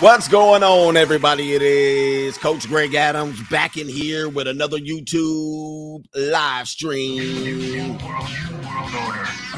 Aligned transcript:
What's 0.00 0.28
going 0.28 0.62
on, 0.62 0.96
everybody? 0.96 1.52
It 1.52 1.60
is 1.60 2.38
Coach 2.38 2.66
Greg 2.66 2.94
Adams 2.94 3.38
back 3.50 3.76
in 3.76 3.86
here 3.86 4.30
with 4.30 4.48
another 4.48 4.78
YouTube 4.78 6.06
live 6.14 6.68
stream. 6.68 7.98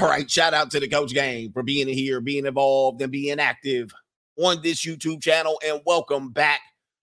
All 0.01 0.09
right, 0.09 0.29
shout 0.29 0.53
out 0.53 0.73
to 0.73 0.81
the 0.81 0.89
Coach 0.89 1.15
Gang 1.15 1.53
for 1.53 1.63
being 1.63 1.87
here, 1.87 2.21
being 2.21 2.45
involved, 2.45 3.01
and 3.03 3.13
being 3.13 3.39
active 3.39 3.93
on 4.37 4.61
this 4.63 4.85
YouTube 4.85 5.23
channel. 5.23 5.61
And 5.65 5.81
welcome 5.87 6.33
back 6.33 6.59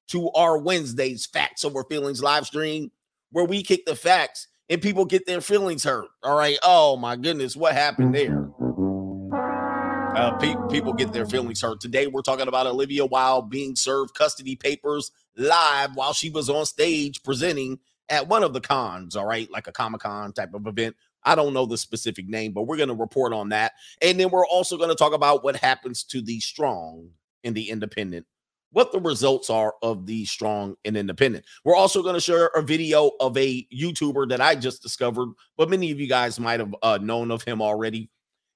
to 0.10 0.30
our 0.32 0.58
Wednesday's 0.58 1.26
Facts 1.26 1.64
Over 1.64 1.86
Feelings 1.86 2.22
live 2.22 2.46
stream, 2.46 2.92
where 3.32 3.46
we 3.46 3.64
kick 3.64 3.86
the 3.86 3.96
facts 3.96 4.50
and 4.70 4.82
people 4.82 5.06
get 5.06 5.26
their 5.26 5.40
feelings 5.40 5.86
hurt. 5.86 6.10
All 6.24 6.38
right. 6.38 6.58
Oh 6.62 6.98
my 6.98 7.16
goodness, 7.16 7.56
what 7.56 7.74
happened 7.74 8.14
there? 8.14 8.32
Mm-hmm. 8.32 8.59
Uh, 10.20 10.38
pe- 10.38 10.68
people 10.70 10.92
get 10.92 11.14
their 11.14 11.26
feelings 11.26 11.62
hurt. 11.62 11.80
Today, 11.80 12.06
we're 12.06 12.22
talking 12.22 12.50
about 12.50 12.68
Olivia 12.68 13.06
Wilde 13.06 13.50
being 13.50 13.74
served 13.74 14.14
custody 14.14 14.54
papers 14.54 15.12
live 15.38 15.96
while 15.96 16.12
she 16.12 16.30
was 16.30 16.50
on 16.50 16.66
stage 16.66 17.24
presenting 17.24 17.80
at 18.10 18.28
one 18.28 18.44
of 18.44 18.52
the 18.52 18.60
cons, 18.60 19.16
all 19.16 19.26
right, 19.26 19.50
like 19.50 19.68
a 19.68 19.72
Comic 19.72 20.02
Con 20.02 20.34
type 20.34 20.54
of 20.54 20.68
event. 20.68 20.98
I 21.24 21.36
don't 21.36 21.54
know 21.54 21.66
the 21.66 21.78
specific 21.78 22.28
name, 22.28 22.52
but 22.52 22.64
we're 22.64 22.76
going 22.76 22.90
to 22.90 22.96
report 22.96 23.32
on 23.32 23.48
that. 23.50 23.72
And 24.02 24.20
then 24.20 24.30
we're 24.30 24.46
also 24.46 24.76
going 24.76 24.90
to 24.90 24.96
talk 24.96 25.14
about 25.14 25.42
what 25.42 25.56
happens 25.56 26.04
to 26.08 26.22
the 26.22 26.42
strong 26.42 27.12
and 27.46 27.56
the 27.56 27.70
independent, 27.70 28.26
what 28.74 28.92
the 28.92 29.00
results 29.00 29.50
are 29.50 29.76
of 29.82 30.06
the 30.06 30.26
strong 30.26 30.76
and 30.84 30.98
independent. 30.98 31.46
We're 31.64 31.78
also 31.78 32.04
going 32.04 32.16
to 32.16 32.20
share 32.20 32.48
a 32.48 32.62
video 32.62 33.12
of 33.22 33.38
a 33.38 33.66
YouTuber 33.74 34.28
that 34.32 34.42
I 34.42 34.56
just 34.56 34.84
discovered, 34.84 35.30
but 35.56 35.70
many 35.70 35.92
of 35.92 36.00
you 36.02 36.08
guys 36.08 36.42
might 36.42 36.60
have 36.60 36.76
uh, 36.84 37.00
known 37.02 37.32
of 37.32 37.44
him 37.44 37.62
already 37.62 38.10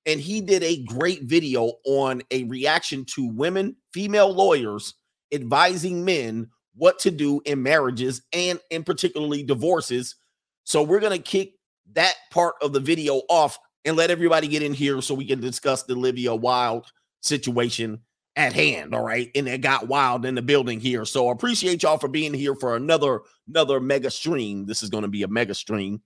and 0.06 0.20
he 0.20 0.42
did 0.42 0.64
a 0.64 0.84
great 0.84 1.24
video 1.24 1.74
on 1.86 2.22
a 2.32 2.44
reaction 2.46 3.06
to 3.06 3.28
women, 3.28 3.76
female 3.94 4.34
lawyers 4.34 4.96
advising 5.34 6.04
men 6.04 6.50
what 6.76 7.00
to 7.00 7.12
do 7.12 7.42
in 7.46 7.62
marriages 7.62 8.22
and 8.34 8.60
in 8.70 8.84
particularly 8.84 9.44
divorces. 9.44 10.16
So 10.64 10.84
we're 10.84 11.00
going 11.00 11.18
to 11.18 11.24
kick 11.24 11.54
that 11.94 12.16
part 12.32 12.56
of 12.62 12.74
the 12.74 12.80
video 12.80 13.22
off 13.30 13.58
and 13.86 13.96
let 13.96 14.12
everybody 14.12 14.48
get 14.48 14.64
in 14.64 14.74
here 14.74 15.02
so 15.02 15.14
we 15.14 15.28
can 15.28 15.40
discuss 15.40 15.84
the 15.84 15.94
Olivia 15.94 16.34
Wilde 16.34 16.92
situation 17.22 18.00
at 18.36 18.54
hand. 18.54 18.96
All 18.96 19.04
right. 19.04 19.30
And 19.36 19.48
it 19.48 19.62
got 19.62 19.88
wild 19.88 20.26
in 20.26 20.36
the 20.36 20.42
building 20.42 20.80
here. 20.80 21.06
So 21.06 21.30
appreciate 21.30 21.84
y'all 21.84 21.98
for 21.98 22.08
being 22.08 22.34
here 22.34 22.56
for 22.56 22.76
another 22.76 23.22
another 23.48 23.80
mega 23.80 24.10
stream. 24.10 24.66
This 24.66 24.82
is 24.82 24.90
going 24.90 25.04
to 25.04 25.10
be 25.10 25.24
a 25.24 25.28
mega 25.28 25.54
stream. 25.54 26.02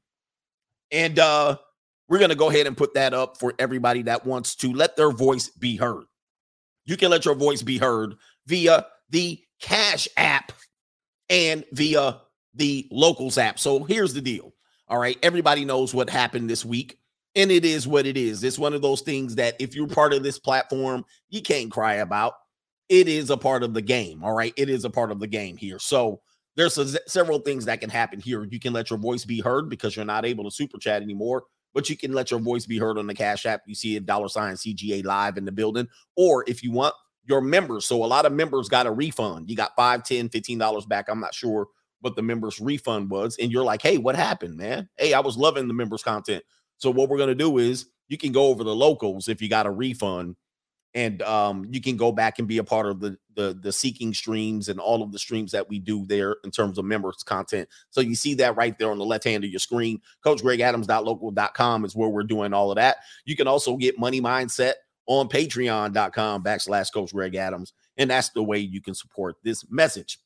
And 0.91 1.19
uh 1.19 1.57
we're 2.09 2.19
going 2.19 2.29
to 2.29 2.35
go 2.35 2.49
ahead 2.49 2.67
and 2.67 2.77
put 2.77 2.93
that 2.93 3.13
up 3.13 3.37
for 3.37 3.53
everybody 3.59 4.03
that 4.03 4.25
wants 4.25 4.55
to 4.55 4.71
let 4.71 4.95
their 4.95 5.11
voice 5.11 5.49
be 5.49 5.75
heard. 5.75 6.05
You 6.85 6.95
can 6.97 7.11
let 7.11 7.25
your 7.25 7.35
voice 7.35 7.61
be 7.61 7.77
heard 7.77 8.15
via 8.45 8.85
the 9.09 9.41
Cash 9.59 10.07
app 10.17 10.51
and 11.29 11.65
via 11.71 12.21
the 12.53 12.87
Locals 12.91 13.37
app. 13.37 13.59
So 13.59 13.83
here's 13.83 14.13
the 14.13 14.21
deal. 14.21 14.53
All 14.87 14.97
right. 14.97 15.17
Everybody 15.21 15.65
knows 15.65 15.93
what 15.93 16.09
happened 16.09 16.49
this 16.49 16.63
week, 16.63 16.97
and 17.35 17.51
it 17.51 17.65
is 17.65 17.87
what 17.87 18.05
it 18.05 18.15
is. 18.15 18.43
It's 18.43 18.59
one 18.59 18.73
of 18.73 18.81
those 18.81 19.01
things 19.01 19.35
that 19.35 19.55
if 19.59 19.75
you're 19.75 19.87
part 19.87 20.13
of 20.13 20.23
this 20.23 20.39
platform, 20.39 21.03
you 21.29 21.41
can't 21.41 21.71
cry 21.71 21.95
about. 21.95 22.35
It 22.87 23.09
is 23.09 23.29
a 23.29 23.37
part 23.37 23.63
of 23.63 23.73
the 23.73 23.81
game. 23.81 24.23
All 24.23 24.33
right. 24.33 24.53
It 24.55 24.69
is 24.69 24.85
a 24.85 24.89
part 24.89 25.11
of 25.11 25.19
the 25.19 25.27
game 25.27 25.57
here. 25.57 25.79
So 25.79 26.21
there's 26.55 26.77
a, 26.77 26.97
several 27.09 27.39
things 27.39 27.65
that 27.65 27.81
can 27.81 27.89
happen 27.89 28.21
here. 28.21 28.45
You 28.45 28.59
can 28.61 28.71
let 28.71 28.89
your 28.89 28.99
voice 28.99 29.25
be 29.25 29.41
heard 29.41 29.69
because 29.69 29.95
you're 29.95 30.05
not 30.05 30.25
able 30.25 30.45
to 30.45 30.51
super 30.51 30.77
chat 30.77 31.01
anymore 31.01 31.43
but 31.73 31.89
you 31.89 31.97
can 31.97 32.13
let 32.13 32.31
your 32.31 32.39
voice 32.39 32.65
be 32.65 32.77
heard 32.77 32.97
on 32.97 33.07
the 33.07 33.13
Cash 33.13 33.45
App. 33.45 33.61
You 33.65 33.75
see 33.75 33.95
a 33.95 33.99
dollar 33.99 34.29
sign 34.29 34.55
CGA 34.55 35.03
live 35.05 35.37
in 35.37 35.45
the 35.45 35.51
building. 35.51 35.87
Or 36.15 36.43
if 36.47 36.63
you 36.63 36.71
want 36.71 36.95
your 37.25 37.41
members, 37.41 37.85
so 37.85 38.03
a 38.03 38.07
lot 38.07 38.25
of 38.25 38.31
members 38.33 38.69
got 38.69 38.87
a 38.87 38.91
refund. 38.91 39.49
You 39.49 39.55
got 39.55 39.75
five, 39.75 40.03
ten, 40.03 40.29
fifteen 40.29 40.57
dollars 40.57 40.85
back. 40.85 41.09
I'm 41.09 41.19
not 41.19 41.35
sure 41.35 41.67
what 42.01 42.15
the 42.15 42.21
members 42.21 42.59
refund 42.59 43.09
was. 43.09 43.37
And 43.37 43.51
you're 43.51 43.63
like, 43.63 43.81
hey, 43.81 43.97
what 43.97 44.15
happened, 44.15 44.57
man? 44.57 44.89
Hey, 44.97 45.13
I 45.13 45.19
was 45.19 45.37
loving 45.37 45.67
the 45.67 45.73
members 45.73 46.03
content. 46.03 46.43
So 46.77 46.91
what 46.91 47.09
we're 47.09 47.17
gonna 47.17 47.35
do 47.35 47.57
is 47.57 47.87
you 48.07 48.17
can 48.17 48.31
go 48.31 48.47
over 48.47 48.63
the 48.63 48.75
locals 48.75 49.27
if 49.27 49.41
you 49.41 49.49
got 49.49 49.65
a 49.65 49.71
refund 49.71 50.35
and 50.93 51.21
um, 51.21 51.65
you 51.69 51.81
can 51.81 51.97
go 51.97 52.11
back 52.11 52.39
and 52.39 52.47
be 52.47 52.57
a 52.57 52.63
part 52.63 52.87
of 52.87 52.99
the, 52.99 53.17
the 53.35 53.57
the 53.61 53.71
seeking 53.71 54.13
streams 54.13 54.69
and 54.69 54.79
all 54.79 55.03
of 55.03 55.11
the 55.11 55.19
streams 55.19 55.51
that 55.51 55.67
we 55.69 55.79
do 55.79 56.05
there 56.05 56.37
in 56.43 56.51
terms 56.51 56.77
of 56.77 56.85
members 56.85 57.23
content. 57.23 57.67
So 57.89 58.01
you 58.01 58.15
see 58.15 58.33
that 58.35 58.55
right 58.55 58.77
there 58.77 58.91
on 58.91 58.97
the 58.97 59.05
left 59.05 59.23
hand 59.23 59.43
of 59.43 59.49
your 59.49 59.59
screen. 59.59 60.01
CoachGregAdams.local.com 60.25 61.85
is 61.85 61.95
where 61.95 62.09
we're 62.09 62.23
doing 62.23 62.53
all 62.53 62.71
of 62.71 62.77
that. 62.77 62.97
You 63.25 63.35
can 63.35 63.47
also 63.47 63.77
get 63.77 63.99
Money 63.99 64.21
Mindset 64.21 64.73
on 65.05 65.29
Patreon.com 65.29 66.43
backslash 66.43 66.93
Coach 66.93 67.13
Greg 67.13 67.35
Adams, 67.35 67.73
and 67.97 68.09
that's 68.09 68.29
the 68.29 68.43
way 68.43 68.59
you 68.59 68.81
can 68.81 68.95
support 68.95 69.35
this 69.43 69.69
message. 69.69 70.19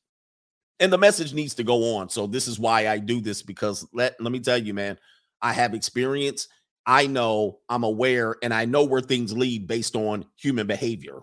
And 0.80 0.92
the 0.92 0.98
message 0.98 1.34
needs 1.34 1.54
to 1.54 1.64
go 1.64 1.96
on. 1.96 2.08
So 2.08 2.26
this 2.26 2.48
is 2.48 2.58
why 2.58 2.88
I 2.88 2.98
do 2.98 3.20
this 3.20 3.42
because 3.42 3.86
let 3.92 4.20
let 4.20 4.32
me 4.32 4.40
tell 4.40 4.58
you, 4.58 4.74
man, 4.74 4.98
I 5.40 5.52
have 5.52 5.74
experience 5.74 6.48
I 6.86 7.06
know, 7.06 7.60
I'm 7.68 7.84
aware, 7.84 8.36
and 8.42 8.52
I 8.52 8.64
know 8.64 8.84
where 8.84 9.00
things 9.00 9.32
lead 9.36 9.66
based 9.66 9.94
on 9.94 10.24
human 10.36 10.66
behavior. 10.66 11.20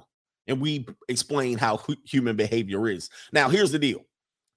And 0.47 0.61
we 0.61 0.87
explain 1.07 1.57
how 1.57 1.81
human 2.05 2.35
behavior 2.35 2.87
is. 2.87 3.09
Now, 3.33 3.49
here's 3.49 3.71
the 3.71 3.79
deal. 3.79 4.01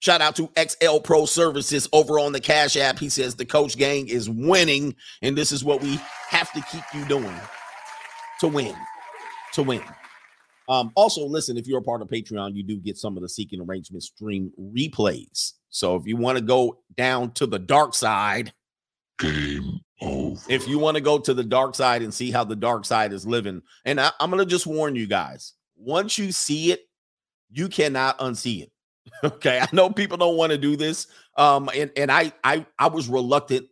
Shout 0.01 0.21
out 0.21 0.35
to 0.37 0.51
XL 0.59 0.99
Pro 0.99 1.27
Services 1.27 1.89
over 1.93 2.19
on 2.19 2.33
the 2.33 2.41
Cash 2.41 2.77
App. 2.77 2.99
He 2.99 3.09
says 3.09 3.37
the 3.37 3.45
coach 3.45 3.77
gang 3.77 4.09
is 4.09 4.29
winning, 4.29 4.97
and 5.21 5.37
this 5.37 5.53
is 5.53 5.65
what 5.65 5.81
we 5.81 6.01
have 6.29 6.53
to 6.55 6.61
keep 6.63 6.83
you 6.93 7.05
doing 7.05 7.41
to 8.41 8.49
win. 8.49 8.75
To 9.53 9.63
win. 9.63 9.83
Um, 10.69 10.91
also, 10.97 11.25
listen, 11.25 11.57
if 11.57 11.67
you're 11.67 11.79
a 11.79 11.83
part 11.83 12.03
of 12.03 12.09
Patreon, 12.09 12.55
you 12.55 12.63
do 12.63 12.79
get 12.79 12.97
some 12.97 13.17
of 13.17 13.23
the 13.23 13.29
Seeking 13.29 13.61
Arrangement 13.61 14.03
stream 14.03 14.53
replays. 14.59 15.53
So 15.69 15.97
if 15.97 16.07
you 16.07 16.17
want 16.17 16.39
to 16.39 16.45
go 16.45 16.81
down 16.97 17.33
to 17.33 17.47
the 17.47 17.59
dark 17.59 17.95
side, 17.95 18.53
game 19.19 19.81
over. 20.03 20.41
If 20.49 20.67
you 20.69 20.79
want 20.79 20.97
to 20.97 21.01
go 21.01 21.19
to 21.19 21.35
the 21.35 21.45
dark 21.45 21.75
side 21.75 22.03
and 22.03 22.13
see 22.13 22.31
how 22.31 22.45
the 22.45 22.57
dark 22.57 22.85
side 22.85 23.13
is 23.13 23.27
living, 23.27 23.63
and 23.85 24.01
I, 24.01 24.11
I'm 24.21 24.31
going 24.31 24.43
to 24.43 24.51
just 24.51 24.67
warn 24.67 24.97
you 24.97 25.07
guys 25.07 25.55
once 25.77 26.19
you 26.19 26.33
see 26.33 26.73
it, 26.73 26.89
you 27.51 27.69
cannot 27.69 28.19
unsee 28.19 28.63
it. 28.63 28.71
Okay. 29.25 29.59
I 29.61 29.69
know 29.73 29.91
people 29.91 30.17
don't 30.17 30.37
want 30.37 30.53
to 30.53 30.59
do 30.59 30.77
this. 30.77 31.09
Um, 31.37 31.69
and, 31.75 31.91
and 31.97 32.11
I 32.11 32.33
I 32.45 32.65
I 32.79 32.87
was 32.87 33.09
reluctant 33.09 33.67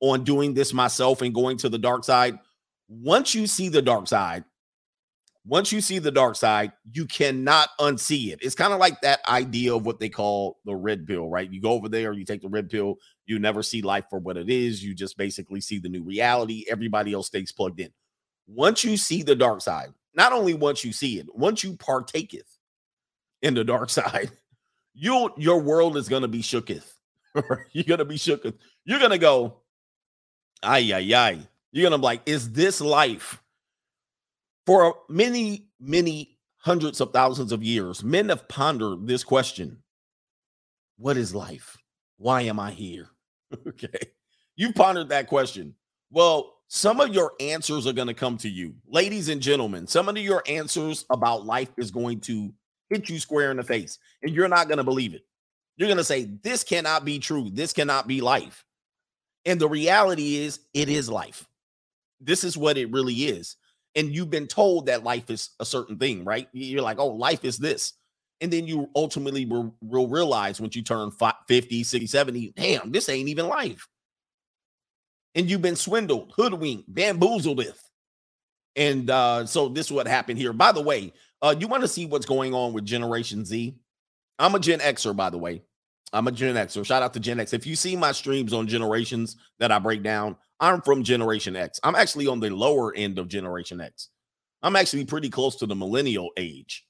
on 0.00 0.24
doing 0.24 0.54
this 0.54 0.72
myself 0.72 1.22
and 1.22 1.32
going 1.32 1.56
to 1.58 1.68
the 1.68 1.78
dark 1.78 2.02
side. 2.04 2.38
Once 2.88 3.32
you 3.32 3.46
see 3.46 3.68
the 3.68 3.80
dark 3.80 4.08
side, 4.08 4.44
once 5.44 5.72
you 5.72 5.80
see 5.80 5.98
the 5.98 6.10
dark 6.10 6.36
side, 6.36 6.72
you 6.92 7.04
cannot 7.04 7.70
unsee 7.80 8.32
it. 8.32 8.38
It's 8.42 8.54
kind 8.54 8.72
of 8.72 8.78
like 8.78 9.00
that 9.00 9.20
idea 9.28 9.74
of 9.74 9.84
what 9.84 9.98
they 9.98 10.08
call 10.08 10.58
the 10.64 10.74
red 10.74 11.06
pill, 11.06 11.28
right? 11.28 11.50
You 11.50 11.60
go 11.60 11.72
over 11.72 11.88
there, 11.88 12.12
you 12.12 12.24
take 12.24 12.42
the 12.42 12.48
red 12.48 12.70
pill, 12.70 12.96
you 13.26 13.38
never 13.38 13.62
see 13.62 13.82
life 13.82 14.04
for 14.08 14.20
what 14.20 14.36
it 14.36 14.48
is. 14.48 14.84
You 14.84 14.94
just 14.94 15.16
basically 15.16 15.60
see 15.60 15.78
the 15.78 15.88
new 15.88 16.04
reality. 16.04 16.64
Everybody 16.68 17.12
else 17.12 17.26
stays 17.26 17.50
plugged 17.50 17.80
in. 17.80 17.90
Once 18.46 18.84
you 18.84 18.96
see 18.96 19.22
the 19.22 19.34
dark 19.34 19.60
side, 19.60 19.92
not 20.14 20.32
only 20.32 20.54
once 20.54 20.84
you 20.84 20.92
see 20.92 21.18
it, 21.18 21.26
once 21.34 21.64
you 21.64 21.76
partaketh 21.76 22.58
in 23.42 23.54
the 23.54 23.64
dark 23.64 23.90
side, 23.90 24.30
you 24.94 25.30
your 25.36 25.60
world 25.60 25.96
is 25.96 26.08
gonna 26.08 26.28
be 26.28 26.42
shooketh. 26.42 26.92
You're 27.72 27.84
gonna 27.84 28.04
be 28.04 28.16
shooketh. 28.16 28.54
You're 28.84 29.00
gonna 29.00 29.18
go, 29.18 29.62
ay, 30.62 30.92
ay, 30.92 31.14
ay. 31.14 31.38
You're 31.72 31.84
gonna 31.84 31.98
be 31.98 32.04
like, 32.04 32.20
is 32.26 32.52
this 32.52 32.80
life? 32.80 33.42
For 34.66 34.94
many, 35.08 35.68
many 35.80 36.38
hundreds 36.58 37.00
of 37.00 37.12
thousands 37.12 37.52
of 37.52 37.62
years, 37.62 38.04
men 38.04 38.28
have 38.28 38.48
pondered 38.48 39.06
this 39.06 39.24
question 39.24 39.82
What 40.96 41.16
is 41.16 41.34
life? 41.34 41.76
Why 42.16 42.42
am 42.42 42.60
I 42.60 42.70
here? 42.70 43.08
okay. 43.66 43.98
You've 44.54 44.74
pondered 44.74 45.08
that 45.08 45.26
question. 45.26 45.74
Well, 46.10 46.54
some 46.68 47.00
of 47.00 47.12
your 47.12 47.32
answers 47.40 47.86
are 47.86 47.92
going 47.92 48.08
to 48.08 48.14
come 48.14 48.36
to 48.38 48.48
you. 48.48 48.74
Ladies 48.86 49.28
and 49.28 49.40
gentlemen, 49.42 49.86
some 49.86 50.08
of 50.08 50.16
your 50.16 50.42
answers 50.46 51.04
about 51.10 51.44
life 51.44 51.70
is 51.76 51.90
going 51.90 52.20
to 52.20 52.52
hit 52.88 53.08
you 53.08 53.18
square 53.18 53.50
in 53.50 53.56
the 53.56 53.62
face, 53.62 53.98
and 54.22 54.32
you're 54.32 54.48
not 54.48 54.68
going 54.68 54.78
to 54.78 54.84
believe 54.84 55.14
it. 55.14 55.22
You're 55.76 55.88
going 55.88 55.98
to 55.98 56.04
say, 56.04 56.30
This 56.42 56.62
cannot 56.62 57.04
be 57.04 57.18
true. 57.18 57.50
This 57.50 57.72
cannot 57.72 58.06
be 58.06 58.20
life. 58.20 58.64
And 59.44 59.60
the 59.60 59.68
reality 59.68 60.36
is, 60.36 60.60
it 60.72 60.88
is 60.88 61.10
life. 61.10 61.48
This 62.20 62.44
is 62.44 62.56
what 62.56 62.78
it 62.78 62.92
really 62.92 63.14
is 63.14 63.56
and 63.94 64.14
you've 64.14 64.30
been 64.30 64.46
told 64.46 64.86
that 64.86 65.04
life 65.04 65.30
is 65.30 65.50
a 65.60 65.64
certain 65.64 65.98
thing, 65.98 66.24
right? 66.24 66.48
You're 66.52 66.82
like, 66.82 66.98
oh, 66.98 67.08
life 67.08 67.44
is 67.44 67.58
this. 67.58 67.94
And 68.40 68.52
then 68.52 68.66
you 68.66 68.88
ultimately 68.96 69.44
will, 69.44 69.74
will 69.82 70.08
realize 70.08 70.60
once 70.60 70.74
you 70.74 70.82
turn 70.82 71.10
50, 71.48 71.84
60, 71.84 72.06
70, 72.06 72.52
damn, 72.56 72.90
this 72.90 73.08
ain't 73.08 73.28
even 73.28 73.48
life. 73.48 73.86
And 75.34 75.48
you've 75.48 75.62
been 75.62 75.76
swindled, 75.76 76.32
hoodwinked, 76.36 76.92
bamboozled 76.92 77.56
with. 77.56 77.80
And 78.74 79.08
uh, 79.10 79.46
so 79.46 79.68
this 79.68 79.86
is 79.86 79.92
what 79.92 80.06
happened 80.06 80.38
here. 80.38 80.52
By 80.52 80.72
the 80.72 80.82
way, 80.82 81.12
uh, 81.40 81.54
you 81.58 81.68
want 81.68 81.82
to 81.82 81.88
see 81.88 82.06
what's 82.06 82.26
going 82.26 82.54
on 82.54 82.72
with 82.72 82.84
Generation 82.84 83.44
Z? 83.44 83.76
I'm 84.38 84.54
a 84.54 84.58
Gen 84.58 84.80
Xer, 84.80 85.14
by 85.14 85.30
the 85.30 85.38
way. 85.38 85.62
I'm 86.12 86.26
a 86.26 86.32
Gen 86.32 86.54
Xer. 86.54 86.84
Shout 86.84 87.02
out 87.02 87.14
to 87.14 87.20
Gen 87.20 87.40
X. 87.40 87.52
If 87.52 87.66
you 87.66 87.76
see 87.76 87.96
my 87.96 88.12
streams 88.12 88.52
on 88.52 88.66
generations 88.66 89.36
that 89.58 89.72
I 89.72 89.78
break 89.78 90.02
down, 90.02 90.36
I'm 90.62 90.80
from 90.80 91.02
Generation 91.02 91.56
X. 91.56 91.80
I'm 91.82 91.96
actually 91.96 92.28
on 92.28 92.38
the 92.38 92.48
lower 92.48 92.94
end 92.94 93.18
of 93.18 93.26
Generation 93.28 93.80
X. 93.80 94.08
I'm 94.62 94.76
actually 94.76 95.04
pretty 95.04 95.28
close 95.28 95.56
to 95.56 95.66
the 95.66 95.74
millennial 95.74 96.30
age. 96.36 96.84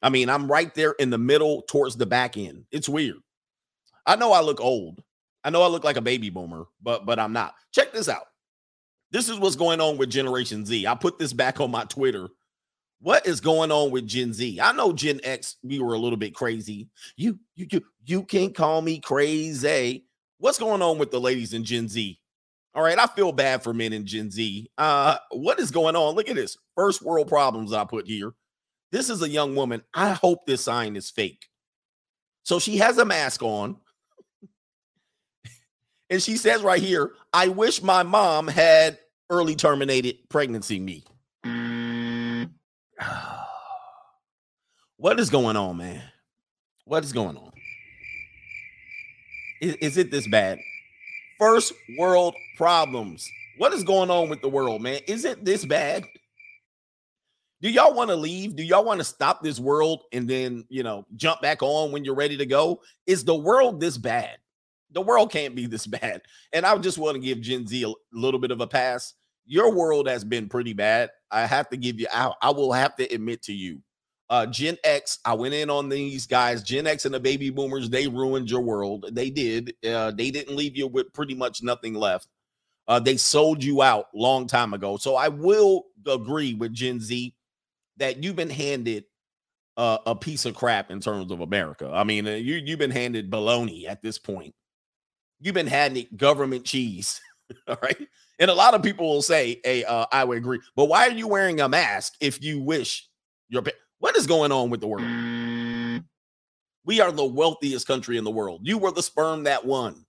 I 0.00 0.08
mean, 0.08 0.30
I'm 0.30 0.50
right 0.50 0.72
there 0.74 0.92
in 0.92 1.10
the 1.10 1.18
middle 1.18 1.62
towards 1.62 1.96
the 1.96 2.06
back 2.06 2.36
end. 2.36 2.64
It's 2.70 2.88
weird. 2.88 3.16
I 4.06 4.14
know 4.14 4.32
I 4.32 4.40
look 4.40 4.60
old. 4.60 5.02
I 5.42 5.50
know 5.50 5.62
I 5.62 5.66
look 5.66 5.82
like 5.82 5.96
a 5.96 6.00
baby 6.00 6.30
boomer, 6.30 6.66
but 6.80 7.06
but 7.06 7.18
I'm 7.18 7.32
not. 7.32 7.54
Check 7.72 7.92
this 7.92 8.08
out. 8.08 8.26
This 9.10 9.28
is 9.28 9.38
what's 9.38 9.56
going 9.56 9.80
on 9.80 9.98
with 9.98 10.10
Generation 10.10 10.64
Z. 10.64 10.86
I 10.86 10.94
put 10.94 11.18
this 11.18 11.32
back 11.32 11.60
on 11.60 11.72
my 11.72 11.84
Twitter. 11.84 12.28
What 13.00 13.26
is 13.26 13.40
going 13.40 13.72
on 13.72 13.90
with 13.90 14.06
Gen 14.06 14.32
Z? 14.32 14.60
I 14.60 14.72
know 14.72 14.92
Gen 14.92 15.20
X, 15.24 15.56
we 15.64 15.80
were 15.80 15.94
a 15.94 15.98
little 15.98 16.16
bit 16.16 16.34
crazy. 16.34 16.88
You 17.16 17.40
you 17.56 17.66
you 17.68 17.84
you 18.06 18.22
can't 18.22 18.54
call 18.54 18.80
me 18.80 19.00
crazy. 19.00 20.04
What's 20.38 20.58
going 20.58 20.82
on 20.82 20.98
with 20.98 21.10
the 21.10 21.20
ladies 21.20 21.52
in 21.52 21.64
Gen 21.64 21.88
Z? 21.88 22.20
All 22.74 22.82
right, 22.82 22.98
I 22.98 23.06
feel 23.06 23.32
bad 23.32 23.62
for 23.62 23.72
men 23.72 23.92
in 23.92 24.06
Gen 24.06 24.30
Z. 24.30 24.70
Uh, 24.76 25.16
what 25.30 25.58
is 25.58 25.70
going 25.70 25.96
on? 25.96 26.14
Look 26.14 26.28
at 26.28 26.36
this. 26.36 26.56
First 26.76 27.02
world 27.02 27.28
problems 27.28 27.72
I 27.72 27.84
put 27.84 28.06
here. 28.06 28.32
This 28.92 29.10
is 29.10 29.22
a 29.22 29.28
young 29.28 29.54
woman. 29.54 29.82
I 29.94 30.12
hope 30.12 30.46
this 30.46 30.62
sign 30.64 30.96
is 30.96 31.10
fake. 31.10 31.46
So 32.44 32.58
she 32.58 32.78
has 32.78 32.98
a 32.98 33.04
mask 33.04 33.42
on. 33.42 33.76
and 36.10 36.22
she 36.22 36.36
says 36.36 36.62
right 36.62 36.80
here, 36.80 37.12
I 37.32 37.48
wish 37.48 37.82
my 37.82 38.02
mom 38.02 38.48
had 38.48 38.98
early 39.30 39.54
terminated 39.54 40.16
pregnancy 40.28 40.78
me. 40.78 41.04
what 44.96 45.20
is 45.20 45.30
going 45.30 45.56
on, 45.56 45.76
man? 45.76 46.02
What 46.84 47.04
is 47.04 47.12
going 47.12 47.36
on? 47.36 47.52
Is, 49.60 49.74
is 49.76 49.96
it 49.98 50.10
this 50.10 50.26
bad? 50.26 50.58
First 51.38 51.72
world 51.96 52.34
problems. 52.56 53.30
What 53.58 53.72
is 53.72 53.84
going 53.84 54.10
on 54.10 54.28
with 54.28 54.40
the 54.40 54.48
world, 54.48 54.82
man? 54.82 55.00
Is 55.06 55.24
it 55.24 55.44
this 55.44 55.64
bad? 55.64 56.04
Do 57.60 57.68
y'all 57.68 57.94
want 57.94 58.10
to 58.10 58.16
leave? 58.16 58.54
Do 58.54 58.62
y'all 58.62 58.84
want 58.84 59.00
to 59.00 59.04
stop 59.04 59.42
this 59.42 59.58
world 59.58 60.04
and 60.12 60.28
then, 60.28 60.64
you 60.68 60.82
know, 60.82 61.06
jump 61.16 61.40
back 61.40 61.62
on 61.62 61.90
when 61.90 62.04
you're 62.04 62.14
ready 62.14 62.36
to 62.36 62.46
go? 62.46 62.80
Is 63.06 63.24
the 63.24 63.34
world 63.34 63.80
this 63.80 63.98
bad? 63.98 64.38
The 64.92 65.00
world 65.00 65.32
can't 65.32 65.54
be 65.54 65.66
this 65.66 65.86
bad. 65.86 66.22
And 66.52 66.64
I 66.64 66.76
just 66.78 66.98
want 66.98 67.16
to 67.16 67.20
give 67.20 67.40
Gen 67.40 67.66
Z 67.66 67.82
a 67.82 67.92
little 68.16 68.40
bit 68.40 68.52
of 68.52 68.60
a 68.60 68.66
pass. 68.66 69.14
Your 69.44 69.72
world 69.72 70.08
has 70.08 70.24
been 70.24 70.48
pretty 70.48 70.72
bad. 70.72 71.10
I 71.30 71.46
have 71.46 71.68
to 71.70 71.76
give 71.76 71.98
you, 71.98 72.06
I, 72.12 72.32
I 72.42 72.50
will 72.50 72.72
have 72.72 72.94
to 72.96 73.04
admit 73.12 73.42
to 73.42 73.52
you, 73.52 73.80
uh, 74.30 74.46
Gen 74.46 74.76
X, 74.84 75.18
I 75.24 75.34
went 75.34 75.54
in 75.54 75.70
on 75.70 75.88
these 75.88 76.26
guys, 76.26 76.62
Gen 76.62 76.86
X 76.86 77.04
and 77.04 77.14
the 77.14 77.20
baby 77.20 77.50
boomers, 77.50 77.88
they 77.88 78.06
ruined 78.06 78.50
your 78.50 78.60
world. 78.60 79.06
They 79.12 79.30
did. 79.30 79.74
Uh, 79.86 80.10
they 80.10 80.30
didn't 80.30 80.56
leave 80.56 80.76
you 80.76 80.86
with 80.86 81.12
pretty 81.12 81.34
much 81.34 81.62
nothing 81.62 81.94
left. 81.94 82.28
Uh, 82.86 82.98
they 82.98 83.16
sold 83.16 83.62
you 83.62 83.82
out 83.82 84.06
long 84.14 84.46
time 84.46 84.74
ago. 84.74 84.96
So 84.96 85.16
I 85.16 85.28
will 85.28 85.84
agree 86.06 86.54
with 86.54 86.72
Gen 86.72 87.00
Z 87.00 87.34
that 87.98 88.22
you've 88.22 88.36
been 88.36 88.50
handed 88.50 89.04
uh, 89.76 89.98
a 90.06 90.14
piece 90.14 90.44
of 90.44 90.54
crap 90.54 90.90
in 90.90 91.00
terms 91.00 91.30
of 91.30 91.40
America. 91.40 91.90
I 91.92 92.04
mean, 92.04 92.26
uh, 92.26 92.32
you 92.32 92.56
you've 92.56 92.78
been 92.78 92.90
handed 92.90 93.30
baloney 93.30 93.86
at 93.86 94.02
this 94.02 94.18
point. 94.18 94.54
You've 95.40 95.54
been 95.54 95.66
handed 95.66 96.16
government 96.16 96.64
cheese. 96.64 97.20
All 97.68 97.78
right. 97.82 98.08
And 98.38 98.50
a 98.50 98.54
lot 98.54 98.74
of 98.74 98.82
people 98.82 99.08
will 99.08 99.22
say, 99.22 99.60
Hey, 99.64 99.84
uh, 99.84 100.06
I 100.12 100.24
would 100.24 100.38
agree. 100.38 100.60
But 100.76 100.86
why 100.86 101.06
are 101.06 101.12
you 101.12 101.28
wearing 101.28 101.60
a 101.60 101.68
mask 101.68 102.14
if 102.20 102.42
you 102.42 102.60
wish 102.60 103.08
your 103.48 103.62
what 103.98 104.16
is 104.16 104.26
going 104.26 104.52
on 104.52 104.70
with 104.70 104.80
the 104.80 104.86
world? 104.86 106.04
We 106.84 107.00
are 107.00 107.12
the 107.12 107.24
wealthiest 107.24 107.86
country 107.86 108.16
in 108.16 108.24
the 108.24 108.30
world. 108.30 108.60
You 108.64 108.78
were 108.78 108.92
the 108.92 109.02
sperm 109.02 109.44
that 109.44 109.64
won. 109.64 110.06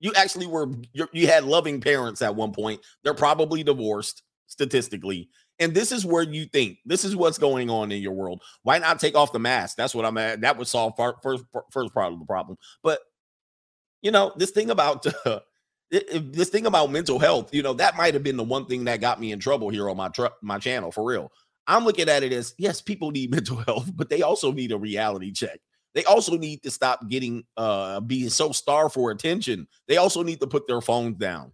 You 0.00 0.12
actually 0.14 0.46
were 0.46 0.68
you 1.12 1.26
had 1.26 1.44
loving 1.44 1.80
parents 1.80 2.22
at 2.22 2.34
one 2.34 2.52
point. 2.52 2.80
They're 3.02 3.14
probably 3.14 3.62
divorced 3.62 4.22
statistically. 4.46 5.30
And 5.58 5.74
this 5.74 5.92
is 5.92 6.04
where 6.04 6.22
you 6.22 6.46
think 6.46 6.78
this 6.84 7.04
is 7.04 7.14
what's 7.14 7.38
going 7.38 7.70
on 7.70 7.92
in 7.92 8.02
your 8.02 8.12
world. 8.12 8.42
Why 8.62 8.78
not 8.78 9.00
take 9.00 9.14
off 9.14 9.32
the 9.32 9.38
mask? 9.38 9.76
That's 9.76 9.94
what 9.94 10.04
I'm 10.04 10.18
at. 10.18 10.40
That 10.40 10.58
would 10.58 10.66
solve 10.66 10.94
first 11.22 11.44
first 11.70 11.94
part 11.94 12.12
of 12.12 12.18
the 12.18 12.24
problem. 12.24 12.58
But 12.82 13.00
you 14.02 14.10
know, 14.10 14.32
this 14.36 14.50
thing 14.50 14.70
about 14.70 15.06
uh, 15.26 15.40
this 15.90 16.48
thing 16.48 16.66
about 16.66 16.90
mental 16.90 17.18
health, 17.18 17.54
you 17.54 17.62
know, 17.62 17.74
that 17.74 17.96
might 17.96 18.14
have 18.14 18.22
been 18.22 18.36
the 18.36 18.42
one 18.42 18.66
thing 18.66 18.84
that 18.84 19.00
got 19.00 19.20
me 19.20 19.30
in 19.30 19.38
trouble 19.38 19.68
here 19.68 19.88
on 19.90 19.96
my 19.96 20.08
tr- 20.08 20.26
my 20.42 20.58
channel 20.58 20.90
for 20.90 21.04
real. 21.04 21.30
I'm 21.66 21.84
looking 21.84 22.08
at 22.08 22.22
it 22.22 22.32
as 22.32 22.54
yes, 22.58 22.80
people 22.80 23.10
need 23.10 23.30
mental 23.34 23.56
health, 23.56 23.90
but 23.94 24.08
they 24.08 24.22
also 24.22 24.52
need 24.52 24.72
a 24.72 24.78
reality 24.78 25.32
check. 25.32 25.60
They 25.94 26.04
also 26.04 26.38
need 26.38 26.62
to 26.62 26.70
stop 26.70 27.08
getting 27.08 27.44
uh 27.56 28.00
being 28.00 28.30
so 28.30 28.52
starved 28.52 28.94
for 28.94 29.10
attention. 29.10 29.66
They 29.88 29.98
also 29.98 30.22
need 30.22 30.40
to 30.40 30.46
put 30.46 30.66
their 30.66 30.80
phones 30.80 31.18
down. 31.18 31.52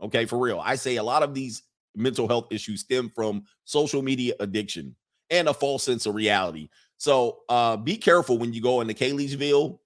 Okay, 0.00 0.24
for 0.26 0.38
real. 0.38 0.60
I 0.60 0.76
say 0.76 0.96
a 0.96 1.02
lot 1.02 1.22
of 1.22 1.34
these 1.34 1.62
mental 1.94 2.26
health 2.26 2.48
issues 2.50 2.80
stem 2.80 3.10
from 3.14 3.44
social 3.64 4.02
media 4.02 4.34
addiction 4.40 4.96
and 5.30 5.48
a 5.48 5.54
false 5.54 5.82
sense 5.84 6.06
of 6.06 6.14
reality. 6.14 6.68
So 6.96 7.40
uh 7.48 7.76
be 7.76 7.96
careful 7.96 8.38
when 8.38 8.52
you 8.52 8.62
go 8.62 8.80
into 8.80 8.94
Kayleesville. 8.94 9.78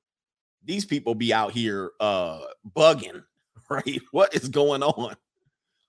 These 0.65 0.85
people 0.85 1.15
be 1.15 1.33
out 1.33 1.53
here 1.53 1.91
uh 2.01 2.41
bugging, 2.77 3.25
right? 3.71 4.01
What 4.13 4.35
is 4.35 4.49
going 4.49 4.83
on? 4.83 5.17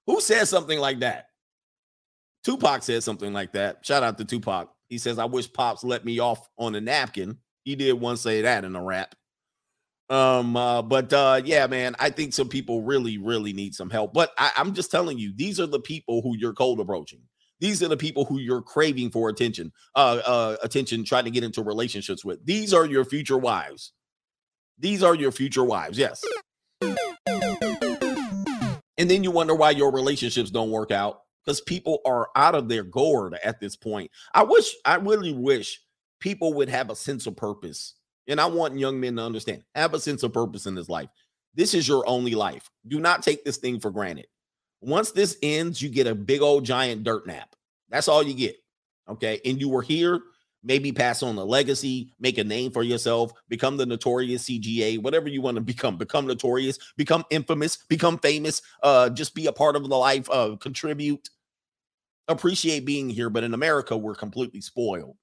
Who 0.08 0.20
says 0.22 0.50
something 0.50 0.80
like 0.80 1.00
that? 1.00 1.29
Tupac 2.50 2.82
said 2.82 3.04
something 3.04 3.32
like 3.32 3.52
that. 3.52 3.86
Shout 3.86 4.02
out 4.02 4.18
to 4.18 4.26
Tupac. 4.26 4.70
He 4.88 4.98
says, 4.98 5.20
I 5.20 5.26
wish 5.26 5.54
Pops 5.54 5.84
let 5.84 6.04
me 6.04 6.18
off 6.18 6.50
on 6.58 6.74
a 6.74 6.82
napkin. 6.82 7.38
He 7.64 7.76
did 7.76 7.94
once 7.94 8.22
say 8.22 8.42
that 8.42 8.66
in 8.66 8.76
a 8.76 8.84
rap. 8.84 9.14
Um, 10.10 10.58
uh, 10.58 10.82
but 10.82 11.14
uh, 11.14 11.42
yeah, 11.46 11.68
man, 11.68 11.96
I 12.00 12.10
think 12.10 12.34
some 12.34 12.50
people 12.50 12.82
really, 12.82 13.20
really 13.20 13.54
need 13.54 13.76
some 13.76 13.92
help. 13.92 14.16
But 14.16 14.32
I, 14.36 14.52
I'm 14.58 14.74
just 14.74 14.90
telling 14.90 15.20
you, 15.20 15.32
these 15.36 15.60
are 15.60 15.68
the 15.68 15.80
people 15.80 16.24
who 16.24 16.36
you're 16.36 16.54
cold 16.54 16.80
approaching. 16.80 17.22
These 17.60 17.84
are 17.84 17.88
the 17.88 17.96
people 17.96 18.26
who 18.26 18.40
you're 18.40 18.64
craving 18.64 19.12
for 19.12 19.30
attention, 19.30 19.72
uh, 19.96 20.20
uh, 20.26 20.56
attention, 20.64 21.04
trying 21.04 21.26
to 21.26 21.32
get 21.32 21.44
into 21.44 21.62
relationships 21.62 22.26
with. 22.26 22.44
These 22.44 22.74
are 22.74 22.88
your 22.88 23.06
future 23.06 23.38
wives. 23.38 23.94
These 24.80 25.04
are 25.04 25.14
your 25.14 25.32
future 25.32 25.64
wives. 25.64 26.00
Yes. 26.00 26.26
And 28.98 29.08
then 29.08 29.24
you 29.24 29.30
wonder 29.30 29.54
why 29.54 29.70
your 29.70 29.92
relationships 29.92 30.50
don't 30.50 30.72
work 30.72 30.90
out 30.90 31.20
because 31.46 31.62
people 31.62 32.00
are 32.06 32.30
out 32.36 32.56
of 32.56 32.68
their 32.68 32.84
gourd 32.84 33.38
at 33.44 33.60
this 33.60 33.76
point. 33.76 34.12
I 34.34 34.44
wish, 34.44 34.76
I 34.86 34.96
really 34.96 35.34
wish 35.34 35.82
people 36.20 36.54
would 36.56 36.70
have 36.70 36.90
a 36.90 36.96
sense 36.96 37.28
of 37.28 37.36
purpose. 37.36 37.96
And 38.28 38.40
I 38.40 38.46
want 38.46 38.78
young 38.78 39.00
men 39.00 39.16
to 39.16 39.24
understand 39.24 39.64
have 39.74 39.94
a 39.94 40.00
sense 40.00 40.22
of 40.22 40.34
purpose 40.34 40.68
in 40.68 40.76
this 40.76 40.90
life. 40.90 41.10
This 41.56 41.74
is 41.74 41.88
your 41.88 42.08
only 42.08 42.36
life. 42.36 42.70
Do 42.88 43.00
not 43.00 43.24
take 43.24 43.44
this 43.44 43.58
thing 43.58 43.80
for 43.80 43.90
granted. 43.90 44.28
Once 44.82 45.12
this 45.12 45.38
ends, 45.42 45.82
you 45.82 45.90
get 45.90 46.08
a 46.08 46.16
big 46.16 46.42
old 46.42 46.64
giant 46.64 47.04
dirt 47.04 47.26
nap. 47.26 47.56
That's 47.90 48.08
all 48.08 48.22
you 48.22 48.36
get. 48.36 48.56
Okay. 49.10 49.42
And 49.44 49.60
you 49.60 49.68
were 49.68 49.82
here, 49.82 50.22
maybe 50.64 50.92
pass 50.92 51.24
on 51.24 51.36
the 51.36 51.46
legacy, 51.46 52.12
make 52.20 52.38
a 52.38 52.44
name 52.44 52.72
for 52.72 52.84
yourself, 52.84 53.32
become 53.48 53.78
the 53.78 53.86
notorious 53.86 54.44
CGA, 54.46 55.02
whatever 55.02 55.30
you 55.30 55.42
want 55.42 55.56
to 55.56 55.62
become, 55.62 55.98
become 55.98 56.28
notorious, 56.28 56.78
become 56.98 57.24
infamous, 57.30 57.78
become 57.88 58.18
famous, 58.20 58.62
uh, 58.84 59.10
just 59.10 59.36
be 59.36 59.48
a 59.48 59.54
part 59.54 59.76
of 59.76 59.88
the 59.88 59.96
life, 59.96 60.30
uh, 60.30 60.56
contribute, 60.60 61.30
appreciate 62.28 62.86
being 62.86 63.10
here. 63.10 63.30
But 63.30 63.44
in 63.44 63.54
America, 63.54 63.96
we're 63.96 64.16
completely 64.16 64.62
spoiled. 64.62 65.16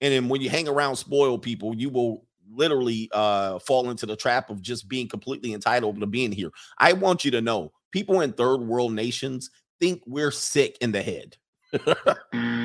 And 0.00 0.12
then 0.12 0.28
when 0.28 0.40
you 0.40 0.50
hang 0.50 0.68
around 0.68 0.96
spoiled 0.96 1.42
people, 1.42 1.74
you 1.74 1.90
will 1.90 2.24
literally 2.52 3.08
uh, 3.12 3.58
fall 3.60 3.90
into 3.90 4.06
the 4.06 4.16
trap 4.16 4.50
of 4.50 4.60
just 4.60 4.88
being 4.88 5.08
completely 5.08 5.52
entitled 5.52 6.00
to 6.00 6.06
being 6.06 6.32
here. 6.32 6.50
I 6.78 6.94
want 6.94 7.24
you 7.24 7.30
to 7.32 7.40
know 7.40 7.72
people 7.92 8.20
in 8.20 8.32
third 8.32 8.58
world 8.58 8.92
nations 8.92 9.50
think 9.78 10.02
we're 10.06 10.32
sick 10.32 10.76
in 10.80 10.92
the 10.92 11.02
head. 11.02 11.36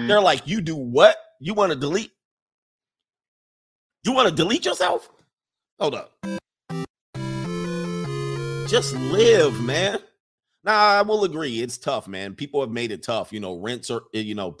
Mm-hmm. 0.00 0.08
They're 0.08 0.20
like, 0.20 0.46
you 0.46 0.60
do 0.62 0.76
what? 0.76 1.16
You 1.40 1.52
want 1.54 1.72
to 1.72 1.78
delete? 1.78 2.12
You 4.02 4.12
want 4.12 4.30
to 4.30 4.34
delete 4.34 4.64
yourself? 4.64 5.10
Hold 5.78 5.94
up. 5.94 6.16
Just 8.66 8.94
live, 8.94 9.60
man. 9.60 9.98
Now, 10.64 10.88
I 10.88 11.02
will 11.02 11.24
agree. 11.24 11.60
It's 11.60 11.76
tough, 11.76 12.08
man. 12.08 12.34
People 12.34 12.60
have 12.60 12.70
made 12.70 12.92
it 12.92 13.02
tough. 13.02 13.32
You 13.32 13.40
know, 13.40 13.58
rents 13.58 13.90
are, 13.90 14.02
eh, 14.14 14.20
you 14.20 14.34
know, 14.34 14.56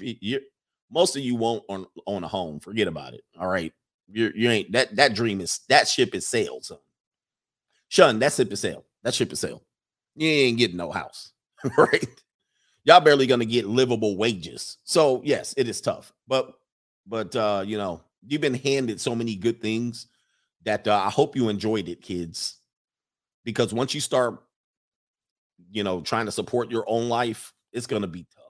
most 0.90 1.16
of 1.16 1.22
you 1.22 1.36
won't 1.36 1.62
own, 1.68 1.86
own 2.06 2.24
a 2.24 2.28
home. 2.28 2.60
Forget 2.60 2.88
about 2.88 3.14
it. 3.14 3.22
All 3.38 3.48
right. 3.48 3.72
You're, 4.12 4.36
you 4.36 4.50
ain't 4.50 4.72
that 4.72 4.96
that 4.96 5.14
dream 5.14 5.40
is 5.40 5.60
that 5.68 5.86
ship 5.86 6.16
is 6.16 6.26
sailed, 6.26 6.64
son. 6.64 6.78
Shun, 7.88 8.18
that 8.18 8.32
ship 8.32 8.52
is 8.52 8.58
sailed. 8.58 8.82
That 9.04 9.14
ship 9.14 9.32
is 9.32 9.38
sailed. 9.38 9.62
You 10.16 10.28
ain't 10.28 10.58
getting 10.58 10.76
no 10.76 10.90
house, 10.90 11.32
right? 11.78 12.08
Y'all 12.84 13.00
barely 13.00 13.26
gonna 13.26 13.44
get 13.44 13.66
livable 13.66 14.16
wages. 14.16 14.78
So 14.84 15.20
yes, 15.24 15.54
it 15.56 15.68
is 15.68 15.80
tough. 15.80 16.12
But 16.26 16.52
but 17.06 17.34
uh, 17.36 17.64
you 17.66 17.78
know, 17.78 18.02
you've 18.26 18.40
been 18.40 18.54
handed 18.54 19.00
so 19.00 19.14
many 19.14 19.36
good 19.36 19.60
things 19.60 20.06
that 20.64 20.86
uh, 20.86 21.02
I 21.04 21.10
hope 21.10 21.36
you 21.36 21.48
enjoyed 21.48 21.88
it, 21.88 22.02
kids. 22.02 22.56
Because 23.44 23.72
once 23.72 23.94
you 23.94 24.00
start, 24.00 24.42
you 25.70 25.82
know, 25.82 26.00
trying 26.00 26.26
to 26.26 26.32
support 26.32 26.70
your 26.70 26.84
own 26.86 27.08
life, 27.08 27.52
it's 27.72 27.86
gonna 27.86 28.06
be 28.06 28.26
tough. 28.34 28.44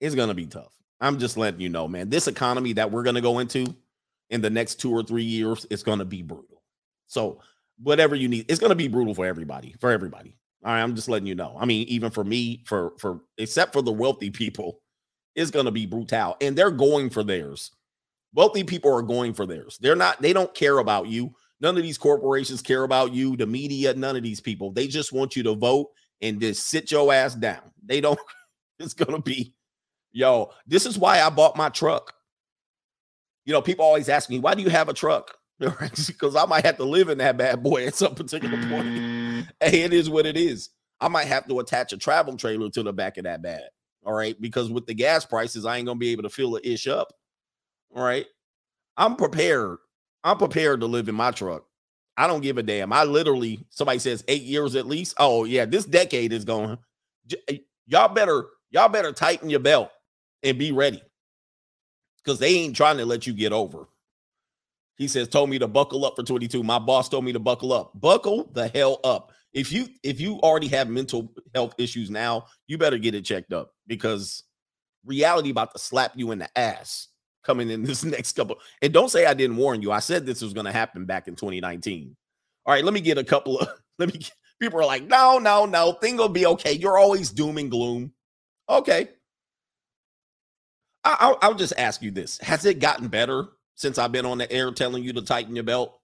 It's 0.00 0.14
gonna 0.14 0.34
be 0.34 0.46
tough. 0.46 0.80
I'm 1.00 1.18
just 1.18 1.36
letting 1.36 1.60
you 1.60 1.68
know, 1.68 1.88
man. 1.88 2.10
This 2.10 2.28
economy 2.28 2.74
that 2.74 2.90
we're 2.90 3.02
going 3.02 3.14
to 3.14 3.20
go 3.22 3.38
into 3.38 3.74
in 4.28 4.40
the 4.40 4.50
next 4.50 4.76
two 4.76 4.92
or 4.92 5.02
three 5.02 5.24
years 5.24 5.66
is 5.70 5.82
going 5.82 5.98
to 5.98 6.04
be 6.04 6.22
brutal. 6.22 6.62
So, 7.06 7.40
whatever 7.82 8.14
you 8.14 8.28
need, 8.28 8.50
it's 8.50 8.60
going 8.60 8.70
to 8.70 8.76
be 8.76 8.88
brutal 8.88 9.14
for 9.14 9.24
everybody. 9.24 9.74
For 9.80 9.90
everybody. 9.90 10.36
All 10.62 10.72
right, 10.72 10.82
I'm 10.82 10.94
just 10.94 11.08
letting 11.08 11.26
you 11.26 11.34
know. 11.34 11.56
I 11.58 11.64
mean, 11.64 11.88
even 11.88 12.10
for 12.10 12.24
me, 12.24 12.62
for 12.66 12.92
for 12.98 13.20
except 13.38 13.72
for 13.72 13.82
the 13.82 13.92
wealthy 13.92 14.30
people, 14.30 14.80
it's 15.34 15.50
going 15.50 15.64
to 15.64 15.70
be 15.70 15.86
brutal, 15.86 16.36
and 16.40 16.56
they're 16.56 16.70
going 16.70 17.10
for 17.10 17.22
theirs. 17.22 17.70
Wealthy 18.34 18.64
people 18.64 18.92
are 18.94 19.02
going 19.02 19.34
for 19.34 19.46
theirs. 19.46 19.78
They're 19.80 19.96
not, 19.96 20.22
they 20.22 20.32
don't 20.32 20.54
care 20.54 20.78
about 20.78 21.08
you. 21.08 21.34
None 21.60 21.76
of 21.76 21.82
these 21.82 21.98
corporations 21.98 22.62
care 22.62 22.84
about 22.84 23.12
you, 23.12 23.36
the 23.36 23.46
media, 23.46 23.92
none 23.94 24.16
of 24.16 24.22
these 24.22 24.40
people. 24.40 24.70
They 24.70 24.86
just 24.86 25.12
want 25.12 25.36
you 25.36 25.42
to 25.44 25.54
vote 25.54 25.88
and 26.22 26.40
just 26.40 26.68
sit 26.68 26.90
your 26.90 27.12
ass 27.12 27.34
down. 27.34 27.60
They 27.84 28.00
don't, 28.00 28.18
it's 28.78 28.94
to 28.94 29.20
be, 29.20 29.54
yo, 30.12 30.52
this 30.66 30.86
is 30.86 30.96
why 30.96 31.20
I 31.20 31.28
bought 31.28 31.56
my 31.56 31.68
truck. 31.68 32.14
You 33.44 33.52
know, 33.52 33.62
people 33.62 33.84
always 33.84 34.08
ask 34.08 34.30
me, 34.30 34.38
why 34.38 34.54
do 34.54 34.62
you 34.62 34.70
have 34.70 34.88
a 34.88 34.94
truck? 34.94 35.36
Because 36.06 36.36
I 36.36 36.46
might 36.46 36.64
have 36.64 36.78
to 36.78 36.84
live 36.84 37.10
in 37.10 37.18
that 37.18 37.36
bad 37.36 37.62
boy 37.62 37.86
at 37.86 37.94
some 37.94 38.14
particular 38.14 38.56
point. 38.68 39.19
Hey, 39.60 39.82
it 39.82 39.92
is 39.92 40.10
what 40.10 40.26
it 40.26 40.36
is. 40.36 40.70
I 41.00 41.08
might 41.08 41.26
have 41.26 41.46
to 41.48 41.60
attach 41.60 41.92
a 41.92 41.96
travel 41.96 42.36
trailer 42.36 42.70
to 42.70 42.82
the 42.82 42.92
back 42.92 43.16
of 43.18 43.24
that 43.24 43.42
bad. 43.42 43.68
All 44.04 44.12
right. 44.12 44.40
Because 44.40 44.70
with 44.70 44.86
the 44.86 44.94
gas 44.94 45.24
prices, 45.24 45.66
I 45.66 45.76
ain't 45.76 45.86
gonna 45.86 45.98
be 45.98 46.10
able 46.10 46.22
to 46.24 46.30
fill 46.30 46.52
the 46.52 46.68
ish 46.68 46.86
up. 46.86 47.12
All 47.94 48.02
right. 48.02 48.26
I'm 48.96 49.16
prepared. 49.16 49.78
I'm 50.24 50.36
prepared 50.36 50.80
to 50.80 50.86
live 50.86 51.08
in 51.08 51.14
my 51.14 51.30
truck. 51.30 51.64
I 52.16 52.26
don't 52.26 52.42
give 52.42 52.58
a 52.58 52.62
damn. 52.62 52.92
I 52.92 53.04
literally, 53.04 53.64
somebody 53.70 53.98
says 53.98 54.24
eight 54.28 54.42
years 54.42 54.76
at 54.76 54.86
least. 54.86 55.14
Oh, 55.18 55.44
yeah, 55.44 55.64
this 55.64 55.86
decade 55.86 56.32
is 56.32 56.44
going. 56.44 56.76
Eh, 57.48 57.58
y'all 57.86 58.12
better, 58.12 58.46
y'all 58.70 58.88
better 58.88 59.12
tighten 59.12 59.48
your 59.48 59.60
belt 59.60 59.90
and 60.42 60.58
be 60.58 60.72
ready. 60.72 61.02
Because 62.22 62.38
they 62.38 62.54
ain't 62.56 62.76
trying 62.76 62.98
to 62.98 63.06
let 63.06 63.26
you 63.26 63.32
get 63.32 63.52
over. 63.52 63.86
He 65.00 65.08
says, 65.08 65.28
told 65.28 65.48
me 65.48 65.58
to 65.58 65.66
buckle 65.66 66.04
up 66.04 66.14
for 66.14 66.22
22. 66.22 66.62
My 66.62 66.78
boss 66.78 67.08
told 67.08 67.24
me 67.24 67.32
to 67.32 67.38
buckle 67.38 67.72
up. 67.72 67.98
Buckle 67.98 68.50
the 68.52 68.68
hell 68.68 69.00
up. 69.02 69.32
If 69.54 69.72
you 69.72 69.88
if 70.02 70.20
you 70.20 70.38
already 70.40 70.68
have 70.68 70.90
mental 70.90 71.32
health 71.54 71.74
issues 71.78 72.10
now, 72.10 72.44
you 72.66 72.76
better 72.76 72.98
get 72.98 73.14
it 73.14 73.24
checked 73.24 73.54
up 73.54 73.72
because 73.86 74.42
reality 75.06 75.48
about 75.48 75.72
to 75.72 75.78
slap 75.78 76.12
you 76.16 76.32
in 76.32 76.38
the 76.38 76.58
ass 76.58 77.08
coming 77.42 77.70
in 77.70 77.82
this 77.84 78.04
next 78.04 78.32
couple. 78.32 78.58
And 78.82 78.92
don't 78.92 79.10
say 79.10 79.24
I 79.24 79.32
didn't 79.32 79.56
warn 79.56 79.80
you. 79.80 79.90
I 79.90 80.00
said 80.00 80.26
this 80.26 80.42
was 80.42 80.52
going 80.52 80.66
to 80.66 80.72
happen 80.72 81.06
back 81.06 81.28
in 81.28 81.34
2019. 81.34 82.14
All 82.66 82.74
right, 82.74 82.84
let 82.84 82.92
me 82.92 83.00
get 83.00 83.16
a 83.16 83.24
couple 83.24 83.58
of 83.58 83.68
let 83.98 84.12
me 84.12 84.18
get, 84.18 84.32
people 84.60 84.80
are 84.80 84.84
like, 84.84 85.06
no, 85.06 85.38
no, 85.38 85.64
no, 85.64 85.92
thing 85.92 86.18
will 86.18 86.28
be 86.28 86.44
okay. 86.44 86.74
You're 86.74 86.98
always 86.98 87.30
doom 87.30 87.56
and 87.56 87.70
gloom. 87.70 88.12
Okay. 88.68 89.08
I, 91.04 91.28
will 91.28 91.38
I'll 91.40 91.54
just 91.54 91.72
ask 91.78 92.02
you 92.02 92.10
this: 92.10 92.36
Has 92.42 92.66
it 92.66 92.80
gotten 92.80 93.08
better 93.08 93.48
since 93.80 93.96
I've 93.96 94.12
been 94.12 94.26
on 94.26 94.36
the 94.36 94.52
air 94.52 94.70
telling 94.72 95.02
you 95.02 95.14
to 95.14 95.22
tighten 95.22 95.56
your 95.56 95.64
belt? 95.64 95.98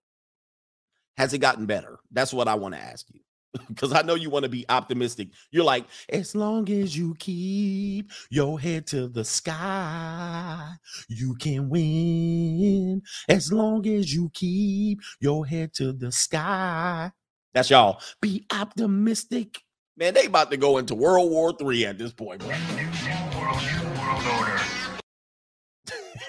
Has 1.18 1.34
it 1.34 1.38
gotten 1.38 1.66
better? 1.66 1.98
That's 2.10 2.32
what 2.32 2.48
I 2.48 2.54
want 2.54 2.74
to 2.74 2.80
ask 2.80 3.06
you 3.12 3.20
because 3.68 3.92
I 3.92 4.00
know 4.00 4.14
you 4.14 4.30
want 4.30 4.44
to 4.44 4.48
be 4.48 4.64
optimistic. 4.70 5.28
You're 5.50 5.64
like, 5.64 5.84
as 6.08 6.34
long 6.34 6.70
as 6.70 6.96
you 6.96 7.14
keep 7.18 8.10
your 8.30 8.58
head 8.58 8.86
to 8.88 9.08
the 9.08 9.26
sky, 9.26 10.70
you 11.08 11.34
can 11.34 11.68
win. 11.68 13.02
As 13.28 13.52
long 13.52 13.86
as 13.86 14.12
you 14.14 14.30
keep 14.32 15.00
your 15.20 15.44
head 15.44 15.74
to 15.74 15.92
the 15.92 16.10
sky. 16.10 17.12
That's 17.52 17.68
y'all. 17.68 18.00
Be 18.22 18.46
optimistic. 18.50 19.60
Man, 19.98 20.14
they 20.14 20.24
about 20.26 20.50
to 20.50 20.56
go 20.56 20.78
into 20.78 20.94
World 20.94 21.30
War 21.30 21.52
Three 21.52 21.84
at 21.84 21.98
this 21.98 22.12
point, 22.12 22.40
bro. 22.40 22.56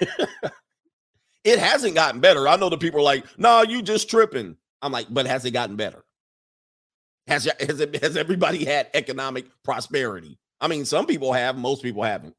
it 1.44 1.58
hasn't 1.58 1.94
gotten 1.94 2.20
better. 2.20 2.48
I 2.48 2.56
know 2.56 2.68
the 2.68 2.78
people 2.78 3.00
are 3.00 3.04
like, 3.04 3.24
no, 3.38 3.48
nah, 3.48 3.62
you 3.62 3.82
just 3.82 4.10
tripping. 4.10 4.56
I'm 4.82 4.92
like, 4.92 5.06
but 5.10 5.26
has 5.26 5.44
it 5.44 5.52
gotten 5.52 5.76
better? 5.76 6.04
Has 7.26 7.48
has, 7.60 7.80
it, 7.80 8.02
has 8.02 8.16
everybody 8.16 8.64
had 8.64 8.88
economic 8.94 9.46
prosperity? 9.62 10.38
I 10.60 10.68
mean, 10.68 10.84
some 10.84 11.06
people 11.06 11.32
have, 11.32 11.56
most 11.56 11.82
people 11.82 12.02
haven't. 12.02 12.34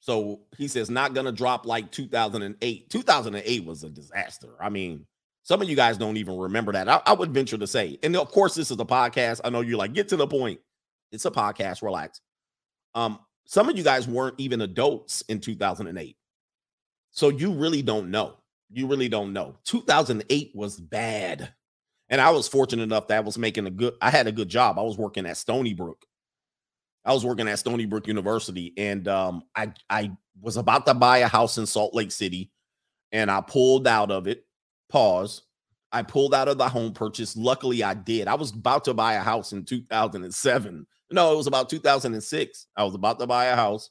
So 0.00 0.40
he 0.58 0.66
says 0.66 0.90
not 0.90 1.14
going 1.14 1.26
to 1.26 1.32
drop 1.32 1.64
like 1.64 1.92
2008. 1.92 2.90
2008 2.90 3.64
was 3.64 3.84
a 3.84 3.88
disaster. 3.88 4.48
I 4.60 4.68
mean, 4.68 5.06
some 5.44 5.62
of 5.62 5.68
you 5.68 5.76
guys 5.76 5.96
don't 5.96 6.16
even 6.16 6.36
remember 6.36 6.72
that. 6.72 6.88
I, 6.88 7.00
I, 7.06 7.12
would 7.12 7.32
venture 7.32 7.56
to 7.56 7.66
say, 7.68 7.98
and 8.02 8.16
of 8.16 8.30
course, 8.30 8.56
this 8.56 8.72
is 8.72 8.80
a 8.80 8.84
podcast. 8.84 9.40
I 9.44 9.50
know 9.50 9.60
you're 9.60 9.78
like, 9.78 9.92
get 9.92 10.08
to 10.08 10.16
the 10.16 10.26
point. 10.26 10.60
It's 11.12 11.24
a 11.24 11.30
podcast. 11.30 11.82
Relax. 11.82 12.20
Um, 12.96 13.20
some 13.46 13.68
of 13.68 13.76
you 13.76 13.84
guys 13.84 14.08
weren't 14.08 14.34
even 14.38 14.60
adults 14.62 15.22
in 15.28 15.40
2008. 15.40 16.16
So 17.12 17.28
you 17.28 17.52
really 17.52 17.82
don't 17.82 18.10
know. 18.10 18.38
You 18.70 18.86
really 18.86 19.08
don't 19.08 19.32
know. 19.32 19.56
2008 19.64 20.52
was 20.54 20.80
bad. 20.80 21.52
And 22.08 22.20
I 22.20 22.30
was 22.30 22.48
fortunate 22.48 22.82
enough 22.82 23.08
that 23.08 23.18
I 23.18 23.20
was 23.20 23.38
making 23.38 23.66
a 23.66 23.70
good, 23.70 23.94
I 24.00 24.10
had 24.10 24.26
a 24.26 24.32
good 24.32 24.48
job. 24.48 24.78
I 24.78 24.82
was 24.82 24.98
working 24.98 25.26
at 25.26 25.36
Stony 25.36 25.74
Brook. 25.74 26.04
I 27.04 27.12
was 27.12 27.24
working 27.24 27.48
at 27.48 27.58
Stony 27.58 27.84
Brook 27.84 28.06
University, 28.06 28.72
and 28.76 29.08
um, 29.08 29.42
I 29.56 29.72
I 29.90 30.12
was 30.40 30.56
about 30.56 30.86
to 30.86 30.94
buy 30.94 31.18
a 31.18 31.28
house 31.28 31.58
in 31.58 31.66
Salt 31.66 31.94
Lake 31.94 32.12
City, 32.12 32.52
and 33.10 33.30
I 33.30 33.40
pulled 33.40 33.88
out 33.88 34.10
of 34.10 34.28
it. 34.28 34.44
Pause. 34.88 35.42
I 35.90 36.02
pulled 36.02 36.34
out 36.34 36.48
of 36.48 36.58
the 36.58 36.68
home 36.68 36.92
purchase. 36.92 37.36
Luckily, 37.36 37.82
I 37.82 37.94
did. 37.94 38.28
I 38.28 38.34
was 38.34 38.52
about 38.52 38.84
to 38.84 38.94
buy 38.94 39.14
a 39.14 39.20
house 39.20 39.52
in 39.52 39.64
2007. 39.64 40.86
No, 41.10 41.32
it 41.32 41.36
was 41.36 41.46
about 41.46 41.68
2006. 41.68 42.66
I 42.76 42.84
was 42.84 42.94
about 42.94 43.18
to 43.18 43.26
buy 43.26 43.46
a 43.46 43.56
house, 43.56 43.90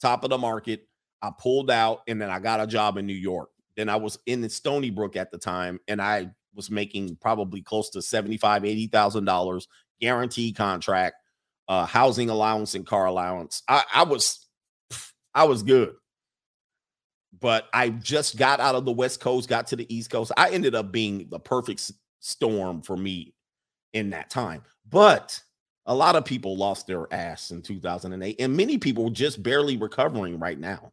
top 0.00 0.24
of 0.24 0.30
the 0.30 0.38
market. 0.38 0.86
I 1.24 1.30
pulled 1.38 1.70
out, 1.70 2.02
and 2.06 2.20
then 2.20 2.28
I 2.30 2.38
got 2.38 2.60
a 2.60 2.66
job 2.66 2.98
in 2.98 3.06
New 3.06 3.14
York. 3.14 3.48
Then 3.76 3.88
I 3.88 3.96
was 3.96 4.18
in 4.26 4.48
Stony 4.50 4.90
Brook 4.90 5.16
at 5.16 5.30
the 5.30 5.38
time, 5.38 5.80
and 5.88 6.00
I 6.00 6.30
was 6.54 6.70
making 6.70 7.16
probably 7.16 7.62
close 7.62 7.90
to 7.90 8.02
seventy-five, 8.02 8.64
eighty 8.64 8.86
thousand 8.86 9.24
dollars 9.24 9.66
guaranteed 10.00 10.56
contract, 10.56 11.16
uh, 11.68 11.86
housing 11.86 12.28
allowance 12.28 12.74
and 12.74 12.86
car 12.86 13.06
allowance. 13.06 13.62
I, 13.68 13.84
I 13.94 14.02
was, 14.04 14.46
I 15.34 15.44
was 15.44 15.62
good, 15.62 15.94
but 17.40 17.68
I 17.72 17.88
just 17.88 18.36
got 18.36 18.60
out 18.60 18.74
of 18.74 18.84
the 18.84 18.92
West 18.92 19.20
Coast, 19.20 19.48
got 19.48 19.66
to 19.68 19.76
the 19.76 19.92
East 19.94 20.10
Coast. 20.10 20.30
I 20.36 20.50
ended 20.50 20.74
up 20.74 20.92
being 20.92 21.26
the 21.30 21.40
perfect 21.40 21.90
storm 22.20 22.82
for 22.82 22.96
me 22.96 23.34
in 23.94 24.10
that 24.10 24.30
time. 24.30 24.62
But 24.90 25.40
a 25.86 25.94
lot 25.94 26.16
of 26.16 26.24
people 26.24 26.56
lost 26.56 26.86
their 26.86 27.12
ass 27.12 27.50
in 27.50 27.62
2008, 27.62 28.36
and 28.38 28.56
many 28.56 28.78
people 28.78 29.10
just 29.10 29.42
barely 29.42 29.76
recovering 29.76 30.38
right 30.38 30.58
now. 30.58 30.92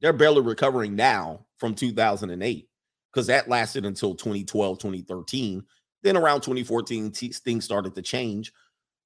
They're 0.00 0.12
barely 0.12 0.42
recovering 0.42 0.94
now 0.94 1.46
from 1.58 1.74
2008 1.74 2.68
because 3.12 3.26
that 3.26 3.48
lasted 3.48 3.84
until 3.84 4.14
2012, 4.14 4.78
2013. 4.78 5.64
Then 6.02 6.16
around 6.16 6.42
2014, 6.42 7.10
t- 7.10 7.28
things 7.32 7.64
started 7.64 7.94
to 7.94 8.02
change, 8.02 8.52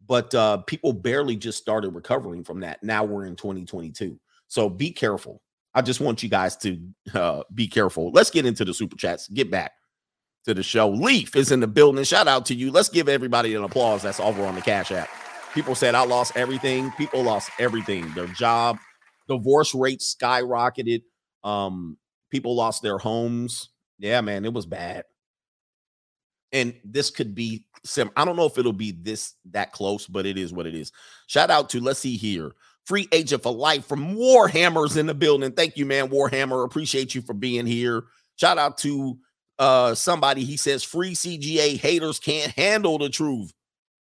but 0.07 0.35
uh, 0.35 0.59
people 0.59 0.93
barely 0.93 1.37
just 1.37 1.59
started 1.59 1.95
recovering 1.95 2.45
from 2.45 2.61
that. 2.61 2.83
Now 2.83 3.05
we're 3.05 3.25
in 3.25 3.37
2022. 3.37 4.19
So 4.49 4.69
be 4.69 4.91
careful. 4.91 5.41
I 5.75 5.81
just 5.81 6.01
want 6.01 6.23
you 6.23 6.29
guys 6.29 6.57
to 6.59 6.79
uh, 7.15 7.43
be 7.55 7.67
careful. 7.67 8.11
Let's 8.13 8.31
get 8.31 8.45
into 8.45 8.65
the 8.65 8.75
super 8.75 8.97
chats. 8.97 9.29
Get 9.29 9.51
back 9.51 9.73
to 10.45 10.53
the 10.53 10.63
show. 10.63 10.91
Leaf 10.91 11.35
is 11.37 11.51
in 11.51 11.61
the 11.61 11.67
building. 11.67 12.05
Shout 12.05 12.29
out 12.29 12.47
to 12.47 12.55
you. 12.55 12.71
Let's 12.71 12.89
give 12.89 13.09
everybody 13.09 13.55
an 13.55 13.65
applause 13.65 14.03
that's 14.03 14.21
over 14.21 14.45
on 14.45 14.55
the 14.55 14.61
Cash 14.61 14.93
App. 14.93 15.09
People 15.55 15.75
said 15.75 15.95
I 15.95 16.05
lost 16.05 16.37
everything. 16.37 16.91
People 16.93 17.23
lost 17.23 17.51
everything. 17.59 18.13
Their 18.15 18.27
job, 18.29 18.79
divorce 19.29 19.75
rates 19.75 20.15
skyrocketed. 20.15 21.03
Um, 21.45 21.97
people 22.31 22.55
lost 22.55 22.83
their 22.83 22.99
homes. 22.99 23.71
Yeah, 23.99 24.21
man, 24.21 24.45
it 24.45 24.53
was 24.53 24.67
bad. 24.67 25.05
And 26.53 26.75
this 26.85 27.11
could 27.11 27.35
be 27.35 27.65
sim. 27.85 28.11
I 28.17 28.25
don't 28.25 28.37
know 28.37 28.47
if 28.47 28.59
it'll 28.59 28.73
be 28.73 28.93
this 28.93 29.35
that 29.53 29.73
close, 29.73 30.07
but 30.07 30.27
it 30.27 30.37
is 30.37 30.53
what 30.53 30.67
it 30.67 30.75
is. 30.75 30.93
Shout 31.27 31.51
out 31.51 31.71
to 31.71 31.81
let's 31.81 32.01
see 32.01 32.17
here. 32.17 32.53
Free 32.85 33.09
agent 33.13 33.43
for 33.43 33.55
life 33.55 33.87
from 33.87 34.17
Warhammer's 34.17 34.97
in 34.97 35.07
the 35.07 35.15
building. 35.15 35.53
Thank 35.53 35.77
you, 35.77 35.87
man. 35.87 36.09
Warhammer. 36.09 36.65
Appreciate 36.65 37.15
you 37.15 37.23
for 37.23 37.33
being 37.33 37.65
here. 37.65 38.05
Shout 38.37 38.59
out 38.59 38.77
to 38.79 39.19
uh 39.59 39.95
somebody. 39.95 40.45
He 40.45 40.57
says 40.57 40.83
free 40.83 41.15
CGA 41.15 41.79
haters 41.79 42.19
can't 42.19 42.53
handle 42.53 42.99
the 42.99 43.09
truth. 43.09 43.53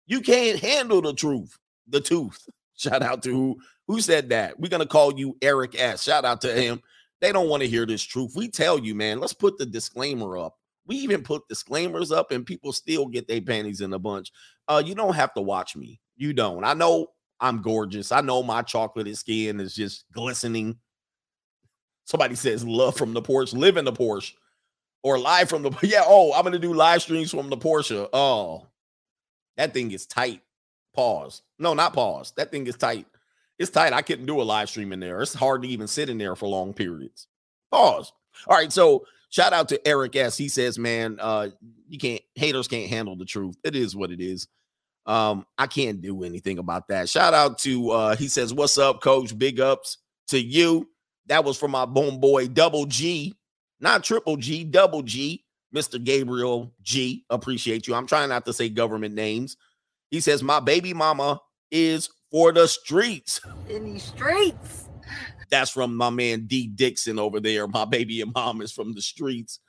You 0.06 0.20
can't 0.20 0.60
handle 0.60 1.02
the 1.02 1.14
truth. 1.14 1.56
The 1.88 2.00
tooth. 2.00 2.48
Shout 2.76 3.02
out 3.02 3.22
to 3.24 3.56
who 3.86 4.00
said 4.00 4.30
that. 4.30 4.58
We're 4.58 4.68
gonna 4.68 4.86
call 4.86 5.18
you 5.18 5.36
Eric 5.42 5.78
S. 5.78 6.02
Shout 6.02 6.24
out 6.24 6.40
to 6.42 6.52
him. 6.52 6.82
They 7.20 7.32
don't 7.32 7.48
want 7.48 7.62
to 7.62 7.68
hear 7.68 7.86
this 7.86 8.02
truth. 8.02 8.32
We 8.36 8.48
tell 8.48 8.78
you, 8.78 8.94
man, 8.94 9.20
let's 9.20 9.32
put 9.32 9.58
the 9.58 9.66
disclaimer 9.66 10.36
up. 10.36 10.56
We 10.86 10.96
even 10.96 11.22
put 11.22 11.48
disclaimers 11.48 12.12
up 12.12 12.30
and 12.30 12.46
people 12.46 12.72
still 12.72 13.06
get 13.06 13.26
their 13.26 13.40
panties 13.40 13.80
in 13.80 13.92
a 13.92 13.98
bunch. 13.98 14.30
Uh, 14.68 14.82
you 14.84 14.94
don't 14.94 15.14
have 15.14 15.34
to 15.34 15.40
watch 15.40 15.76
me. 15.76 16.00
You 16.16 16.32
don't. 16.32 16.64
I 16.64 16.74
know 16.74 17.08
I'm 17.40 17.62
gorgeous. 17.62 18.12
I 18.12 18.20
know 18.20 18.42
my 18.42 18.62
chocolate 18.62 19.16
skin 19.16 19.60
is 19.60 19.74
just 19.74 20.04
glistening. 20.12 20.78
Somebody 22.04 22.36
says 22.36 22.64
love 22.64 22.96
from 22.96 23.14
the 23.14 23.22
Porsche, 23.22 23.54
live 23.54 23.76
in 23.76 23.84
the 23.84 23.92
Porsche, 23.92 24.34
or 25.02 25.18
live 25.18 25.48
from 25.48 25.62
the 25.62 25.72
yeah. 25.82 26.02
Oh, 26.04 26.32
I'm 26.32 26.44
gonna 26.44 26.58
do 26.58 26.72
live 26.72 27.02
streams 27.02 27.30
from 27.30 27.50
the 27.50 27.56
Porsche. 27.56 28.08
Oh, 28.12 28.66
that 29.56 29.74
thing 29.74 29.90
is 29.90 30.06
tight. 30.06 30.42
Pause. 30.94 31.42
No, 31.58 31.74
not 31.74 31.94
pause. 31.94 32.32
That 32.36 32.50
thing 32.50 32.66
is 32.66 32.76
tight 32.76 33.06
it's 33.58 33.70
tight. 33.70 33.92
I 33.92 34.02
couldn't 34.02 34.26
do 34.26 34.40
a 34.40 34.44
live 34.44 34.68
stream 34.68 34.92
in 34.92 35.00
there. 35.00 35.20
It's 35.22 35.34
hard 35.34 35.62
to 35.62 35.68
even 35.68 35.86
sit 35.86 36.10
in 36.10 36.18
there 36.18 36.36
for 36.36 36.48
long 36.48 36.74
periods. 36.74 37.28
Pause. 37.70 38.12
All 38.46 38.56
right. 38.56 38.72
So 38.72 39.06
shout 39.30 39.52
out 39.52 39.68
to 39.70 39.88
Eric 39.88 40.16
S. 40.16 40.36
He 40.36 40.48
says, 40.48 40.78
man, 40.78 41.18
uh, 41.20 41.48
you 41.88 41.98
can't 41.98 42.22
haters 42.34 42.68
can't 42.68 42.90
handle 42.90 43.16
the 43.16 43.24
truth. 43.24 43.56
It 43.64 43.74
is 43.74 43.96
what 43.96 44.10
it 44.10 44.20
is. 44.20 44.48
Um, 45.06 45.46
I 45.56 45.68
can't 45.68 46.02
do 46.02 46.24
anything 46.24 46.58
about 46.58 46.88
that. 46.88 47.08
Shout 47.08 47.32
out 47.32 47.58
to 47.58 47.90
uh 47.90 48.16
he 48.16 48.28
says, 48.28 48.52
What's 48.52 48.76
up, 48.76 49.00
coach? 49.00 49.36
Big 49.38 49.60
ups 49.60 49.98
to 50.28 50.40
you. 50.40 50.88
That 51.26 51.44
was 51.44 51.56
from 51.56 51.70
my 51.70 51.86
boom 51.86 52.20
boy 52.20 52.48
Double 52.48 52.86
G, 52.86 53.34
not 53.80 54.04
Triple 54.04 54.36
G, 54.36 54.64
Double 54.64 55.02
G, 55.02 55.44
Mr. 55.74 56.02
Gabriel 56.02 56.72
G. 56.82 57.24
Appreciate 57.30 57.86
you. 57.86 57.94
I'm 57.94 58.06
trying 58.06 58.28
not 58.28 58.44
to 58.46 58.52
say 58.52 58.68
government 58.68 59.14
names. 59.14 59.56
He 60.10 60.20
says, 60.20 60.42
My 60.42 60.60
baby 60.60 60.92
mama 60.92 61.40
is 61.70 62.10
for 62.30 62.52
the 62.52 62.66
streets. 62.66 63.40
In 63.68 63.84
these 63.84 64.04
streets. 64.04 64.88
That's 65.50 65.70
from 65.70 65.96
my 65.96 66.10
man 66.10 66.46
D 66.46 66.66
Dixon 66.66 67.18
over 67.18 67.40
there. 67.40 67.66
My 67.68 67.84
baby 67.84 68.20
and 68.20 68.32
mom 68.34 68.60
is 68.60 68.72
from 68.72 68.94
the 68.94 69.02
streets. 69.02 69.60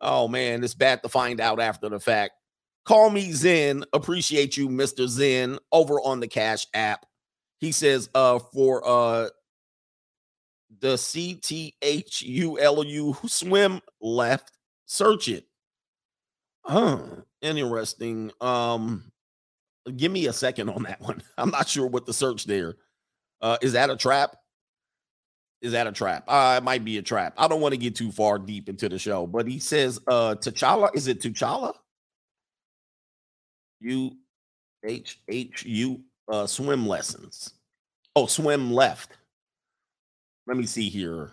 Oh 0.00 0.28
man, 0.28 0.62
it's 0.62 0.74
bad 0.74 1.02
to 1.02 1.08
find 1.08 1.40
out 1.40 1.60
after 1.60 1.88
the 1.88 1.98
fact. 1.98 2.34
Call 2.84 3.10
me 3.10 3.32
Zen. 3.32 3.84
Appreciate 3.92 4.56
you, 4.56 4.68
Mr. 4.68 5.06
Zen, 5.08 5.58
over 5.72 6.00
on 6.00 6.20
the 6.20 6.28
Cash 6.28 6.66
app. 6.72 7.04
He 7.58 7.72
says, 7.72 8.08
uh, 8.14 8.38
for 8.38 8.86
uh 8.86 9.28
the 10.80 10.94
CTHULU 10.94 11.70
swim 13.30 13.80
left, 14.00 14.52
search 14.86 15.28
it. 15.28 15.46
Huh. 16.64 17.00
Interesting. 17.40 18.30
Um, 18.40 19.10
give 19.96 20.12
me 20.12 20.26
a 20.26 20.32
second 20.32 20.68
on 20.70 20.84
that 20.84 21.00
one. 21.02 21.22
I'm 21.36 21.50
not 21.50 21.68
sure 21.68 21.86
what 21.86 22.06
the 22.06 22.12
search 22.12 22.44
there. 22.44 22.76
Uh, 23.40 23.56
is 23.62 23.72
that 23.72 23.90
a 23.90 23.96
trap? 23.96 24.36
Is 25.60 25.72
that 25.72 25.86
a 25.86 25.92
trap? 25.92 26.24
Uh, 26.28 26.56
it 26.58 26.64
might 26.64 26.84
be 26.84 26.98
a 26.98 27.02
trap. 27.02 27.34
I 27.36 27.48
don't 27.48 27.60
want 27.60 27.72
to 27.72 27.78
get 27.78 27.96
too 27.96 28.12
far 28.12 28.38
deep 28.38 28.68
into 28.68 28.88
the 28.88 28.98
show, 28.98 29.26
but 29.26 29.46
he 29.48 29.58
says, 29.58 29.98
uh, 30.06 30.36
T'Challa, 30.36 30.90
is 30.94 31.08
it 31.08 31.20
T'Challa? 31.20 31.74
U 33.80 34.12
H 34.84 35.20
H 35.28 35.64
U 35.64 36.00
uh 36.30 36.46
swim 36.46 36.86
lessons. 36.86 37.54
Oh, 38.16 38.26
swim 38.26 38.72
left. 38.72 39.16
Let 40.46 40.56
me 40.56 40.66
see 40.66 40.88
here. 40.88 41.32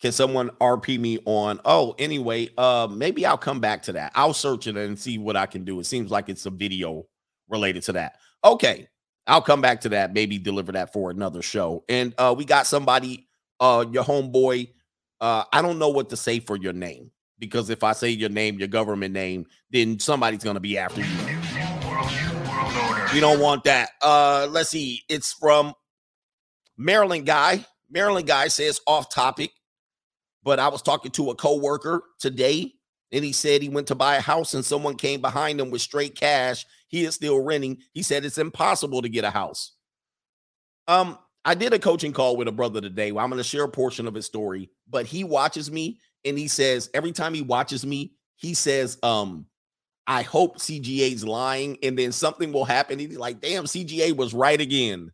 Can 0.00 0.12
someone 0.12 0.50
RP 0.60 0.98
me 0.98 1.18
on? 1.26 1.60
Oh, 1.64 1.94
anyway, 1.98 2.48
uh 2.58 2.88
maybe 2.90 3.26
I'll 3.26 3.38
come 3.38 3.60
back 3.60 3.82
to 3.84 3.92
that. 3.92 4.12
I'll 4.14 4.34
search 4.34 4.66
it 4.66 4.76
and 4.76 4.98
see 4.98 5.18
what 5.18 5.36
I 5.36 5.46
can 5.46 5.64
do. 5.64 5.78
It 5.80 5.84
seems 5.84 6.10
like 6.10 6.28
it's 6.28 6.46
a 6.46 6.50
video 6.50 7.06
related 7.50 7.82
to 7.84 7.92
that. 7.92 8.16
Okay. 8.44 8.88
I'll 9.26 9.42
come 9.42 9.60
back 9.60 9.82
to 9.82 9.90
that, 9.90 10.12
maybe 10.12 10.38
deliver 10.38 10.72
that 10.72 10.92
for 10.92 11.10
another 11.10 11.42
show. 11.42 11.84
And 11.88 12.14
uh 12.18 12.34
we 12.36 12.44
got 12.44 12.66
somebody 12.66 13.28
uh 13.60 13.84
your 13.92 14.04
homeboy 14.04 14.70
uh 15.20 15.44
I 15.52 15.62
don't 15.62 15.78
know 15.78 15.90
what 15.90 16.10
to 16.10 16.16
say 16.16 16.40
for 16.40 16.56
your 16.56 16.72
name 16.72 17.10
because 17.38 17.70
if 17.70 17.84
I 17.84 17.92
say 17.92 18.10
your 18.10 18.28
name, 18.28 18.58
your 18.58 18.68
government 18.68 19.14
name, 19.14 19.46
then 19.70 19.98
somebody's 19.98 20.42
to 20.42 20.60
be 20.60 20.78
after 20.78 21.00
you. 21.00 21.16
You 23.14 23.20
don't 23.20 23.40
want 23.40 23.64
that. 23.64 23.90
Uh 24.02 24.48
let's 24.50 24.70
see. 24.70 25.02
It's 25.08 25.32
from 25.32 25.74
Maryland 26.76 27.26
guy. 27.26 27.64
Maryland 27.90 28.26
guy 28.26 28.48
says 28.48 28.80
off 28.86 29.12
topic, 29.12 29.50
but 30.42 30.58
I 30.58 30.68
was 30.68 30.80
talking 30.82 31.10
to 31.12 31.30
a 31.30 31.34
coworker 31.34 32.02
today 32.18 32.72
and 33.12 33.24
he 33.24 33.32
said 33.32 33.62
he 33.62 33.68
went 33.68 33.88
to 33.88 33.94
buy 33.94 34.16
a 34.16 34.20
house 34.20 34.54
and 34.54 34.64
someone 34.64 34.96
came 34.96 35.20
behind 35.20 35.60
him 35.60 35.70
with 35.70 35.82
straight 35.82 36.14
cash. 36.14 36.66
He 36.88 37.04
is 37.04 37.14
still 37.14 37.40
renting. 37.40 37.78
He 37.92 38.02
said 38.02 38.24
it's 38.24 38.38
impossible 38.38 39.02
to 39.02 39.08
get 39.08 39.24
a 39.24 39.30
house. 39.30 39.72
Um, 40.88 41.18
I 41.44 41.54
did 41.54 41.72
a 41.72 41.78
coaching 41.78 42.12
call 42.12 42.36
with 42.36 42.48
a 42.48 42.52
brother 42.52 42.80
today. 42.80 43.12
Where 43.12 43.24
I'm 43.24 43.30
going 43.30 43.42
to 43.42 43.48
share 43.48 43.64
a 43.64 43.68
portion 43.68 44.06
of 44.06 44.14
his 44.14 44.26
story, 44.26 44.70
but 44.88 45.06
he 45.06 45.24
watches 45.24 45.70
me 45.70 45.98
and 46.24 46.38
he 46.38 46.48
says 46.48 46.90
every 46.94 47.12
time 47.12 47.34
he 47.34 47.42
watches 47.42 47.84
me, 47.84 48.12
he 48.36 48.54
says, 48.54 48.98
um, 49.02 49.46
I 50.06 50.22
hope 50.22 50.58
CGA's 50.58 51.24
lying, 51.24 51.78
and 51.82 51.96
then 51.96 52.10
something 52.10 52.52
will 52.52 52.64
happen. 52.64 52.98
He's 52.98 53.16
like, 53.16 53.40
damn, 53.40 53.64
CGA 53.64 54.16
was 54.16 54.34
right 54.34 54.60
again 54.60 55.12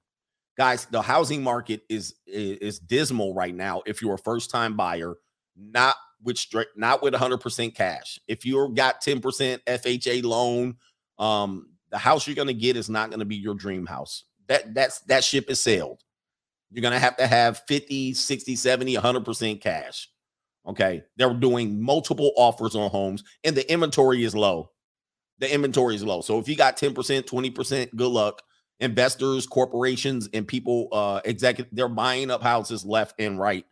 guys 0.56 0.86
the 0.86 1.02
housing 1.02 1.42
market 1.42 1.82
is, 1.88 2.14
is 2.26 2.58
is 2.58 2.78
dismal 2.78 3.34
right 3.34 3.54
now 3.54 3.82
if 3.86 4.00
you're 4.00 4.14
a 4.14 4.18
first 4.18 4.50
time 4.50 4.74
buyer 4.76 5.14
not 5.56 5.94
with 6.26 6.36
straight 6.36 6.69
not 6.76 7.02
with 7.02 7.15
100% 7.15 7.75
cash. 7.75 8.19
If 8.28 8.45
you've 8.45 8.75
got 8.75 9.02
10% 9.02 9.60
fha 9.65 10.23
loan 10.23 10.76
um 11.19 11.69
the 11.91 11.99
house 11.99 12.26
you're 12.26 12.36
going 12.36 12.49
to 12.49 12.54
get 12.54 12.76
is 12.76 12.91
not 12.91 13.08
going 13.08 13.21
to 13.21 13.25
be 13.25 13.36
your 13.36 13.54
dream 13.54 13.86
house. 13.86 14.25
That 14.49 14.75
that's 14.75 15.00
that 15.02 15.25
ship 15.25 15.49
is 15.49 15.60
sailed. 15.60 16.02
You're 16.71 16.82
going 16.82 16.93
to 16.93 16.99
have 16.99 17.17
to 17.17 17.26
have 17.26 17.62
50 17.67 18.12
60 18.12 18.56
70 18.56 18.97
100% 18.97 19.60
cash 19.62 20.08
okay? 20.67 21.04
They're 21.17 21.34
doing 21.34 21.80
multiple 21.80 22.32
offers 22.36 22.75
on 22.75 22.91
homes 22.91 23.23
and 23.45 23.56
the 23.56 23.71
inventory 23.71 24.25
is 24.25 24.34
low. 24.34 24.71
The 25.39 25.52
inventory 25.52 25.95
is 25.95 26.04
low. 26.04 26.23
So 26.23 26.39
if 26.39 26.49
you 26.49 26.56
got 26.56 26.76
10% 26.76 26.95
20% 26.95 27.95
good 27.95 28.08
luck. 28.10 28.43
Investors, 28.78 29.47
corporations, 29.47 30.28
and 30.34 30.47
people, 30.47 30.89
uh, 30.93 31.23
executive, 31.25 31.75
they're 31.75 31.89
buying 31.89 32.30
up 32.30 32.43
houses 32.43 32.84
left 32.84 33.19
and 33.19 33.39
right. 33.39 33.65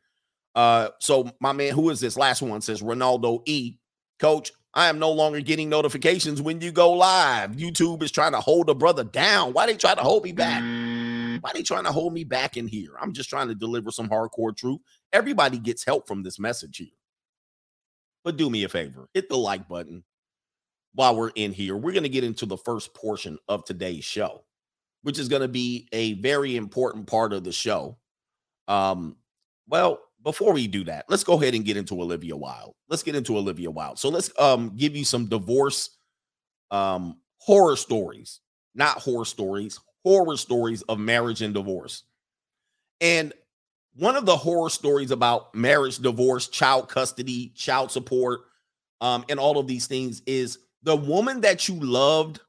Uh, 0.55 0.91
so 1.01 1.31
my 1.41 1.53
man, 1.53 1.73
who 1.73 1.91
is 1.91 2.01
this 2.01 2.17
last 2.17 2.43
one? 2.43 2.61
Says 2.61 2.83
Ronaldo 2.83 3.43
E. 3.47 3.77
Coach, 4.19 4.53
I 4.73 4.89
am 4.89 4.99
no 4.99 5.11
longer 5.11 5.41
getting 5.41 5.69
notifications 5.69 6.41
when 6.41 6.61
you 6.61 6.73
go 6.73 6.93
live. 6.93 7.53
YouTube 7.53 8.03
is 8.03 8.11
trying 8.11 8.33
to 8.33 8.41
hold 8.41 8.71
a 8.71 8.75
brother 8.75 9.05
down. 9.05 9.53
Why 9.53 9.67
they 9.67 9.77
try 9.77 9.95
to 9.95 10.01
hold 10.01 10.25
me 10.25 10.33
back? 10.33 10.63
Why 11.43 11.51
they 11.53 11.63
trying 11.63 11.85
to 11.85 11.93
hold 11.93 12.13
me 12.13 12.25
back 12.25 12.57
in 12.57 12.67
here? 12.67 12.93
I'm 13.01 13.13
just 13.13 13.29
trying 13.29 13.49
to 13.49 13.55
deliver 13.55 13.91
some 13.91 14.09
hardcore 14.09 14.57
truth. 14.57 14.81
Everybody 15.13 15.59
gets 15.59 15.85
help 15.85 16.07
from 16.07 16.23
this 16.23 16.39
message 16.39 16.79
here. 16.79 16.89
But 18.23 18.37
do 18.37 18.49
me 18.49 18.65
a 18.65 18.69
favor, 18.69 19.09
hit 19.13 19.29
the 19.29 19.37
like 19.37 19.69
button 19.69 20.05
while 20.95 21.17
we're 21.17 21.33
in 21.35 21.53
here. 21.53 21.77
We're 21.77 21.93
going 21.93 22.05
to 22.05 22.09
get 22.09 22.25
into 22.25 22.47
the 22.47 22.57
first 22.57 22.95
portion 22.95 23.39
of 23.49 23.65
today's 23.65 24.05
show 24.05 24.45
which 25.05 25.19
is 25.19 25.29
going 25.29 25.43
to 25.43 25.49
be 25.49 25.87
a 25.93 26.15
very 26.15 26.57
important 26.57 27.07
part 27.07 27.35
of 27.35 27.45
the 27.45 27.53
show. 27.53 27.99
Um, 28.69 29.17
well, 29.69 30.01
before 30.25 30.53
we 30.53 30.67
do 30.67 30.85
that, 30.85 31.05
let's 31.09 31.25
go 31.25 31.35
ahead 31.35 31.55
and 31.55 31.65
get 31.65 31.77
into 31.77 32.01
Olivia 32.01 32.37
Wilde. 32.37 32.75
Let's 32.89 33.03
get 33.03 33.15
into 33.15 33.37
Olivia 33.37 33.71
Wilde. 33.71 33.99
So 33.99 34.09
let's 34.09 34.31
um 34.39 34.73
give 34.77 34.97
you 34.97 35.05
some 35.05 35.27
divorce 35.27 35.91
um 36.71 37.19
horror 37.39 37.77
stories, 37.77 38.41
not 38.75 38.99
horror 38.99 39.27
stories, 39.27 39.79
horror 40.03 40.37
stories 40.37 40.83
of 40.83 40.99
marriage 40.99 41.43
and 41.43 41.55
divorce. 41.55 42.05
And 43.01 43.33
one 43.97 44.17
of 44.17 44.27
the 44.27 44.37
horror 44.37 44.71
stories 44.71 45.11
about 45.11 45.55
marriage, 45.55 45.99
divorce, 45.99 46.49
child 46.49 46.89
custody, 46.89 47.53
child 47.55 47.93
support, 47.93 48.41
um, 49.01 49.25
and 49.29 49.39
all 49.39 49.59
of 49.59 49.67
these 49.67 49.87
things 49.87 50.23
is 50.27 50.59
the 50.83 50.97
woman 50.97 51.43
that 51.43 51.69
you 51.69 51.75
loved 51.75 52.41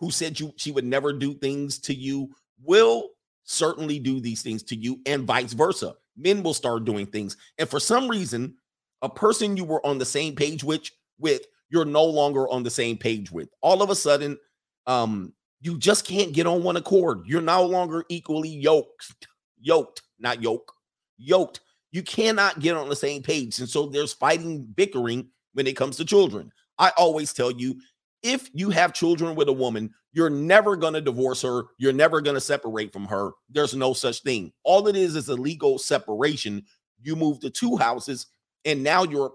who 0.00 0.10
said 0.10 0.40
you 0.40 0.52
she 0.56 0.72
would 0.72 0.84
never 0.84 1.12
do 1.12 1.34
things 1.34 1.78
to 1.80 1.94
you 1.94 2.34
will 2.62 3.10
certainly 3.44 3.98
do 3.98 4.20
these 4.20 4.42
things 4.42 4.62
to 4.62 4.76
you 4.76 5.00
and 5.06 5.24
vice 5.24 5.52
versa. 5.52 5.94
Men 6.18 6.42
will 6.42 6.54
start 6.54 6.84
doing 6.84 7.06
things. 7.06 7.36
And 7.58 7.68
for 7.68 7.80
some 7.80 8.08
reason, 8.08 8.56
a 9.02 9.08
person 9.08 9.56
you 9.56 9.64
were 9.64 9.84
on 9.86 9.98
the 9.98 10.04
same 10.04 10.34
page 10.34 10.64
with 10.64 10.90
with 11.18 11.42
you're 11.70 11.84
no 11.84 12.04
longer 12.04 12.48
on 12.48 12.62
the 12.62 12.70
same 12.70 12.96
page 12.96 13.30
with. 13.30 13.48
All 13.60 13.82
of 13.82 13.90
a 13.90 13.94
sudden, 13.94 14.38
um 14.86 15.32
you 15.60 15.76
just 15.76 16.06
can't 16.06 16.32
get 16.32 16.46
on 16.46 16.62
one 16.62 16.76
accord. 16.76 17.22
You're 17.26 17.40
no 17.40 17.64
longer 17.64 18.04
equally 18.08 18.48
yoked, 18.48 19.26
yoked, 19.60 20.02
not 20.18 20.42
yoke, 20.42 20.72
yoked. 21.16 21.60
You 21.90 22.02
cannot 22.02 22.60
get 22.60 22.76
on 22.76 22.88
the 22.88 22.96
same 22.96 23.22
page. 23.22 23.58
And 23.58 23.68
so 23.68 23.86
there's 23.86 24.12
fighting, 24.12 24.62
bickering 24.76 25.28
when 25.54 25.66
it 25.66 25.76
comes 25.76 25.96
to 25.96 26.04
children. 26.04 26.52
I 26.78 26.92
always 26.96 27.32
tell 27.32 27.50
you 27.50 27.80
if 28.22 28.50
you 28.52 28.70
have 28.70 28.92
children 28.92 29.34
with 29.34 29.48
a 29.48 29.52
woman, 29.52 29.92
you're 30.18 30.28
never 30.28 30.74
going 30.74 30.94
to 30.94 31.00
divorce 31.00 31.42
her. 31.42 31.66
You're 31.78 31.92
never 31.92 32.20
going 32.20 32.34
to 32.34 32.40
separate 32.40 32.92
from 32.92 33.06
her. 33.06 33.30
There's 33.50 33.72
no 33.72 33.92
such 33.92 34.22
thing. 34.22 34.52
All 34.64 34.88
it 34.88 34.96
is 34.96 35.14
is 35.14 35.28
a 35.28 35.34
legal 35.34 35.78
separation. 35.78 36.64
You 37.00 37.14
move 37.14 37.38
to 37.38 37.50
two 37.50 37.76
houses, 37.76 38.26
and 38.64 38.82
now 38.82 39.04
your 39.04 39.34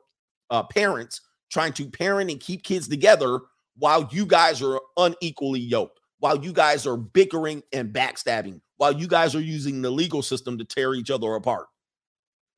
uh, 0.50 0.64
parents 0.64 1.22
trying 1.50 1.72
to 1.74 1.90
parent 1.90 2.30
and 2.30 2.40
keep 2.42 2.64
kids 2.64 2.90
together 2.90 3.40
while 3.78 4.10
you 4.12 4.26
guys 4.26 4.62
are 4.62 4.82
unequally 4.98 5.62
yoked, 5.62 6.02
while 6.20 6.44
you 6.44 6.52
guys 6.52 6.86
are 6.86 6.98
bickering 6.98 7.64
and 7.72 7.94
backstabbing, 7.94 8.60
while 8.76 8.92
you 8.92 9.08
guys 9.08 9.36
are 9.36 9.42
using 9.42 9.82
the 9.82 9.90
legal 9.90 10.22
system 10.22 10.58
to 10.58 10.66
tear 10.66 10.94
each 10.96 11.10
other 11.10 11.34
apart. 11.36 11.68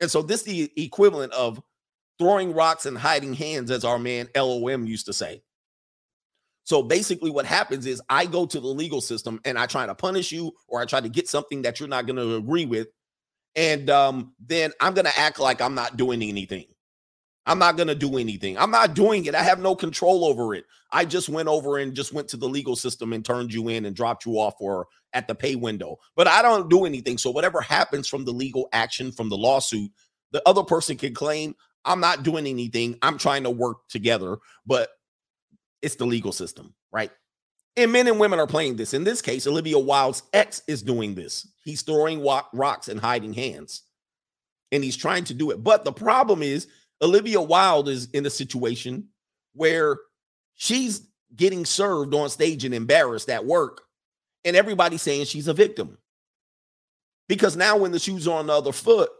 And 0.02 0.10
so 0.10 0.24
this 0.24 0.40
is 0.40 0.46
the 0.46 0.84
equivalent 0.84 1.32
of 1.34 1.62
throwing 2.18 2.56
rocks 2.56 2.88
and 2.88 2.98
hiding 2.98 3.36
hands, 3.36 3.70
as 3.70 3.86
our 3.86 4.00
man 4.00 4.30
LOM 4.36 4.88
used 4.88 5.06
to 5.06 5.14
say. 5.14 5.44
So 6.66 6.82
basically, 6.82 7.30
what 7.30 7.46
happens 7.46 7.86
is 7.86 8.02
I 8.10 8.26
go 8.26 8.46
to 8.48 8.60
the 8.60 8.68
legal 8.68 9.00
system 9.00 9.40
and 9.46 9.58
I 9.58 9.68
try 9.68 9.86
to 9.86 9.96
punish 9.96 10.32
you 10.32 10.52
or 10.68 10.82
I 10.82 10.86
try 10.86 11.00
to 11.00 11.10
get 11.10 11.30
something 11.30 11.62
that 11.62 11.80
you're 11.80 11.88
not 11.88 12.08
going 12.08 12.18
to 12.18 12.36
agree 12.36 12.66
with. 12.66 12.88
And 13.56 13.90
um, 13.90 14.34
then 14.40 14.72
I'm 14.82 14.96
going 14.96 15.06
to 15.06 15.18
act 15.18 15.40
like 15.40 15.62
I'm 15.62 15.76
not 15.76 15.96
doing 15.96 16.24
anything. 16.24 16.66
I'm 17.46 17.60
not 17.60 17.78
going 17.78 17.88
to 17.88 17.96
do 17.96 18.18
anything. 18.18 18.58
I'm 18.58 18.72
not 18.72 18.96
doing 18.96 19.26
it. 19.26 19.36
I 19.36 19.44
have 19.44 19.60
no 19.60 19.76
control 19.76 20.26
over 20.26 20.56
it. 20.56 20.66
I 20.92 21.06
just 21.06 21.30
went 21.30 21.48
over 21.48 21.78
and 21.78 21.94
just 21.94 22.12
went 22.12 22.28
to 22.30 22.38
the 22.38 22.50
legal 22.50 22.76
system 22.76 23.14
and 23.14 23.24
turned 23.24 23.54
you 23.54 23.68
in 23.68 23.86
and 23.86 23.96
dropped 23.96 24.26
you 24.26 24.34
off 24.34 24.56
or 24.60 24.88
at 25.14 25.28
the 25.28 25.36
pay 25.36 25.56
window. 25.56 25.98
But 26.16 26.28
I 26.28 26.42
don't 26.42 26.68
do 26.68 26.86
anything. 26.86 27.20
So 27.20 27.30
whatever 27.30 27.62
happens 27.62 28.08
from 28.08 28.26
the 28.26 28.32
legal 28.32 28.68
action 28.74 29.12
from 29.12 29.30
the 29.30 29.38
lawsuit, 29.38 29.92
the 30.32 30.42
other 30.48 30.64
person 30.64 30.98
can 30.98 31.14
claim 31.14 31.54
I'm 31.86 32.00
not 32.00 32.24
doing 32.24 32.48
anything. 32.48 32.98
I'm 33.02 33.18
trying 33.18 33.44
to 33.44 33.52
work 33.52 33.88
together. 33.90 34.38
But 34.66 34.90
it's 35.86 35.96
the 35.98 36.08
legal 36.08 36.34
system, 36.34 36.74
right? 36.92 37.12
And 37.78 37.92
men 37.94 38.08
and 38.08 38.20
women 38.20 38.40
are 38.40 38.48
playing 38.48 38.78
this. 38.78 38.94
In 38.94 39.06
this 39.06 39.22
case, 39.22 39.48
Olivia 39.48 39.80
Wilde's 39.80 40.24
ex 40.34 40.64
is 40.68 40.84
doing 40.84 41.16
this. 41.16 41.48
He's 41.64 41.84
throwing 41.84 42.24
rocks 42.54 42.90
and 42.90 43.00
hiding 43.00 43.34
hands. 43.34 43.84
and 44.72 44.84
he's 44.84 44.98
trying 44.98 45.26
to 45.26 45.34
do 45.36 45.52
it. 45.52 45.64
But 45.64 45.86
the 45.86 45.94
problem 45.94 46.44
is, 46.44 46.68
Olivia 47.02 47.42
Wilde 47.42 47.90
is 47.90 48.10
in 48.12 48.26
a 48.26 48.32
situation 48.32 49.10
where 49.54 49.98
she's 50.56 51.08
getting 51.36 51.66
served 51.66 52.14
on 52.16 52.30
stage 52.30 52.66
and 52.66 52.76
embarrassed 52.76 53.30
at 53.30 53.46
work, 53.46 53.84
and 54.46 54.56
everybody's 54.56 55.04
saying 55.04 55.26
she's 55.26 55.48
a 55.50 55.54
victim. 55.54 55.98
Because 57.30 57.58
now, 57.58 57.78
when 57.78 57.94
the 57.94 58.00
shoes 58.00 58.28
are 58.28 58.40
on 58.40 58.48
the 58.48 58.54
other 58.54 58.74
foot, 58.74 59.12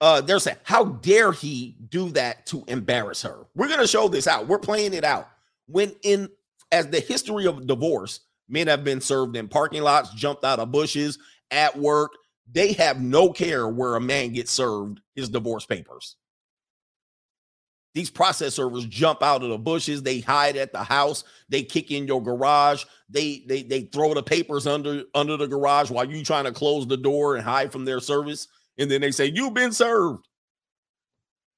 uh, 0.00 0.22
they're 0.22 0.40
saying, 0.40 0.58
How 0.64 0.84
dare 0.84 1.32
he 1.32 1.76
do 1.90 2.10
that 2.10 2.46
to 2.46 2.64
embarrass 2.68 3.22
her? 3.22 3.46
We're 3.54 3.68
going 3.68 3.80
to 3.80 3.88
show 3.88 4.08
this 4.08 4.28
out. 4.28 4.48
We're 4.48 4.58
playing 4.58 4.94
it 4.94 5.04
out. 5.04 5.28
When 5.66 5.94
in 6.02 6.28
as 6.72 6.88
the 6.88 7.00
history 7.00 7.46
of 7.46 7.66
divorce, 7.66 8.20
men 8.48 8.66
have 8.68 8.84
been 8.84 9.00
served 9.00 9.36
in 9.36 9.48
parking 9.48 9.82
lots, 9.82 10.12
jumped 10.14 10.44
out 10.44 10.58
of 10.58 10.72
bushes, 10.72 11.18
at 11.50 11.76
work. 11.76 12.12
They 12.50 12.72
have 12.74 13.00
no 13.00 13.32
care 13.32 13.68
where 13.68 13.96
a 13.96 14.00
man 14.00 14.32
gets 14.32 14.52
served 14.52 15.00
his 15.14 15.28
divorce 15.28 15.66
papers. 15.66 16.16
These 17.94 18.10
process 18.10 18.54
servers 18.54 18.84
jump 18.84 19.22
out 19.22 19.42
of 19.42 19.48
the 19.48 19.58
bushes, 19.58 20.02
they 20.02 20.20
hide 20.20 20.56
at 20.56 20.70
the 20.70 20.84
house, 20.84 21.24
they 21.48 21.62
kick 21.62 21.90
in 21.90 22.06
your 22.06 22.22
garage, 22.22 22.84
they 23.08 23.42
they 23.48 23.62
they 23.62 23.82
throw 23.82 24.12
the 24.12 24.22
papers 24.22 24.66
under 24.66 25.04
under 25.14 25.36
the 25.38 25.48
garage 25.48 25.90
while 25.90 26.04
you 26.04 26.22
trying 26.22 26.44
to 26.44 26.52
close 26.52 26.86
the 26.86 26.98
door 26.98 27.36
and 27.36 27.44
hide 27.44 27.72
from 27.72 27.86
their 27.86 28.00
service 28.00 28.48
and 28.78 28.90
then 28.90 29.00
they 29.00 29.10
say 29.10 29.26
you've 29.26 29.54
been 29.54 29.72
served. 29.72 30.28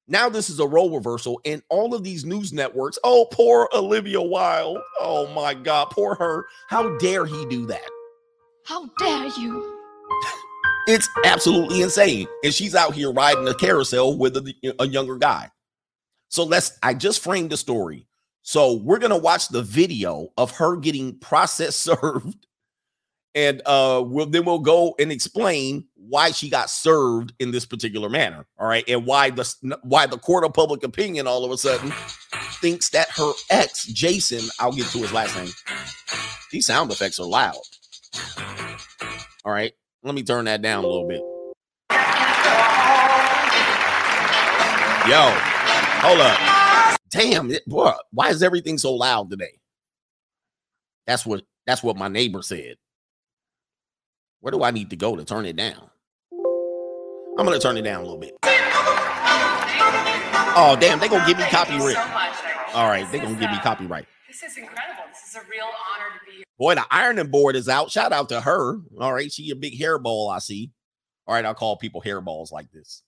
Now 0.08 0.30
this 0.30 0.48
is 0.48 0.58
a 0.58 0.66
role 0.66 0.94
reversal, 0.94 1.40
and 1.44 1.62
all 1.68 1.94
of 1.94 2.02
these 2.02 2.24
news 2.24 2.52
networks. 2.52 2.98
Oh, 3.04 3.26
poor 3.30 3.68
Olivia 3.74 4.22
Wilde. 4.22 4.78
Oh 5.00 5.28
my 5.34 5.52
God, 5.52 5.90
poor 5.90 6.14
her. 6.14 6.46
How 6.68 6.96
dare 6.96 7.26
he 7.26 7.44
do 7.46 7.66
that? 7.66 7.88
How 8.64 8.88
dare 8.98 9.26
you? 9.38 9.78
It's 10.88 11.08
absolutely 11.26 11.82
insane. 11.82 12.26
And 12.42 12.54
she's 12.54 12.74
out 12.74 12.94
here 12.94 13.12
riding 13.12 13.46
a 13.46 13.54
carousel 13.54 14.16
with 14.16 14.38
a, 14.38 14.74
a 14.78 14.86
younger 14.86 15.16
guy. 15.16 15.50
So 16.30 16.44
let's, 16.44 16.78
I 16.82 16.94
just 16.94 17.22
framed 17.22 17.50
the 17.50 17.58
story. 17.58 18.06
So 18.40 18.74
we're 18.74 18.98
going 18.98 19.10
to 19.12 19.18
watch 19.18 19.48
the 19.48 19.60
video 19.60 20.28
of 20.38 20.52
her 20.52 20.76
getting 20.76 21.18
process 21.18 21.76
served. 22.00 22.46
And 23.38 23.62
uh, 23.66 24.02
we'll, 24.04 24.26
then 24.26 24.44
we'll 24.44 24.58
go 24.58 24.96
and 24.98 25.12
explain 25.12 25.84
why 25.94 26.32
she 26.32 26.50
got 26.50 26.70
served 26.70 27.32
in 27.38 27.52
this 27.52 27.64
particular 27.64 28.08
manner. 28.08 28.44
All 28.58 28.66
right. 28.66 28.82
And 28.88 29.06
why 29.06 29.30
the 29.30 29.78
why 29.84 30.06
the 30.06 30.18
court 30.18 30.44
of 30.44 30.52
public 30.54 30.82
opinion 30.82 31.28
all 31.28 31.44
of 31.44 31.52
a 31.52 31.56
sudden 31.56 31.92
thinks 32.60 32.90
that 32.90 33.08
her 33.10 33.30
ex, 33.48 33.84
Jason, 33.84 34.40
I'll 34.58 34.72
get 34.72 34.88
to 34.88 34.98
his 34.98 35.12
last 35.12 35.36
name. 35.36 35.52
These 36.50 36.66
sound 36.66 36.90
effects 36.90 37.20
are 37.20 37.28
loud. 37.28 37.54
All 39.44 39.52
right. 39.52 39.72
Let 40.02 40.16
me 40.16 40.24
turn 40.24 40.46
that 40.46 40.60
down 40.60 40.82
a 40.82 40.88
little 40.88 41.06
bit. 41.06 41.20
Yo, 45.08 45.30
hold 46.00 46.20
up. 46.20 46.98
Damn, 47.10 47.52
it, 47.52 47.64
boy, 47.66 47.92
why 48.10 48.30
is 48.30 48.42
everything 48.42 48.78
so 48.78 48.94
loud 48.94 49.30
today? 49.30 49.60
That's 51.06 51.24
what 51.24 51.44
that's 51.68 51.84
what 51.84 51.96
my 51.96 52.08
neighbor 52.08 52.42
said. 52.42 52.78
Where 54.40 54.52
do 54.52 54.62
I 54.62 54.70
need 54.70 54.90
to 54.90 54.96
go 54.96 55.16
to 55.16 55.24
turn 55.24 55.46
it 55.46 55.56
down? 55.56 55.90
I'm 57.38 57.44
gonna 57.44 57.58
turn 57.58 57.76
it 57.76 57.82
down 57.82 58.00
a 58.00 58.04
little 58.04 58.18
bit. 58.18 58.36
Oh 60.60 60.76
damn, 60.80 60.98
they 60.98 61.08
gonna 61.08 61.26
give 61.26 61.38
me 61.38 61.44
copyright. 61.44 61.96
All 62.74 62.88
right, 62.88 63.10
they 63.10 63.18
gonna 63.18 63.38
give 63.38 63.50
me 63.50 63.58
copyright. 63.58 64.06
This 64.26 64.42
is 64.42 64.56
incredible. 64.56 65.04
This 65.08 65.30
is 65.30 65.36
a 65.36 65.40
real 65.48 65.64
honor 65.64 66.18
to 66.18 66.26
be 66.26 66.36
here. 66.36 66.44
Boy, 66.58 66.74
the 66.74 66.84
ironing 66.90 67.30
board 67.30 67.56
is 67.56 67.68
out. 67.68 67.90
Shout 67.90 68.12
out 68.12 68.28
to 68.30 68.40
her. 68.40 68.80
All 69.00 69.12
right, 69.12 69.32
she 69.32 69.50
a 69.50 69.56
big 69.56 69.78
hairball. 69.78 70.34
I 70.34 70.38
see. 70.38 70.72
All 71.26 71.34
right, 71.34 71.44
I'll 71.44 71.54
call 71.54 71.76
people 71.76 72.02
hairballs 72.02 72.50
like 72.50 72.70
this. 72.72 73.02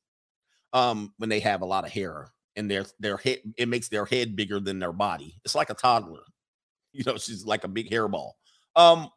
Um, 0.73 1.13
when 1.19 1.29
they 1.29 1.41
have 1.41 1.63
a 1.63 1.67
lot 1.67 1.85
of 1.85 1.91
hair 1.91 2.29
and 2.57 2.71
their 2.71 2.85
their 3.01 3.17
head, 3.17 3.39
it 3.57 3.69
makes 3.69 3.89
their 3.89 4.05
head 4.05 4.37
bigger 4.37 4.61
than 4.61 4.79
their 4.79 4.93
body. 4.93 5.41
It's 5.45 5.55
like 5.55 5.71
a 5.71 5.75
toddler. 5.75 6.21
You 6.93 7.05
know, 7.07 7.19
she's 7.19 7.45
like 7.45 7.63
a 7.63 7.69
big 7.69 7.89
hairball. 7.89 8.33
Um, 8.75 9.11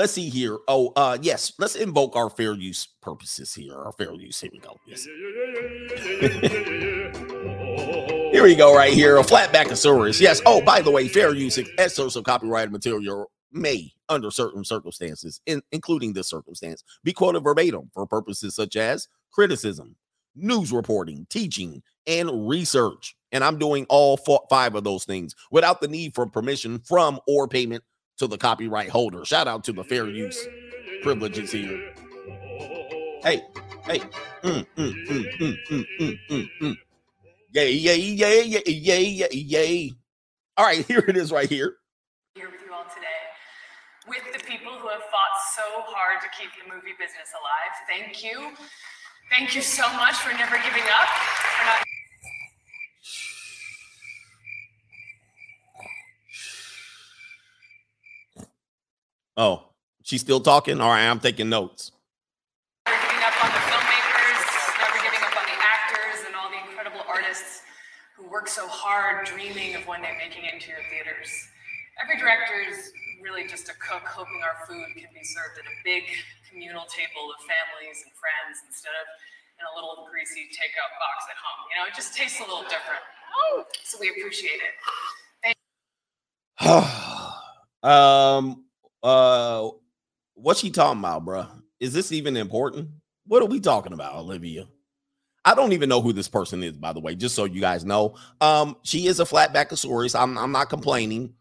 let's 0.00 0.14
see 0.14 0.30
here. 0.30 0.56
Oh, 0.66 0.94
uh, 0.96 1.18
yes, 1.20 1.52
let's 1.58 1.74
invoke 1.74 2.16
our 2.16 2.30
fair 2.30 2.54
use 2.54 2.88
purposes 3.02 3.52
here. 3.52 3.74
Our 3.74 3.92
fair 3.92 4.14
use. 4.14 4.40
Here 4.40 4.48
we 4.50 4.58
go. 4.58 4.74
Yes. 4.86 5.04
here 8.32 8.42
we 8.42 8.54
go, 8.54 8.74
right 8.74 8.94
here. 8.94 9.18
A 9.18 9.22
flatbackosaurus. 9.22 10.18
Yes. 10.18 10.40
Oh, 10.46 10.62
by 10.62 10.80
the 10.80 10.90
way, 10.90 11.06
fair 11.06 11.34
use 11.34 11.58
excerpts 11.76 12.16
of 12.16 12.24
copyrighted 12.24 12.72
material 12.72 13.30
may, 13.52 13.92
under 14.08 14.30
certain 14.30 14.64
circumstances, 14.64 15.42
in, 15.44 15.60
including 15.70 16.14
this 16.14 16.30
circumstance, 16.30 16.82
be 17.04 17.12
quoted 17.12 17.44
verbatim 17.44 17.90
for 17.92 18.06
purposes 18.06 18.54
such 18.54 18.76
as 18.76 19.06
criticism, 19.30 19.96
news 20.34 20.72
reporting, 20.72 21.26
teaching, 21.28 21.82
and 22.06 22.48
research. 22.48 23.14
And 23.32 23.44
I'm 23.44 23.58
doing 23.58 23.84
all 23.90 24.16
four, 24.16 24.40
five 24.48 24.74
of 24.74 24.82
those 24.82 25.04
things 25.04 25.34
without 25.50 25.82
the 25.82 25.88
need 25.88 26.14
for 26.14 26.26
permission 26.26 26.78
from 26.78 27.20
or 27.28 27.46
payment 27.46 27.84
to 28.20 28.26
the 28.26 28.36
copyright 28.36 28.90
holder. 28.90 29.24
Shout 29.24 29.48
out 29.48 29.64
to 29.64 29.72
the 29.72 29.82
fair 29.82 30.06
use 30.06 30.38
privileges 31.02 31.50
here. 31.50 31.92
Hey, 33.22 33.42
hey. 33.84 34.00
Mm, 34.42 34.66
mm, 34.76 35.06
mm, 35.06 35.38
mm, 35.38 35.56
mm, 35.70 35.86
mm, 35.98 36.18
mm, 36.28 36.48
mm. 36.60 36.76
Yay, 37.52 37.72
yay, 37.72 37.96
yay, 37.96 38.42
yay, 38.44 38.62
yay, 38.66 39.04
yay, 39.04 39.28
yay. 39.32 39.92
All 40.58 40.66
right, 40.66 40.86
here 40.88 41.02
it 41.08 41.16
is 41.16 41.32
right 41.32 41.48
here. 41.48 41.76
Here 42.34 42.50
with 42.50 42.60
you 42.64 42.74
all 42.74 42.84
today, 42.94 43.24
with 44.06 44.22
the 44.34 44.44
people 44.44 44.72
who 44.72 44.88
have 44.88 45.00
fought 45.00 45.36
so 45.56 45.62
hard 45.88 46.20
to 46.20 46.28
keep 46.38 46.50
the 46.60 46.68
movie 46.68 46.92
business 46.98 47.32
alive. 47.32 47.72
Thank 47.88 48.22
you. 48.22 48.54
Thank 49.30 49.54
you 49.54 49.62
so 49.62 49.90
much 49.94 50.16
for 50.16 50.32
never 50.36 50.56
giving 50.56 50.84
up, 50.92 51.08
for 51.08 51.64
not 51.64 51.80
Oh, 59.36 59.70
she's 60.02 60.20
still 60.20 60.40
talking? 60.40 60.80
All 60.80 60.90
right, 60.90 61.06
I'm 61.06 61.20
taking 61.20 61.48
notes. 61.48 61.92
never 62.86 62.98
giving 63.00 63.22
up 63.22 63.36
on 63.44 63.50
the 63.50 63.62
filmmakers, 63.70 64.42
never 64.82 64.98
giving 65.02 65.22
up 65.22 65.34
on 65.38 65.46
the 65.46 65.58
actors 65.58 66.18
and 66.26 66.34
all 66.34 66.50
the 66.50 66.60
incredible 66.66 67.02
artists 67.08 67.62
who 68.16 68.28
work 68.28 68.48
so 68.48 68.66
hard 68.66 69.26
dreaming 69.26 69.74
of 69.76 69.86
one 69.86 70.02
day 70.02 70.12
making 70.18 70.44
it 70.44 70.54
into 70.54 70.70
your 70.70 70.82
theaters. 70.90 71.30
Every 72.02 72.18
director 72.18 72.58
is 72.68 72.92
really 73.22 73.46
just 73.46 73.68
a 73.68 73.76
cook 73.78 74.04
hoping 74.08 74.40
our 74.42 74.66
food 74.66 74.84
can 74.96 75.12
be 75.12 75.24
served 75.24 75.60
at 75.60 75.66
a 75.68 75.76
big 75.84 76.04
communal 76.50 76.84
table 76.88 77.30
of 77.30 77.38
families 77.46 78.02
and 78.02 78.12
friends 78.16 78.60
instead 78.66 78.92
of 78.98 79.06
in 79.60 79.64
a 79.68 79.72
little 79.76 80.08
greasy 80.10 80.48
takeout 80.56 80.92
box 80.98 81.28
at 81.28 81.36
home. 81.36 81.60
You 81.70 81.76
know, 81.80 81.86
it 81.86 81.94
just 81.94 82.16
tastes 82.16 82.40
a 82.40 82.48
little 82.48 82.64
different. 82.64 83.04
So 83.84 83.98
we 84.00 84.10
appreciate 84.10 84.60
it. 84.64 84.74
um 87.82 88.64
uh 89.02 89.68
what's 90.34 90.60
she 90.60 90.70
talking 90.70 91.00
about, 91.00 91.24
bro? 91.24 91.46
Is 91.78 91.92
this 91.92 92.12
even 92.12 92.36
important? 92.36 92.88
What 93.26 93.42
are 93.42 93.46
we 93.46 93.60
talking 93.60 93.92
about, 93.92 94.16
Olivia? 94.16 94.66
I 95.44 95.54
don't 95.54 95.72
even 95.72 95.88
know 95.88 96.02
who 96.02 96.12
this 96.12 96.28
person 96.28 96.62
is, 96.62 96.76
by 96.76 96.92
the 96.92 97.00
way, 97.00 97.14
just 97.14 97.34
so 97.34 97.44
you 97.44 97.60
guys 97.60 97.84
know. 97.84 98.14
Um, 98.40 98.76
she 98.82 99.06
is 99.06 99.20
a 99.20 99.24
flatbackosaurus. 99.24 100.18
I'm 100.18 100.36
I'm 100.36 100.52
not 100.52 100.68
complaining. 100.68 101.34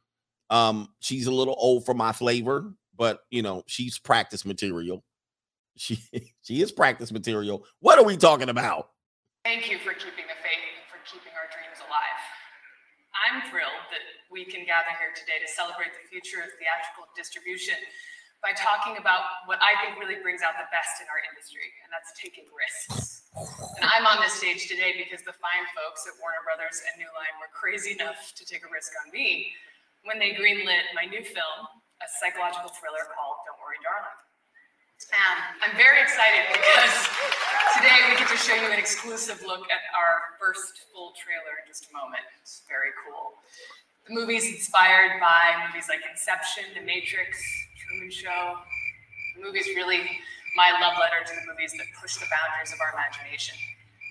Um, 0.50 0.90
she's 1.00 1.28
a 1.28 1.32
little 1.32 1.56
old 1.58 1.86
for 1.86 1.94
my 1.94 2.12
flavor, 2.12 2.74
but 2.96 3.22
you 3.30 3.42
know, 3.42 3.64
she's 3.68 4.00
practice 4.00 4.46
material. 4.46 5.04
She 5.76 6.00
she 6.42 6.62
is 6.62 6.72
practice 6.72 7.12
material. 7.12 7.66
What 7.80 8.00
are 8.00 8.06
we 8.06 8.16
talking 8.16 8.50
about? 8.50 8.90
Thank 9.44 9.70
you 9.70 9.78
for 9.80 9.94
keeping 9.94 10.28
the 10.28 10.40
faith 10.44 10.64
and 10.64 10.86
for 10.88 11.00
keeping 11.06 11.34
our 11.36 11.48
dreams 11.52 11.80
alive. 11.80 12.20
I'm 13.30 13.46
thrilled 13.54 13.86
that 13.94 14.02
we 14.34 14.42
can 14.42 14.66
gather 14.66 14.90
here 14.98 15.14
today 15.14 15.38
to 15.38 15.46
celebrate 15.46 15.94
the 15.94 16.02
future 16.10 16.42
of 16.42 16.50
theatrical 16.58 17.06
distribution 17.14 17.78
by 18.42 18.58
talking 18.58 18.98
about 18.98 19.46
what 19.46 19.62
I 19.62 19.78
think 19.86 20.02
really 20.02 20.18
brings 20.18 20.42
out 20.42 20.58
the 20.58 20.66
best 20.74 20.98
in 20.98 21.06
our 21.14 21.22
industry, 21.30 21.70
and 21.86 21.94
that's 21.94 22.10
taking 22.18 22.50
risks. 22.50 23.30
And 23.78 23.86
I'm 23.86 24.10
on 24.10 24.18
this 24.26 24.34
stage 24.34 24.66
today 24.66 24.98
because 24.98 25.22
the 25.22 25.38
fine 25.38 25.70
folks 25.78 26.10
at 26.10 26.18
Warner 26.18 26.42
Brothers 26.42 26.82
and 26.90 26.98
New 26.98 27.12
Line 27.14 27.38
were 27.38 27.54
crazy 27.54 27.94
enough 27.94 28.34
to 28.34 28.42
take 28.50 28.66
a 28.66 28.72
risk 28.74 28.98
on 29.06 29.14
me 29.14 29.54
when 30.10 30.18
they 30.18 30.34
greenlit 30.34 30.90
my 30.98 31.06
new 31.06 31.22
film, 31.22 31.60
a 32.02 32.08
psychological 32.18 32.74
thriller 32.82 33.06
called 33.14 33.46
Don't 33.46 33.62
Worry, 33.62 33.78
Darling. 33.86 34.29
And 35.08 35.64
I'm 35.64 35.76
very 35.80 36.04
excited 36.04 36.44
because 36.52 37.08
today 37.80 37.96
we 38.12 38.20
get 38.20 38.28
to 38.28 38.36
show 38.36 38.52
you 38.52 38.68
an 38.68 38.76
exclusive 38.76 39.40
look 39.48 39.64
at 39.72 39.80
our 39.96 40.36
first 40.36 40.92
full 40.92 41.16
trailer 41.16 41.64
in 41.64 41.72
just 41.72 41.88
a 41.88 41.92
moment. 41.96 42.20
It's 42.44 42.68
very 42.68 42.92
cool. 43.08 43.40
The 44.04 44.12
movie's 44.12 44.44
inspired 44.52 45.24
by 45.24 45.56
movies 45.64 45.88
like 45.88 46.04
Inception, 46.04 46.76
The 46.76 46.84
Matrix, 46.84 47.40
Truman 47.80 48.12
Show. 48.12 48.60
The 49.40 49.48
movie's 49.48 49.72
really 49.72 50.04
my 50.60 50.76
love 50.84 51.00
letter 51.00 51.24
to 51.24 51.32
the 51.32 51.48
movies 51.48 51.72
that 51.80 51.88
push 51.96 52.20
the 52.20 52.28
boundaries 52.28 52.76
of 52.76 52.84
our 52.84 52.92
imagination. 52.92 53.56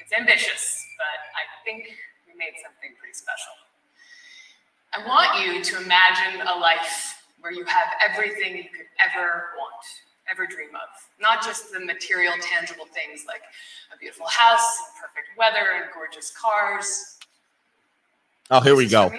It's 0.00 0.16
ambitious, 0.16 0.88
but 0.96 1.20
I 1.36 1.44
think 1.68 1.84
we 2.24 2.32
made 2.32 2.56
something 2.64 2.96
pretty 2.96 3.12
special. 3.12 3.52
I 4.96 5.04
want 5.04 5.36
you 5.44 5.60
to 5.60 5.84
imagine 5.84 6.48
a 6.48 6.56
life 6.56 7.20
where 7.44 7.52
you 7.52 7.68
have 7.68 7.92
everything 8.00 8.56
you 8.56 8.72
could 8.72 8.88
ever 8.96 9.52
want 9.60 9.84
ever 10.30 10.46
dream 10.46 10.70
of. 10.74 10.88
Not 11.20 11.42
just 11.42 11.72
the 11.72 11.80
material, 11.80 12.32
tangible 12.40 12.86
things 12.86 13.24
like 13.26 13.42
a 13.94 13.98
beautiful 13.98 14.26
house, 14.28 14.78
and 14.78 15.02
perfect 15.02 15.36
weather, 15.36 15.82
and 15.82 15.86
gorgeous 15.92 16.30
cars. 16.30 17.18
Oh, 18.50 18.60
here 18.60 18.76
we 18.76 18.88
go. 18.88 19.12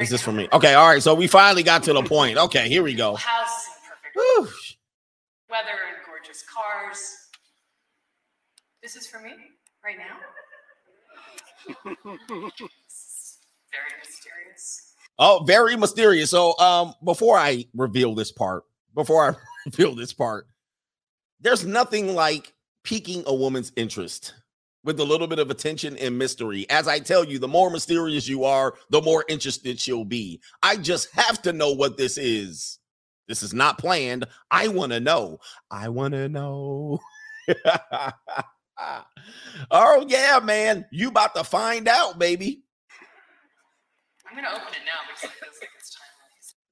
Is 0.00 0.10
this 0.10 0.22
for 0.22 0.32
me? 0.32 0.48
Okay, 0.52 0.74
all 0.74 0.88
right. 0.88 1.02
So 1.02 1.14
we 1.14 1.26
finally 1.26 1.62
got 1.62 1.84
to 1.84 1.92
the 1.92 2.02
point. 2.02 2.36
Okay, 2.36 2.68
here 2.68 2.82
we 2.82 2.94
go. 2.94 3.14
House 3.14 3.66
and 3.66 4.42
perfect 4.42 4.54
weather 5.48 5.78
and 5.88 6.04
gorgeous 6.04 6.42
cars. 6.42 7.28
This 8.82 8.96
is 8.96 9.06
for 9.06 9.20
me 9.20 9.30
right 9.84 9.96
now. 9.96 10.16
very 13.70 13.92
mysterious. 14.04 14.92
Oh, 15.18 15.44
very 15.46 15.76
mysterious. 15.76 16.30
So, 16.30 16.58
um, 16.58 16.94
before 17.04 17.38
I 17.38 17.64
reveal 17.74 18.14
this 18.14 18.32
part, 18.32 18.64
before 18.94 19.30
I 19.30 19.34
reveal 19.66 19.94
this 19.94 20.12
part, 20.12 20.46
there's 21.40 21.64
nothing 21.64 22.14
like 22.14 22.52
piquing 22.84 23.22
a 23.26 23.34
woman's 23.34 23.72
interest 23.76 24.34
with 24.84 25.00
a 25.00 25.04
little 25.04 25.26
bit 25.26 25.38
of 25.38 25.50
attention 25.50 25.96
and 25.96 26.16
mystery. 26.18 26.66
As 26.68 26.86
I 26.86 26.98
tell 26.98 27.24
you, 27.24 27.38
the 27.38 27.48
more 27.48 27.70
mysterious 27.70 28.28
you 28.28 28.44
are, 28.44 28.74
the 28.90 29.00
more 29.00 29.24
interested 29.28 29.80
she'll 29.80 30.04
be. 30.04 30.40
I 30.62 30.76
just 30.76 31.10
have 31.12 31.40
to 31.42 31.52
know 31.52 31.72
what 31.72 31.96
this 31.96 32.18
is. 32.18 32.78
This 33.26 33.42
is 33.42 33.54
not 33.54 33.78
planned. 33.78 34.26
I 34.50 34.68
want 34.68 34.92
to 34.92 35.00
know. 35.00 35.38
I 35.70 35.88
want 35.88 36.12
to 36.12 36.28
know. 36.28 37.00
oh 39.70 40.04
yeah, 40.08 40.40
man. 40.42 40.84
You 40.92 41.08
about 41.08 41.34
to 41.34 41.44
find 41.44 41.88
out, 41.88 42.18
baby. 42.18 42.62
I'm 44.28 44.36
gonna 44.36 44.48
open 44.48 44.68
it 44.68 44.84
now 44.84 45.00
because 45.08 45.30
it 45.30 45.32
feels 45.40 45.56
like 45.60 45.70
it's 45.78 45.94
time. 45.94 46.02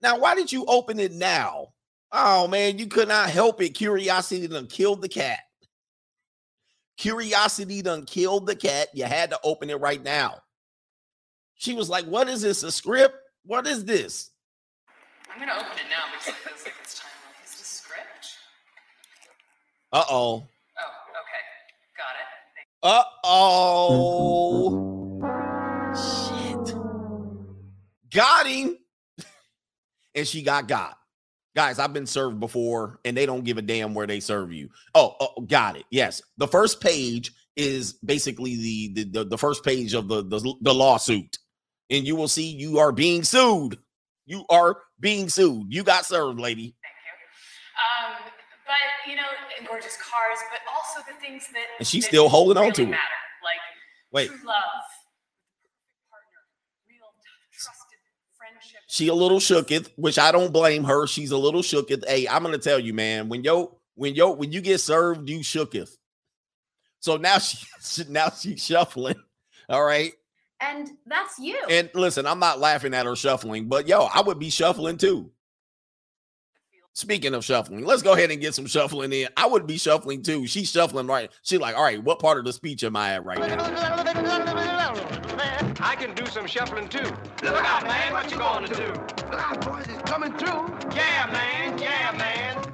Now, 0.03 0.19
why 0.19 0.35
did 0.35 0.53
you 0.53 0.67
open 0.67 1.01
it 1.01 1.13
now? 1.13 1.69
Oh 2.13 2.47
man, 2.47 2.79
you 2.79 2.87
could 2.87 3.09
not 3.09 3.31
help 3.31 3.63
it. 3.63 3.71
Curiosity 3.71 4.47
done 4.47 4.67
killed 4.67 5.01
the 5.01 5.09
cat. 5.09 5.39
Curiosity 6.99 7.81
done 7.81 8.05
killed 8.05 8.47
the 8.47 8.55
cat. 8.55 8.89
You 8.93 9.05
had 9.05 9.31
to 9.31 9.41
open 9.43 9.71
it 9.71 9.81
right 9.81 10.03
now. 10.03 10.43
She 11.55 11.73
was 11.73 11.89
like, 11.89 12.05
What 12.05 12.29
is 12.29 12.43
this? 12.43 12.63
A 12.65 12.71
script? 12.71 13.17
What 13.45 13.67
is 13.67 13.87
this? 13.87 14.31
I'm 15.33 15.41
gonna 15.41 15.53
open 15.53 15.73
it 15.73 15.89
now 15.89 16.05
because 16.13 16.29
it 16.29 16.35
feels 16.35 16.65
like 16.65 16.75
it's 16.83 17.01
time. 17.01 17.09
Is 17.45 17.57
this 17.57 17.67
script? 17.67 18.37
Uh 19.91 20.05
oh. 20.11 20.47
Oh, 20.79 20.93
okay. 21.23 21.43
Got 21.97 22.15
it. 22.21 22.27
Uh 22.83 23.05
oh. 23.25 24.91
Shit. 25.95 26.75
Got 28.11 28.47
him. 28.47 28.77
and 30.15 30.29
she 30.29 30.43
got 30.43 30.69
got. 30.69 30.99
Guys, 31.55 31.79
I've 31.79 31.93
been 31.93 32.07
served 32.07 32.41
before 32.41 32.99
and 33.05 33.17
they 33.17 33.27
don't 33.27 33.45
give 33.45 33.59
a 33.59 33.63
damn 33.63 33.95
where 33.95 34.07
they 34.07 34.21
serve 34.21 34.53
you. 34.53 34.71
Oh, 34.95 35.15
oh 35.21 35.43
got 35.43 35.77
it. 35.77 35.85
Yes. 35.91 36.23
The 36.39 36.49
first 36.49 36.81
page 36.81 37.33
is 37.57 37.95
basically 38.05 38.57
the 38.57 38.93
the, 38.95 39.05
the, 39.05 39.25
the 39.25 39.39
first 39.39 39.65
page 39.65 39.93
of 39.95 40.09
the, 40.09 40.23
the 40.23 40.55
the 40.63 40.75
lawsuit. 40.75 41.39
And 41.91 42.07
you 42.07 42.17
will 42.17 42.29
see 42.29 42.47
you 42.47 42.79
are 42.79 42.93
being 42.93 43.23
sued. 43.23 43.79
You 44.25 44.47
are 44.49 44.79
being 44.99 45.29
sued. 45.29 45.67
You 45.69 45.83
got 45.83 46.07
served, 46.07 46.41
lady. 46.41 46.75
Thank 46.83 46.95
you. 47.05 48.17
Um, 48.17 48.33
but 48.67 49.11
you 49.11 49.17
know, 49.17 49.29
gorgeous 49.73 49.97
cars, 49.97 50.39
but 50.51 50.61
also 50.73 51.01
the 51.11 51.19
things 51.21 51.47
that 51.53 51.65
and 51.79 51.89
she's 51.89 52.05
that 52.05 52.09
still 52.09 52.29
holding 52.29 52.57
really 52.57 52.69
on 52.69 52.75
to 52.75 52.87
matter, 52.87 52.97
it. 52.97 53.45
like 53.45 53.61
Wait. 54.13 54.29
true 54.29 54.47
love, 54.47 54.85
She 58.93 59.09
a 59.09 59.15
little 59.15 59.39
shooketh, 59.39 59.89
which 59.97 60.19
I 60.19 60.31
don't 60.31 60.53
blame 60.53 60.85
her. 60.85 61.07
She's 61.07 61.31
a 61.31 61.39
little 61.39 61.63
shooketh. 61.63 62.07
Hey, 62.07 62.29
I'm 62.29 62.43
gonna 62.43 62.59
tell 62.59 62.79
you, 62.79 62.93
man, 62.93 63.31
when 63.31 63.43
yo 63.43 63.79
when 63.95 64.15
yo 64.15 64.33
when 64.33 64.53
you 64.53 64.61
get 64.61 64.83
served, 64.83 65.31
you 65.31 65.39
shooketh. 65.39 65.97
So 67.01 67.17
now 67.17 67.39
she 67.39 68.05
now 68.11 68.29
she's 68.29 68.63
shuffling. 68.63 69.15
All 69.71 69.83
right. 69.83 70.13
And 70.61 70.91
that's 71.07 71.39
you. 71.39 71.57
And 71.71 71.89
listen, 71.95 72.27
I'm 72.27 72.39
not 72.39 72.61
laughing 72.61 72.93
at 72.93 73.07
her 73.07 73.17
shuffling, 73.17 73.67
but 73.67 73.89
yo, 73.89 74.11
I 74.13 74.21
would 74.21 74.39
be 74.39 74.51
shuffling 74.51 74.99
too. 74.99 75.31
Speaking 76.93 77.33
of 77.33 77.47
shuffling, 77.47 77.87
let's 77.87 78.03
go 78.03 78.13
ahead 78.13 78.31
and 78.31 78.43
get 78.43 78.55
some 78.55 78.67
shuffling 78.67 79.11
in. 79.15 79.29
I 79.39 79.47
would 79.47 79.67
be 79.67 79.79
shuffling 79.79 80.23
too. 80.23 80.47
She's 80.47 80.71
shuffling 80.71 81.07
right. 81.07 81.31
She's 81.41 81.61
like, 81.61 81.77
all 81.77 81.83
right, 81.83 82.05
what 82.05 82.19
part 82.19 82.37
of 82.37 82.45
the 82.45 82.53
speech 82.53 82.85
am 82.85 82.97
I 82.97 83.15
at 83.15 83.25
right 83.25 83.39
now? 83.39 85.09
I 85.81 85.97
can 85.97 86.15
do 86.15 86.27
some 86.27 86.47
shuffling 86.47 86.89
too. 86.89 87.03
Look 87.43 87.65
out, 87.65 87.85
man, 87.85 88.13
what 88.13 88.31
you 88.31 88.37
gonna 88.37 88.69
do? 88.69 88.87
Look 88.87 89.35
out, 89.35 89.65
boys, 89.65 89.87
it's 89.89 90.03
coming 90.11 90.33
through. 90.35 90.69
Yeah, 90.95 91.29
man, 91.33 91.79
yeah, 91.79 92.13
man. 92.17 92.65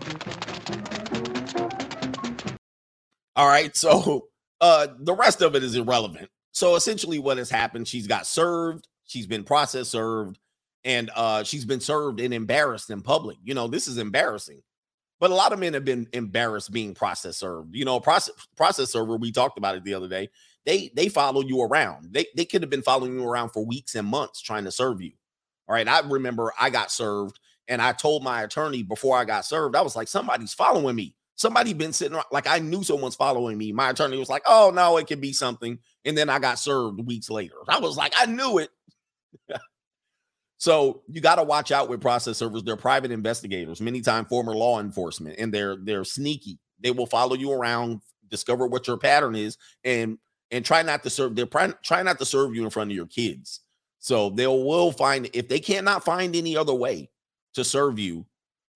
All 3.37 3.47
right, 3.47 3.77
so 3.77 4.29
uh 4.61 4.89
the 4.99 5.15
rest 5.15 5.43
of 5.43 5.55
it 5.55 5.63
is 5.63 5.75
irrelevant. 5.75 6.29
So 6.53 6.75
essentially 6.75 7.19
what 7.19 7.39
has 7.39 7.51
happened, 7.51 7.87
she's 7.87 8.07
got 8.07 8.27
served, 8.27 8.89
she's 9.05 9.27
been 9.27 9.45
process 9.45 9.89
served, 9.89 10.39
and 10.85 11.11
uh 11.15 11.45
she's 11.45 11.65
been 11.65 11.81
served 11.81 12.21
and 12.21 12.35
embarrassed 12.35 12.91
in 12.91 13.03
public. 13.03 13.37
You 13.45 13.55
know, 13.55 13.69
this 13.69 13.87
is 13.87 13.99
embarrassing. 13.99 14.63
But 15.21 15.33
a 15.33 15.35
lot 15.35 15.53
of 15.53 15.59
men 15.59 15.75
have 15.75 15.85
been 15.85 16.07
embarrassed 16.13 16.73
being 16.73 16.95
process 16.95 17.37
served. 17.37 17.75
You 17.75 17.85
know, 17.85 18.01
process 18.01 18.35
process 18.57 18.93
server, 18.93 19.17
we 19.17 19.33
talked 19.33 19.59
about 19.59 19.77
it 19.77 19.85
the 19.85 19.95
other 19.95 20.09
day 20.09 20.31
they 20.67 20.91
they 20.95 21.09
follow 21.09 21.43
you 21.43 21.63
around. 21.63 22.13
They 22.13 22.27
they 22.37 22.45
could 22.45 22.63
have 22.63 22.71
been 22.71 22.83
following 22.83 23.19
you 23.19 23.27
around 23.27 23.51
for 23.51 23.65
weeks 23.65 23.95
and 23.95 24.07
months 24.07 24.41
trying 24.41 24.65
to 24.65 24.71
serve 24.71 25.01
you. 25.01 25.13
All 25.69 25.75
right. 25.75 25.89
I 25.89 26.01
remember 26.01 26.53
I 26.59 26.71
got 26.71 26.91
served 26.91 27.39
and 27.69 27.83
I 27.83 27.93
told 27.93 28.25
my 28.25 28.43
attorney 28.43 28.83
before 28.83 29.17
I 29.19 29.25
got 29.25 29.45
served, 29.45 29.77
I 29.77 29.83
was 29.83 29.95
like, 29.95 30.09
somebody's 30.09 30.55
following 30.55 30.97
me. 30.97 31.15
Somebody 31.37 31.73
been 31.73 31.93
sitting 31.93 32.15
around, 32.15 32.25
like 32.33 32.49
I 32.49 32.59
knew 32.59 32.83
someone's 32.83 33.15
following 33.15 33.57
me. 33.57 33.71
My 33.71 33.91
attorney 33.91 34.19
was 34.19 34.31
like, 34.31 34.43
oh 34.47 34.73
no, 34.75 34.97
it 34.97 35.07
could 35.07 35.21
be 35.21 35.33
something. 35.33 35.79
And 36.05 36.19
then 36.19 36.29
I 36.29 36.39
got 36.39 36.59
served 36.59 37.07
weeks 37.07 37.31
later. 37.31 37.55
I 37.69 37.79
was 37.79 37.97
like, 37.97 38.13
I 38.17 38.27
knew 38.27 38.59
it. 38.59 38.71
so 40.59 41.03
you 41.07 41.21
got 41.21 41.37
to 41.37 41.45
watch 41.45 41.71
out 41.71 41.89
with 41.89 42.01
process 42.01 42.39
servers. 42.39 42.65
They're 42.65 42.77
private 42.77 43.13
investigators, 43.13 43.81
many 43.81 44.01
times 44.01 44.29
former 44.29 44.55
law 44.55 44.81
enforcement, 44.81 45.37
and 45.39 45.55
they're 45.55 45.77
they're 45.77 46.05
sneaky. 46.05 46.59
They 46.81 46.91
will 46.91 47.07
follow 47.07 47.37
you 47.37 47.53
around, 47.53 48.01
discover 48.29 48.67
what 48.67 48.89
your 48.89 48.99
pattern 48.99 49.37
is, 49.37 49.59
and 49.85 50.19
and 50.51 50.65
try 50.65 50.83
not 50.83 51.03
to 51.03 51.11
serve. 51.11 51.37
They're 51.37 51.47
try 51.47 52.03
not 52.03 52.19
to 52.19 52.25
serve 52.25 52.55
you 52.55 52.65
in 52.65 52.71
front 52.71 52.91
of 52.91 52.97
your 52.97 53.07
kids. 53.07 53.61
So 53.99 54.31
they 54.31 54.47
will 54.47 54.93
find 54.93 55.29
if 55.33 55.49
they 55.49 55.61
cannot 55.61 56.05
find 56.05 56.35
any 56.35 56.57
other 56.57 56.75
way 56.75 57.11
to 57.55 57.65
serve 57.65 57.99
you, 57.99 58.25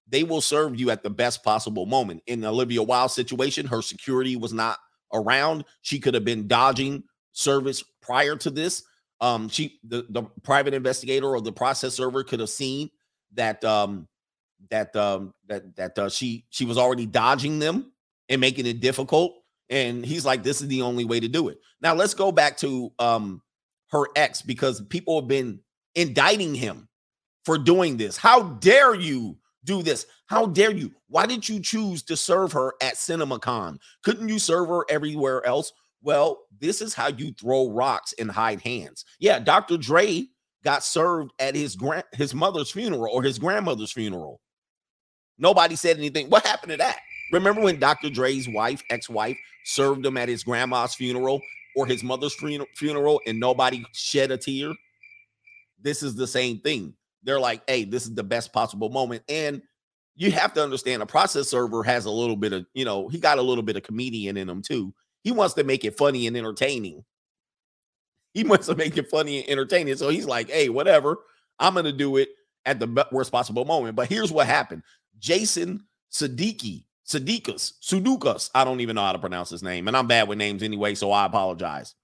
they 0.09 0.25
will 0.25 0.41
serve 0.41 0.79
you 0.79 0.91
at 0.91 1.03
the 1.03 1.11
best 1.11 1.43
possible 1.45 1.87
moment. 1.87 2.23
In 2.27 2.45
Olivia 2.45 2.83
Wilde's 2.83 3.15
situation, 3.15 3.67
her 3.67 3.83
security 3.83 4.37
was 4.37 4.53
not 4.53 4.79
around. 5.13 5.65
She 5.83 6.01
could 6.01 6.15
have 6.15 6.25
been 6.25 6.49
dodging 6.49 7.05
service 7.33 7.83
prior 8.01 8.37
to 8.37 8.51
this. 8.51 8.83
Um, 9.21 9.49
she 9.49 9.79
the, 9.85 10.07
the 10.11 10.25
private 10.43 10.75
investigator 10.75 11.29
or 11.29 11.41
the 11.41 11.53
process 11.53 11.95
server 11.95 12.25
could 12.25 12.41
have 12.41 12.51
seen 12.51 12.91
that 13.35 13.65
um 13.65 14.09
that 14.71 14.95
um 14.97 15.33
that 15.47 15.75
that 15.77 15.99
uh, 15.99 16.09
she 16.09 16.45
she 16.51 16.65
was 16.65 16.77
already 16.77 17.07
dodging 17.07 17.59
them 17.59 17.93
and 18.29 18.41
making 18.41 18.67
it 18.67 18.81
difficult 18.81 19.42
and 19.73 20.05
he's 20.05 20.25
like, 20.25 20.43
this 20.43 20.61
is 20.61 20.69
the 20.69 20.83
only 20.83 21.05
way 21.05 21.19
to 21.19 21.29
do 21.29 21.49
it. 21.49 21.59
Now 21.81 21.95
let's 21.95 22.15
go 22.15 22.31
back 22.31 22.57
to 22.59 22.93
um 22.99 23.43
her 23.91 24.05
ex 24.17 24.43
because 24.43 24.81
people 24.83 25.21
have 25.21 25.29
been 25.29 25.61
indicting 25.95 26.55
him 26.55 26.89
for 27.45 27.59
doing 27.59 27.97
this. 27.97 28.17
How 28.17 28.43
dare 28.43 28.95
you 28.95 29.37
do 29.65 29.83
this? 29.83 30.07
How 30.27 30.47
dare 30.47 30.71
you? 30.71 30.93
Why 31.09 31.27
did 31.27 31.49
you 31.49 31.61
choose 31.61 32.03
to 32.05 32.17
serve 32.17 32.53
her 32.53 32.75
at 32.81 32.95
CinemaCon? 32.95 33.79
Couldn't 34.03 34.29
you 34.29 34.39
serve 34.39 34.69
her 34.69 34.85
everywhere 34.89 35.45
else? 35.47 35.73
Well, 36.03 36.41
this 36.61 36.81
is 36.81 36.95
how 36.95 37.09
you 37.09 37.33
throw 37.33 37.71
rocks 37.71 38.15
and 38.19 38.31
hide 38.31 38.61
hands. 38.61 39.05
Yeah, 39.19 39.39
Dr. 39.39 39.77
Dre 39.77 40.27
got 40.65 40.85
served 40.85 41.33
at 41.39 41.55
his 41.55 41.77
grand 41.77 42.05
his 42.13 42.35
mother's 42.35 42.71
funeral 42.71 43.13
or 43.13 43.23
his 43.23 43.39
grandmother's 43.39 43.93
funeral. 43.93 44.41
Nobody 45.39 45.77
said 45.77 45.99
anything. 45.99 46.29
What 46.29 46.47
happened 46.47 46.71
to 46.73 46.79
that? 46.79 46.99
Remember 47.33 47.63
when 47.63 47.81
Dr. 47.81 48.11
Dre's 48.11 48.49
wife, 48.49 48.83
ex-wife, 48.91 49.39
served 49.65 50.05
him 50.05 50.19
at 50.19 50.29
his 50.29 50.45
grandma's 50.45 50.95
funeral 50.95 51.41
or 51.75 51.87
his 51.87 52.05
mother's 52.05 52.37
funeral 52.77 53.21
and 53.27 53.41
nobody 53.41 53.85
shed 53.93 54.31
a 54.31 54.37
tear? 54.37 54.73
This 55.81 56.03
is 56.03 56.15
the 56.15 56.27
same 56.27 56.61
thing. 56.61 56.95
They're 57.23 57.41
like, 57.41 57.63
hey, 57.67 57.85
this 57.85 58.05
is 58.05 58.15
the 58.15 58.23
best 58.23 58.53
possible 58.53 58.91
moment. 58.91 59.23
And 59.29 59.63
you 60.15 60.31
have 60.33 60.53
to 60.55 60.63
understand 60.63 61.03
a 61.03 61.07
process 61.07 61.49
server 61.49 61.83
has 61.83 62.05
a 62.05 62.11
little 62.11 62.37
bit 62.37 62.53
of, 62.53 62.67
you 62.75 62.85
know, 62.85 63.09
he 63.09 63.19
got 63.19 63.39
a 63.39 63.43
little 63.43 63.63
bit 63.63 63.77
of 63.77 63.83
comedian 63.83 64.37
in 64.37 64.49
him 64.49 64.61
too. 64.61 64.93
He 65.23 65.33
wants 65.33 65.55
to 65.55 65.65
make 65.65 65.85
it 65.85 65.97
funny 65.97 66.27
and 66.27 66.37
entertaining. 66.37 67.03
He 68.35 68.45
wants 68.45 68.67
to 68.67 68.75
make 68.75 68.99
it 68.99 69.09
funny 69.11 69.41
and 69.41 69.49
entertaining. 69.49 69.97
So 69.97 70.11
he's 70.11 70.27
like, 70.27 70.51
hey, 70.51 70.69
whatever. 70.69 71.17
I'm 71.59 71.75
going 71.75 71.87
to 71.87 71.93
do 71.93 72.17
it 72.19 72.29
at 72.67 72.79
the 72.79 73.07
worst 73.11 73.33
possible 73.33 73.65
moment. 73.65 73.97
But 73.97 74.09
here's 74.09 74.33
what 74.33 74.47
happened 74.47 74.83
Jason 75.19 75.87
Siddiqui 76.13 76.85
Sadikas, 77.07 77.73
Sudukas. 77.83 78.51
I 78.55 78.65
don't 78.65 78.81
even 78.81 78.97
know 78.97 79.05
how 79.05 79.13
to 79.13 79.19
pronounce 79.19 79.51
his 79.51 79.63
name, 79.63 79.89
and 79.89 79.97
I'm 79.97 80.07
bad 80.07 80.29
with 80.29 80.39
names 80.39 80.63
anyway, 80.63 80.95
so 80.95 81.13
I 81.13 81.27
apologize. 81.27 81.95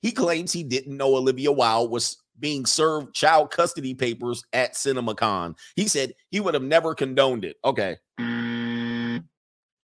He 0.00 0.12
claims 0.12 0.52
he 0.52 0.64
didn't 0.64 0.96
know 0.96 1.14
Olivia 1.16 1.52
Wilde 1.52 1.90
was 1.90 2.18
being 2.38 2.66
served 2.66 3.14
child 3.14 3.50
custody 3.50 3.94
papers 3.94 4.42
at 4.52 4.74
CinemaCon. 4.74 5.56
He 5.76 5.86
said 5.86 6.14
he 6.30 6.40
would 6.40 6.54
have 6.54 6.62
never 6.62 6.94
condoned 6.94 7.44
it. 7.44 7.56
Okay. 7.64 7.96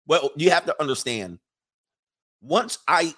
Well, 0.07 0.31
you 0.37 0.51
have 0.51 0.65
to 0.67 0.81
understand 0.81 1.39
once 2.41 2.79
I 2.89 3.15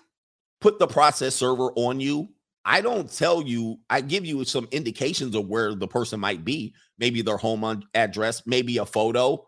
put 0.61 0.79
the 0.79 0.87
process 0.87 1.35
server 1.35 1.71
on 1.77 2.01
you, 2.01 2.31
I 2.65 2.81
don't 2.81 3.11
tell 3.11 3.43
you, 3.43 3.79
I 3.89 4.01
give 4.01 4.27
you 4.27 4.45
some 4.45 4.69
indications 4.73 5.35
of 5.35 5.47
where 5.47 5.75
the 5.75 5.89
person 5.89 6.21
might 6.21 6.45
be, 6.45 6.75
maybe 6.99 7.23
their 7.23 7.37
home 7.37 7.85
address, 7.95 8.43
maybe 8.47 8.79
a 8.79 8.87
photo. 8.87 9.48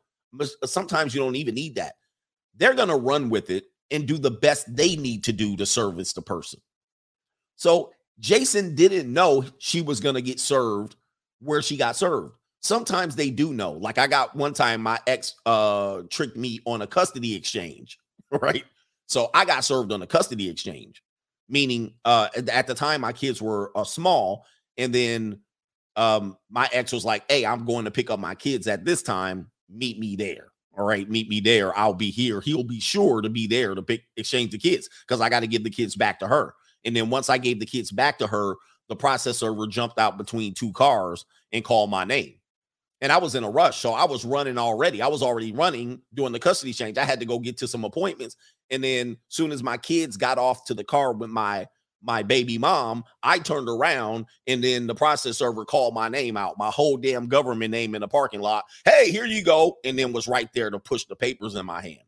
Sometimes 0.65 1.15
you 1.15 1.21
don't 1.21 1.37
even 1.37 1.55
need 1.55 1.77
that. 1.77 1.95
They're 2.57 2.75
going 2.75 2.89
to 2.89 2.97
run 2.97 3.31
with 3.31 3.51
it 3.51 3.65
and 3.91 4.07
do 4.07 4.19
the 4.19 4.31
best 4.31 4.75
they 4.75 4.97
need 4.97 5.25
to 5.25 5.33
do 5.33 5.57
to 5.57 5.67
service 5.67 6.13
the 6.13 6.23
person. 6.23 6.61
So 7.57 7.93
Jason 8.21 8.75
didn't 8.75 9.13
know 9.13 9.45
she 9.59 9.81
was 9.81 10.01
going 10.01 10.15
to 10.15 10.23
get 10.23 10.41
served 10.41 10.97
where 11.41 11.63
she 11.63 11.77
got 11.77 11.97
served. 11.97 12.35
Sometimes 12.61 13.17
they 13.17 13.31
do 13.31 13.53
know. 13.55 13.73
Like 13.73 13.99
I 13.99 14.07
got 14.07 14.37
one 14.37 14.53
time 14.53 14.83
my 14.83 14.99
ex 15.07 15.35
uh 15.47 16.03
tricked 16.11 16.37
me 16.37 16.61
on 16.67 16.83
a 16.83 16.87
custody 16.87 17.35
exchange, 17.35 17.99
right? 18.31 18.65
So 19.07 19.31
I 19.35 19.45
got 19.45 19.65
served 19.65 19.93
on 19.93 20.03
a 20.03 20.07
custody 20.07 20.49
exchange, 20.49 21.03
meaning 21.49 21.95
uh 22.05 22.29
at 22.53 22.67
the 22.67 22.75
time 22.75 23.01
my 23.01 23.13
kids 23.13 23.41
were 23.41 23.73
uh, 23.75 23.85
small 23.85 24.45
and 24.77 24.95
then 24.95 25.41
um 25.97 26.37
my 26.51 26.69
ex 26.73 26.93
was 26.93 27.05
like, 27.05 27.25
"Hey, 27.31 27.47
I'm 27.47 27.65
going 27.65 27.87
to 27.87 27.91
pick 27.91 28.11
up 28.11 28.21
my 28.21 28.35
kids 28.35 28.67
at 28.67 28.85
this 28.85 29.03
time. 29.03 29.50
Meet 29.71 29.99
me 29.99 30.17
there." 30.17 30.53
All 30.79 30.85
right, 30.85 31.09
meet 31.11 31.29
me 31.29 31.41
there. 31.41 31.77
I'll 31.77 31.95
be 31.95 32.11
here. 32.11 32.41
He'll 32.41 32.65
be 32.65 32.81
sure 32.81 33.21
to 33.21 33.29
be 33.29 33.47
there 33.47 33.75
to 33.75 33.83
pick 33.83 34.05
exchange 34.17 34.53
the 34.53 34.59
kids 34.59 34.89
because 35.07 35.21
I 35.21 35.29
got 35.29 35.41
to 35.41 35.47
give 35.47 35.65
the 35.65 35.71
kids 35.71 35.97
back 35.97 36.21
to 36.21 36.29
her. 36.29 36.55
And 36.85 36.95
then 36.95 37.11
once 37.11 37.29
I 37.29 37.39
gave 37.39 37.61
the 37.61 37.67
kids 37.67 37.91
back 37.91 38.19
to 38.19 38.27
her, 38.27 38.55
the 38.89 38.97
process 38.97 39.39
server 39.39 39.67
jumped 39.67 39.99
out 39.99 40.17
between 40.17 40.55
two 40.55 40.73
cars 40.73 41.25
and 41.53 41.65
called 41.65 41.91
my 41.91 42.05
name. 42.05 42.35
And 43.01 43.11
I 43.11 43.19
was 43.19 43.35
in 43.35 43.45
a 43.45 43.51
rush. 43.51 43.79
So 43.79 43.93
I 43.93 44.05
was 44.05 44.25
running 44.25 44.59
already. 44.59 45.03
I 45.03 45.09
was 45.09 45.23
already 45.23 45.53
running 45.53 46.03
doing 46.15 46.33
the 46.33 46.39
custody 46.39 46.73
change. 46.73 46.99
I 46.99 47.05
had 47.05 47.21
to 47.21 47.27
go 47.27 47.39
get 47.39 47.57
to 47.59 47.69
some 47.69 47.85
appointments. 47.85 48.37
And 48.71 48.85
then 48.85 49.17
soon 49.29 49.53
as 49.53 49.63
my 49.63 49.77
kids 49.77 50.17
got 50.17 50.39
off 50.39 50.65
to 50.67 50.75
the 50.75 50.85
car 50.85 51.13
with 51.13 51.31
my 51.31 51.67
my 52.03 52.23
baby 52.23 52.59
mom, 52.59 53.05
I 53.23 53.39
turned 53.39 53.69
around 53.69 54.27
and 54.47 54.63
then 54.63 54.87
the 54.87 54.95
process 54.95 55.39
server 55.39 55.65
called 55.65 55.95
my 55.95 56.09
name 56.09 56.37
out, 56.37 56.59
my 56.59 56.71
whole 56.71 56.97
damn 56.97 57.27
government 57.27 57.71
name 57.71 57.95
in 57.95 58.01
the 58.01 58.09
parking 58.09 58.41
lot. 58.41 58.65
Hey, 58.85 59.11
here 59.11 59.27
you 59.27 59.45
go. 59.45 59.79
And 59.85 59.99
then 59.99 60.13
was 60.13 60.29
right 60.29 60.49
there 60.55 60.71
to 60.71 60.79
push 60.79 61.05
the 61.05 61.17
papers 61.17 61.55
in 61.55 61.67
my 61.67 61.83
hand. 61.83 62.05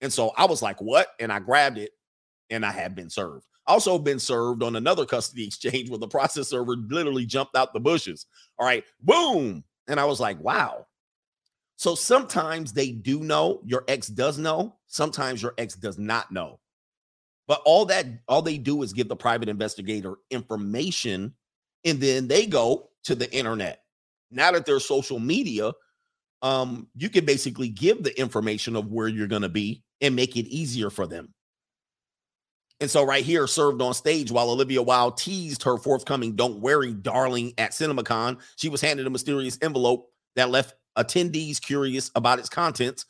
And 0.00 0.12
so 0.12 0.32
I 0.36 0.46
was 0.46 0.62
like, 0.62 0.80
what? 0.80 1.08
And 1.18 1.32
I 1.32 1.40
grabbed 1.40 1.78
it 1.78 1.92
and 2.48 2.64
I 2.64 2.72
had 2.72 2.94
been 2.94 3.10
served. 3.10 3.46
Also 3.66 3.98
been 3.98 4.18
served 4.18 4.62
on 4.62 4.76
another 4.76 5.04
custody 5.04 5.44
exchange 5.46 5.90
where 5.90 5.98
the 5.98 6.08
process 6.08 6.48
server 6.48 6.76
literally 6.76 7.26
jumped 7.26 7.56
out 7.56 7.72
the 7.72 7.80
bushes. 7.80 8.26
All 8.58 8.66
right, 8.66 8.84
boom. 9.00 9.64
And 9.88 10.00
I 10.00 10.04
was 10.04 10.20
like, 10.20 10.40
wow. 10.40 10.86
So 11.76 11.94
sometimes 11.94 12.72
they 12.72 12.92
do 12.92 13.20
know, 13.20 13.62
your 13.64 13.84
ex 13.88 14.08
does 14.08 14.38
know, 14.38 14.76
sometimes 14.86 15.42
your 15.42 15.54
ex 15.56 15.74
does 15.74 15.98
not 15.98 16.30
know. 16.30 16.59
But 17.50 17.62
all 17.64 17.84
that, 17.86 18.06
all 18.28 18.42
they 18.42 18.58
do 18.58 18.84
is 18.84 18.92
give 18.92 19.08
the 19.08 19.16
private 19.16 19.48
investigator 19.48 20.14
information, 20.30 21.34
and 21.84 22.00
then 22.00 22.28
they 22.28 22.46
go 22.46 22.90
to 23.02 23.16
the 23.16 23.28
internet. 23.34 23.82
Now 24.30 24.52
that 24.52 24.66
there's 24.66 24.84
social 24.84 25.18
media, 25.18 25.72
um, 26.42 26.86
you 26.94 27.10
can 27.10 27.24
basically 27.24 27.66
give 27.66 28.04
the 28.04 28.16
information 28.16 28.76
of 28.76 28.92
where 28.92 29.08
you're 29.08 29.26
going 29.26 29.42
to 29.42 29.48
be 29.48 29.82
and 30.00 30.14
make 30.14 30.36
it 30.36 30.46
easier 30.46 30.90
for 30.90 31.08
them. 31.08 31.34
And 32.78 32.88
so, 32.88 33.04
right 33.04 33.24
here, 33.24 33.48
served 33.48 33.82
on 33.82 33.94
stage 33.94 34.30
while 34.30 34.50
Olivia 34.50 34.80
Wilde 34.80 35.16
teased 35.16 35.64
her 35.64 35.76
forthcoming 35.76 36.36
Don't 36.36 36.60
Worry 36.60 36.92
Darling 36.92 37.54
at 37.58 37.72
CinemaCon, 37.72 38.38
she 38.54 38.68
was 38.68 38.80
handed 38.80 39.08
a 39.08 39.10
mysterious 39.10 39.58
envelope 39.60 40.08
that 40.36 40.50
left 40.50 40.74
attendees 40.96 41.60
curious 41.60 42.12
about 42.14 42.38
its 42.38 42.48
contents. 42.48 43.06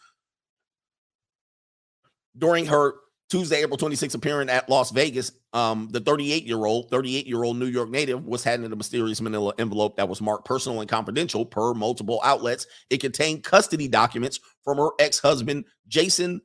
During 2.38 2.64
her 2.64 2.94
Tuesday, 3.30 3.62
April 3.62 3.78
26th 3.78 4.16
appearing 4.16 4.48
at 4.48 4.68
Las 4.68 4.90
Vegas, 4.90 5.30
um, 5.52 5.88
the 5.92 6.00
38 6.00 6.44
year 6.44 6.64
old, 6.66 6.90
38 6.90 7.28
year 7.28 7.44
old 7.44 7.56
New 7.56 7.66
York 7.66 7.88
native 7.88 8.26
was 8.26 8.42
handed 8.42 8.72
a 8.72 8.76
mysterious 8.76 9.20
manila 9.20 9.54
envelope 9.58 9.96
that 9.96 10.08
was 10.08 10.20
marked 10.20 10.44
personal 10.44 10.80
and 10.80 10.90
confidential 10.90 11.46
per 11.46 11.72
multiple 11.72 12.20
outlets. 12.24 12.66
It 12.90 13.00
contained 13.00 13.44
custody 13.44 13.86
documents 13.86 14.40
from 14.64 14.78
her 14.78 14.90
ex 14.98 15.20
husband, 15.20 15.64
Jason 15.86 16.40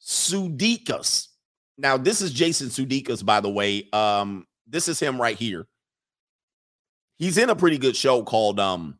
Sudeikis. 0.00 1.28
Now, 1.76 1.96
this 1.96 2.22
is 2.22 2.32
Jason 2.32 2.68
Sudeikis, 2.68 3.24
by 3.24 3.40
the 3.40 3.50
way. 3.50 3.88
Um, 3.92 4.46
this 4.68 4.86
is 4.86 5.00
him 5.00 5.20
right 5.20 5.36
here. 5.36 5.66
He's 7.16 7.38
in 7.38 7.50
a 7.50 7.56
pretty 7.56 7.78
good 7.78 7.96
show 7.96 8.22
called 8.22 8.60
um, 8.60 8.98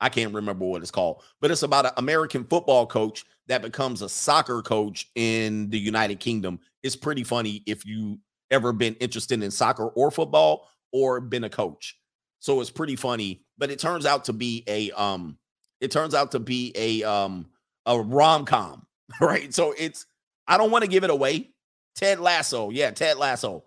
I 0.00 0.08
can't 0.08 0.34
remember 0.34 0.64
what 0.64 0.82
it's 0.82 0.90
called, 0.90 1.22
but 1.40 1.50
it's 1.50 1.62
about 1.62 1.86
an 1.86 1.92
American 1.96 2.44
football 2.44 2.86
coach 2.86 3.24
that 3.50 3.62
becomes 3.62 4.00
a 4.00 4.08
soccer 4.08 4.62
coach 4.62 5.10
in 5.16 5.70
the 5.70 5.78
United 5.78 6.20
Kingdom. 6.20 6.60
It's 6.84 6.94
pretty 6.94 7.24
funny 7.24 7.64
if 7.66 7.84
you 7.84 8.20
ever 8.50 8.72
been 8.72 8.94
interested 8.94 9.42
in 9.42 9.50
soccer 9.50 9.88
or 9.88 10.12
football 10.12 10.68
or 10.92 11.20
been 11.20 11.42
a 11.42 11.50
coach. 11.50 11.98
So 12.38 12.60
it's 12.60 12.70
pretty 12.70 12.94
funny, 12.94 13.42
but 13.58 13.70
it 13.70 13.80
turns 13.80 14.06
out 14.06 14.24
to 14.26 14.32
be 14.32 14.62
a 14.68 14.92
um 14.92 15.36
it 15.80 15.90
turns 15.90 16.14
out 16.14 16.30
to 16.32 16.38
be 16.38 16.72
a 16.76 17.02
um 17.02 17.46
a 17.86 17.98
rom-com, 18.00 18.86
right? 19.20 19.52
So 19.52 19.74
it's 19.76 20.06
I 20.46 20.56
don't 20.56 20.70
want 20.70 20.84
to 20.84 20.90
give 20.90 21.02
it 21.02 21.10
away. 21.10 21.50
Ted 21.96 22.20
Lasso. 22.20 22.70
Yeah, 22.70 22.92
Ted 22.92 23.18
Lasso. 23.18 23.64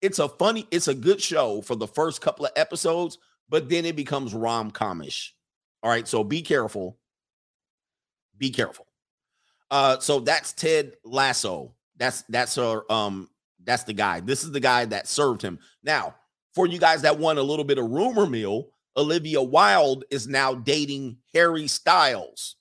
It's 0.00 0.20
a 0.20 0.28
funny, 0.28 0.68
it's 0.70 0.86
a 0.86 0.94
good 0.94 1.20
show 1.20 1.60
for 1.60 1.74
the 1.74 1.88
first 1.88 2.20
couple 2.20 2.44
of 2.46 2.52
episodes, 2.54 3.18
but 3.48 3.68
then 3.68 3.84
it 3.84 3.96
becomes 3.96 4.32
rom-comish. 4.32 5.34
All 5.82 5.90
right, 5.90 6.06
so 6.06 6.22
be 6.22 6.42
careful. 6.42 6.98
Be 8.38 8.50
careful. 8.50 8.86
Uh, 9.74 9.98
so 9.98 10.20
that's 10.20 10.52
Ted 10.52 10.92
Lasso. 11.04 11.74
That's 11.96 12.22
that's 12.28 12.54
her 12.54 12.90
um 12.92 13.28
that's 13.64 13.82
the 13.82 13.92
guy. 13.92 14.20
This 14.20 14.44
is 14.44 14.52
the 14.52 14.60
guy 14.60 14.84
that 14.84 15.08
served 15.08 15.42
him. 15.42 15.58
Now, 15.82 16.14
for 16.54 16.68
you 16.68 16.78
guys 16.78 17.02
that 17.02 17.18
want 17.18 17.40
a 17.40 17.42
little 17.42 17.64
bit 17.64 17.78
of 17.78 17.90
rumor 17.90 18.24
mill, 18.24 18.68
Olivia 18.96 19.42
Wilde 19.42 20.04
is 20.12 20.28
now 20.28 20.54
dating 20.54 21.16
Harry 21.34 21.66
Styles. 21.66 22.54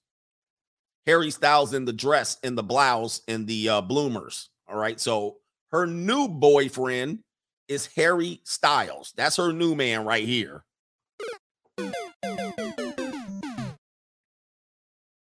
Harry 1.06 1.30
Styles 1.30 1.76
in 1.76 1.86
the 1.86 1.94
dress, 1.94 2.40
in 2.42 2.56
the 2.56 2.64
blouse, 2.64 3.22
in 3.28 3.46
the 3.46 3.70
uh, 3.70 3.82
bloomers. 3.82 4.50
All 4.68 4.78
right. 4.78 5.00
So 5.00 5.38
her 5.72 5.86
new 5.86 6.28
boyfriend 6.28 7.20
is 7.68 7.90
Harry 7.96 8.42
Styles. 8.44 9.14
That's 9.16 9.38
her 9.38 9.54
new 9.54 9.76
man 9.76 10.04
right 10.04 10.26
here. 10.26 10.64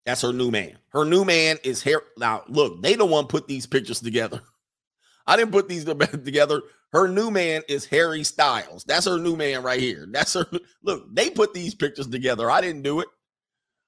That's 0.05 0.21
her 0.21 0.33
new 0.33 0.51
man. 0.51 0.77
Her 0.89 1.05
new 1.05 1.23
man 1.23 1.57
is 1.63 1.81
here. 1.81 2.01
Now, 2.17 2.43
look, 2.47 2.81
they 2.81 2.95
don't 2.95 3.09
want 3.09 3.29
to 3.29 3.31
put 3.31 3.47
these 3.47 3.65
pictures 3.65 4.01
together. 4.01 4.41
I 5.27 5.37
didn't 5.37 5.51
put 5.51 5.69
these 5.69 5.85
together. 5.85 6.61
Her 6.91 7.07
new 7.07 7.31
man 7.31 7.61
is 7.69 7.85
Harry 7.85 8.23
Styles. 8.23 8.83
That's 8.83 9.05
her 9.05 9.17
new 9.17 9.35
man 9.35 9.63
right 9.63 9.79
here. 9.79 10.05
That's 10.09 10.33
her. 10.33 10.45
Look, 10.83 11.13
they 11.13 11.29
put 11.29 11.53
these 11.53 11.73
pictures 11.73 12.07
together. 12.07 12.51
I 12.51 12.61
didn't 12.61 12.83
do 12.83 12.99
it. 12.99 13.07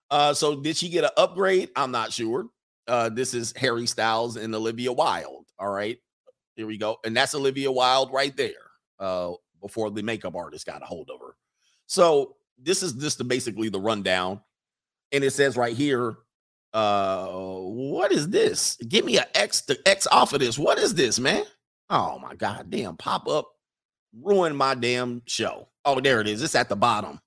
Uh, 0.10 0.34
so 0.34 0.56
did 0.62 0.78
she 0.78 0.90
get 0.90 1.04
an 1.04 1.10
upgrade? 1.18 1.70
I'm 1.76 1.92
not 1.92 2.14
sure. 2.14 2.48
Uh, 2.88 3.10
this 3.10 3.34
is 3.34 3.54
Harry 3.58 3.88
Styles 3.88 4.38
and 4.38 4.54
Olivia 4.54 4.94
Wilde. 4.94 5.46
All 5.58 5.72
right, 5.72 5.98
here 6.56 6.68
we 6.68 6.78
go, 6.78 6.98
and 7.04 7.18
that's 7.18 7.34
Olivia 7.34 7.72
Wilde 7.72 8.14
right 8.14 8.36
there. 8.38 8.52
Uh, 9.00 9.32
before 9.66 9.90
the 9.90 10.04
makeup 10.04 10.36
artist 10.36 10.68
got 10.68 10.84
a 10.84 10.86
hold 10.86 11.10
of 11.10 11.20
her. 11.20 11.36
So 11.88 12.36
this 12.58 12.84
is 12.84 12.94
just 12.94 13.18
the, 13.18 13.24
basically 13.24 13.70
the 13.70 13.80
rundown 13.80 14.42
and 15.16 15.24
it 15.24 15.32
says 15.32 15.58
right 15.58 15.76
here, 15.76 16.18
uh, 16.74 17.28
what 17.28 18.12
is 18.12 18.30
this? 18.30 18.76
Give 18.88 19.06
me 19.06 19.18
an 19.18 19.26
X 19.34 19.62
to 19.64 19.80
X 19.88 20.06
off 20.08 20.34
of 20.34 20.42
this. 20.42 20.60
What 20.60 20.78
is 20.78 20.94
this, 20.94 21.20
man? 21.20 21.46
Oh 21.90 22.20
my 22.20 22.36
god, 22.36 22.70
damn, 22.70 22.98
pop 22.98 23.28
up 23.28 23.50
ruined 24.22 24.58
my 24.58 24.76
damn 24.76 25.22
show. 25.26 25.68
Oh, 25.84 26.00
there 26.00 26.22
it 26.22 26.28
is. 26.28 26.42
It's 26.42 26.56
at 26.56 26.70
the 26.70 26.76
bottom. 26.76 27.20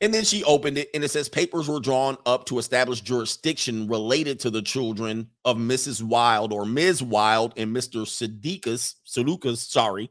And 0.00 0.12
then 0.12 0.24
she 0.24 0.42
opened 0.42 0.78
it 0.78 0.88
and 0.94 1.04
it 1.04 1.10
says 1.10 1.28
papers 1.28 1.68
were 1.68 1.78
drawn 1.78 2.16
up 2.26 2.44
to 2.46 2.58
establish 2.58 3.02
jurisdiction 3.02 3.86
related 3.86 4.40
to 4.40 4.50
the 4.50 4.62
children 4.62 5.28
of 5.44 5.56
Mrs. 5.56 6.02
Wilde 6.02 6.52
or 6.52 6.66
Ms. 6.66 7.04
Wilde 7.04 7.54
and 7.56 7.74
Mr. 7.74 8.04
Sudeikis, 8.04 8.96
Sudeikis, 9.06 9.58
sorry. 9.58 10.10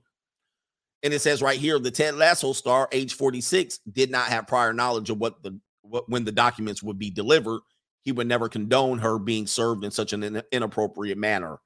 And 1.04 1.14
it 1.14 1.20
says 1.20 1.41
right 1.41 1.60
here 1.60 1.78
the 1.78 1.91
Ted 1.91 2.16
Lasso 2.16 2.54
star, 2.54 2.88
age 2.93 3.16
46, 3.16 3.80
did 3.91 4.12
not 4.12 4.28
have 4.28 4.47
prior 4.47 4.72
knowledge 4.72 5.10
of 5.10 5.18
what 5.18 5.43
the 5.43 5.60
when 6.08 6.24
the 6.24 6.32
documents 6.32 6.82
would 6.84 7.00
be 7.00 7.10
delivered, 7.10 7.62
he 8.04 8.12
would 8.12 8.28
never 8.28 8.50
condone 8.50 9.00
her 9.00 9.20
being 9.20 9.48
served 9.48 9.84
in 9.84 9.92
such 9.92 10.14
an 10.14 10.42
inappropriate 10.52 11.18
manner. 11.18 11.60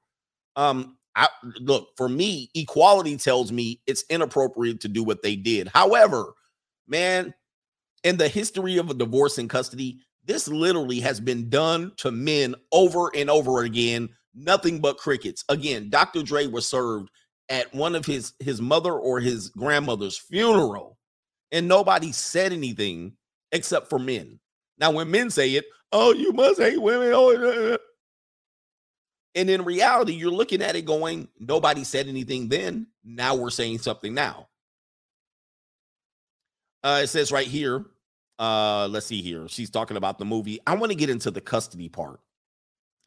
Um, 0.54 0.98
I, 1.14 1.28
look 1.60 1.88
for 1.96 2.08
me, 2.08 2.50
equality 2.54 3.16
tells 3.16 3.50
me 3.50 3.80
it's 3.86 4.04
inappropriate 4.10 4.80
to 4.80 4.88
do 4.88 5.02
what 5.02 5.22
they 5.22 5.34
did. 5.34 5.68
However, 5.68 6.34
man, 6.86 7.34
in 8.04 8.18
the 8.18 8.28
history 8.28 8.76
of 8.76 8.90
a 8.90 8.94
divorce 8.94 9.38
in 9.38 9.48
custody, 9.48 9.98
this 10.24 10.46
literally 10.48 11.00
has 11.00 11.20
been 11.20 11.48
done 11.48 11.92
to 11.98 12.10
men 12.10 12.54
over 12.72 13.10
and 13.14 13.30
over 13.30 13.62
again. 13.62 14.10
Nothing 14.34 14.80
but 14.80 14.98
crickets. 14.98 15.44
Again, 15.48 15.88
Dr. 15.88 16.22
Dre 16.22 16.46
was 16.46 16.66
served 16.66 17.10
at 17.48 17.72
one 17.74 17.94
of 17.94 18.04
his 18.04 18.34
his 18.40 18.60
mother 18.60 18.92
or 18.92 19.20
his 19.20 19.48
grandmother's 19.48 20.18
funeral, 20.18 20.98
and 21.52 21.66
nobody 21.66 22.12
said 22.12 22.52
anything 22.52 23.16
except 23.56 23.90
for 23.90 23.98
men. 23.98 24.38
Now, 24.78 24.92
when 24.92 25.10
men 25.10 25.30
say 25.30 25.54
it, 25.54 25.64
oh, 25.92 26.12
you 26.12 26.32
must 26.32 26.60
hate 26.60 26.80
women. 26.80 27.10
Oh, 27.12 27.78
And 29.34 29.50
in 29.50 29.64
reality, 29.64 30.12
you're 30.12 30.30
looking 30.30 30.62
at 30.62 30.76
it 30.76 30.84
going, 30.84 31.28
nobody 31.38 31.84
said 31.84 32.08
anything 32.08 32.48
then. 32.48 32.86
Now 33.04 33.34
we're 33.34 33.50
saying 33.50 33.78
something 33.78 34.14
now. 34.14 34.48
Uh, 36.84 37.00
it 37.02 37.08
says 37.08 37.32
right 37.32 37.46
here, 37.46 37.84
uh, 38.38 38.86
let's 38.90 39.06
see 39.06 39.22
here. 39.22 39.48
She's 39.48 39.70
talking 39.70 39.96
about 39.96 40.18
the 40.18 40.24
movie. 40.24 40.60
I 40.66 40.74
want 40.76 40.92
to 40.92 40.96
get 40.96 41.10
into 41.10 41.30
the 41.30 41.40
custody 41.40 41.88
part. 41.88 42.20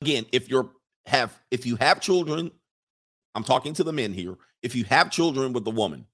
Again, 0.01 0.25
if 0.31 0.49
you're 0.49 0.69
have 1.05 1.37
if 1.51 1.65
you 1.65 1.75
have 1.77 2.01
children, 2.01 2.51
I'm 3.35 3.43
talking 3.43 3.73
to 3.75 3.83
the 3.83 3.93
men 3.93 4.13
here. 4.13 4.35
If 4.61 4.75
you 4.75 4.83
have 4.85 5.11
children 5.11 5.53
with 5.53 5.65
the 5.65 5.71
woman, 5.71 6.05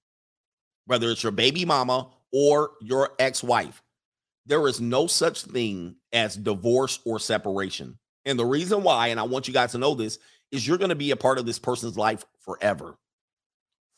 whether 0.86 1.09
it's 1.09 1.23
your 1.23 1.31
baby 1.31 1.65
mama 1.65 2.09
or 2.31 2.71
your 2.81 3.11
ex-wife, 3.19 3.81
there 4.45 4.67
is 4.67 4.79
no 4.79 5.07
such 5.07 5.43
thing 5.43 5.95
as 6.13 6.35
divorce 6.35 6.99
or 7.05 7.19
separation. 7.19 7.97
And 8.25 8.39
the 8.39 8.45
reason 8.45 8.83
why, 8.83 9.07
and 9.07 9.19
I 9.19 9.23
want 9.23 9.47
you 9.47 9.53
guys 9.53 9.71
to 9.71 9.77
know 9.77 9.95
this, 9.95 10.19
is 10.51 10.67
you're 10.67 10.77
going 10.77 10.89
to 10.89 10.95
be 10.95 11.11
a 11.11 11.15
part 11.15 11.37
of 11.37 11.45
this 11.45 11.59
person's 11.59 11.97
life 11.97 12.25
forever. 12.39 12.97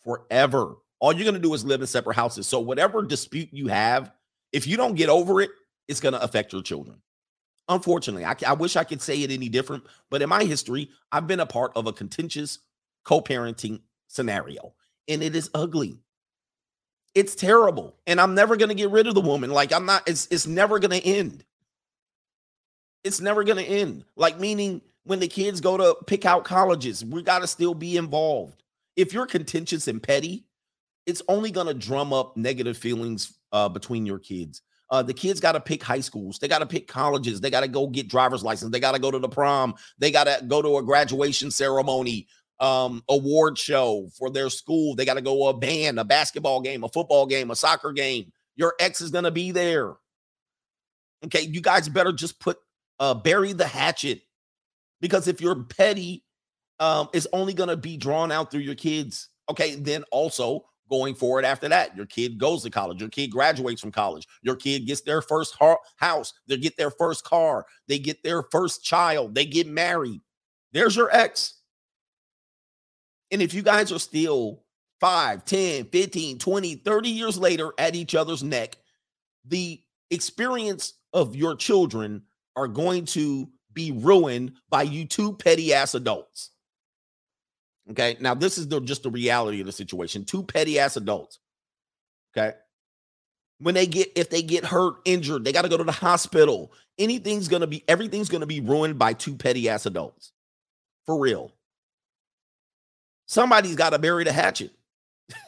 Forever. 0.03 0.75
All 0.99 1.13
you're 1.13 1.23
going 1.23 1.35
to 1.35 1.39
do 1.39 1.53
is 1.53 1.65
live 1.65 1.81
in 1.81 1.87
separate 1.87 2.15
houses. 2.15 2.47
So, 2.47 2.59
whatever 2.59 3.03
dispute 3.03 3.49
you 3.51 3.67
have, 3.67 4.11
if 4.51 4.65
you 4.65 4.77
don't 4.77 4.95
get 4.95 5.09
over 5.09 5.41
it, 5.41 5.51
it's 5.87 5.99
going 5.99 6.13
to 6.13 6.21
affect 6.21 6.53
your 6.53 6.61
children. 6.61 7.01
Unfortunately, 7.69 8.25
I, 8.25 8.35
I 8.47 8.53
wish 8.53 8.75
I 8.75 8.85
could 8.85 9.01
say 9.01 9.21
it 9.21 9.31
any 9.31 9.49
different, 9.49 9.83
but 10.09 10.21
in 10.21 10.29
my 10.29 10.45
history, 10.45 10.89
I've 11.11 11.27
been 11.27 11.41
a 11.41 11.45
part 11.45 11.73
of 11.75 11.85
a 11.85 11.93
contentious 11.93 12.59
co 13.03 13.21
parenting 13.21 13.81
scenario, 14.07 14.73
and 15.07 15.21
it 15.21 15.35
is 15.35 15.49
ugly. 15.53 15.99
It's 17.17 17.33
terrible. 17.33 17.95
And 18.05 18.21
I'm 18.21 18.35
never 18.35 18.57
going 18.57 18.69
to 18.69 18.75
get 18.75 18.91
rid 18.91 19.07
of 19.07 19.15
the 19.15 19.21
woman. 19.21 19.49
Like, 19.49 19.73
I'm 19.73 19.87
not, 19.87 20.07
it's, 20.07 20.27
it's 20.29 20.45
never 20.45 20.77
going 20.77 21.01
to 21.01 21.03
end. 21.03 21.43
It's 23.03 23.19
never 23.19 23.43
going 23.43 23.57
to 23.57 23.63
end. 23.63 24.05
Like, 24.15 24.39
meaning 24.39 24.81
when 25.03 25.19
the 25.19 25.27
kids 25.27 25.59
go 25.59 25.77
to 25.77 25.97
pick 26.05 26.27
out 26.27 26.43
colleges, 26.43 27.03
we 27.03 27.23
got 27.23 27.39
to 27.39 27.47
still 27.47 27.73
be 27.73 27.97
involved. 27.97 28.61
If 28.95 29.13
you're 29.13 29.25
contentious 29.25 29.87
and 29.87 30.01
petty, 30.01 30.45
it's 31.07 31.23
only 31.27 31.49
going 31.49 31.65
to 31.65 31.73
drum 31.73 32.13
up 32.13 32.37
negative 32.37 32.77
feelings 32.77 33.33
uh, 33.51 33.67
between 33.67 34.05
your 34.05 34.19
kids. 34.19 34.61
Uh, 34.91 35.01
the 35.01 35.13
kids 35.13 35.39
got 35.39 35.53
to 35.53 35.59
pick 35.59 35.81
high 35.81 36.01
schools. 36.01 36.37
They 36.37 36.47
got 36.47 36.59
to 36.59 36.67
pick 36.67 36.87
colleges. 36.87 37.41
They 37.41 37.49
got 37.49 37.61
to 37.61 37.67
go 37.67 37.87
get 37.87 38.09
driver's 38.09 38.43
license. 38.43 38.71
They 38.71 38.79
got 38.79 38.93
to 38.93 39.01
go 39.01 39.09
to 39.09 39.17
the 39.17 39.27
prom. 39.27 39.73
They 39.97 40.11
got 40.11 40.25
to 40.25 40.45
go 40.45 40.61
to 40.61 40.77
a 40.77 40.83
graduation 40.83 41.49
ceremony, 41.49 42.27
um, 42.59 43.03
award 43.09 43.57
show 43.57 44.09
for 44.17 44.29
their 44.29 44.49
school. 44.49 44.95
They 44.95 45.05
got 45.05 45.15
to 45.15 45.21
go 45.21 45.47
a 45.47 45.53
band, 45.53 45.99
a 45.99 46.05
basketball 46.05 46.61
game, 46.61 46.83
a 46.83 46.89
football 46.89 47.25
game, 47.25 47.51
a 47.51 47.55
soccer 47.55 47.91
game. 47.91 48.31
Your 48.55 48.73
ex 48.79 49.01
is 49.01 49.11
going 49.11 49.25
to 49.25 49.31
be 49.31 49.51
there. 49.51 49.93
Okay, 51.25 51.41
you 51.41 51.61
guys 51.61 51.89
better 51.89 52.11
just 52.11 52.39
put 52.39 52.57
uh, 52.99 53.13
bury 53.13 53.53
the 53.53 53.67
hatchet 53.67 54.21
because 55.01 55.27
if 55.27 55.41
you're 55.41 55.63
petty, 55.63 56.23
um, 56.79 57.09
it's 57.13 57.27
only 57.33 57.53
going 57.53 57.69
to 57.69 57.77
be 57.77 57.97
drawn 57.97 58.31
out 58.31 58.51
through 58.51 58.61
your 58.61 58.75
kids. 58.75 59.29
Okay, 59.49 59.75
then 59.75 60.03
also 60.11 60.65
going 60.89 61.15
forward 61.15 61.45
after 61.45 61.67
that. 61.69 61.95
Your 61.95 62.05
kid 62.05 62.37
goes 62.37 62.63
to 62.63 62.69
college, 62.69 62.99
your 62.99 63.09
kid 63.09 63.27
graduates 63.27 63.81
from 63.81 63.91
college, 63.91 64.27
your 64.41 64.55
kid 64.55 64.85
gets 64.85 65.01
their 65.01 65.21
first 65.21 65.57
house, 65.97 66.33
they 66.47 66.57
get 66.57 66.77
their 66.77 66.91
first 66.91 67.23
car, 67.23 67.65
they 67.87 67.99
get 67.99 68.23
their 68.23 68.43
first 68.51 68.83
child, 68.83 69.35
they 69.35 69.45
get 69.45 69.67
married. 69.67 70.21
There's 70.71 70.95
your 70.95 71.13
ex. 71.15 71.56
And 73.31 73.41
if 73.41 73.53
you 73.53 73.61
guys 73.61 73.91
are 73.91 73.99
still 73.99 74.63
5, 74.99 75.45
10, 75.45 75.85
15, 75.85 76.39
20, 76.39 76.75
30 76.75 77.09
years 77.09 77.37
later 77.37 77.73
at 77.77 77.95
each 77.95 78.15
other's 78.15 78.43
neck, 78.43 78.77
the 79.45 79.81
experience 80.09 80.93
of 81.13 81.35
your 81.35 81.55
children 81.55 82.23
are 82.55 82.67
going 82.67 83.05
to 83.05 83.49
be 83.73 83.91
ruined 83.91 84.53
by 84.69 84.81
you 84.81 85.05
two 85.05 85.33
petty 85.33 85.73
ass 85.73 85.93
adults. 85.93 86.51
Okay. 87.91 88.17
Now, 88.19 88.33
this 88.33 88.57
is 88.57 88.67
the, 88.67 88.81
just 88.81 89.03
the 89.03 89.11
reality 89.11 89.59
of 89.59 89.65
the 89.65 89.71
situation. 89.71 90.25
Two 90.25 90.43
petty 90.43 90.79
ass 90.79 90.97
adults. 90.97 91.39
Okay. 92.35 92.55
When 93.59 93.75
they 93.75 93.87
get, 93.87 94.11
if 94.15 94.29
they 94.29 94.41
get 94.41 94.65
hurt, 94.65 94.95
injured, 95.05 95.43
they 95.43 95.51
got 95.51 95.63
to 95.63 95.69
go 95.69 95.77
to 95.77 95.83
the 95.83 95.91
hospital. 95.91 96.71
Anything's 96.99 97.47
going 97.47 97.61
to 97.61 97.67
be, 97.67 97.83
everything's 97.87 98.29
going 98.29 98.41
to 98.41 98.47
be 98.47 98.59
ruined 98.59 98.99
by 98.99 99.13
two 99.13 99.35
petty 99.35 99.69
ass 99.69 99.85
adults. 99.85 100.31
For 101.05 101.17
real. 101.17 101.53
Somebody's 103.27 103.75
got 103.75 103.91
to 103.91 103.99
bury 103.99 104.23
the 104.23 104.31
hatchet. 104.31 104.71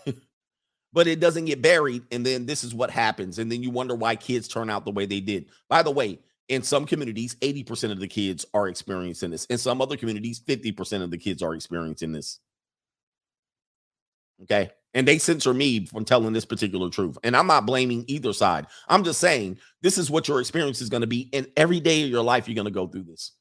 but 0.94 1.08
it 1.08 1.20
doesn't 1.20 1.46
get 1.46 1.62
buried. 1.62 2.04
And 2.12 2.26
then 2.26 2.46
this 2.46 2.64
is 2.64 2.76
what 2.76 2.92
happens. 2.92 3.40
And 3.40 3.52
then 3.52 3.64
you 3.64 3.72
wonder 3.72 3.96
why 3.96 4.16
kids 4.16 4.48
turn 4.48 4.70
out 4.70 4.86
the 4.86 4.92
way 4.92 5.06
they 5.06 5.22
did. 5.22 5.46
By 5.70 5.82
the 5.82 5.92
way, 5.92 6.20
in 6.50 6.64
some 6.64 6.86
communities, 6.86 7.36
80% 7.36 7.92
of 7.92 8.00
the 8.00 8.08
kids 8.08 8.46
are 8.54 8.68
experiencing 8.68 9.32
this. 9.32 9.46
In 9.46 9.58
some 9.58 9.82
other 9.82 9.98
communities, 9.98 10.40
50% 10.40 11.04
of 11.04 11.12
the 11.12 11.18
kids 11.18 11.42
are 11.42 11.54
experiencing 11.54 12.12
this. 12.12 12.40
Okay. 14.44 14.72
And 14.96 15.08
they 15.08 15.20
censor 15.20 15.54
me 15.54 15.86
from 15.86 16.06
telling 16.06 16.34
this 16.34 16.46
particular 16.46 16.90
truth. 16.90 17.18
And 17.24 17.38
I'm 17.38 17.46
not 17.46 17.68
blaming 17.68 18.04
either 18.08 18.34
side. 18.34 18.66
I'm 18.88 19.04
just 19.04 19.20
saying 19.20 19.60
this 19.84 20.00
is 20.00 20.10
what 20.10 20.28
your 20.28 20.40
experience 20.40 20.82
is 20.82 20.90
going 20.90 21.02
to 21.02 21.08
be. 21.08 21.30
And 21.32 21.48
every 21.56 21.80
day 21.80 22.04
of 22.04 22.10
your 22.10 22.24
life, 22.24 22.48
you're 22.48 22.56
going 22.56 22.66
to 22.66 22.72
go 22.72 22.88
through 22.88 23.04
this. 23.04 23.34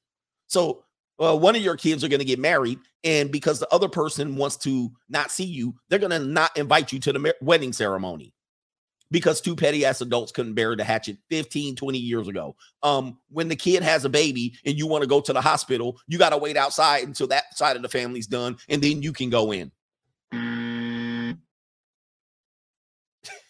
So, 0.46 0.84
uh, 1.20 1.36
one 1.36 1.56
of 1.56 1.62
your 1.62 1.76
kids 1.76 2.04
are 2.04 2.08
going 2.08 2.20
to 2.20 2.24
get 2.24 2.38
married. 2.38 2.78
And 3.04 3.30
because 3.30 3.58
the 3.58 3.72
other 3.72 3.88
person 3.88 4.36
wants 4.36 4.56
to 4.58 4.90
not 5.08 5.30
see 5.30 5.44
you, 5.44 5.74
they're 5.88 5.98
going 5.98 6.10
to 6.10 6.18
not 6.18 6.56
invite 6.56 6.92
you 6.92 6.98
to 7.00 7.12
the 7.12 7.34
wedding 7.40 7.72
ceremony. 7.72 8.32
Because 9.10 9.40
two 9.40 9.56
petty 9.56 9.86
ass 9.86 10.02
adults 10.02 10.32
couldn't 10.32 10.52
bear 10.52 10.76
the 10.76 10.84
hatchet 10.84 11.16
15 11.30 11.76
20 11.76 11.98
years 11.98 12.28
ago. 12.28 12.54
Um 12.82 13.18
when 13.30 13.48
the 13.48 13.56
kid 13.56 13.82
has 13.82 14.04
a 14.04 14.08
baby 14.10 14.54
and 14.66 14.76
you 14.76 14.86
want 14.86 15.00
to 15.02 15.08
go 15.08 15.18
to 15.22 15.32
the 15.32 15.40
hospital 15.40 15.98
you 16.08 16.18
got 16.18 16.28
to 16.30 16.36
wait 16.36 16.58
outside 16.58 17.04
until 17.04 17.26
that 17.28 17.56
side 17.56 17.74
of 17.76 17.80
the 17.80 17.88
family's 17.88 18.26
done 18.26 18.58
and 18.68 18.82
then 18.82 19.00
you 19.00 19.14
can 19.14 19.30
go 19.30 19.52
in. 19.52 19.72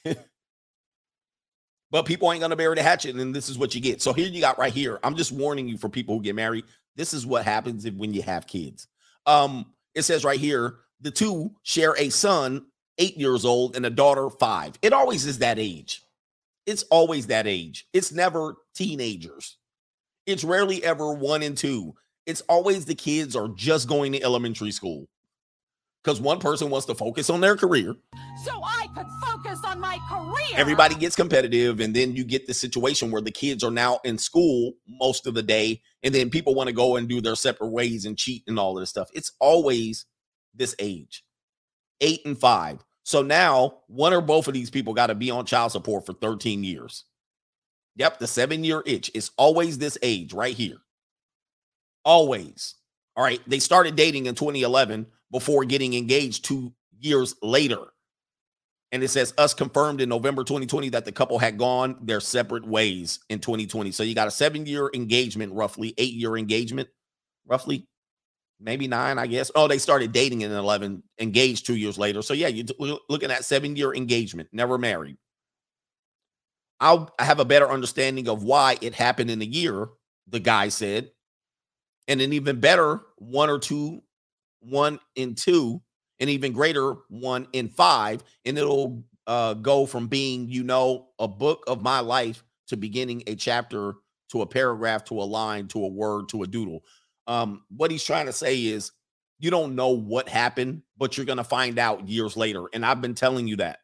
But 1.91 2.05
people 2.05 2.31
ain't 2.33 2.43
gonna 2.43 2.57
bury 2.57 2.75
the 2.75 2.83
hatchet 2.83 3.17
and 3.17 3.35
this 3.35 3.49
is 3.49 3.57
what 3.57 3.75
you 3.75 3.81
get. 3.81 4.03
So 4.03 4.13
here 4.13 4.29
you 4.29 4.41
got 4.41 4.59
right 4.59 4.73
here. 4.73 4.99
I'm 5.03 5.17
just 5.17 5.33
warning 5.33 5.69
you 5.69 5.79
for 5.79 5.89
people 5.89 6.17
who 6.17 6.23
get 6.23 6.35
married 6.35 6.65
this 6.99 7.15
is 7.15 7.25
what 7.25 7.47
happens 7.47 7.87
if, 7.87 7.95
when 7.95 8.13
you 8.13 8.21
have 8.21 8.47
kids 8.47 8.89
um 9.25 9.65
it 9.95 10.03
says 10.03 10.23
right 10.23 10.41
here 10.41 10.75
the 11.01 11.11
two 11.11 11.53
share 11.63 11.97
a 11.97 12.11
son 12.11 12.67
eight 12.99 13.17
years 13.17 13.45
old 13.45 13.77
and 13.77 13.87
a 13.87 13.91
daughter 13.91 14.29
five. 14.29 14.75
It 14.83 14.93
always 14.93 15.25
is 15.25 15.39
that 15.39 15.59
age. 15.59 16.03
It's 16.67 16.83
always 16.85 17.29
that 17.29 17.47
age. 17.47 17.87
It's 17.93 18.13
never 18.13 18.57
teenagers. 18.75 19.57
It's 20.27 20.45
rarely 20.45 20.85
ever 20.85 21.15
one 21.15 21.43
and 21.43 21.57
two. 21.57 21.95
It's 22.27 22.43
always 22.43 22.85
the 22.85 22.95
kids 22.95 23.35
are 23.35 23.49
just 23.49 23.89
going 23.89 24.13
to 24.13 24.23
elementary 24.23 24.73
school 24.73 25.09
because 26.03 26.21
one 26.21 26.39
person 26.39 26.71
wants 26.71 26.87
to 26.87 26.95
focus 26.95 27.31
on 27.31 27.41
their 27.41 27.57
career. 27.57 27.95
So 28.45 28.61
I 28.65 28.87
could 28.95 29.07
focus 29.23 29.61
on 29.65 29.81
my 29.81 29.99
career. 30.09 30.57
Everybody 30.57 30.95
gets 30.95 31.17
competitive, 31.17 31.81
and 31.81 31.95
then 31.95 32.15
you 32.15 32.25
get 32.25 32.47
the 32.47 32.55
situation 32.55 33.11
where 33.11 33.23
the 33.23 33.31
kids 33.31 33.65
are 33.65 33.71
now 33.71 34.01
in 34.05 34.19
school 34.19 34.73
most 34.87 35.27
of 35.27 35.35
the 35.35 35.43
day, 35.43 35.83
and 36.03 36.15
then 36.15 36.31
people 36.31 36.55
want 36.55 36.69
to 36.69 36.75
go 36.75 36.97
and 36.97 37.09
do 37.09 37.21
their 37.21 37.35
separate 37.35 37.69
ways 37.69 38.05
and 38.05 38.17
cheat 38.17 38.45
and 38.47 38.59
all 38.59 38.77
of 38.77 38.83
this 38.83 38.91
stuff. 38.91 39.11
It's 39.13 39.33
always 39.41 40.07
this 40.55 40.75
age, 40.79 41.25
eight 42.01 42.21
and 42.25 42.39
five. 42.39 42.85
So 43.05 43.23
now 43.23 43.79
one 43.87 44.13
or 44.13 44.21
both 44.21 44.49
of 44.49 44.55
these 44.55 44.71
people 44.71 44.93
got 44.93 45.07
to 45.07 45.15
be 45.15 45.31
on 45.31 45.47
child 45.47 45.73
support 45.73 46.05
for 46.05 46.13
13 46.13 46.63
years. 46.63 47.05
Yep, 47.97 48.19
the 48.19 48.27
seven 48.27 48.65
year 48.65 48.83
itch 48.87 49.11
is 49.15 49.31
always 49.37 49.79
this 49.79 49.99
age 50.03 50.33
right 50.33 50.55
here. 50.55 50.77
Always. 52.05 52.75
All 53.17 53.25
right. 53.25 53.41
They 53.47 53.59
started 53.59 53.97
dating 53.97 54.27
in 54.27 54.35
2011 54.35 55.07
before 55.31 55.65
getting 55.65 55.95
engaged 55.95 56.45
two 56.45 56.73
years 56.99 57.35
later. 57.43 57.79
And 58.91 59.03
it 59.03 59.09
says 59.09 59.35
us 59.37 59.53
confirmed 59.53 60.01
in 60.01 60.09
November 60.09 60.45
2020 60.45 60.89
that 60.91 61.05
the 61.05 61.13
couple 61.13 61.39
had 61.39 61.59
gone 61.59 61.99
their 62.03 62.21
separate 62.21 62.67
ways 62.67 63.21
in 63.29 63.39
2020. 63.39 63.93
So 63.93 64.03
you 64.03 64.15
got 64.15 64.29
a 64.29 64.31
seven 64.31 64.65
year 64.65 64.91
engagement, 64.95 65.53
roughly 65.53 65.93
eight 65.99 66.15
year 66.15 66.37
engagement, 66.37 66.89
roughly 67.47 67.87
maybe 68.61 68.89
nine, 68.89 69.19
I 69.19 69.27
guess. 69.27 69.51
Oh, 69.55 69.69
they 69.69 69.79
started 69.79 70.13
dating 70.13 70.41
in 70.43 70.53
11, 70.53 71.03
engaged 71.21 71.67
two 71.67 71.77
years 71.77 71.99
later. 71.99 72.23
So, 72.23 72.35
yeah, 72.35 72.49
you're 72.49 72.99
looking 73.09 73.31
at 73.31 73.45
seven 73.45 73.77
year 73.77 73.95
engagement, 73.95 74.49
never 74.53 74.79
married. 74.79 75.17
I'll 76.81 77.13
have 77.19 77.41
a 77.41 77.45
better 77.45 77.69
understanding 77.69 78.29
of 78.29 78.43
why 78.43 78.79
it 78.81 78.95
happened 78.95 79.31
in 79.31 79.43
a 79.43 79.47
year, 79.47 79.89
the 80.29 80.41
guy 80.41 80.69
said. 80.69 81.11
And 82.07 82.21
an 82.21 82.33
even 82.33 82.61
better 82.61 83.03
one 83.17 83.51
or 83.51 83.59
two, 83.59 84.03
one 84.61 84.99
in 85.17 85.35
two, 85.35 85.81
and 86.21 86.31
even 86.31 86.53
greater 86.53 86.95
one 87.09 87.47
in 87.53 87.69
five. 87.69 88.23
And 88.45 88.59
it'll 88.59 89.05
uh, 89.27 89.55
go 89.55 89.87
from 89.87 90.09
being, 90.09 90.49
you 90.49 90.63
know, 90.63 91.09
a 91.19 91.29
book 91.29 91.65
of 91.67 91.83
my 91.83 92.01
life 92.01 92.43
to 92.69 92.77
beginning 92.77 93.23
a 93.27 93.35
chapter 93.35 93.95
to 94.31 94.43
a 94.43 94.47
paragraph 94.47 95.05
to 95.05 95.21
a 95.21 95.25
line 95.25 95.69
to 95.69 95.85
a 95.85 95.89
word 95.89 96.29
to 96.31 96.43
a 96.43 96.47
doodle. 96.47 96.85
Um, 97.27 97.63
what 97.69 97.91
he's 97.91 98.05
trying 98.05 98.27
to 98.27 98.33
say 98.33 98.67
is 98.67 98.93
you 99.39 99.51
don't 99.51 99.75
know 99.75 99.91
what 99.91 100.29
happened, 100.29 100.83
but 100.97 101.17
you're 101.17 101.27
going 101.27 101.39
to 101.39 101.45
find 101.45 101.79
out 101.79 102.09
years 102.09 102.37
later. 102.37 102.65
And 102.73 102.85
I've 102.85 103.01
been 103.01 103.15
telling 103.15 103.47
you 103.47 103.57
that. 103.57 103.79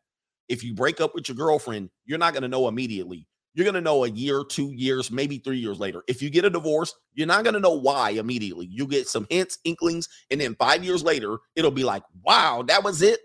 If 0.49 0.63
you 0.63 0.75
break 0.75 1.01
up 1.01 1.15
with 1.15 1.29
your 1.29 1.37
girlfriend, 1.37 1.91
you're 2.05 2.19
not 2.19 2.35
going 2.35 2.43
to 2.43 2.49
know 2.49 2.69
immediately. 2.69 3.27
You're 3.55 3.65
going 3.65 3.75
to 3.75 3.81
know 3.81 4.05
a 4.05 4.11
year, 4.11 4.45
two 4.45 4.73
years, 4.73 5.11
maybe 5.11 5.39
three 5.39 5.59
years 5.59 5.79
later. 5.79 6.03
If 6.09 6.21
you 6.21 6.29
get 6.29 6.45
a 6.45 6.51
divorce, 6.51 6.95
you're 7.13 7.29
not 7.29 7.45
going 7.45 7.55
to 7.55 7.61
know 7.61 7.75
why 7.75 8.11
immediately. 8.11 8.67
You 8.67 8.87
get 8.87 9.07
some 9.09 9.27
hints, 9.31 9.59
inklings, 9.65 10.09
and 10.31 10.41
then 10.41 10.57
five 10.57 10.83
years 10.83 11.03
later, 11.03 11.39
it'll 11.55 11.71
be 11.71 11.85
like, 11.85 12.03
wow, 12.23 12.65
that 12.67 12.83
was 12.83 13.01
it. 13.01 13.21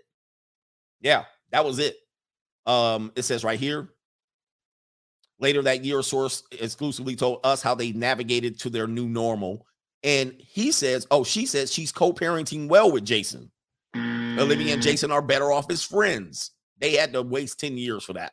Yeah, 1.00 1.24
that 1.50 1.64
was 1.64 1.80
it. 1.80 1.96
Um, 2.66 3.10
it 3.16 3.22
says 3.22 3.44
right 3.44 3.58
here. 3.58 3.90
Later 5.40 5.62
that 5.62 5.84
year, 5.84 6.02
source 6.02 6.42
exclusively 6.52 7.16
told 7.16 7.40
us 7.44 7.62
how 7.62 7.74
they 7.74 7.92
navigated 7.92 8.60
to 8.60 8.70
their 8.70 8.86
new 8.86 9.08
normal. 9.08 9.66
And 10.02 10.34
he 10.38 10.70
says, 10.70 11.06
oh, 11.10 11.24
she 11.24 11.46
says 11.46 11.72
she's 11.72 11.92
co-parenting 11.92 12.68
well 12.68 12.92
with 12.92 13.04
Jason. 13.04 13.50
Olivia 13.96 14.74
and 14.74 14.82
Jason 14.82 15.10
are 15.10 15.22
better 15.22 15.50
off 15.50 15.70
as 15.70 15.82
friends. 15.82 16.52
They 16.78 16.92
had 16.92 17.12
to 17.14 17.22
waste 17.22 17.58
10 17.58 17.76
years 17.76 18.04
for 18.04 18.12
that. 18.14 18.32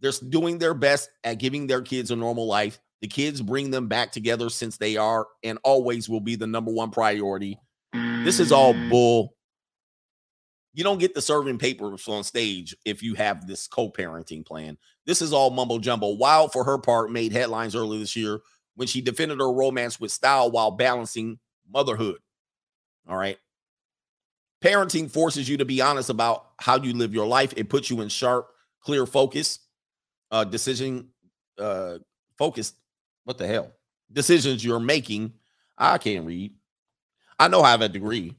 They're 0.00 0.12
doing 0.28 0.58
their 0.58 0.74
best 0.74 1.10
at 1.24 1.38
giving 1.38 1.66
their 1.66 1.82
kids 1.82 2.10
a 2.10 2.16
normal 2.16 2.46
life. 2.46 2.78
The 3.00 3.08
kids 3.08 3.40
bring 3.40 3.70
them 3.70 3.88
back 3.88 4.12
together 4.12 4.48
since 4.50 4.76
they 4.76 4.96
are 4.96 5.26
and 5.42 5.58
always 5.64 6.08
will 6.08 6.20
be 6.20 6.36
the 6.36 6.46
number 6.46 6.70
one 6.70 6.90
priority. 6.90 7.58
This 7.92 8.40
is 8.40 8.52
all 8.52 8.74
mm. 8.74 8.90
bull. 8.90 9.34
You 10.74 10.84
don't 10.84 10.98
get 10.98 11.14
the 11.14 11.22
serving 11.22 11.58
papers 11.58 12.06
on 12.08 12.22
stage 12.22 12.76
if 12.84 13.02
you 13.02 13.14
have 13.14 13.46
this 13.46 13.66
co-parenting 13.66 14.44
plan. 14.44 14.76
This 15.06 15.22
is 15.22 15.32
all 15.32 15.50
mumbo 15.50 15.78
jumbo. 15.78 16.14
Wilde, 16.16 16.52
for 16.52 16.64
her 16.64 16.76
part, 16.76 17.10
made 17.10 17.32
headlines 17.32 17.74
earlier 17.74 18.00
this 18.00 18.16
year 18.16 18.40
when 18.74 18.86
she 18.86 19.00
defended 19.00 19.40
her 19.40 19.52
romance 19.52 19.98
with 19.98 20.12
style 20.12 20.50
while 20.50 20.70
balancing 20.70 21.38
motherhood. 21.70 22.18
All 23.08 23.16
right. 23.16 23.38
Parenting 24.62 25.10
forces 25.10 25.48
you 25.48 25.56
to 25.58 25.64
be 25.64 25.80
honest 25.80 26.10
about 26.10 26.48
how 26.58 26.76
you 26.76 26.92
live 26.92 27.14
your 27.14 27.26
life. 27.26 27.54
It 27.56 27.70
puts 27.70 27.88
you 27.88 28.00
in 28.00 28.08
sharp, 28.08 28.48
clear 28.80 29.06
focus 29.06 29.60
uh 30.30 30.44
decision 30.44 31.08
uh 31.58 31.98
focused 32.36 32.74
what 33.24 33.38
the 33.38 33.46
hell 33.46 33.72
decisions 34.12 34.64
you're 34.64 34.80
making 34.80 35.32
i 35.78 35.98
can't 35.98 36.26
read. 36.26 36.52
I 37.38 37.48
know 37.48 37.62
i 37.62 37.70
have 37.70 37.82
a 37.82 37.88
degree. 37.88 38.34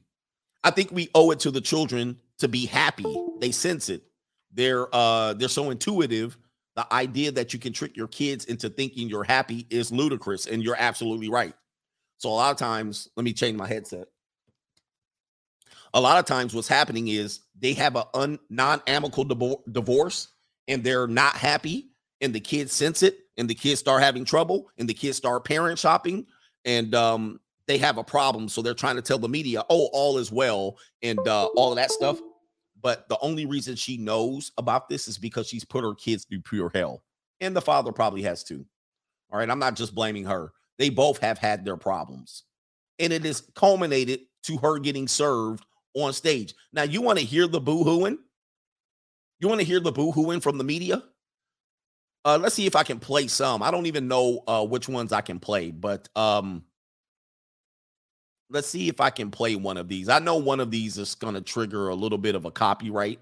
I 0.64 0.70
think 0.70 0.90
we 0.90 1.08
owe 1.14 1.30
it 1.30 1.40
to 1.40 1.50
the 1.50 1.60
children 1.60 2.18
to 2.38 2.48
be 2.48 2.66
happy. 2.66 3.06
They 3.40 3.52
sense 3.52 3.88
it. 3.88 4.02
They're 4.52 4.92
uh 4.94 5.34
they're 5.34 5.48
so 5.48 5.70
intuitive. 5.70 6.36
The 6.74 6.92
idea 6.92 7.32
that 7.32 7.52
you 7.52 7.58
can 7.58 7.72
trick 7.72 7.96
your 7.96 8.08
kids 8.08 8.44
into 8.44 8.68
thinking 8.68 9.08
you're 9.08 9.24
happy 9.24 9.66
is 9.70 9.90
ludicrous 9.90 10.46
and 10.46 10.62
you're 10.62 10.76
absolutely 10.78 11.28
right. 11.28 11.54
So 12.18 12.28
a 12.28 12.30
lot 12.30 12.50
of 12.50 12.56
times 12.56 13.08
let 13.16 13.24
me 13.24 13.32
change 13.32 13.56
my 13.56 13.66
headset. 13.66 14.08
A 15.94 16.00
lot 16.00 16.18
of 16.18 16.24
times 16.24 16.54
what's 16.54 16.68
happening 16.68 17.08
is 17.08 17.40
they 17.58 17.72
have 17.74 17.96
a 17.96 18.06
un, 18.14 18.38
non-amicable 18.50 19.64
divorce 19.72 20.28
and 20.68 20.84
they're 20.84 21.06
not 21.08 21.34
happy 21.34 21.88
and 22.20 22.32
the 22.32 22.40
kids 22.40 22.72
sense 22.72 23.02
it 23.02 23.20
and 23.36 23.48
the 23.48 23.54
kids 23.54 23.80
start 23.80 24.02
having 24.02 24.24
trouble 24.24 24.68
and 24.78 24.88
the 24.88 24.94
kids 24.94 25.16
start 25.16 25.44
parent 25.44 25.78
shopping 25.78 26.26
and 26.64 26.94
um 26.94 27.40
they 27.66 27.78
have 27.78 27.98
a 27.98 28.04
problem 28.04 28.48
so 28.48 28.62
they're 28.62 28.74
trying 28.74 28.96
to 28.96 29.02
tell 29.02 29.18
the 29.18 29.28
media 29.28 29.62
oh 29.70 29.88
all 29.92 30.18
is 30.18 30.30
well 30.30 30.76
and 31.02 31.18
uh 31.26 31.46
all 31.56 31.70
of 31.70 31.76
that 31.76 31.90
stuff. 31.90 32.20
But 32.80 33.08
the 33.08 33.18
only 33.22 33.44
reason 33.44 33.74
she 33.74 33.96
knows 33.96 34.52
about 34.56 34.88
this 34.88 35.08
is 35.08 35.18
because 35.18 35.48
she's 35.48 35.64
put 35.64 35.82
her 35.82 35.94
kids 35.94 36.24
through 36.24 36.42
pure 36.42 36.70
hell 36.72 37.02
and 37.40 37.56
the 37.56 37.60
father 37.60 37.90
probably 37.90 38.22
has 38.22 38.44
too. 38.44 38.64
All 39.30 39.38
right 39.38 39.50
i'm 39.50 39.58
not 39.58 39.74
just 39.74 39.94
blaming 39.94 40.24
her. 40.24 40.52
They 40.78 40.90
both 40.90 41.18
have 41.18 41.38
had 41.38 41.64
their 41.64 41.76
problems 41.76 42.44
and 42.98 43.12
it 43.12 43.24
is 43.24 43.42
culminated 43.54 44.20
to 44.44 44.56
her 44.58 44.78
getting 44.78 45.08
served 45.08 45.64
on 45.94 46.12
stage. 46.12 46.54
Now 46.72 46.82
you 46.82 47.02
want 47.02 47.18
to 47.18 47.24
hear 47.24 47.46
the 47.46 47.60
boo-hooing 47.60 48.18
you 49.40 49.48
want 49.48 49.60
to 49.60 49.66
hear 49.66 49.80
the 49.80 49.92
boo-hooing 49.92 50.40
from 50.40 50.58
the 50.58 50.64
media? 50.64 51.02
Uh, 52.24 52.38
let's 52.40 52.54
see 52.54 52.66
if 52.66 52.76
I 52.76 52.82
can 52.82 52.98
play 52.98 53.26
some. 53.26 53.62
I 53.62 53.70
don't 53.70 53.86
even 53.86 54.08
know 54.08 54.42
uh, 54.46 54.64
which 54.64 54.88
ones 54.88 55.12
I 55.12 55.20
can 55.20 55.38
play, 55.38 55.70
but 55.70 56.08
um, 56.16 56.64
let's 58.50 58.68
see 58.68 58.88
if 58.88 59.00
I 59.00 59.10
can 59.10 59.30
play 59.30 59.56
one 59.56 59.76
of 59.76 59.88
these. 59.88 60.08
I 60.08 60.18
know 60.18 60.36
one 60.36 60.60
of 60.60 60.70
these 60.70 60.98
is 60.98 61.14
going 61.14 61.34
to 61.34 61.40
trigger 61.40 61.88
a 61.88 61.94
little 61.94 62.18
bit 62.18 62.34
of 62.34 62.44
a 62.44 62.50
copyright, 62.50 63.20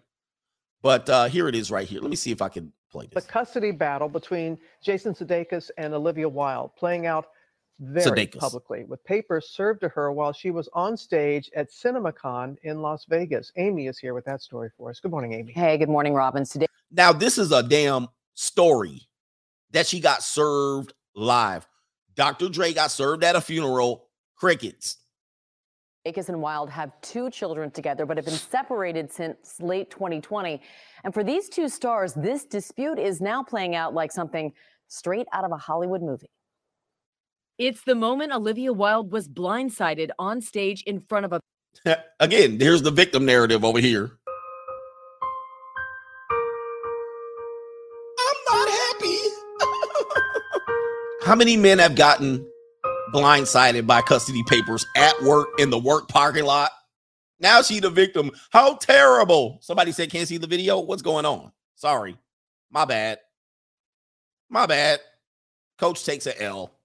but 0.82 1.08
uh, 1.08 1.26
here 1.26 1.46
it 1.48 1.54
is 1.54 1.70
right 1.70 1.86
here. 1.86 2.00
Let 2.00 2.10
me 2.10 2.16
see 2.16 2.32
if 2.32 2.40
I 2.42 2.48
can 2.48 2.72
play 2.90 3.06
this. 3.12 3.24
The 3.24 3.30
custody 3.30 3.70
battle 3.70 4.08
between 4.08 4.58
Jason 4.82 5.14
Sudeikis 5.14 5.70
and 5.76 5.92
Olivia 5.94 6.28
Wilde 6.28 6.74
playing 6.76 7.06
out 7.06 7.28
very 7.78 8.26
Sudeikis. 8.26 8.38
publicly 8.38 8.84
with 8.84 9.04
papers 9.04 9.50
served 9.50 9.80
to 9.82 9.88
her 9.90 10.10
while 10.10 10.32
she 10.32 10.50
was 10.50 10.68
on 10.72 10.96
stage 10.96 11.50
at 11.54 11.70
CinemaCon 11.70 12.56
in 12.62 12.80
Las 12.80 13.04
Vegas. 13.08 13.52
Amy 13.56 13.86
is 13.86 13.98
here 13.98 14.14
with 14.14 14.24
that 14.24 14.40
story 14.40 14.70
for 14.76 14.90
us. 14.90 15.00
Good 15.00 15.10
morning, 15.10 15.34
Amy. 15.34 15.52
Hey, 15.52 15.76
good 15.76 15.88
morning, 15.88 16.14
Robin. 16.14 16.44
Today- 16.44 16.66
now, 16.90 17.12
this 17.12 17.38
is 17.38 17.52
a 17.52 17.62
damn 17.62 18.08
story 18.34 19.08
that 19.72 19.86
she 19.86 20.00
got 20.00 20.22
served 20.22 20.94
live. 21.14 21.66
Dr. 22.14 22.48
Dre 22.48 22.72
got 22.72 22.90
served 22.90 23.22
at 23.24 23.36
a 23.36 23.40
funeral, 23.40 24.08
crickets. 24.36 24.98
Akis 26.06 26.28
and 26.28 26.40
Wilde 26.40 26.70
have 26.70 26.92
two 27.00 27.30
children 27.30 27.70
together, 27.70 28.06
but 28.06 28.16
have 28.16 28.24
been 28.24 28.34
separated 28.34 29.12
since 29.12 29.60
late 29.60 29.90
2020. 29.90 30.62
And 31.02 31.12
for 31.12 31.24
these 31.24 31.48
two 31.48 31.68
stars, 31.68 32.14
this 32.14 32.44
dispute 32.44 32.98
is 32.98 33.20
now 33.20 33.42
playing 33.42 33.74
out 33.74 33.92
like 33.92 34.12
something 34.12 34.52
straight 34.86 35.26
out 35.32 35.44
of 35.44 35.50
a 35.50 35.56
Hollywood 35.56 36.02
movie. 36.02 36.30
It's 37.58 37.80
the 37.82 37.94
moment 37.94 38.32
Olivia 38.34 38.70
Wilde 38.70 39.10
was 39.10 39.28
blindsided 39.28 40.10
on 40.18 40.42
stage 40.42 40.82
in 40.82 41.00
front 41.00 41.24
of 41.24 41.32
a. 41.32 41.40
Again, 42.20 42.60
here's 42.60 42.82
the 42.82 42.90
victim 42.90 43.24
narrative 43.24 43.64
over 43.64 43.78
here. 43.78 44.10
I'm 48.18 48.36
not 48.50 48.68
happy. 48.68 49.18
How 51.24 51.34
many 51.34 51.56
men 51.56 51.78
have 51.78 51.94
gotten 51.94 52.46
blindsided 53.14 53.86
by 53.86 54.02
custody 54.02 54.42
papers 54.46 54.84
at 54.94 55.14
work 55.22 55.48
in 55.58 55.70
the 55.70 55.78
work 55.78 56.08
parking 56.08 56.44
lot? 56.44 56.70
Now 57.40 57.62
she 57.62 57.80
the 57.80 57.88
victim. 57.88 58.32
How 58.50 58.74
terrible. 58.76 59.60
Somebody 59.62 59.92
said 59.92 60.10
can't 60.10 60.28
see 60.28 60.36
the 60.36 60.46
video. 60.46 60.80
What's 60.80 61.02
going 61.02 61.24
on? 61.24 61.52
Sorry. 61.74 62.18
My 62.70 62.84
bad. 62.84 63.18
My 64.50 64.66
bad. 64.66 65.00
Coach 65.78 66.04
takes 66.04 66.26
a 66.26 66.42
L. 66.42 66.75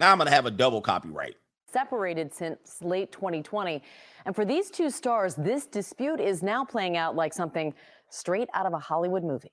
Now 0.00 0.12
I'm 0.12 0.18
going 0.18 0.28
to 0.28 0.34
have 0.34 0.46
a 0.46 0.50
double 0.50 0.80
copyright. 0.80 1.36
Separated 1.70 2.34
since 2.34 2.78
late 2.80 3.12
2020. 3.12 3.82
And 4.24 4.34
for 4.34 4.46
these 4.46 4.70
two 4.70 4.90
stars, 4.90 5.34
this 5.34 5.66
dispute 5.66 6.18
is 6.18 6.42
now 6.42 6.64
playing 6.64 6.96
out 6.96 7.14
like 7.14 7.34
something 7.34 7.74
straight 8.08 8.48
out 8.54 8.64
of 8.64 8.72
a 8.72 8.78
Hollywood 8.78 9.22
movie. 9.22 9.52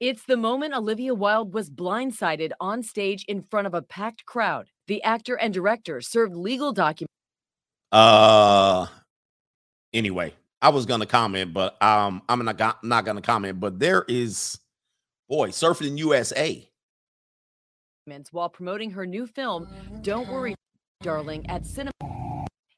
It's 0.00 0.24
the 0.24 0.38
moment 0.38 0.74
Olivia 0.74 1.14
Wilde 1.14 1.52
was 1.52 1.68
blindsided 1.68 2.52
on 2.58 2.82
stage 2.82 3.24
in 3.28 3.42
front 3.42 3.66
of 3.66 3.74
a 3.74 3.82
packed 3.82 4.24
crowd. 4.24 4.68
The 4.86 5.02
actor 5.02 5.36
and 5.36 5.52
director 5.52 6.00
served 6.00 6.34
legal 6.34 6.72
documents. 6.72 7.12
Uh, 7.92 8.86
anyway, 9.92 10.32
I 10.62 10.70
was 10.70 10.86
gonna 10.86 11.04
comment, 11.04 11.52
but 11.52 11.80
um, 11.82 12.22
I'm 12.30 12.42
not 12.42 12.82
not 12.82 13.04
gonna 13.04 13.20
comment. 13.20 13.60
But 13.60 13.78
there 13.78 14.06
is, 14.08 14.58
boy, 15.28 15.50
surfing 15.50 15.98
USA 15.98 16.69
while 18.30 18.48
promoting 18.48 18.90
her 18.90 19.06
new 19.06 19.26
film, 19.26 19.68
Don't 20.02 20.28
Worry, 20.28 20.54
Darling, 21.02 21.48
at 21.48 21.66
Cinema, 21.66 21.92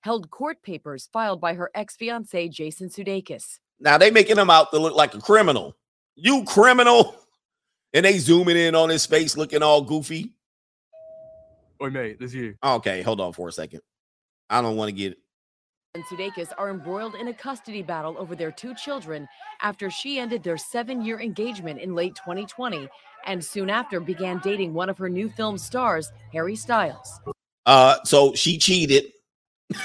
held 0.02 0.30
court 0.30 0.62
papers 0.62 1.08
filed 1.12 1.40
by 1.40 1.54
her 1.54 1.70
ex 1.74 1.96
fiance, 1.96 2.48
Jason 2.48 2.88
Sudeikis. 2.88 3.58
Now 3.80 3.98
they 3.98 4.10
making 4.10 4.38
him 4.38 4.50
out 4.50 4.70
to 4.72 4.78
look 4.78 4.94
like 4.94 5.14
a 5.14 5.20
criminal. 5.20 5.76
You 6.16 6.44
criminal. 6.44 7.16
And 7.94 8.06
they 8.06 8.16
zooming 8.16 8.56
in 8.56 8.74
on 8.74 8.88
his 8.88 9.04
face 9.04 9.36
looking 9.36 9.62
all 9.62 9.82
goofy. 9.82 10.32
Oi, 11.82 11.90
mate, 11.90 12.18
there's 12.18 12.34
you. 12.34 12.54
Okay, 12.64 13.02
hold 13.02 13.20
on 13.20 13.34
for 13.34 13.48
a 13.48 13.52
second. 13.52 13.82
I 14.48 14.62
don't 14.62 14.76
want 14.76 14.88
to 14.88 14.92
get 14.92 15.18
and 15.94 16.04
Sudeikis 16.06 16.50
are 16.56 16.70
embroiled 16.70 17.14
in 17.16 17.28
a 17.28 17.34
custody 17.34 17.82
battle 17.82 18.16
over 18.18 18.34
their 18.34 18.50
two 18.50 18.74
children 18.74 19.28
after 19.60 19.90
she 19.90 20.18
ended 20.18 20.42
their 20.42 20.56
seven 20.56 21.02
year 21.02 21.20
engagement 21.20 21.78
in 21.78 21.94
late 21.94 22.14
2020 22.14 22.88
and 23.26 23.44
soon 23.44 23.68
after 23.68 24.00
began 24.00 24.38
dating 24.38 24.72
one 24.72 24.88
of 24.88 24.96
her 24.96 25.10
new 25.10 25.28
film 25.28 25.58
stars, 25.58 26.10
Harry 26.32 26.56
Styles. 26.56 27.20
Uh, 27.66 27.96
so 28.04 28.32
she 28.34 28.56
cheated. 28.56 29.04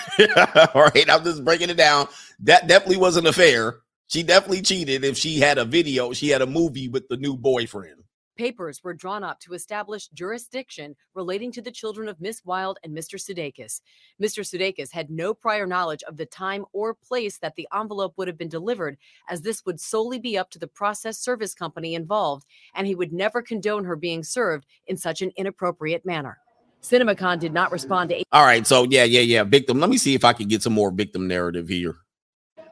All 0.73 0.83
right, 0.83 1.09
I'm 1.09 1.25
just 1.25 1.43
breaking 1.43 1.69
it 1.69 1.77
down. 1.77 2.07
That 2.39 2.67
definitely 2.67 2.97
was 2.97 3.17
an 3.17 3.27
affair. 3.27 3.79
She 4.07 4.23
definitely 4.23 4.61
cheated 4.61 5.03
if 5.03 5.17
she 5.17 5.39
had 5.39 5.57
a 5.57 5.65
video, 5.65 6.13
she 6.13 6.29
had 6.29 6.41
a 6.41 6.47
movie 6.47 6.87
with 6.87 7.09
the 7.09 7.17
new 7.17 7.35
boyfriend. 7.35 8.01
Papers 8.37 8.83
were 8.83 8.93
drawn 8.93 9.23
up 9.23 9.39
to 9.39 9.53
establish 9.53 10.09
jurisdiction 10.09 10.95
relating 11.15 11.51
to 11.53 11.61
the 11.61 11.71
children 11.71 12.07
of 12.07 12.21
Miss 12.21 12.45
Wilde 12.45 12.77
and 12.83 12.95
Mr. 12.95 13.19
Sudeikis. 13.19 13.81
Mr. 14.21 14.45
Sudeikis 14.45 14.91
had 14.91 15.09
no 15.09 15.33
prior 15.33 15.65
knowledge 15.65 16.03
of 16.03 16.17
the 16.17 16.25
time 16.25 16.63
or 16.71 16.93
place 16.93 17.39
that 17.39 17.55
the 17.55 17.67
envelope 17.75 18.13
would 18.15 18.27
have 18.27 18.37
been 18.37 18.47
delivered, 18.47 18.97
as 19.27 19.41
this 19.41 19.65
would 19.65 19.79
solely 19.79 20.19
be 20.19 20.37
up 20.37 20.51
to 20.51 20.59
the 20.59 20.67
process 20.67 21.17
service 21.17 21.55
company 21.55 21.95
involved, 21.95 22.45
and 22.75 22.85
he 22.85 22.93
would 22.93 23.11
never 23.11 23.41
condone 23.41 23.85
her 23.85 23.95
being 23.95 24.23
served 24.23 24.67
in 24.85 24.97
such 24.97 25.23
an 25.23 25.31
inappropriate 25.35 26.05
manner. 26.05 26.37
CinemaCon 26.83 27.39
did 27.39 27.53
not 27.53 27.71
respond 27.71 28.11
to. 28.11 28.23
All 28.31 28.45
right, 28.45 28.67
so 28.67 28.83
yeah, 28.83 29.03
yeah, 29.03 29.21
yeah, 29.21 29.43
victim. 29.43 29.79
Let 29.79 29.89
me 29.89 29.97
see 29.97 30.13
if 30.13 30.23
I 30.23 30.33
can 30.33 30.47
get 30.47 30.61
some 30.61 30.73
more 30.73 30.91
victim 30.91 31.27
narrative 31.27 31.67
here. 31.67 31.95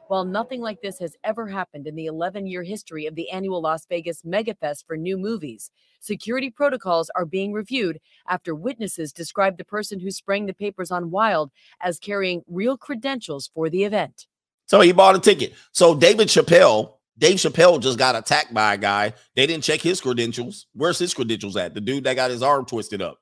While 0.08 0.24
nothing 0.24 0.60
like 0.60 0.82
this 0.82 1.00
has 1.00 1.16
ever 1.24 1.48
happened 1.48 1.88
in 1.88 1.96
the 1.96 2.06
11 2.06 2.46
year 2.46 2.62
history 2.62 3.06
of 3.06 3.16
the 3.16 3.28
annual 3.30 3.60
Las 3.60 3.86
Vegas 3.86 4.22
Megafest 4.22 4.86
for 4.86 4.96
new 4.96 5.18
movies, 5.18 5.70
security 6.00 6.48
protocols 6.48 7.10
are 7.16 7.24
being 7.24 7.52
reviewed 7.52 7.98
after 8.28 8.54
witnesses 8.54 9.12
described 9.12 9.58
the 9.58 9.64
person 9.64 9.98
who 9.98 10.12
sprang 10.12 10.46
the 10.46 10.54
papers 10.54 10.92
on 10.92 11.10
Wilde 11.10 11.50
as 11.80 11.98
carrying 11.98 12.42
real 12.46 12.76
credentials 12.76 13.50
for 13.52 13.68
the 13.68 13.82
event. 13.82 14.26
So 14.66 14.80
he 14.80 14.92
bought 14.92 15.16
a 15.16 15.18
ticket. 15.18 15.54
So 15.72 15.96
David 15.96 16.28
Chappelle, 16.28 16.94
Dave 17.18 17.36
Chappelle 17.36 17.80
just 17.80 17.98
got 17.98 18.14
attacked 18.14 18.54
by 18.54 18.74
a 18.74 18.78
guy. 18.78 19.12
They 19.34 19.46
didn't 19.46 19.64
check 19.64 19.80
his 19.80 20.00
credentials. 20.00 20.66
Where's 20.72 21.00
his 21.00 21.14
credentials 21.14 21.56
at? 21.56 21.74
The 21.74 21.80
dude 21.80 22.04
that 22.04 22.14
got 22.14 22.30
his 22.30 22.42
arm 22.42 22.64
twisted 22.64 23.02
up. 23.02 23.18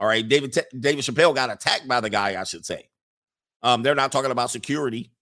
All 0.00 0.06
right, 0.06 0.26
David 0.26 0.56
David 0.78 1.04
Chappelle 1.04 1.34
got 1.34 1.50
attacked 1.50 1.86
by 1.86 2.00
the 2.00 2.10
guy, 2.10 2.40
I 2.40 2.44
should 2.44 2.64
say. 2.64 2.88
Um, 3.62 3.82
they're 3.82 3.96
not 3.96 4.12
talking 4.12 4.30
about 4.30 4.50
security. 4.50 5.12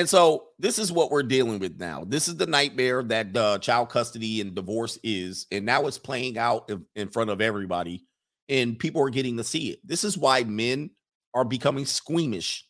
And 0.00 0.08
so 0.08 0.46
this 0.58 0.78
is 0.78 0.90
what 0.90 1.10
we're 1.10 1.22
dealing 1.22 1.58
with 1.58 1.78
now. 1.78 2.04
This 2.06 2.26
is 2.26 2.38
the 2.38 2.46
nightmare 2.46 3.02
that 3.02 3.36
uh, 3.36 3.58
child 3.58 3.90
custody 3.90 4.40
and 4.40 4.54
divorce 4.54 4.98
is, 5.04 5.46
and 5.52 5.66
now 5.66 5.86
it's 5.86 5.98
playing 5.98 6.38
out 6.38 6.72
in 6.96 7.08
front 7.10 7.28
of 7.28 7.42
everybody, 7.42 8.06
and 8.48 8.78
people 8.78 9.02
are 9.02 9.10
getting 9.10 9.36
to 9.36 9.44
see 9.44 9.68
it. 9.68 9.86
This 9.86 10.02
is 10.02 10.16
why 10.16 10.42
men 10.44 10.88
are 11.34 11.44
becoming 11.44 11.84
squeamish 11.84 12.64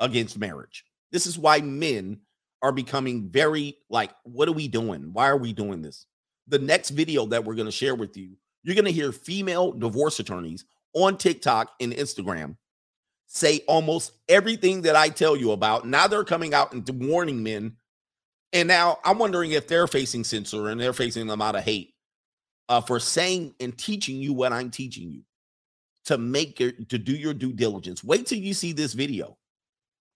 against 0.00 0.36
marriage. 0.36 0.82
This 1.12 1.28
is 1.28 1.38
why 1.38 1.60
men 1.60 2.18
are 2.60 2.72
becoming 2.72 3.30
very 3.30 3.76
like, 3.88 4.10
what 4.24 4.48
are 4.48 4.52
we 4.52 4.66
doing? 4.66 5.10
Why 5.12 5.28
are 5.28 5.38
we 5.38 5.52
doing 5.52 5.80
this? 5.80 6.06
The 6.48 6.58
next 6.58 6.90
video 6.90 7.24
that 7.26 7.44
we're 7.44 7.54
going 7.54 7.66
to 7.66 7.72
share 7.72 7.94
with 7.94 8.16
you, 8.16 8.32
you're 8.64 8.74
going 8.74 8.84
to 8.84 8.90
hear 8.90 9.12
female 9.12 9.70
divorce 9.70 10.18
attorneys 10.18 10.64
on 10.92 11.18
TikTok 11.18 11.70
and 11.80 11.92
Instagram 11.92 12.56
say 13.26 13.60
almost 13.66 14.12
everything 14.28 14.82
that 14.82 14.96
I 14.96 15.08
tell 15.08 15.36
you 15.36 15.52
about. 15.52 15.86
Now 15.86 16.06
they're 16.06 16.24
coming 16.24 16.54
out 16.54 16.72
and 16.72 16.88
warning 17.08 17.42
men. 17.42 17.76
And 18.52 18.68
now 18.68 18.98
I'm 19.04 19.18
wondering 19.18 19.50
if 19.50 19.66
they're 19.66 19.88
facing 19.88 20.24
censor 20.24 20.68
and 20.68 20.80
they're 20.80 20.92
facing 20.92 21.28
a 21.28 21.34
lot 21.34 21.56
of 21.56 21.64
hate 21.64 21.94
uh, 22.68 22.80
for 22.80 23.00
saying 23.00 23.54
and 23.58 23.76
teaching 23.76 24.16
you 24.16 24.32
what 24.32 24.52
I'm 24.52 24.70
teaching 24.70 25.10
you 25.10 25.22
to 26.04 26.18
make 26.18 26.60
your 26.60 26.72
to 26.88 26.98
do 26.98 27.12
your 27.12 27.34
due 27.34 27.52
diligence. 27.52 28.04
Wait 28.04 28.26
till 28.26 28.38
you 28.38 28.54
see 28.54 28.72
this 28.72 28.92
video. 28.92 29.36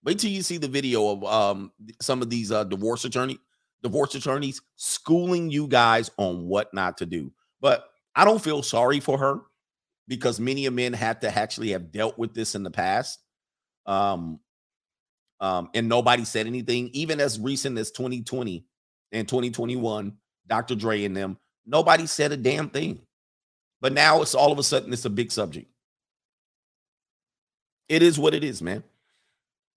Wait 0.04 0.18
till 0.20 0.30
you 0.30 0.42
see 0.42 0.58
the 0.58 0.68
video 0.68 1.08
of 1.08 1.24
um, 1.24 1.72
some 2.00 2.22
of 2.22 2.30
these 2.30 2.52
uh, 2.52 2.64
divorce 2.64 3.04
attorney 3.04 3.38
divorce 3.82 4.14
attorneys 4.14 4.60
schooling 4.76 5.50
you 5.50 5.66
guys 5.66 6.10
on 6.16 6.46
what 6.46 6.72
not 6.72 6.98
to 6.98 7.06
do. 7.06 7.32
But 7.60 7.88
I 8.14 8.24
don't 8.24 8.42
feel 8.42 8.62
sorry 8.62 9.00
for 9.00 9.18
her 9.18 9.40
because 10.08 10.40
many 10.40 10.66
of 10.66 10.74
men 10.74 10.92
had 10.92 11.20
to 11.20 11.38
actually 11.38 11.70
have 11.70 11.92
dealt 11.92 12.18
with 12.18 12.34
this 12.34 12.54
in 12.54 12.62
the 12.62 12.70
past. 12.70 13.20
Um, 13.86 14.40
um, 15.40 15.70
and 15.74 15.88
nobody 15.88 16.24
said 16.24 16.46
anything, 16.46 16.90
even 16.94 17.20
as 17.20 17.38
recent 17.38 17.78
as 17.78 17.92
2020 17.92 18.64
and 19.12 19.28
2021, 19.28 20.14
Dr. 20.48 20.74
Dre 20.74 21.04
and 21.04 21.16
them, 21.16 21.38
nobody 21.64 22.06
said 22.06 22.32
a 22.32 22.36
damn 22.36 22.70
thing. 22.70 23.00
But 23.80 23.92
now 23.92 24.22
it's 24.22 24.34
all 24.34 24.50
of 24.50 24.58
a 24.58 24.62
sudden 24.64 24.92
it's 24.92 25.04
a 25.04 25.10
big 25.10 25.30
subject. 25.30 25.70
It 27.88 28.02
is 28.02 28.18
what 28.18 28.34
it 28.34 28.42
is, 28.42 28.60
man. 28.60 28.82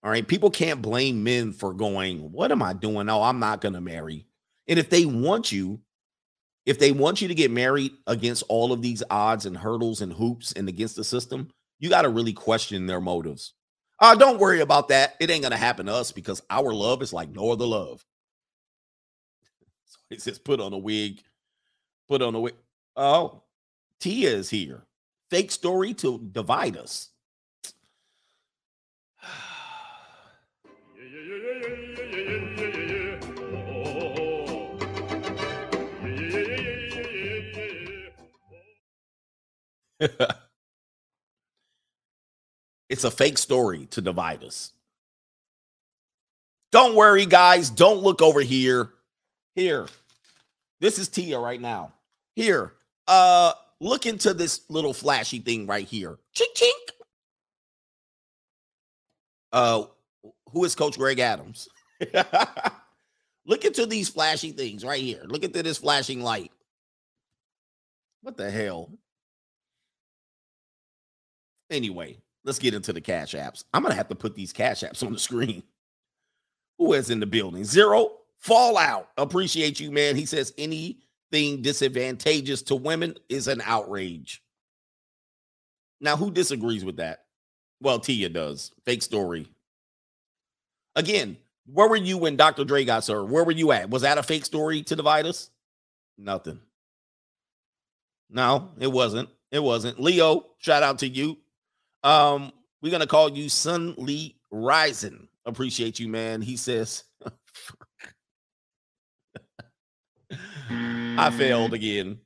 All 0.02 0.10
right. 0.10 0.26
People 0.26 0.50
can't 0.50 0.82
blame 0.82 1.22
men 1.22 1.52
for 1.52 1.72
going, 1.72 2.32
What 2.32 2.50
am 2.50 2.62
I 2.62 2.72
doing? 2.72 3.08
Oh, 3.08 3.22
I'm 3.22 3.38
not 3.38 3.60
going 3.60 3.74
to 3.74 3.80
marry. 3.80 4.26
And 4.66 4.78
if 4.78 4.90
they 4.90 5.04
want 5.04 5.52
you, 5.52 5.80
if 6.64 6.78
they 6.78 6.92
want 6.92 7.20
you 7.20 7.28
to 7.28 7.34
get 7.34 7.50
married 7.50 7.92
against 8.06 8.44
all 8.48 8.72
of 8.72 8.82
these 8.82 9.02
odds 9.10 9.46
and 9.46 9.56
hurdles 9.56 10.00
and 10.00 10.12
hoops 10.12 10.52
and 10.52 10.68
against 10.68 10.96
the 10.96 11.04
system, 11.04 11.48
you 11.78 11.88
got 11.88 12.02
to 12.02 12.08
really 12.08 12.32
question 12.32 12.86
their 12.86 13.00
motives. 13.00 13.54
Uh, 13.98 14.14
don't 14.14 14.38
worry 14.38 14.60
about 14.60 14.88
that. 14.88 15.14
It 15.20 15.30
ain't 15.30 15.42
going 15.42 15.52
to 15.52 15.56
happen 15.56 15.86
to 15.86 15.94
us 15.94 16.12
because 16.12 16.42
our 16.50 16.72
love 16.72 17.02
is 17.02 17.12
like 17.12 17.30
no 17.30 17.50
other 17.50 17.66
love. 17.66 18.04
So 19.84 19.98
he 20.08 20.18
says, 20.18 20.38
put 20.38 20.58
on 20.58 20.72
a 20.72 20.78
wig. 20.78 21.20
Put 22.08 22.22
on 22.22 22.34
a 22.34 22.40
wig. 22.40 22.54
Oh, 22.96 23.42
Tia 24.00 24.30
is 24.30 24.48
here. 24.48 24.86
Fake 25.30 25.50
story 25.50 25.92
to 25.94 26.18
divide 26.32 26.78
us. 26.78 27.10
It's 42.88 43.04
a 43.04 43.10
fake 43.10 43.38
story 43.38 43.86
to 43.90 44.00
divide 44.00 44.42
us. 44.44 44.72
Don't 46.72 46.94
worry, 46.96 47.26
guys. 47.26 47.68
Don't 47.70 48.02
look 48.02 48.22
over 48.22 48.40
here. 48.40 48.90
Here. 49.54 49.86
This 50.80 50.98
is 50.98 51.08
Tia 51.08 51.38
right 51.38 51.60
now. 51.60 51.92
Here. 52.34 52.72
Uh 53.06 53.52
look 53.80 54.06
into 54.06 54.32
this 54.32 54.62
little 54.68 54.94
flashy 54.94 55.38
thing 55.40 55.66
right 55.66 55.86
here. 55.86 56.18
Chink 56.34 56.54
chink. 56.56 56.92
Uh 59.52 59.84
who 60.52 60.64
is 60.64 60.74
Coach 60.74 60.98
Greg 60.98 61.18
Adams? 61.18 61.68
look 63.46 63.64
into 63.64 63.86
these 63.86 64.08
flashy 64.08 64.52
things 64.52 64.84
right 64.84 65.02
here. 65.02 65.22
Look 65.24 65.44
into 65.44 65.62
this 65.62 65.78
flashing 65.78 66.22
light. 66.22 66.52
What 68.22 68.36
the 68.36 68.50
hell? 68.50 68.90
Anyway, 71.72 72.18
let's 72.44 72.58
get 72.58 72.74
into 72.74 72.92
the 72.92 73.00
cash 73.00 73.34
apps. 73.34 73.64
I'm 73.72 73.82
gonna 73.82 73.94
have 73.94 74.08
to 74.08 74.14
put 74.14 74.36
these 74.36 74.52
cash 74.52 74.82
apps 74.82 75.02
on 75.06 75.12
the 75.12 75.18
screen. 75.18 75.64
Who 76.78 76.92
is 76.92 77.10
in 77.10 77.18
the 77.18 77.26
building? 77.26 77.64
Zero 77.64 78.12
Fallout. 78.38 79.08
Appreciate 79.16 79.78
you, 79.78 79.92
man. 79.92 80.16
He 80.16 80.26
says 80.26 80.52
anything 80.58 81.62
disadvantageous 81.62 82.62
to 82.62 82.74
women 82.74 83.14
is 83.28 83.46
an 83.46 83.62
outrage. 83.64 84.42
Now, 86.00 86.16
who 86.16 86.32
disagrees 86.32 86.84
with 86.84 86.96
that? 86.96 87.20
Well, 87.80 88.00
Tia 88.00 88.28
does. 88.28 88.72
Fake 88.84 89.02
story. 89.02 89.46
Again, 90.96 91.36
where 91.66 91.88
were 91.88 91.94
you 91.94 92.18
when 92.18 92.36
Dr. 92.36 92.64
Dre 92.64 92.84
got 92.84 93.04
served? 93.04 93.30
Where 93.30 93.44
were 93.44 93.52
you 93.52 93.70
at? 93.70 93.90
Was 93.90 94.02
that 94.02 94.18
a 94.18 94.22
fake 94.24 94.44
story 94.44 94.82
to 94.82 94.96
divide 94.96 95.26
us? 95.26 95.50
Nothing. 96.18 96.58
No, 98.28 98.72
it 98.80 98.90
wasn't. 98.90 99.28
It 99.52 99.62
wasn't. 99.62 100.00
Leo, 100.00 100.46
shout 100.58 100.82
out 100.82 100.98
to 101.00 101.08
you. 101.08 101.38
Um, 102.02 102.52
we're 102.82 102.90
gonna 102.90 103.06
call 103.06 103.30
you 103.30 103.48
Sun 103.48 103.94
Lee 103.96 104.36
Rising. 104.50 105.28
Appreciate 105.44 105.98
you, 106.00 106.08
man. 106.08 106.42
He 106.42 106.56
says, 106.56 107.04
I 110.70 111.30
failed 111.30 111.74
again. 111.74 112.18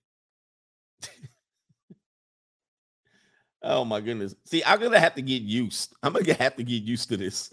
oh 3.62 3.84
my 3.84 4.00
goodness. 4.00 4.34
See, 4.44 4.62
I'm 4.64 4.80
gonna 4.80 5.00
have 5.00 5.14
to 5.16 5.22
get 5.22 5.42
used. 5.42 5.94
I'm 6.02 6.12
gonna 6.12 6.34
have 6.34 6.56
to 6.56 6.64
get 6.64 6.82
used 6.82 7.08
to 7.10 7.16
this. 7.16 7.52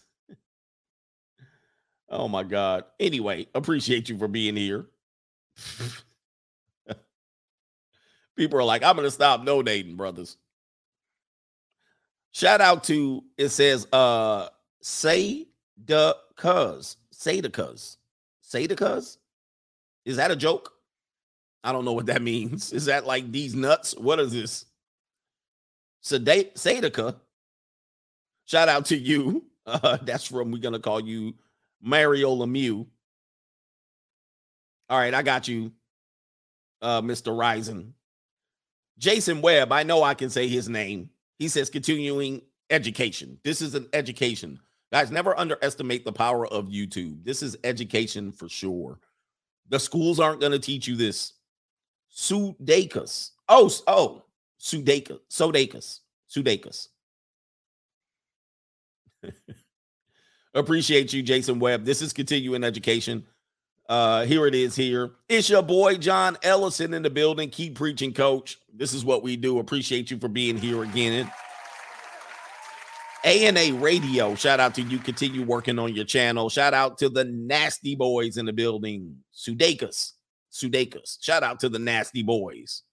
oh 2.09 2.27
my 2.27 2.43
god. 2.43 2.85
Anyway, 2.99 3.47
appreciate 3.53 4.09
you 4.09 4.17
for 4.17 4.27
being 4.27 4.55
here. 4.55 4.87
People 8.35 8.59
are 8.59 8.63
like, 8.63 8.83
I'm 8.83 8.95
gonna 8.95 9.11
stop 9.11 9.43
no 9.43 9.61
dating, 9.61 9.95
brothers. 9.95 10.37
Shout 12.33 12.61
out 12.61 12.83
to 12.85 13.23
it 13.37 13.49
says 13.49 13.87
uh 13.93 14.49
say 14.81 15.47
the 15.85 16.17
cuz. 16.35 16.97
Say 17.11 17.41
the 17.41 17.49
cuz. 17.49 17.97
Say 18.41 18.67
the 18.67 18.75
cuz. 18.75 19.19
Is 20.05 20.17
that 20.17 20.31
a 20.31 20.35
joke? 20.35 20.73
I 21.63 21.71
don't 21.71 21.85
know 21.85 21.93
what 21.93 22.07
that 22.07 22.21
means. 22.33 22.73
Is 22.73 22.85
that 22.85 23.05
like 23.05 23.31
these 23.31 23.55
nuts? 23.55 23.95
What 23.97 24.19
is 24.19 24.33
this? 24.33 24.65
Sadeka. 26.03 27.15
Shout 28.45 28.69
out 28.69 28.85
to 28.87 28.97
you. 28.97 29.45
Uh, 29.65 29.97
that's 30.01 30.27
from 30.27 30.51
we're 30.51 30.57
gonna 30.59 30.77
call 30.77 30.99
you 30.99 31.33
Mario 31.81 32.35
Lemieux. 32.35 32.85
All 34.89 34.97
right, 34.97 35.13
I 35.13 35.21
got 35.23 35.47
you, 35.47 35.71
uh, 36.81 37.01
Mr. 37.01 37.33
Rising. 37.37 37.93
Jason 38.97 39.41
Webb, 39.41 39.71
I 39.71 39.83
know 39.83 40.03
I 40.03 40.15
can 40.15 40.29
say 40.29 40.49
his 40.49 40.67
name. 40.67 41.09
He 41.39 41.47
says 41.47 41.69
continuing 41.69 42.41
education. 42.69 43.39
This 43.43 43.61
is 43.61 43.75
an 43.75 43.87
education. 43.93 44.59
Guys, 44.91 45.11
never 45.11 45.37
underestimate 45.37 46.05
the 46.05 46.13
power 46.13 46.47
of 46.47 46.67
YouTube. 46.67 47.23
This 47.23 47.41
is 47.41 47.57
education 47.63 48.31
for 48.31 48.47
sure. 48.47 48.99
The 49.69 49.79
schools 49.79 50.19
aren't 50.19 50.39
going 50.39 50.51
to 50.51 50.59
teach 50.59 50.87
you 50.87 50.95
this. 50.95 51.33
Sudeikis. 52.15 53.31
Oh, 53.49 53.71
oh, 53.87 54.23
Sudeikis. 54.61 55.19
Sudeikis. 55.29 55.99
Sudeikis. 56.29 56.89
Appreciate 60.53 61.11
you, 61.11 61.23
Jason 61.23 61.57
Webb. 61.57 61.85
This 61.85 62.01
is 62.01 62.13
continuing 62.13 62.63
education. 62.63 63.25
Uh, 63.89 64.25
here 64.25 64.47
it 64.47 64.55
is 64.55 64.75
here. 64.75 65.11
It's 65.27 65.49
your 65.49 65.61
boy 65.61 65.97
John 65.97 66.37
Ellison 66.41 66.93
in 66.93 67.03
the 67.03 67.09
building. 67.09 67.49
Keep 67.49 67.75
preaching, 67.75 68.13
coach. 68.13 68.57
This 68.73 68.93
is 68.93 69.03
what 69.03 69.23
we 69.23 69.35
do. 69.35 69.59
Appreciate 69.59 70.09
you 70.09 70.17
for 70.17 70.29
being 70.29 70.57
here 70.57 70.83
again. 70.83 71.31
ANA 73.23 73.73
Radio. 73.75 74.35
Shout 74.35 74.59
out 74.59 74.75
to 74.75 74.81
you. 74.81 74.99
Continue 74.99 75.43
working 75.43 75.79
on 75.79 75.93
your 75.95 76.05
channel. 76.05 76.49
Shout 76.49 76.73
out 76.73 76.97
to 76.99 77.09
the 77.09 77.25
nasty 77.25 77.95
boys 77.95 78.37
in 78.37 78.45
the 78.45 78.53
building. 78.53 79.17
Sudeikis. 79.33 80.13
Sudeikis. 80.51 81.17
Shout 81.21 81.43
out 81.43 81.59
to 81.61 81.69
the 81.69 81.79
nasty 81.79 82.23
boys. 82.23 82.83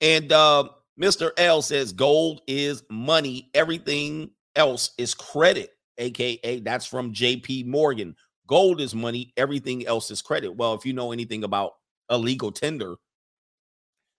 And 0.00 0.32
uh, 0.32 0.68
Mr. 1.00 1.30
L 1.36 1.62
says 1.62 1.92
gold 1.92 2.42
is 2.46 2.82
money. 2.90 3.50
Everything 3.54 4.30
else 4.56 4.90
is 4.98 5.14
credit, 5.14 5.70
aka 5.98 6.60
that's 6.60 6.86
from 6.86 7.12
JP 7.12 7.66
Morgan. 7.66 8.16
Gold 8.50 8.80
is 8.80 8.96
money, 8.96 9.32
everything 9.36 9.86
else 9.86 10.10
is 10.10 10.20
credit. 10.20 10.56
Well, 10.56 10.74
if 10.74 10.84
you 10.84 10.92
know 10.92 11.12
anything 11.12 11.44
about 11.44 11.74
a 12.08 12.18
legal 12.18 12.50
tender, 12.50 12.96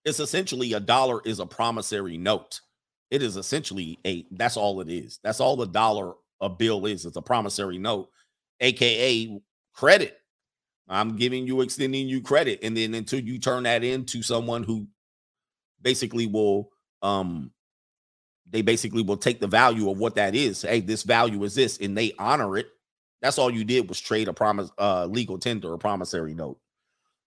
it's 0.05 0.21
essentially 0.21 0.71
a 0.71 0.79
dollar 0.79 1.19
is 1.25 1.39
a 1.41 1.45
promissory 1.45 2.17
note. 2.17 2.61
It 3.11 3.21
is 3.21 3.35
essentially 3.35 3.99
a 4.07 4.25
that's 4.31 4.55
all 4.55 4.79
it 4.79 4.89
is. 4.89 5.19
That's 5.21 5.41
all 5.41 5.57
the 5.57 5.67
dollar 5.67 6.13
a 6.39 6.47
bill 6.47 6.85
is. 6.85 7.05
It's 7.05 7.17
a 7.17 7.21
promissory 7.21 7.77
note, 7.77 8.09
aka 8.61 9.37
credit. 9.73 10.17
I'm 10.87 11.17
giving 11.17 11.45
you 11.45 11.59
extending 11.59 12.07
you 12.07 12.21
credit 12.21 12.59
and 12.63 12.75
then 12.75 12.93
until 12.93 13.19
you 13.19 13.37
turn 13.37 13.63
that 13.63 13.83
into 13.83 14.23
someone 14.23 14.63
who 14.63 14.87
basically 15.81 16.25
will 16.25 16.69
um 17.01 17.51
they 18.49 18.61
basically 18.61 19.03
will 19.03 19.17
take 19.17 19.41
the 19.41 19.47
value 19.47 19.89
of 19.89 19.97
what 19.99 20.15
that 20.15 20.35
is. 20.35 20.61
Hey, 20.61 20.79
this 20.79 21.03
value 21.03 21.43
is 21.43 21.55
this, 21.55 21.77
and 21.79 21.97
they 21.97 22.13
honor 22.17 22.57
it. 22.57 22.67
That's 23.21 23.37
all 23.37 23.51
you 23.51 23.63
did 23.63 23.87
was 23.87 23.99
trade 23.99 24.27
a 24.27 24.33
promise, 24.33 24.71
uh, 24.77 25.05
legal 25.05 25.37
tender, 25.37 25.73
a 25.73 25.77
promissory 25.77 26.33
note. 26.33 26.59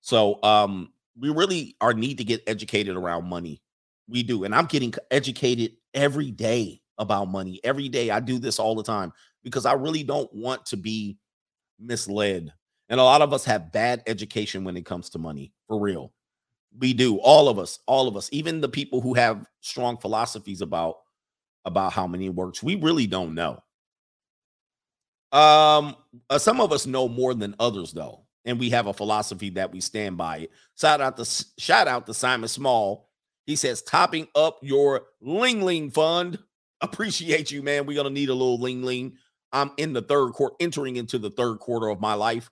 So 0.00 0.42
um, 0.42 0.92
we 1.18 1.30
really 1.30 1.76
are 1.80 1.94
need 1.94 2.18
to 2.18 2.24
get 2.24 2.42
educated 2.46 2.96
around 2.96 3.28
money. 3.28 3.62
We 4.08 4.22
do, 4.22 4.44
and 4.44 4.54
I'm 4.54 4.66
getting 4.66 4.92
educated 5.10 5.72
every 5.94 6.30
day 6.30 6.82
about 6.98 7.26
money. 7.26 7.60
Every 7.64 7.88
day 7.88 8.10
I 8.10 8.20
do 8.20 8.38
this 8.38 8.58
all 8.58 8.74
the 8.74 8.82
time 8.82 9.12
because 9.42 9.66
I 9.66 9.72
really 9.72 10.02
don't 10.02 10.32
want 10.34 10.66
to 10.66 10.76
be 10.76 11.16
misled. 11.78 12.52
And 12.88 13.00
a 13.00 13.04
lot 13.04 13.22
of 13.22 13.32
us 13.32 13.44
have 13.44 13.72
bad 13.72 14.02
education 14.06 14.64
when 14.64 14.76
it 14.76 14.84
comes 14.84 15.08
to 15.10 15.18
money, 15.18 15.52
for 15.66 15.80
real. 15.80 16.12
We 16.78 16.92
do, 16.92 17.18
all 17.18 17.48
of 17.48 17.58
us, 17.58 17.78
all 17.86 18.08
of 18.08 18.16
us, 18.16 18.28
even 18.32 18.60
the 18.60 18.68
people 18.68 19.00
who 19.00 19.14
have 19.14 19.46
strong 19.60 19.96
philosophies 19.96 20.60
about 20.60 20.96
about 21.64 21.92
how 21.92 22.06
money 22.06 22.28
works. 22.28 22.62
We 22.62 22.74
really 22.74 23.06
don't 23.06 23.34
know. 23.34 23.62
Um, 25.34 25.96
uh, 26.30 26.38
some 26.38 26.60
of 26.60 26.72
us 26.72 26.86
know 26.86 27.08
more 27.08 27.34
than 27.34 27.56
others, 27.58 27.92
though, 27.92 28.20
and 28.44 28.58
we 28.58 28.70
have 28.70 28.86
a 28.86 28.92
philosophy 28.92 29.50
that 29.50 29.72
we 29.72 29.80
stand 29.80 30.16
by. 30.16 30.38
It. 30.38 30.52
Shout 30.78 31.00
out 31.00 31.16
to 31.16 31.44
shout 31.58 31.88
out 31.88 32.06
to 32.06 32.14
Simon 32.14 32.48
Small. 32.48 33.10
He 33.44 33.56
says, 33.56 33.82
topping 33.82 34.28
up 34.36 34.58
your 34.62 35.02
Ling 35.20 35.62
Ling 35.62 35.90
fund. 35.90 36.38
Appreciate 36.80 37.50
you, 37.50 37.62
man. 37.62 37.84
We're 37.84 37.96
gonna 37.96 38.10
need 38.10 38.28
a 38.28 38.34
little 38.34 38.60
Ling 38.60 38.82
Ling. 38.82 39.16
I'm 39.52 39.72
in 39.76 39.92
the 39.92 40.02
third 40.02 40.32
quarter, 40.32 40.54
entering 40.60 40.96
into 40.96 41.18
the 41.18 41.30
third 41.30 41.58
quarter 41.58 41.88
of 41.88 42.00
my 42.00 42.14
life, 42.14 42.48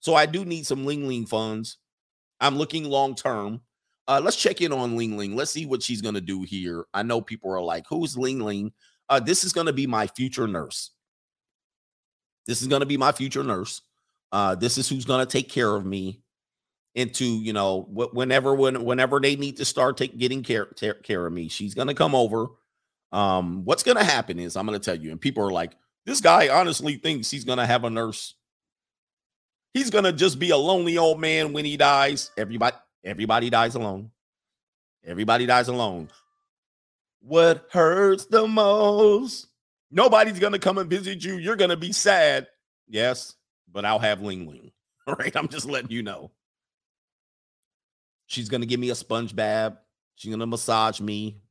so 0.00 0.14
I 0.14 0.24
do 0.26 0.44
need 0.44 0.66
some 0.66 0.86
Ling 0.86 1.06
Ling 1.06 1.26
funds. 1.26 1.76
I'm 2.40 2.56
looking 2.56 2.84
long 2.84 3.14
term. 3.14 3.60
Uh, 4.08 4.20
let's 4.22 4.36
check 4.36 4.60
in 4.62 4.72
on 4.72 4.96
Ling 4.96 5.16
Ling. 5.16 5.36
Let's 5.36 5.52
see 5.52 5.66
what 5.66 5.82
she's 5.82 6.02
going 6.02 6.16
to 6.16 6.20
do 6.20 6.42
here. 6.42 6.84
I 6.92 7.04
know 7.04 7.20
people 7.20 7.52
are 7.52 7.62
like, 7.62 7.84
who's 7.88 8.18
Ling 8.18 8.40
Ling? 8.40 8.72
Uh, 9.08 9.20
this 9.20 9.44
is 9.44 9.52
going 9.52 9.68
to 9.68 9.72
be 9.72 9.86
my 9.86 10.08
future 10.08 10.48
nurse. 10.48 10.90
This 12.46 12.62
is 12.62 12.68
going 12.68 12.80
to 12.80 12.86
be 12.86 12.96
my 12.96 13.12
future 13.12 13.44
nurse. 13.44 13.82
Uh, 14.30 14.54
this 14.54 14.78
is 14.78 14.88
who's 14.88 15.04
going 15.04 15.24
to 15.24 15.30
take 15.30 15.48
care 15.48 15.74
of 15.74 15.84
me 15.84 16.22
into, 16.94 17.24
you 17.24 17.52
know, 17.52 17.86
whenever, 17.90 18.54
when, 18.54 18.84
whenever 18.84 19.20
they 19.20 19.36
need 19.36 19.58
to 19.58 19.64
start 19.64 19.96
take, 19.96 20.18
getting 20.18 20.42
care, 20.42 20.66
care 20.66 21.26
of 21.26 21.32
me. 21.32 21.48
She's 21.48 21.74
going 21.74 21.88
to 21.88 21.94
come 21.94 22.14
over. 22.14 22.48
Um, 23.12 23.64
what's 23.64 23.82
going 23.82 23.98
to 23.98 24.04
happen 24.04 24.38
is 24.38 24.56
I'm 24.56 24.66
going 24.66 24.78
to 24.78 24.84
tell 24.84 25.00
you, 25.00 25.10
and 25.10 25.20
people 25.20 25.44
are 25.44 25.52
like, 25.52 25.72
this 26.04 26.20
guy 26.20 26.48
honestly 26.48 26.96
thinks 26.96 27.30
he's 27.30 27.44
going 27.44 27.58
to 27.58 27.66
have 27.66 27.84
a 27.84 27.90
nurse. 27.90 28.34
He's 29.74 29.90
going 29.90 30.04
to 30.04 30.12
just 30.12 30.38
be 30.38 30.50
a 30.50 30.56
lonely 30.56 30.98
old 30.98 31.20
man 31.20 31.52
when 31.52 31.64
he 31.64 31.76
dies. 31.76 32.30
Everybody, 32.36 32.76
Everybody 33.04 33.50
dies 33.50 33.74
alone. 33.74 34.10
Everybody 35.04 35.46
dies 35.46 35.68
alone. 35.68 36.08
What 37.20 37.66
hurts 37.72 38.26
the 38.26 38.46
most? 38.46 39.48
Nobody's 39.92 40.38
going 40.38 40.54
to 40.54 40.58
come 40.58 40.78
and 40.78 40.88
visit 40.88 41.22
you. 41.22 41.36
You're 41.36 41.56
going 41.56 41.70
to 41.70 41.76
be 41.76 41.92
sad. 41.92 42.48
Yes, 42.88 43.34
but 43.70 43.84
I'll 43.84 43.98
have 43.98 44.22
Ling 44.22 44.48
Ling. 44.48 44.72
All 45.06 45.14
right. 45.14 45.34
I'm 45.36 45.48
just 45.48 45.66
letting 45.66 45.90
you 45.90 46.02
know. 46.02 46.30
She's 48.26 48.48
going 48.48 48.62
to 48.62 48.66
give 48.66 48.80
me 48.80 48.88
a 48.90 48.94
sponge 48.94 49.36
bath. 49.36 49.74
She's 50.14 50.30
going 50.30 50.40
to 50.40 50.46
massage 50.46 51.00
me. 51.00 51.42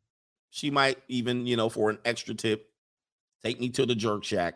She 0.49 0.71
might 0.71 0.97
even, 1.07 1.45
you 1.45 1.55
know, 1.55 1.69
for 1.69 1.91
an 1.91 1.99
extra 2.03 2.33
tip, 2.33 2.69
take 3.43 3.59
me 3.59 3.69
to 3.69 3.85
the 3.85 3.95
jerk 3.95 4.23
shack. 4.23 4.55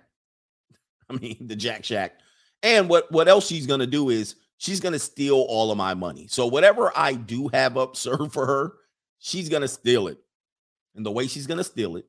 I 1.10 1.14
mean, 1.14 1.38
the 1.48 1.56
Jack 1.56 1.84
Shack. 1.84 2.20
And 2.64 2.90
what 2.90 3.12
what 3.12 3.28
else 3.28 3.46
she's 3.46 3.68
going 3.68 3.82
to 3.82 3.88
do 3.88 4.10
is 4.10 4.36
she's 4.58 4.80
going 4.80 4.94
to 4.94 5.00
steal 5.00 5.36
all 5.36 5.72
of 5.72 5.78
my 5.78 5.94
money. 5.94 6.26
So 6.28 6.48
whatever 6.48 6.92
I 6.96 7.14
do 7.14 7.48
have 7.50 7.78
up 7.78 7.96
served 7.96 8.34
for 8.34 8.48
her, 8.48 8.74
she's 9.20 9.50
going 9.50 9.62
to 9.62 9.68
steal 9.68 10.08
it. 10.08 10.18
And 10.96 11.06
the 11.06 11.12
way 11.12 11.28
she's 11.28 11.46
going 11.46 11.60
to 11.60 11.64
steal 11.64 11.98
it 11.98 12.08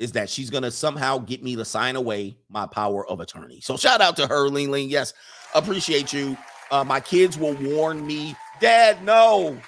is 0.00 0.12
that 0.12 0.30
she's 0.30 0.50
going 0.50 0.64
to 0.64 0.70
somehow 0.70 1.18
get 1.18 1.44
me 1.44 1.54
to 1.54 1.64
sign 1.64 1.94
away 1.94 2.36
my 2.48 2.66
power 2.66 3.06
of 3.06 3.20
attorney. 3.20 3.60
So 3.60 3.76
shout 3.76 4.00
out 4.00 4.16
to 4.16 4.26
her, 4.26 4.48
Ling 4.48 4.70
Ling. 4.70 4.88
Yes, 4.88 5.12
appreciate 5.54 6.12
you. 6.12 6.36
Uh, 6.70 6.82
my 6.82 7.00
kids 7.00 7.38
will 7.38 7.54
warn 7.56 8.04
me, 8.04 8.34
Dad, 8.60 9.04
no, 9.04 9.60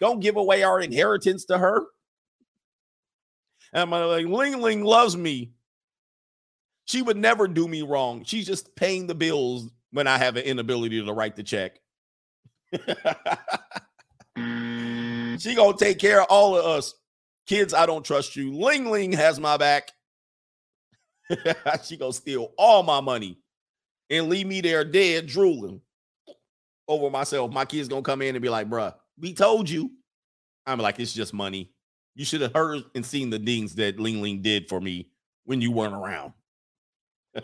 don't 0.00 0.20
give 0.20 0.36
away 0.36 0.64
our 0.64 0.80
inheritance 0.80 1.44
to 1.46 1.56
her. 1.56 1.82
And 3.72 3.88
my 3.88 4.04
like, 4.04 4.26
Ling 4.26 4.60
Ling 4.60 4.82
loves 4.82 5.16
me. 5.16 5.52
She 6.86 7.00
would 7.00 7.16
never 7.16 7.46
do 7.46 7.68
me 7.68 7.82
wrong. 7.82 8.24
She's 8.24 8.46
just 8.46 8.74
paying 8.74 9.06
the 9.06 9.14
bills 9.14 9.70
when 9.92 10.08
I 10.08 10.18
have 10.18 10.36
an 10.36 10.44
inability 10.44 11.04
to 11.04 11.12
write 11.12 11.36
the 11.36 11.42
check. 11.44 11.80
she 15.38 15.54
gonna 15.54 15.76
take 15.76 15.98
care 15.98 16.22
of 16.22 16.26
all 16.28 16.56
of 16.56 16.64
us. 16.64 16.94
Kids, 17.46 17.72
I 17.74 17.86
don't 17.86 18.04
trust 18.04 18.36
you. 18.36 18.52
Ling 18.52 18.90
Ling 18.90 19.12
has 19.12 19.38
my 19.38 19.56
back. 19.56 19.92
she 21.84 21.96
gonna 21.96 22.12
steal 22.12 22.52
all 22.56 22.82
my 22.82 23.00
money 23.00 23.38
and 24.10 24.28
leave 24.28 24.46
me 24.46 24.60
there 24.60 24.84
dead, 24.84 25.26
drooling 25.26 25.80
over 26.88 27.10
myself. 27.10 27.52
My 27.52 27.64
kids 27.64 27.88
gonna 27.88 28.02
come 28.02 28.22
in 28.22 28.34
and 28.36 28.42
be 28.42 28.48
like, 28.48 28.68
bruh, 28.68 28.94
we 29.18 29.32
told 29.32 29.68
you. 29.68 29.90
I'm 30.66 30.78
like, 30.78 30.98
it's 30.98 31.12
just 31.12 31.32
money. 31.32 31.72
You 32.14 32.24
should 32.24 32.40
have 32.40 32.54
heard 32.54 32.82
and 32.94 33.06
seen 33.06 33.30
the 33.30 33.38
things 33.38 33.76
that 33.76 34.00
Ling 34.00 34.22
Ling 34.22 34.42
did 34.42 34.68
for 34.68 34.80
me 34.80 35.10
when 35.44 35.60
you 35.60 35.70
weren't 35.70 35.94
around. 35.94 36.32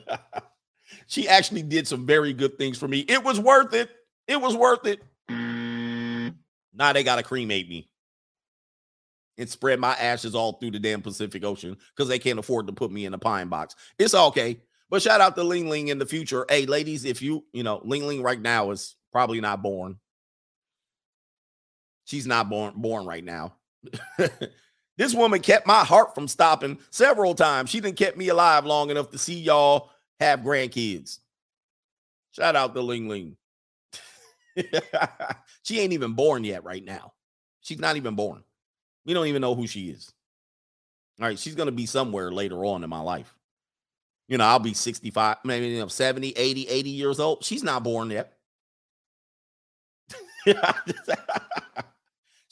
She 1.07 1.29
actually 1.29 1.63
did 1.63 1.89
some 1.89 2.07
very 2.07 2.33
good 2.33 2.59
things 2.59 2.79
for 2.79 2.89
me. 2.89 3.01
It 3.01 3.23
was 3.25 3.39
worth 3.41 3.75
it. 3.75 3.91
It 4.27 4.41
was 4.41 4.57
worth 4.57 4.87
it. 4.87 5.03
Now 5.29 6.93
they 6.93 7.05
got 7.05 7.17
to 7.17 7.23
cremate 7.23 7.69
me 7.69 7.89
and 9.39 9.49
spread 9.49 9.81
my 9.81 9.95
ashes 9.95 10.35
all 10.35 10.55
through 10.55 10.73
the 10.73 10.79
damn 10.79 11.03
Pacific 11.03 11.45
Ocean 11.45 11.77
because 11.97 12.09
they 12.09 12.19
can't 12.19 12.39
afford 12.39 12.67
to 12.67 12.73
put 12.73 12.91
me 12.91 13.07
in 13.07 13.15
a 13.15 13.19
pine 13.19 13.49
box. 13.49 13.75
It's 13.99 14.15
okay. 14.15 14.61
But 14.91 15.03
shout 15.03 15.21
out 15.21 15.37
to 15.37 15.43
Ling 15.43 15.71
Ling 15.71 15.89
in 15.89 15.99
the 15.99 16.07
future. 16.07 16.45
Hey, 16.49 16.67
ladies, 16.67 17.05
if 17.05 17.23
you, 17.23 17.45
you 17.53 17.63
know, 17.63 17.81
Ling 17.83 18.07
Ling 18.07 18.23
right 18.23 18.41
now 18.41 18.71
is 18.71 18.97
probably 19.11 19.41
not 19.41 19.63
born. 19.63 19.99
She's 22.05 22.27
not 22.27 22.51
born 22.51 22.75
born 22.77 23.07
right 23.07 23.25
now. 23.25 23.55
this 24.99 25.15
woman 25.15 25.41
kept 25.41 25.67
my 25.67 25.85
heart 25.85 26.15
from 26.15 26.29
stopping 26.29 26.79
several 26.91 27.35
times. 27.35 27.71
She 27.71 27.81
didn't 27.81 27.97
kept 27.97 28.19
me 28.19 28.29
alive 28.29 28.67
long 28.67 28.91
enough 28.91 29.11
to 29.11 29.19
see 29.19 29.41
y'all 29.41 29.91
have 30.21 30.41
grandkids. 30.41 31.19
Shout 32.33 32.57
out 32.57 32.75
to 32.75 32.83
Ling 32.83 33.09
Ling. 33.09 33.37
she 35.63 35.81
ain't 35.81 35.93
even 35.93 36.13
born 36.13 36.45
yet 36.45 36.65
right 36.65 36.85
now. 36.85 37.13
She's 37.61 37.79
not 37.79 37.97
even 37.97 38.15
born. 38.15 38.43
We 39.05 39.15
don't 39.15 39.27
even 39.27 39.43
know 39.43 39.55
who 39.55 39.67
she 39.67 39.91
is. 39.91 40.13
All 41.21 41.27
right, 41.27 41.39
she's 41.39 41.55
going 41.55 41.67
to 41.67 41.73
be 41.73 41.87
somewhere 41.87 42.31
later 42.31 42.65
on 42.65 42.85
in 42.85 42.91
my 42.91 43.01
life. 43.01 43.35
You 44.29 44.39
know, 44.39 44.45
I'll 44.45 44.59
be 44.59 44.75
65, 44.75 45.39
maybe 45.45 45.69
you 45.69 45.79
know, 45.81 45.89
70, 45.89 46.31
80, 46.31 46.69
80 46.69 46.91
years 46.91 47.21
old. 47.21 47.45
She's 47.45 47.63
not 47.63 47.83
born 47.83 48.11
yet. 48.11 48.33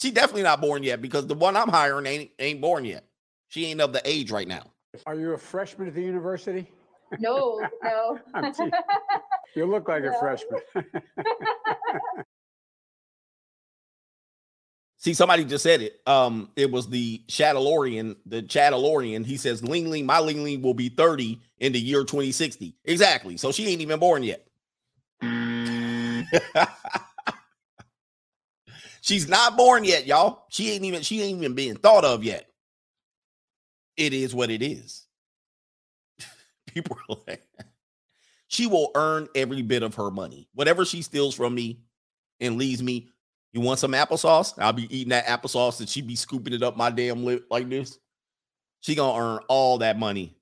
She's 0.01 0.13
definitely 0.13 0.43
not 0.45 0.61
born 0.61 0.83
yet 0.83 1.03
because 1.03 1.27
the 1.27 1.35
one 1.35 1.57
I'm 1.57 1.69
hiring 1.69 2.07
ain't 2.07 2.31
ain't 2.39 2.61
born 2.61 2.85
yet. 2.85 3.05
She 3.49 3.67
ain't 3.67 3.81
of 3.81 3.93
the 3.93 4.01
age 4.05 4.31
right 4.31 4.47
now. 4.47 4.71
Are 5.07 5.17
you 5.17 5.33
a 5.33 5.39
freshman 5.39 5.89
at 5.89 5.95
the 5.95 6.03
university? 6.03 6.71
No, 7.19 7.61
no. 7.83 8.19
you 9.57 9.67
look 9.67 9.89
like 9.89 10.05
no. 10.05 10.15
a 10.15 10.19
freshman. 10.21 10.61
See, 15.01 15.15
somebody 15.15 15.47
just 15.47 15.63
said 15.63 15.81
it. 15.81 15.99
Um, 16.07 16.51
it 16.57 16.71
was 16.71 16.87
the 16.87 17.23
Shadalorian, 17.27 18.17
the 18.27 18.43
Shadalorian. 18.43 19.25
He 19.25 19.39
says, 19.39 19.65
Ling 19.65 19.91
Ling, 19.91 20.05
my 20.05 20.21
Ling 20.21 20.45
Ling 20.45 20.61
will 20.61 20.75
be 20.75 20.91
30 20.91 21.41
in 21.59 21.73
the 21.73 21.81
year 21.81 22.05
2060. 22.05 22.75
Exactly. 22.85 23.39
So 23.39 23.51
she 23.51 23.67
ain't 23.67 23.81
even 23.81 23.99
born 23.99 24.23
yet. 24.23 24.47
She's 29.01 29.27
not 29.27 29.57
born 29.57 29.85
yet, 29.85 30.07
y'all. 30.07 30.45
She 30.51 30.71
ain't 30.73 30.85
even, 30.85 31.01
she 31.01 31.23
ain't 31.23 31.39
even 31.39 31.55
being 31.55 31.77
thought 31.77 32.05
of 32.05 32.23
yet. 32.23 32.47
It 33.97 34.13
is 34.13 34.35
what 34.35 34.51
it 34.51 34.61
is. 34.61 35.07
People 36.67 36.99
are 37.09 37.17
like, 37.27 37.43
she 38.49 38.67
will 38.67 38.91
earn 38.95 39.29
every 39.35 39.63
bit 39.63 39.83
of 39.83 39.95
her 39.95 40.11
money. 40.11 40.47
Whatever 40.53 40.85
she 40.85 41.01
steals 41.01 41.35
from 41.35 41.55
me 41.55 41.81
and 42.39 42.59
leaves 42.59 42.83
me, 42.83 43.09
you 43.53 43.61
want 43.61 43.79
some 43.79 43.93
applesauce? 43.93 44.55
I'll 44.59 44.73
be 44.73 44.95
eating 44.97 45.11
that 45.11 45.27
applesauce 45.27 45.81
and 45.81 45.89
she 45.89 46.03
be 46.03 46.17
scooping 46.17 46.53
it 46.53 46.63
up 46.63 46.77
my 46.77 46.91
damn 46.91 47.25
lip 47.25 47.47
like 47.51 47.69
this. 47.69 47.99
She 48.81 48.95
gonna 48.95 49.21
earn 49.21 49.41
all 49.49 49.79
that 49.79 49.99
money. 49.99 50.37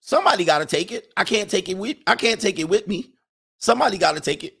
Somebody 0.00 0.44
gotta 0.44 0.66
take 0.66 0.92
it. 0.92 1.12
I 1.16 1.24
can't 1.24 1.50
take 1.50 1.68
it 1.68 1.76
with 1.76 1.96
I 2.06 2.14
can't 2.14 2.40
take 2.40 2.58
it 2.58 2.68
with 2.68 2.86
me. 2.86 3.14
Somebody 3.58 3.98
gotta 3.98 4.20
take 4.20 4.44
it. 4.44 4.58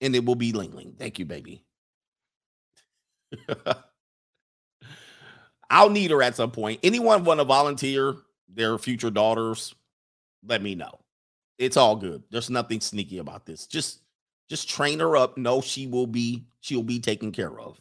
And 0.00 0.14
it 0.14 0.24
will 0.24 0.34
be 0.34 0.52
Ling 0.52 0.72
Ling. 0.72 0.94
Thank 0.98 1.18
you, 1.18 1.24
baby. 1.24 1.64
I'll 5.70 5.90
need 5.90 6.10
her 6.10 6.22
at 6.22 6.36
some 6.36 6.50
point. 6.50 6.80
Anyone 6.82 7.24
want 7.24 7.40
to 7.40 7.44
volunteer 7.44 8.16
their 8.48 8.76
future 8.78 9.10
daughters? 9.10 9.74
Let 10.46 10.62
me 10.62 10.74
know. 10.74 10.98
It's 11.58 11.76
all 11.78 11.96
good. 11.96 12.22
There's 12.30 12.50
nothing 12.50 12.80
sneaky 12.80 13.18
about 13.18 13.46
this. 13.46 13.66
Just 13.66 14.01
just 14.52 14.68
train 14.68 15.00
her 15.00 15.16
up. 15.16 15.38
No, 15.38 15.62
she 15.62 15.86
will 15.86 16.06
be 16.06 16.44
she'll 16.60 16.82
be 16.82 17.00
taken 17.00 17.32
care 17.32 17.58
of. 17.58 17.80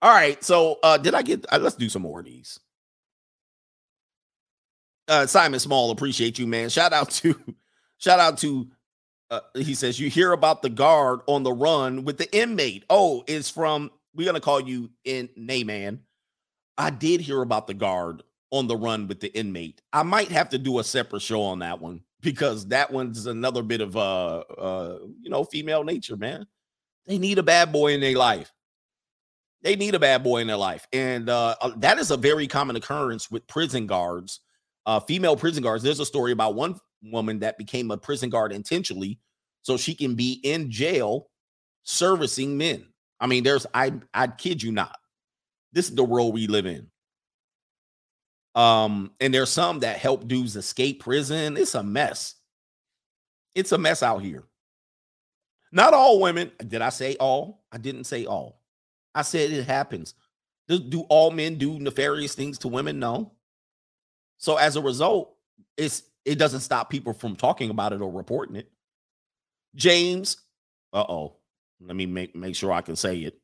All 0.00 0.10
right. 0.10 0.42
So 0.42 0.78
uh 0.82 0.96
did 0.96 1.14
I 1.14 1.20
get 1.20 1.44
uh, 1.52 1.58
let's 1.58 1.76
do 1.76 1.90
some 1.90 2.00
more 2.00 2.20
of 2.20 2.24
these. 2.24 2.58
Uh 5.06 5.26
Simon 5.26 5.60
Small, 5.60 5.90
appreciate 5.90 6.38
you, 6.38 6.46
man. 6.46 6.70
Shout 6.70 6.94
out 6.94 7.10
to 7.10 7.38
shout 7.98 8.20
out 8.20 8.38
to 8.38 8.68
uh, 9.30 9.40
he 9.54 9.74
says 9.74 10.00
you 10.00 10.08
hear 10.08 10.32
about 10.32 10.62
the 10.62 10.70
guard 10.70 11.20
on 11.26 11.42
the 11.42 11.52
run 11.52 12.04
with 12.04 12.16
the 12.16 12.34
inmate. 12.34 12.84
Oh, 12.88 13.22
it's 13.26 13.50
from 13.50 13.90
we're 14.14 14.24
gonna 14.24 14.40
call 14.40 14.60
you 14.60 14.88
in 15.04 15.28
Nayman. 15.38 15.98
I 16.78 16.88
did 16.88 17.20
hear 17.20 17.42
about 17.42 17.66
the 17.66 17.74
guard 17.74 18.22
on 18.50 18.66
the 18.66 18.76
run 18.78 19.08
with 19.08 19.20
the 19.20 19.36
inmate. 19.36 19.82
I 19.92 20.04
might 20.04 20.28
have 20.28 20.48
to 20.50 20.58
do 20.58 20.78
a 20.78 20.84
separate 20.84 21.20
show 21.20 21.42
on 21.42 21.58
that 21.58 21.82
one 21.82 22.00
because 22.24 22.66
that 22.68 22.90
one's 22.90 23.26
another 23.26 23.62
bit 23.62 23.80
of 23.80 23.96
uh 23.96 24.38
uh 24.58 24.98
you 25.20 25.30
know 25.30 25.44
female 25.44 25.84
nature, 25.84 26.16
man. 26.16 26.46
They 27.06 27.18
need 27.18 27.38
a 27.38 27.42
bad 27.42 27.70
boy 27.70 27.92
in 27.92 28.00
their 28.00 28.16
life. 28.16 28.50
They 29.62 29.76
need 29.76 29.94
a 29.94 30.00
bad 30.00 30.24
boy 30.24 30.38
in 30.38 30.46
their 30.46 30.56
life, 30.56 30.86
and 30.92 31.28
uh, 31.28 31.54
uh 31.60 31.72
that 31.76 31.98
is 31.98 32.10
a 32.10 32.16
very 32.16 32.46
common 32.48 32.76
occurrence 32.76 33.30
with 33.30 33.46
prison 33.46 33.86
guards, 33.86 34.40
uh, 34.86 35.00
female 35.00 35.36
prison 35.36 35.62
guards. 35.62 35.84
There's 35.84 36.00
a 36.00 36.06
story 36.06 36.32
about 36.32 36.54
one 36.54 36.80
woman 37.02 37.38
that 37.40 37.58
became 37.58 37.90
a 37.90 37.98
prison 37.98 38.30
guard 38.30 38.52
intentionally 38.52 39.20
so 39.62 39.76
she 39.76 39.94
can 39.94 40.14
be 40.14 40.40
in 40.42 40.70
jail 40.70 41.28
servicing 41.84 42.56
men. 42.56 42.86
I 43.20 43.26
mean, 43.26 43.44
there's 43.44 43.66
I 43.74 43.92
I 44.12 44.26
kid 44.28 44.62
you 44.62 44.72
not. 44.72 44.96
This 45.72 45.88
is 45.88 45.94
the 45.94 46.04
world 46.04 46.34
we 46.34 46.46
live 46.46 46.66
in. 46.66 46.88
Um, 48.54 49.12
and 49.20 49.34
there's 49.34 49.50
some 49.50 49.80
that 49.80 49.98
help 49.98 50.28
dudes 50.28 50.56
escape 50.56 51.02
prison. 51.02 51.56
It's 51.56 51.74
a 51.74 51.82
mess. 51.82 52.36
It's 53.54 53.72
a 53.72 53.78
mess 53.78 54.02
out 54.02 54.22
here. 54.22 54.44
Not 55.72 55.94
all 55.94 56.20
women. 56.20 56.52
Did 56.66 56.82
I 56.82 56.90
say 56.90 57.16
all? 57.16 57.64
I 57.72 57.78
didn't 57.78 58.04
say 58.04 58.26
all. 58.26 58.60
I 59.14 59.22
said 59.22 59.50
it 59.50 59.66
happens. 59.66 60.14
Do, 60.68 60.78
do 60.78 61.00
all 61.02 61.30
men 61.30 61.56
do 61.56 61.78
nefarious 61.78 62.34
things 62.34 62.58
to 62.58 62.68
women? 62.68 62.98
No. 62.98 63.32
So 64.38 64.56
as 64.56 64.76
a 64.76 64.82
result, 64.82 65.34
it's 65.76 66.02
it 66.24 66.38
doesn't 66.38 66.60
stop 66.60 66.90
people 66.90 67.12
from 67.12 67.36
talking 67.36 67.70
about 67.70 67.92
it 67.92 68.00
or 68.00 68.10
reporting 68.10 68.56
it. 68.56 68.70
James, 69.74 70.38
uh-oh. 70.92 71.36
Let 71.80 71.96
me 71.96 72.06
make 72.06 72.34
make 72.34 72.56
sure 72.56 72.72
I 72.72 72.80
can 72.80 72.96
say 72.96 73.18
it. 73.18 73.38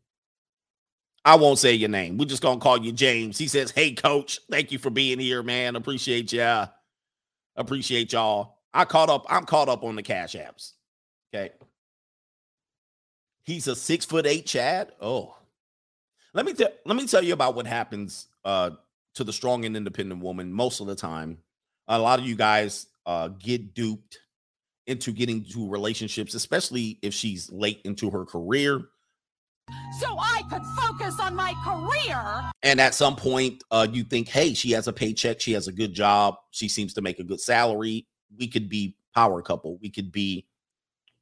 I 1.25 1.35
won't 1.37 1.59
say 1.59 1.75
your 1.75 1.91
name. 1.91 2.17
We're 2.17 2.25
just 2.25 2.43
gonna 2.43 2.61
call 2.61 2.79
you 2.79 2.93
James. 2.93 3.37
He 3.37 3.47
says, 3.47 3.71
"Hey, 3.71 3.93
coach, 3.93 4.41
thank 4.51 4.73
you 4.73 4.79
for 4.79 4.91
being 4.91 5.19
here, 5.19 5.43
man. 5.43 5.77
Appreciate 5.77 6.33
ya. 6.33 6.69
Appreciate 7.57 8.13
y'all. 8.13 8.59
I 8.73 8.85
caught 8.85 9.11
up. 9.11 9.27
I'm 9.29 9.45
caught 9.45 9.69
up 9.69 9.85
on 9.85 9.97
the 9.97 10.03
cash 10.03 10.35
apps. 10.35 10.73
Okay. 11.33 11.53
He's 13.43 13.69
a 13.69 13.77
six 13.77 14.05
foot 14.05 14.27
eight 14.27 14.47
Chad. 14.47 14.93
Oh, 15.01 15.37
let 16.33 16.47
me 16.47 16.55
tell. 16.55 16.71
Let 16.87 16.97
me 16.97 17.07
tell 17.07 17.23
you 17.23 17.35
about 17.35 17.55
what 17.55 17.67
happens 17.67 18.29
uh, 18.45 18.71
to 19.15 19.25
the 19.25 19.33
strong 19.33 19.65
and 19.65 19.77
independent 19.77 20.23
woman 20.23 20.53
most 20.53 20.81
of 20.81 20.87
the 20.87 20.95
time. 20.95 21.39
A 21.89 21.99
lot 21.99 22.19
of 22.19 22.25
you 22.25 22.37
guys 22.37 22.87
uh, 23.05 23.29
get 23.29 23.75
duped 23.75 24.21
into 24.87 25.13
getting 25.13 25.45
to 25.45 25.69
relationships, 25.69 26.35
especially 26.35 26.99
if 27.03 27.13
she's 27.13 27.51
late 27.53 27.81
into 27.85 28.11
her 28.11 28.25
career 28.25 28.83
so 29.99 30.17
I 30.19 30.43
could 30.51 30.65
focus 30.79 31.19
on 31.21 31.35
my 31.35 31.55
career. 31.65 32.51
And 32.63 32.81
at 32.81 32.95
some 32.95 33.17
point, 33.17 33.65
uh, 33.71 33.87
you 33.91 34.05
think, 34.05 34.29
hey, 34.29 34.55
she 34.55 34.71
has 34.73 34.89
a 34.89 34.93
paycheck, 34.93 35.41
she 35.41 35.53
has 35.53 35.69
a 35.69 35.73
good 35.73 35.95
job, 35.95 36.37
she 36.51 36.69
seems 36.69 36.95
to 36.95 37.03
make 37.03 37.19
a 37.19 37.25
good 37.25 37.41
salary. 37.41 38.07
We 38.39 38.47
could 38.47 38.69
be 38.69 38.97
power 39.15 39.43
couple. 39.43 39.79
We 39.79 39.91
could 39.91 40.13
be, 40.13 40.47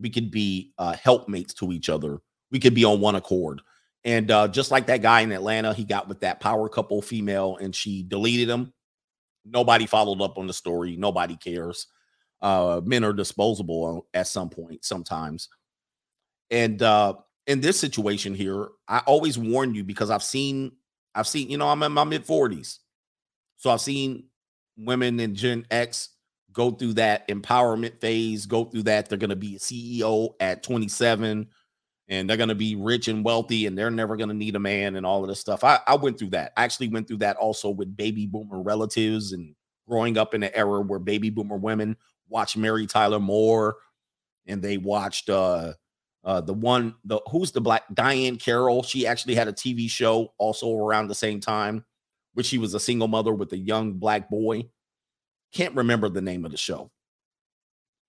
we 0.01 0.11
could 0.11 0.31
be 0.31 0.73
uh, 0.79 0.95
helpmates 0.95 1.55
to 1.55 1.73
each 1.73 1.89
other. 1.89 2.21
We 2.51 2.59
could 2.59 2.75
be 2.75 2.85
on 2.85 3.01
one 3.01 3.15
accord. 3.15 3.63
And 4.05 4.31
uh, 4.31 4.49
just 4.49 4.71
like 4.71 4.87
that 4.87 5.03
guy 5.03 5.21
in 5.23 5.33
Atlanta, 5.33 5.75
he 5.75 5.85
got 5.85 6.09
with 6.09 6.21
that 6.21 6.41
power 6.41 6.69
couple 6.69 7.03
female, 7.03 7.57
and 7.61 7.75
she 7.75 8.03
deleted 8.03 8.49
him. 8.49 8.73
Nobody 9.45 9.87
followed 9.87 10.21
up 10.23 10.39
on 10.39 10.47
the 10.47 10.53
story. 10.53 10.97
Nobody 10.97 11.37
cares. 11.37 11.87
Uh, 12.41 12.81
men 12.85 13.05
are 13.05 13.13
disposable 13.13 14.07
at 14.15 14.29
some 14.29 14.51
point, 14.51 14.85
sometimes. 14.85 15.49
And 16.51 16.81
uh, 16.83 17.15
in 17.49 17.63
this 17.63 17.81
situation 17.81 18.35
here, 18.35 18.69
I 18.87 18.99
always 19.07 19.39
warn 19.39 19.75
you 19.75 19.83
because 19.83 20.11
I've 20.11 20.23
seen, 20.23 20.73
I've 21.15 21.27
seen, 21.27 21.49
you 21.49 21.57
know, 21.57 21.69
I'm 21.69 21.83
in 21.83 21.93
my 21.93 22.05
mid 22.05 22.27
40s. 22.27 22.79
So 23.57 23.71
I've 23.71 23.81
seen 23.81 24.25
women 24.77 25.19
in 25.19 25.35
Gen 25.35 25.67
X 25.71 26.11
go 26.53 26.71
through 26.71 26.93
that 26.95 27.27
empowerment 27.29 28.01
phase, 28.01 28.45
go 28.45 28.67
through 28.67 28.85
that. 28.85 29.09
They're 29.09 29.19
going 29.19 29.31
to 29.31 29.37
be 29.37 29.57
a 29.57 29.59
CEO 29.59 30.35
at 30.41 30.63
27 30.63 31.49
and 32.09 32.29
they're 32.29 32.37
going 32.37 32.51
to 32.51 32.55
be 32.55 32.77
rich 32.77 33.09
and 33.09 33.25
wealthy 33.25 33.67
and 33.67 33.77
they're 33.77 33.91
never 33.91 34.17
going 34.17 34.29
to 34.29 34.35
need 34.35 34.55
a 34.55 34.61
man 34.61 34.97
and 34.97 35.07
all 35.07 35.23
of 35.23 35.29
this 35.29 35.41
stuff. 35.41 35.65
I, 35.65 35.81
I 35.87 35.97
went 35.97 36.19
through 36.19 36.31
that. 36.31 36.53
I 36.57 36.65
actually 36.65 36.89
went 36.89 37.09
through 37.09 37.19
that 37.19 37.39
also 37.39 37.71
with 37.71 37.97
baby 37.97 38.27
boomer 38.27 38.61
relatives 38.61 39.33
and 39.33 39.55
growing 39.89 40.19
up 40.19 40.35
in 40.35 40.43
an 40.43 40.51
era 40.53 40.83
where 40.83 40.99
baby 40.99 41.31
boomer 41.31 41.57
women 41.57 41.97
watched 42.29 42.59
Mary 42.59 42.87
Tyler 42.87 43.21
Moore 43.21 43.77
and 44.47 44.61
they 44.61 44.77
watched, 44.77 45.31
uh, 45.31 45.73
uh, 46.29 46.43
the 46.43 46.53
one, 46.53 46.95
the 47.07 47.19
who's 47.31 47.53
the 47.53 47.61
black 47.61 47.85
Diahann 47.95 48.39
Carroll? 48.39 48.83
She 48.83 49.07
actually 49.07 49.35
had 49.35 49.49
a 49.49 49.53
TV 49.53 49.89
show 49.89 50.35
also 50.37 50.77
around 50.77 51.09
the 51.09 51.15
same 51.15 51.41
time, 51.41 51.87
which 52.35 52.45
she 52.45 52.59
was 52.59 52.75
a 52.75 52.81
single 52.81 53.09
mother 53.09 53.33
with 53.33 53.51
a 53.55 53.57
young 53.57 53.95
black 53.95 54.29
boy. 54.29 54.69
Can't 55.55 55.75
remember 55.75 56.11
the 56.11 56.21
name 56.21 56.45
of 56.45 56.51
the 56.51 56.59
show, 56.59 56.91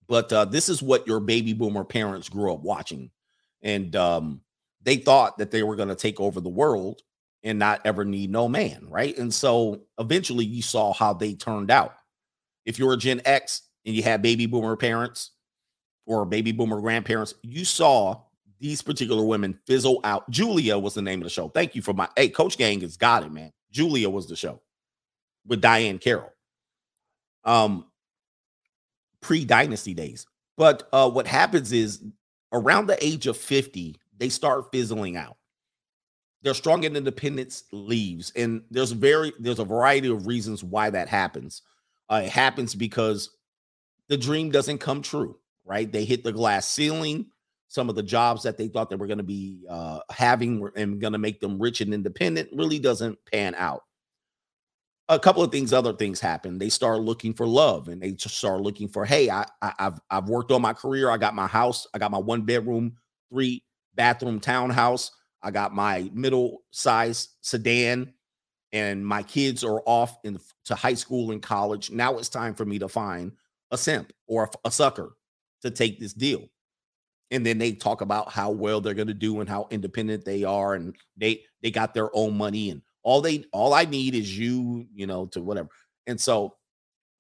but 0.10 0.34
uh, 0.34 0.44
this 0.44 0.68
is 0.68 0.84
what 0.84 1.08
your 1.08 1.22
baby 1.22 1.54
boomer 1.54 1.86
parents 1.86 2.28
grew 2.28 2.54
up 2.54 2.60
watching, 2.60 3.10
and 3.62 3.96
um, 3.96 4.42
they 4.84 4.98
thought 4.98 5.38
that 5.38 5.50
they 5.50 5.64
were 5.64 5.78
going 5.78 5.88
to 5.88 5.96
take 5.96 6.20
over 6.20 6.42
the 6.42 6.50
world 6.50 7.02
and 7.44 7.58
not 7.58 7.80
ever 7.86 8.04
need 8.04 8.30
no 8.30 8.50
man, 8.50 8.86
right? 8.90 9.18
And 9.18 9.34
so 9.34 9.84
eventually, 9.98 10.44
you 10.44 10.62
saw 10.62 10.92
how 10.92 11.14
they 11.14 11.36
turned 11.36 11.72
out. 11.72 11.96
If 12.66 12.80
you're 12.80 12.92
a 12.92 12.98
Gen 12.98 13.22
X 13.24 13.62
and 13.86 13.96
you 13.96 14.04
had 14.04 14.22
baby 14.22 14.46
boomer 14.46 14.76
parents, 14.76 15.32
or 16.10 16.26
baby 16.26 16.52
boomer 16.52 16.82
grandparents, 16.82 17.36
you 17.44 17.64
saw 17.64 18.20
these 18.60 18.82
particular 18.82 19.24
women 19.24 19.58
fizzle 19.68 20.02
out. 20.04 20.28
Julia 20.30 20.78
was 20.78 20.96
the 20.96 21.04
name 21.04 21.20
of 21.20 21.24
the 21.24 21.30
show. 21.30 21.48
Thank 21.50 21.76
you 21.76 21.82
for 21.82 21.94
my 21.94 22.10
hey, 22.18 22.28
Coach 22.28 22.58
Gang 22.58 22.82
has 22.82 22.98
got 22.98 23.24
it, 23.24 23.32
man. 23.32 23.54
Julia 23.72 24.10
was 24.10 24.28
the 24.28 24.36
show 24.36 24.60
with 25.48 25.62
Diahann 25.62 26.02
Carroll. 26.02 26.34
Um 27.46 27.86
pre-dynasty 29.22 29.94
days. 29.94 30.26
But 30.58 30.90
uh 30.92 31.10
what 31.10 31.28
happens 31.28 31.72
is 31.72 32.04
around 32.52 32.88
the 32.88 33.02
age 33.06 33.28
of 33.28 33.38
50, 33.38 33.96
they 34.18 34.30
start 34.30 34.72
fizzling 34.72 35.16
out. 35.16 35.38
Their 36.42 36.56
strong 36.56 36.86
and 36.86 36.98
independence 36.98 37.66
leaves. 37.72 38.32
And 38.36 38.64
there's 38.72 38.92
very 38.92 39.32
there's 39.40 39.60
a 39.60 39.66
variety 39.66 40.10
of 40.10 40.26
reasons 40.26 40.64
why 40.64 40.90
that 40.90 41.08
happens. 41.08 41.62
Uh, 42.10 42.24
it 42.26 42.32
happens 42.32 42.74
because 42.74 43.30
the 44.08 44.18
dream 44.18 44.50
doesn't 44.50 44.80
come 44.80 45.04
true 45.04 45.38
right? 45.70 45.90
They 45.90 46.04
hit 46.04 46.24
the 46.24 46.34
glass 46.34 46.68
ceiling. 46.68 47.28
Some 47.68 47.88
of 47.88 47.96
the 47.96 48.04
jobs 48.04 48.42
that 48.44 48.58
they 48.58 48.68
thought 48.68 48.90
they 48.90 48.96
were 48.96 49.06
going 49.06 49.20
to 49.20 49.24
be 49.24 49.64
uh, 49.70 50.00
having 50.10 50.68
and 50.76 51.00
going 51.00 51.14
to 51.14 51.20
make 51.20 51.40
them 51.40 51.62
rich 51.62 51.82
and 51.82 51.94
independent 51.94 52.50
really 52.52 52.80
doesn't 52.80 53.20
pan 53.32 53.54
out. 53.56 53.84
A 55.08 55.20
couple 55.20 55.44
of 55.44 55.52
things, 55.52 55.72
other 55.72 55.94
things 55.94 56.20
happen. 56.20 56.58
They 56.58 56.70
start 56.70 57.02
looking 57.02 57.34
for 57.34 57.48
love, 57.48 57.88
and 57.88 58.02
they 58.02 58.12
just 58.12 58.38
start 58.38 58.62
looking 58.62 58.88
for, 58.88 59.06
hey, 59.06 59.30
I, 59.30 59.46
I 59.62 59.74
I've 59.80 60.00
I've 60.10 60.30
worked 60.30 60.52
on 60.52 60.62
my 60.62 60.74
career. 60.74 61.10
I 61.12 61.18
got 61.18 61.36
my 61.36 61.48
house. 61.48 61.88
I 61.94 62.00
got 62.00 62.12
my 62.12 62.18
one 62.18 62.42
bedroom, 62.42 62.98
three 63.32 63.64
bathroom 63.96 64.40
townhouse. 64.40 65.12
I 65.42 65.52
got 65.52 65.74
my 65.74 66.10
middle 66.14 66.64
size 66.72 67.30
sedan, 67.42 68.14
and 68.72 69.06
my 69.06 69.24
kids 69.24 69.64
are 69.64 69.82
off 69.86 70.18
in 70.24 70.40
to 70.66 70.76
high 70.76 70.96
school 70.96 71.32
and 71.32 71.42
college. 71.42 71.92
Now 71.92 72.18
it's 72.18 72.30
time 72.30 72.54
for 72.56 72.66
me 72.66 72.80
to 72.80 72.88
find 72.88 73.32
a 73.72 73.78
simp 73.78 74.12
or 74.28 74.44
a, 74.44 74.68
a 74.68 74.72
sucker 74.72 75.16
to 75.62 75.72
take 75.72 76.00
this 76.00 76.14
deal. 76.14 76.44
And 77.32 77.46
then 77.46 77.58
they 77.58 77.74
talk 77.74 78.02
about 78.02 78.32
how 78.32 78.50
well 78.50 78.82
they're 78.82 78.94
going 78.94 79.08
to 79.08 79.14
do 79.14 79.40
and 79.40 79.50
how 79.50 79.68
independent 79.70 80.26
they 80.26 80.44
are 80.44 80.74
and 80.74 80.96
they 81.16 81.44
they 81.62 81.70
got 81.70 81.94
their 81.94 82.10
own 82.16 82.36
money 82.36 82.72
and 82.72 82.82
all 83.04 83.22
they 83.22 83.46
all 83.54 83.74
I 83.74 83.86
need 83.86 84.16
is 84.16 84.38
you, 84.38 84.88
you 84.94 85.08
know, 85.08 85.28
to 85.28 85.42
whatever. 85.42 85.70
And 86.08 86.20
so 86.20 86.56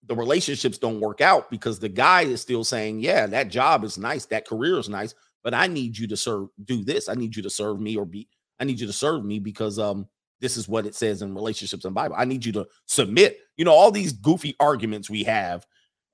the 0.07 0.15
relationships 0.15 0.77
don't 0.77 0.99
work 0.99 1.21
out 1.21 1.49
because 1.51 1.79
the 1.79 1.89
guy 1.89 2.21
is 2.21 2.41
still 2.41 2.63
saying, 2.63 2.99
Yeah, 2.99 3.27
that 3.27 3.49
job 3.49 3.83
is 3.83 3.97
nice, 3.97 4.25
that 4.25 4.47
career 4.47 4.77
is 4.79 4.89
nice, 4.89 5.13
but 5.43 5.53
I 5.53 5.67
need 5.67 5.97
you 5.97 6.07
to 6.07 6.17
serve, 6.17 6.47
do 6.65 6.83
this. 6.83 7.09
I 7.09 7.13
need 7.13 7.35
you 7.35 7.43
to 7.43 7.49
serve 7.49 7.79
me 7.79 7.95
or 7.95 8.05
be, 8.05 8.27
I 8.59 8.65
need 8.65 8.79
you 8.79 8.87
to 8.87 8.93
serve 8.93 9.23
me 9.23 9.39
because 9.39 9.79
um 9.79 10.07
this 10.41 10.55
is 10.57 10.69
what 10.69 10.85
it 10.85 10.95
says 10.95 11.21
in 11.21 11.35
relationships 11.35 11.85
and 11.85 11.93
Bible. 11.93 12.15
I 12.17 12.25
need 12.25 12.45
you 12.45 12.53
to 12.53 12.67
submit. 12.85 13.39
You 13.57 13.65
know, 13.65 13.73
all 13.73 13.91
these 13.91 14.13
goofy 14.13 14.55
arguments 14.59 15.09
we 15.09 15.23
have 15.25 15.65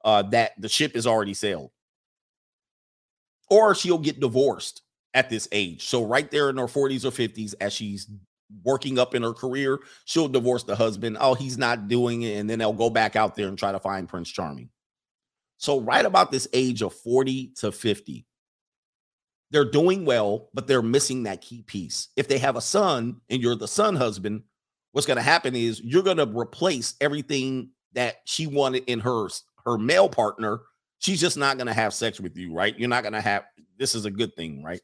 uh 0.03 0.23
that 0.23 0.51
the 0.59 0.69
ship 0.69 0.95
is 0.95 1.07
already 1.07 1.33
sailed. 1.33 1.71
Or 3.49 3.75
she'll 3.75 3.97
get 3.97 4.19
divorced 4.19 4.81
at 5.13 5.29
this 5.29 5.47
age. 5.51 5.85
So 5.85 6.03
right 6.03 6.29
there 6.29 6.49
in 6.49 6.57
her 6.57 6.65
40s 6.65 7.05
or 7.05 7.11
50s, 7.11 7.53
as 7.61 7.73
she's 7.73 8.07
working 8.63 8.99
up 8.99 9.15
in 9.15 9.23
her 9.23 9.33
career, 9.33 9.79
she'll 10.05 10.27
divorce 10.27 10.63
the 10.63 10.75
husband. 10.75 11.17
Oh, 11.19 11.33
he's 11.33 11.57
not 11.57 11.87
doing 11.87 12.23
it. 12.23 12.37
And 12.37 12.49
then 12.49 12.59
they'll 12.59 12.73
go 12.73 12.89
back 12.89 13.15
out 13.15 13.35
there 13.35 13.47
and 13.47 13.57
try 13.57 13.71
to 13.71 13.79
find 13.79 14.09
Prince 14.09 14.29
Charming. 14.29 14.69
So, 15.57 15.79
right 15.79 16.05
about 16.05 16.31
this 16.31 16.47
age 16.51 16.81
of 16.81 16.93
40 16.93 17.53
to 17.57 17.71
50, 17.71 18.25
they're 19.51 19.63
doing 19.63 20.05
well, 20.05 20.49
but 20.53 20.67
they're 20.67 20.81
missing 20.81 21.23
that 21.23 21.41
key 21.41 21.61
piece. 21.61 22.09
If 22.17 22.27
they 22.27 22.39
have 22.39 22.57
a 22.57 22.61
son 22.61 23.21
and 23.29 23.41
you're 23.41 23.55
the 23.55 23.67
son 23.67 23.95
husband, 23.95 24.43
what's 24.91 25.07
going 25.07 25.17
to 25.17 25.23
happen 25.23 25.55
is 25.55 25.81
you're 25.81 26.03
going 26.03 26.17
to 26.17 26.27
replace 26.27 26.95
everything 26.99 27.69
that 27.93 28.17
she 28.25 28.47
wanted 28.47 28.83
in 28.87 28.99
her 28.99 29.29
her 29.65 29.77
male 29.77 30.09
partner. 30.09 30.61
She's 31.05 31.21
just 31.21 31.37
not 31.37 31.57
going 31.57 31.67
to 31.67 31.73
have 31.73 31.93
sex 31.93 32.19
with 32.19 32.35
you, 32.35 32.51
right? 32.51 32.75
You're 32.79 32.89
not 32.89 33.03
going 33.03 33.13
to 33.13 33.21
have 33.21 33.43
this 33.77 33.93
is 33.93 34.05
a 34.05 34.11
good 34.11 34.35
thing, 34.35 34.63
right? 34.63 34.81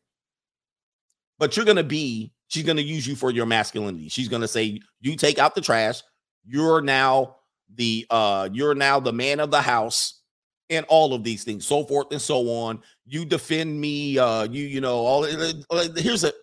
But 1.39 1.57
you're 1.57 1.65
going 1.65 1.77
to 1.77 1.83
be 1.83 2.31
she's 2.47 2.63
going 2.63 2.77
to 2.77 2.83
use 2.83 3.07
you 3.07 3.15
for 3.15 3.31
your 3.31 3.47
masculinity. 3.47 4.07
She's 4.07 4.27
going 4.27 4.43
to 4.43 4.47
say 4.47 4.81
you 4.99 5.15
take 5.15 5.39
out 5.39 5.55
the 5.55 5.61
trash. 5.61 6.03
You're 6.45 6.79
now 6.79 7.37
the 7.73 8.05
uh 8.11 8.49
you're 8.53 8.75
now 8.75 8.99
the 8.99 9.11
man 9.11 9.39
of 9.39 9.49
the 9.49 9.63
house 9.63 10.21
and 10.69 10.85
all 10.89 11.15
of 11.15 11.23
these 11.23 11.43
things, 11.43 11.65
so 11.65 11.85
forth 11.85 12.11
and 12.11 12.21
so 12.21 12.47
on. 12.49 12.81
You 13.07 13.25
defend 13.25 13.81
me, 13.81 14.19
uh 14.19 14.43
you 14.43 14.65
you 14.65 14.79
know, 14.79 14.97
all 14.97 15.23
here's 15.23 16.23
a 16.23 16.33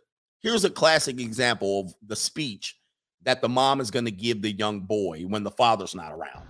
here's 0.40 0.64
a 0.64 0.70
classic 0.70 1.20
example 1.20 1.82
of 1.82 1.94
the 2.04 2.16
speech 2.16 2.76
that 3.22 3.40
the 3.42 3.48
mom 3.48 3.80
is 3.80 3.92
going 3.92 4.06
to 4.06 4.10
give 4.10 4.42
the 4.42 4.50
young 4.50 4.80
boy 4.80 5.22
when 5.28 5.44
the 5.44 5.52
father's 5.52 5.94
not 5.94 6.10
around. 6.10 6.48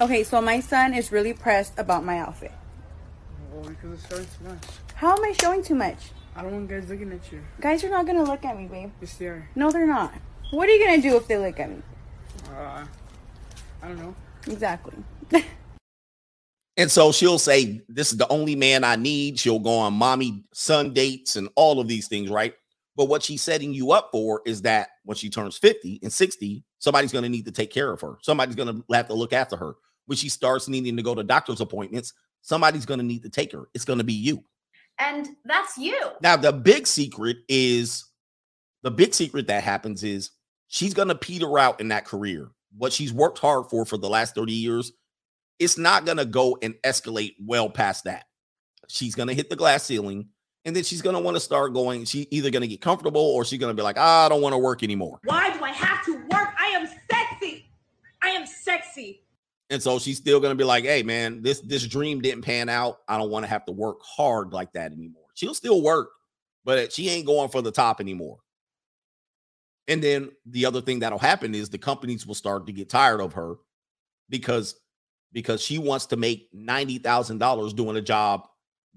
Okay, 0.00 0.22
so 0.22 0.40
my 0.40 0.60
son 0.60 0.94
is 0.94 1.10
really 1.10 1.32
pressed 1.32 1.76
about 1.76 2.04
my 2.04 2.20
outfit. 2.20 2.52
Well, 3.58 3.70
because 3.70 3.92
it's 3.94 4.08
showing 4.08 4.26
too 4.38 4.44
much. 4.48 4.62
How 4.94 5.16
am 5.16 5.24
I 5.24 5.32
showing 5.40 5.62
too 5.64 5.74
much? 5.74 5.96
I 6.36 6.42
don't 6.42 6.52
want 6.52 6.68
guys 6.68 6.88
looking 6.88 7.12
at 7.12 7.32
you. 7.32 7.42
Guys 7.60 7.82
are 7.82 7.90
not 7.90 8.06
gonna 8.06 8.22
look 8.22 8.44
at 8.44 8.56
me, 8.56 8.66
babe. 8.66 8.92
Yes, 9.00 9.16
they 9.16 9.26
are. 9.26 9.48
No, 9.56 9.72
they're 9.72 9.86
not. 9.86 10.14
What 10.52 10.68
are 10.68 10.72
you 10.72 10.86
gonna 10.86 11.02
do 11.02 11.16
if 11.16 11.26
they 11.26 11.38
look 11.38 11.58
at 11.58 11.68
me? 11.68 11.82
Uh, 12.48 12.84
I 13.82 13.88
don't 13.88 13.98
know. 13.98 14.14
Exactly. 14.46 14.94
and 16.76 16.88
so 16.88 17.10
she'll 17.10 17.40
say, 17.40 17.82
This 17.88 18.12
is 18.12 18.18
the 18.18 18.28
only 18.28 18.54
man 18.54 18.84
I 18.84 18.94
need. 18.94 19.40
She'll 19.40 19.58
go 19.58 19.78
on 19.78 19.94
mommy 19.94 20.44
son 20.52 20.94
dates 20.94 21.34
and 21.34 21.48
all 21.56 21.80
of 21.80 21.88
these 21.88 22.06
things, 22.06 22.30
right? 22.30 22.54
But 22.94 23.06
what 23.06 23.24
she's 23.24 23.42
setting 23.42 23.74
you 23.74 23.90
up 23.90 24.10
for 24.12 24.40
is 24.46 24.62
that 24.62 24.90
when 25.04 25.16
she 25.16 25.30
turns 25.30 25.58
50 25.58 25.98
and 26.02 26.12
60, 26.12 26.64
somebody's 26.78 27.12
going 27.12 27.22
to 27.22 27.28
need 27.28 27.44
to 27.46 27.52
take 27.52 27.72
care 27.72 27.92
of 27.92 28.00
her. 28.00 28.18
Somebody's 28.22 28.56
going 28.56 28.68
to 28.68 28.94
have 28.94 29.06
to 29.08 29.14
look 29.14 29.32
after 29.32 29.56
her. 29.56 29.74
When 30.06 30.16
she 30.16 30.28
starts 30.28 30.68
needing 30.68 30.96
to 30.96 31.02
go 31.02 31.14
to 31.14 31.22
doctor's 31.22 31.60
appointments, 31.60 32.12
somebody's 32.42 32.86
going 32.86 32.98
to 32.98 33.06
need 33.06 33.22
to 33.22 33.28
take 33.28 33.52
her. 33.52 33.68
It's 33.74 33.84
going 33.84 33.98
to 33.98 34.04
be 34.04 34.14
you. 34.14 34.44
And 34.98 35.28
that's 35.44 35.78
you. 35.78 35.98
Now, 36.22 36.36
the 36.36 36.52
big 36.52 36.86
secret 36.86 37.38
is 37.48 38.04
the 38.82 38.90
big 38.90 39.14
secret 39.14 39.46
that 39.46 39.62
happens 39.62 40.02
is 40.02 40.30
she's 40.66 40.94
going 40.94 41.08
to 41.08 41.14
peter 41.14 41.58
out 41.58 41.80
in 41.80 41.88
that 41.88 42.04
career. 42.04 42.50
What 42.76 42.92
she's 42.92 43.12
worked 43.12 43.38
hard 43.38 43.66
for 43.70 43.84
for 43.84 43.96
the 43.96 44.08
last 44.08 44.34
30 44.34 44.52
years, 44.52 44.92
it's 45.58 45.78
not 45.78 46.04
going 46.04 46.18
to 46.18 46.24
go 46.24 46.58
and 46.62 46.74
escalate 46.84 47.34
well 47.44 47.70
past 47.70 48.04
that. 48.04 48.24
She's 48.88 49.14
going 49.14 49.28
to 49.28 49.34
hit 49.34 49.50
the 49.50 49.56
glass 49.56 49.84
ceiling 49.84 50.28
and 50.64 50.74
then 50.74 50.84
she's 50.84 51.02
going 51.02 51.14
to 51.14 51.20
want 51.20 51.36
to 51.36 51.40
start 51.40 51.72
going. 51.72 52.04
She's 52.04 52.26
either 52.30 52.50
going 52.50 52.62
to 52.62 52.68
get 52.68 52.80
comfortable 52.80 53.22
or 53.22 53.44
she's 53.44 53.58
going 53.58 53.74
to 53.74 53.80
be 53.80 53.82
like, 53.82 53.96
ah, 53.98 54.26
I 54.26 54.28
don't 54.28 54.42
want 54.42 54.52
to 54.52 54.58
work 54.58 54.82
anymore. 54.82 55.20
Why 55.24 55.50
do 55.56 55.62
I 55.62 55.70
have 55.70 56.04
to 56.06 56.14
work? 56.14 56.48
I 56.58 56.72
am 56.74 56.88
sexy. 57.10 57.70
I 58.22 58.28
am 58.30 58.46
sexy. 58.46 59.22
And 59.70 59.82
so 59.82 59.98
she's 59.98 60.16
still 60.16 60.40
going 60.40 60.52
to 60.52 60.56
be 60.56 60.64
like, 60.64 60.84
hey, 60.84 61.02
man, 61.02 61.42
this 61.42 61.60
this 61.60 61.86
dream 61.86 62.20
didn't 62.20 62.42
pan 62.42 62.68
out. 62.68 62.98
I 63.06 63.18
don't 63.18 63.30
want 63.30 63.44
to 63.44 63.50
have 63.50 63.66
to 63.66 63.72
work 63.72 63.98
hard 64.02 64.52
like 64.52 64.72
that 64.72 64.92
anymore. 64.92 65.24
She'll 65.34 65.54
still 65.54 65.82
work, 65.82 66.10
but 66.64 66.92
she 66.92 67.08
ain't 67.10 67.26
going 67.26 67.50
for 67.50 67.60
the 67.60 67.70
top 67.70 68.00
anymore. 68.00 68.38
And 69.86 70.02
then 70.02 70.30
the 70.46 70.66
other 70.66 70.80
thing 70.80 71.00
that'll 71.00 71.18
happen 71.18 71.54
is 71.54 71.68
the 71.68 71.78
companies 71.78 72.26
will 72.26 72.34
start 72.34 72.66
to 72.66 72.72
get 72.72 72.88
tired 72.88 73.20
of 73.20 73.34
her 73.34 73.56
because 74.28 74.74
because 75.32 75.60
she 75.60 75.76
wants 75.76 76.06
to 76.06 76.16
make 76.16 76.50
$90,000 76.54 77.76
doing 77.76 77.96
a 77.96 78.00
job 78.00 78.48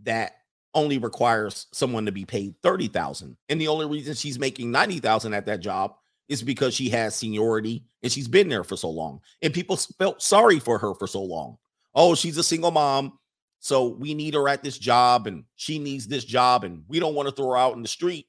that 0.04 0.32
only 0.74 0.98
requires 0.98 1.68
someone 1.74 2.06
to 2.06 2.12
be 2.12 2.24
paid 2.24 2.56
30,000. 2.64 3.36
And 3.50 3.60
the 3.60 3.68
only 3.68 3.86
reason 3.86 4.14
she's 4.16 4.40
making 4.40 4.72
90,000 4.72 5.34
at 5.34 5.46
that 5.48 5.60
job 5.60 5.96
is 6.30 6.42
because 6.42 6.74
she 6.74 6.90
has 6.90 7.16
seniority 7.16 7.84
and 8.04 8.12
she's 8.12 8.28
been 8.28 8.50
there 8.50 8.64
for 8.64 8.78
so 8.78 8.90
long. 8.90 9.20
And 9.42 9.54
people 9.54 9.78
felt 9.78 10.22
sorry 10.22 10.60
for 10.60 10.78
her 10.78 10.94
for 10.96 11.08
so 11.08 11.22
long. 11.22 11.58
Oh, 11.94 12.16
she's 12.16 12.38
a 12.38 12.44
single 12.44 12.72
mom. 12.72 13.18
So 13.60 13.90
we 13.90 14.14
need 14.14 14.34
her 14.34 14.50
at 14.50 14.64
this 14.64 14.78
job 14.78 15.28
and 15.28 15.44
she 15.56 15.78
needs 15.78 16.08
this 16.08 16.26
job 16.26 16.64
and 16.64 16.84
we 16.88 17.00
don't 17.00 17.16
want 17.16 17.30
to 17.30 17.36
throw 17.36 17.50
her 17.52 17.58
out 17.58 17.76
in 17.76 17.82
the 17.82 17.88
street. 17.88 18.28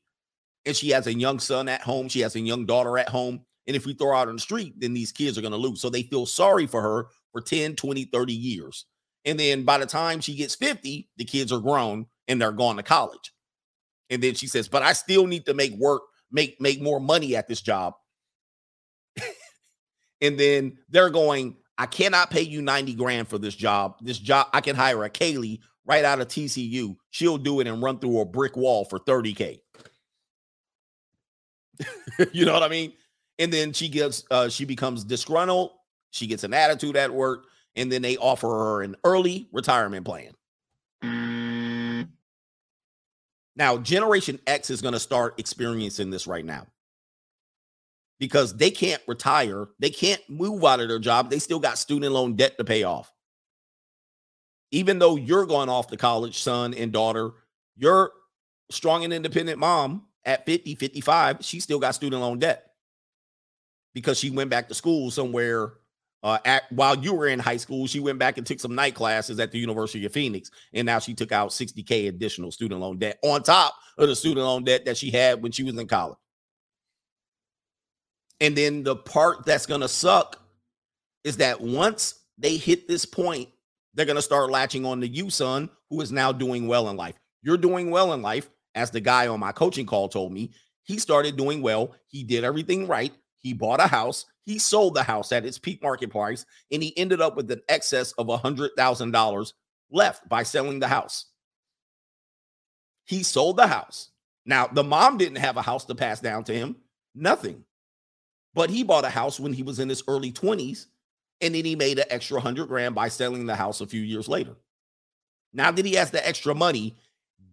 And 0.66 0.76
she 0.76 0.90
has 0.90 1.06
a 1.06 1.14
young 1.14 1.38
son 1.38 1.68
at 1.68 1.80
home. 1.80 2.08
She 2.08 2.20
has 2.20 2.36
a 2.36 2.40
young 2.40 2.66
daughter 2.66 2.98
at 2.98 3.08
home. 3.08 3.40
And 3.66 3.76
if 3.76 3.86
we 3.86 3.94
throw 3.94 4.08
her 4.08 4.14
out 4.14 4.28
on 4.28 4.36
the 4.36 4.40
street, 4.40 4.74
then 4.78 4.92
these 4.92 5.12
kids 5.12 5.38
are 5.38 5.40
going 5.40 5.52
to 5.52 5.58
lose. 5.58 5.80
So 5.80 5.88
they 5.88 6.02
feel 6.02 6.26
sorry 6.26 6.66
for 6.66 6.82
her 6.82 7.06
for 7.32 7.40
10, 7.40 7.76
20, 7.76 8.04
30 8.04 8.32
years. 8.32 8.86
And 9.24 9.38
then 9.38 9.64
by 9.64 9.78
the 9.78 9.86
time 9.86 10.20
she 10.20 10.34
gets 10.34 10.54
50, 10.54 11.08
the 11.16 11.24
kids 11.24 11.52
are 11.52 11.60
grown 11.60 12.06
and 12.28 12.40
they're 12.40 12.52
going 12.52 12.76
to 12.76 12.82
college. 12.82 13.32
And 14.10 14.22
then 14.22 14.34
she 14.34 14.46
says, 14.46 14.68
"But 14.68 14.82
I 14.82 14.92
still 14.92 15.26
need 15.26 15.46
to 15.46 15.54
make 15.54 15.72
work, 15.74 16.02
make 16.32 16.60
make 16.60 16.80
more 16.80 17.00
money 17.00 17.36
at 17.36 17.48
this 17.48 17.60
job." 17.60 17.94
and 20.20 20.38
then 20.38 20.78
they're 20.88 21.10
going, 21.10 21.56
"I 21.78 21.86
cannot 21.86 22.30
pay 22.30 22.42
you 22.42 22.62
90 22.62 22.94
grand 22.94 23.28
for 23.28 23.38
this 23.38 23.54
job. 23.54 23.96
This 24.00 24.18
job 24.18 24.48
I 24.52 24.60
can 24.60 24.76
hire 24.76 25.04
a 25.04 25.10
Kaylee 25.10 25.60
right 25.84 26.04
out 26.04 26.20
of 26.20 26.28
TCU. 26.28 26.96
She'll 27.10 27.38
do 27.38 27.60
it 27.60 27.66
and 27.66 27.82
run 27.82 27.98
through 27.98 28.20
a 28.20 28.24
brick 28.24 28.56
wall 28.56 28.84
for 28.84 28.98
30k." 28.98 29.60
you 32.32 32.44
know 32.44 32.52
what 32.52 32.62
I 32.62 32.68
mean? 32.68 32.92
And 33.38 33.52
then 33.52 33.72
she 33.72 33.88
gets 33.88 34.24
uh 34.30 34.48
she 34.48 34.64
becomes 34.64 35.04
disgruntled, 35.04 35.72
she 36.10 36.26
gets 36.26 36.44
an 36.44 36.54
attitude 36.54 36.96
at 36.96 37.12
work, 37.12 37.44
and 37.76 37.90
then 37.90 38.02
they 38.02 38.16
offer 38.16 38.48
her 38.48 38.82
an 38.82 38.96
early 39.04 39.48
retirement 39.52 40.04
plan. 40.04 40.32
Now, 43.56 43.76
Generation 43.76 44.38
X 44.46 44.70
is 44.70 44.80
going 44.80 44.94
to 44.94 45.00
start 45.00 45.38
experiencing 45.38 46.10
this 46.10 46.26
right 46.26 46.44
now 46.44 46.66
because 48.18 48.56
they 48.56 48.70
can't 48.70 49.02
retire. 49.06 49.66
They 49.78 49.90
can't 49.90 50.22
move 50.28 50.64
out 50.64 50.80
of 50.80 50.88
their 50.88 50.98
job. 50.98 51.28
They 51.28 51.38
still 51.38 51.58
got 51.58 51.76
student 51.78 52.12
loan 52.12 52.36
debt 52.36 52.56
to 52.58 52.64
pay 52.64 52.84
off. 52.84 53.12
Even 54.70 54.98
though 54.98 55.16
you're 55.16 55.44
going 55.44 55.68
off 55.68 55.88
to 55.88 55.96
college, 55.96 56.42
son 56.42 56.72
and 56.72 56.92
daughter, 56.92 57.32
you're 57.76 58.10
strong 58.70 59.04
and 59.04 59.12
independent 59.12 59.58
mom 59.58 60.06
at 60.24 60.46
50, 60.46 60.76
55, 60.76 61.38
she 61.40 61.60
still 61.60 61.78
got 61.78 61.94
student 61.94 62.22
loan 62.22 62.38
debt 62.38 62.70
because 63.92 64.18
she 64.18 64.30
went 64.30 64.48
back 64.50 64.68
to 64.68 64.74
school 64.74 65.10
somewhere 65.10 65.72
uh, 66.22 66.38
at, 66.44 66.70
while 66.70 66.96
you 66.96 67.14
were 67.14 67.26
in 67.26 67.38
high 67.38 67.56
school, 67.56 67.86
she 67.86 67.98
went 67.98 68.18
back 68.18 68.38
and 68.38 68.46
took 68.46 68.60
some 68.60 68.74
night 68.74 68.94
classes 68.94 69.40
at 69.40 69.50
the 69.50 69.58
University 69.58 70.04
of 70.06 70.12
Phoenix, 70.12 70.50
and 70.72 70.86
now 70.86 70.98
she 70.98 71.14
took 71.14 71.32
out 71.32 71.50
60k 71.50 72.08
additional 72.08 72.52
student 72.52 72.80
loan 72.80 72.98
debt 72.98 73.18
on 73.22 73.42
top 73.42 73.74
of 73.98 74.08
the 74.08 74.14
student 74.14 74.46
loan 74.46 74.64
debt 74.64 74.84
that 74.84 74.96
she 74.96 75.10
had 75.10 75.42
when 75.42 75.52
she 75.52 75.64
was 75.64 75.76
in 75.76 75.86
college. 75.86 76.18
And 78.40 78.56
then 78.56 78.82
the 78.82 78.96
part 78.96 79.44
that's 79.46 79.66
gonna 79.66 79.88
suck 79.88 80.40
is 81.24 81.36
that 81.38 81.60
once 81.60 82.20
they 82.38 82.56
hit 82.56 82.88
this 82.88 83.04
point, 83.04 83.48
they're 83.94 84.06
gonna 84.06 84.22
start 84.22 84.50
latching 84.50 84.84
on 84.86 85.00
to 85.00 85.08
you, 85.08 85.28
son, 85.28 85.70
who 85.90 86.00
is 86.00 86.12
now 86.12 86.32
doing 86.32 86.66
well 86.66 86.88
in 86.88 86.96
life. 86.96 87.16
You're 87.42 87.56
doing 87.56 87.90
well 87.90 88.12
in 88.12 88.22
life, 88.22 88.48
as 88.74 88.90
the 88.90 89.00
guy 89.00 89.26
on 89.26 89.40
my 89.40 89.52
coaching 89.52 89.86
call 89.86 90.08
told 90.08 90.32
me. 90.32 90.52
He 90.84 90.98
started 90.98 91.36
doing 91.36 91.62
well. 91.62 91.94
He 92.08 92.24
did 92.24 92.44
everything 92.44 92.86
right. 92.86 93.12
He 93.42 93.52
bought 93.52 93.80
a 93.80 93.86
house. 93.86 94.24
He 94.44 94.58
sold 94.58 94.94
the 94.94 95.02
house 95.02 95.32
at 95.32 95.44
its 95.44 95.58
peak 95.58 95.82
market 95.82 96.10
price, 96.10 96.46
and 96.70 96.82
he 96.82 96.96
ended 96.96 97.20
up 97.20 97.36
with 97.36 97.50
an 97.50 97.60
excess 97.68 98.12
of 98.12 98.28
$100,000 98.28 99.52
left 99.90 100.28
by 100.28 100.42
selling 100.42 100.80
the 100.80 100.88
house. 100.88 101.26
He 103.04 103.22
sold 103.22 103.56
the 103.56 103.66
house. 103.66 104.10
Now, 104.46 104.66
the 104.66 104.84
mom 104.84 105.18
didn't 105.18 105.38
have 105.38 105.56
a 105.56 105.62
house 105.62 105.84
to 105.86 105.94
pass 105.94 106.20
down 106.20 106.44
to 106.44 106.54
him, 106.54 106.76
nothing. 107.14 107.64
But 108.54 108.70
he 108.70 108.82
bought 108.82 109.04
a 109.04 109.10
house 109.10 109.38
when 109.38 109.52
he 109.52 109.62
was 109.62 109.78
in 109.78 109.88
his 109.88 110.02
early 110.08 110.32
20s, 110.32 110.86
and 111.40 111.54
then 111.54 111.64
he 111.64 111.76
made 111.76 111.98
an 111.98 112.06
extra 112.10 112.36
100 112.36 112.66
grand 112.68 112.94
by 112.94 113.08
selling 113.08 113.46
the 113.46 113.56
house 113.56 113.80
a 113.80 113.86
few 113.86 114.00
years 114.00 114.28
later. 114.28 114.56
Now 115.52 115.70
that 115.70 115.84
he 115.84 115.94
has 115.94 116.10
the 116.10 116.26
extra 116.26 116.54
money, 116.54 116.96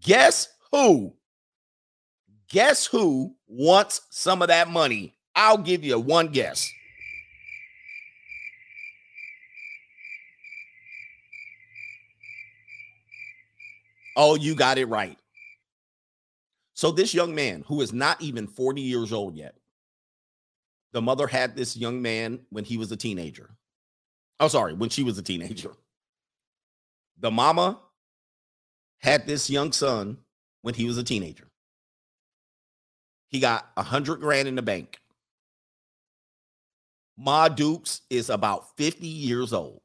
guess 0.02 0.48
who? 0.72 1.14
Guess 2.50 2.86
who 2.86 3.36
wants 3.48 4.02
some 4.10 4.42
of 4.42 4.48
that 4.48 4.70
money 4.70 5.16
I'll 5.40 5.58
give 5.58 5.86
you 5.86 5.98
one 5.98 6.28
guess. 6.28 6.70
Oh, 14.18 14.36
you 14.36 14.54
got 14.54 14.78
it 14.78 14.88
right. 14.88 15.18
So, 16.74 16.92
this 16.92 17.14
young 17.14 17.34
man 17.34 17.64
who 17.68 17.80
is 17.80 17.94
not 17.94 18.22
even 18.22 18.48
40 18.48 18.82
years 18.82 19.14
old 19.14 19.38
yet, 19.38 19.56
the 20.92 21.02
mother 21.02 21.26
had 21.26 21.56
this 21.56 21.78
young 21.78 22.02
man 22.02 22.42
when 22.50 22.66
he 22.66 22.78
was 22.78 22.92
a 22.92 22.98
teenager. 22.98 23.50
Oh, 24.42 24.50
sorry, 24.50 24.74
when 24.74 24.90
she 24.90 25.04
was 25.04 25.18
a 25.18 25.24
teenager. 25.24 25.72
The 27.18 27.32
mama 27.32 27.80
had 28.98 29.26
this 29.26 29.50
young 29.50 29.72
son 29.72 30.18
when 30.64 30.74
he 30.74 30.86
was 30.86 30.98
a 30.98 31.04
teenager. 31.04 31.48
He 33.30 33.40
got 33.40 33.70
a 33.78 33.84
hundred 33.84 34.20
grand 34.20 34.50
in 34.50 34.56
the 34.56 34.62
bank. 34.62 34.99
Ma 37.20 37.50
Dukes 37.50 38.02
is 38.10 38.30
about 38.30 38.78
50 38.78 39.06
years 39.06 39.52
old. 39.52 39.82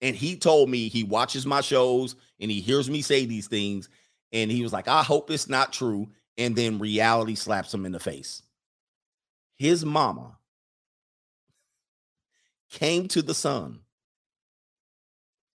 And 0.00 0.14
he 0.14 0.36
told 0.36 0.70
me 0.70 0.88
he 0.88 1.02
watches 1.02 1.44
my 1.44 1.60
shows 1.60 2.14
and 2.38 2.48
he 2.50 2.60
hears 2.60 2.88
me 2.88 3.02
say 3.02 3.26
these 3.26 3.48
things. 3.48 3.88
And 4.32 4.48
he 4.48 4.62
was 4.62 4.72
like, 4.72 4.86
I 4.86 5.02
hope 5.02 5.28
it's 5.30 5.48
not 5.48 5.72
true. 5.72 6.06
And 6.38 6.54
then 6.54 6.78
reality 6.78 7.34
slaps 7.34 7.74
him 7.74 7.84
in 7.84 7.90
the 7.90 7.98
face. 7.98 8.42
His 9.56 9.84
mama 9.84 10.38
came 12.70 13.08
to 13.08 13.22
the 13.22 13.34
son 13.34 13.80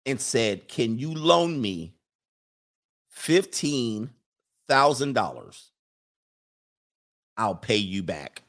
and 0.07 0.19
said, 0.19 0.67
Can 0.67 0.97
you 0.97 1.13
loan 1.13 1.61
me 1.61 1.93
$15,000? 3.15 5.65
I'll 7.37 7.55
pay 7.55 7.77
you 7.77 8.01
back. 8.01 8.41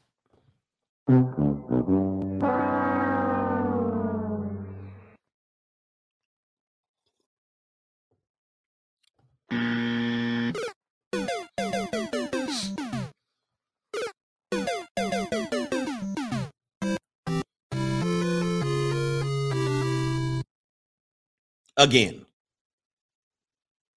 Again, 21.81 22.25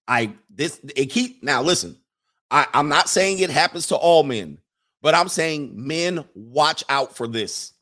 I 0.07 0.33
this 0.49 0.79
it 0.95 1.11
keep 1.11 1.43
now 1.43 1.61
listen. 1.61 1.97
I, 2.49 2.67
I'm 2.73 2.89
not 2.89 3.09
saying 3.09 3.39
it 3.39 3.51
happens 3.51 3.87
to 3.87 3.95
all 3.95 4.23
men, 4.23 4.59
but 5.03 5.13
I'm 5.13 5.29
saying 5.29 5.73
men 5.75 6.25
watch 6.33 6.83
out 6.89 7.15
for 7.15 7.27
this. 7.27 7.73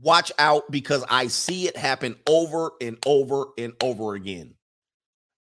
Watch 0.00 0.30
out 0.38 0.70
because 0.70 1.04
I 1.10 1.26
see 1.26 1.66
it 1.66 1.76
happen 1.76 2.14
over 2.28 2.70
and 2.80 2.96
over 3.04 3.46
and 3.58 3.72
over 3.82 4.14
again. 4.14 4.54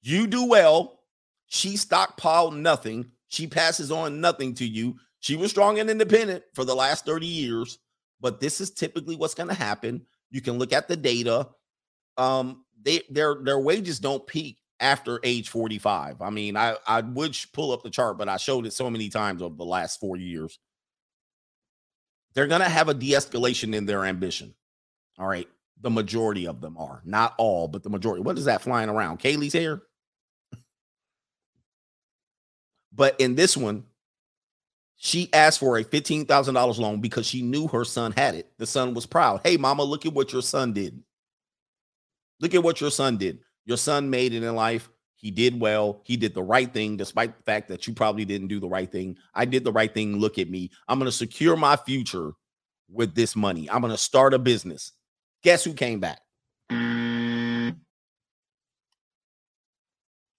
You 0.01 0.27
do 0.27 0.47
well. 0.47 0.99
She 1.47 1.75
stockpiled 1.75 2.57
nothing. 2.57 3.11
She 3.29 3.47
passes 3.47 3.89
on 3.89 4.19
nothing 4.19 4.53
to 4.55 4.67
you. 4.67 4.97
She 5.21 5.37
was 5.37 5.51
strong 5.51 5.79
and 5.79 5.89
independent 5.89 6.43
for 6.53 6.65
the 6.65 6.75
last 6.75 7.05
30 7.05 7.25
years, 7.25 7.79
but 8.19 8.41
this 8.41 8.59
is 8.59 8.71
typically 8.71 9.15
what's 9.15 9.35
going 9.35 9.49
to 9.49 9.55
happen. 9.55 10.05
You 10.29 10.41
can 10.41 10.57
look 10.57 10.73
at 10.73 10.89
the 10.89 10.97
data. 10.97 11.47
Um, 12.17 12.65
they 12.83 13.01
their 13.09 13.35
their 13.35 13.59
wages 13.59 13.99
don't 13.99 14.25
peak 14.25 14.57
after 14.79 15.19
age 15.23 15.49
45. 15.49 16.21
I 16.21 16.29
mean, 16.29 16.57
I 16.57 16.75
I 16.87 17.01
would 17.01 17.37
pull 17.53 17.71
up 17.71 17.83
the 17.83 17.89
chart, 17.89 18.17
but 18.17 18.29
I 18.29 18.37
showed 18.37 18.65
it 18.65 18.73
so 18.73 18.89
many 18.89 19.09
times 19.09 19.41
over 19.41 19.55
the 19.55 19.65
last 19.65 19.99
four 19.99 20.17
years 20.17 20.59
they're 22.33 22.47
going 22.47 22.61
to 22.61 22.69
have 22.69 22.89
a 22.89 22.93
de 22.93 23.11
escalation 23.11 23.75
in 23.75 23.85
their 23.85 24.05
ambition. 24.05 24.53
All 25.17 25.27
right. 25.27 25.47
The 25.81 25.89
majority 25.89 26.47
of 26.47 26.61
them 26.61 26.77
are, 26.77 27.01
not 27.03 27.33
all, 27.37 27.67
but 27.67 27.83
the 27.83 27.89
majority. 27.89 28.21
What 28.21 28.37
is 28.37 28.45
that 28.45 28.61
flying 28.61 28.89
around? 28.89 29.19
Kaylee's 29.19 29.53
hair? 29.53 29.81
but 32.93 33.19
in 33.19 33.35
this 33.35 33.57
one, 33.57 33.85
she 34.95 35.29
asked 35.33 35.59
for 35.59 35.77
a 35.77 35.83
$15,000 35.83 36.77
loan 36.77 37.01
because 37.01 37.25
she 37.25 37.41
knew 37.41 37.67
her 37.67 37.83
son 37.83 38.13
had 38.15 38.35
it. 38.35 38.51
The 38.59 38.67
son 38.67 38.93
was 38.93 39.07
proud. 39.07 39.41
Hey, 39.43 39.57
mama, 39.57 39.83
look 39.83 40.05
at 40.05 40.13
what 40.13 40.31
your 40.31 40.43
son 40.43 40.73
did. 40.73 41.01
Look 42.41 42.53
at 42.55 42.63
what 42.63 42.81
your 42.81 42.91
son 42.91 43.17
did. 43.17 43.39
Your 43.65 43.77
son 43.77 44.09
made 44.09 44.33
it 44.33 44.43
in 44.43 44.55
life. 44.55 44.89
He 45.15 45.29
did 45.29 45.59
well. 45.59 46.01
He 46.03 46.17
did 46.17 46.33
the 46.33 46.41
right 46.41 46.73
thing, 46.73 46.97
despite 46.97 47.37
the 47.37 47.43
fact 47.43 47.69
that 47.69 47.85
you 47.85 47.93
probably 47.93 48.25
didn't 48.25 48.47
do 48.47 48.59
the 48.59 48.67
right 48.67 48.91
thing. 48.91 49.17
I 49.35 49.45
did 49.45 49.63
the 49.63 49.71
right 49.71 49.93
thing. 49.93 50.17
Look 50.17 50.39
at 50.39 50.49
me. 50.49 50.71
I'm 50.87 50.97
going 50.97 51.09
to 51.09 51.15
secure 51.15 51.55
my 51.55 51.75
future 51.75 52.31
with 52.89 53.13
this 53.13 53.35
money. 53.35 53.69
I'm 53.69 53.81
going 53.81 53.93
to 53.93 53.97
start 53.97 54.33
a 54.33 54.39
business. 54.39 54.93
Guess 55.43 55.63
who 55.63 55.73
came 55.73 55.99
back? 55.99 56.19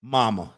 Mama. 0.03 0.53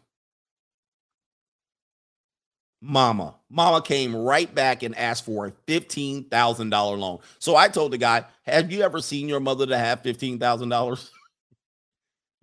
Mama. 2.81 3.35
Mama 3.51 3.83
came 3.83 4.17
right 4.17 4.53
back 4.55 4.83
and 4.83 4.97
asked 4.97 5.27
for 5.27 5.47
a 5.47 5.53
$15,000 5.67 6.99
loan. 6.99 7.19
So 7.39 7.57
I 7.57 7.69
told 7.69 7.93
the 7.93 7.99
guy, 7.99 8.25
Have 8.45 8.73
you 8.73 8.83
ever 8.83 9.01
seen 9.01 9.29
your 9.29 9.41
mother 9.41 9.67
to 9.67 9.77
have 9.77 10.03
$15,000? 10.03 11.11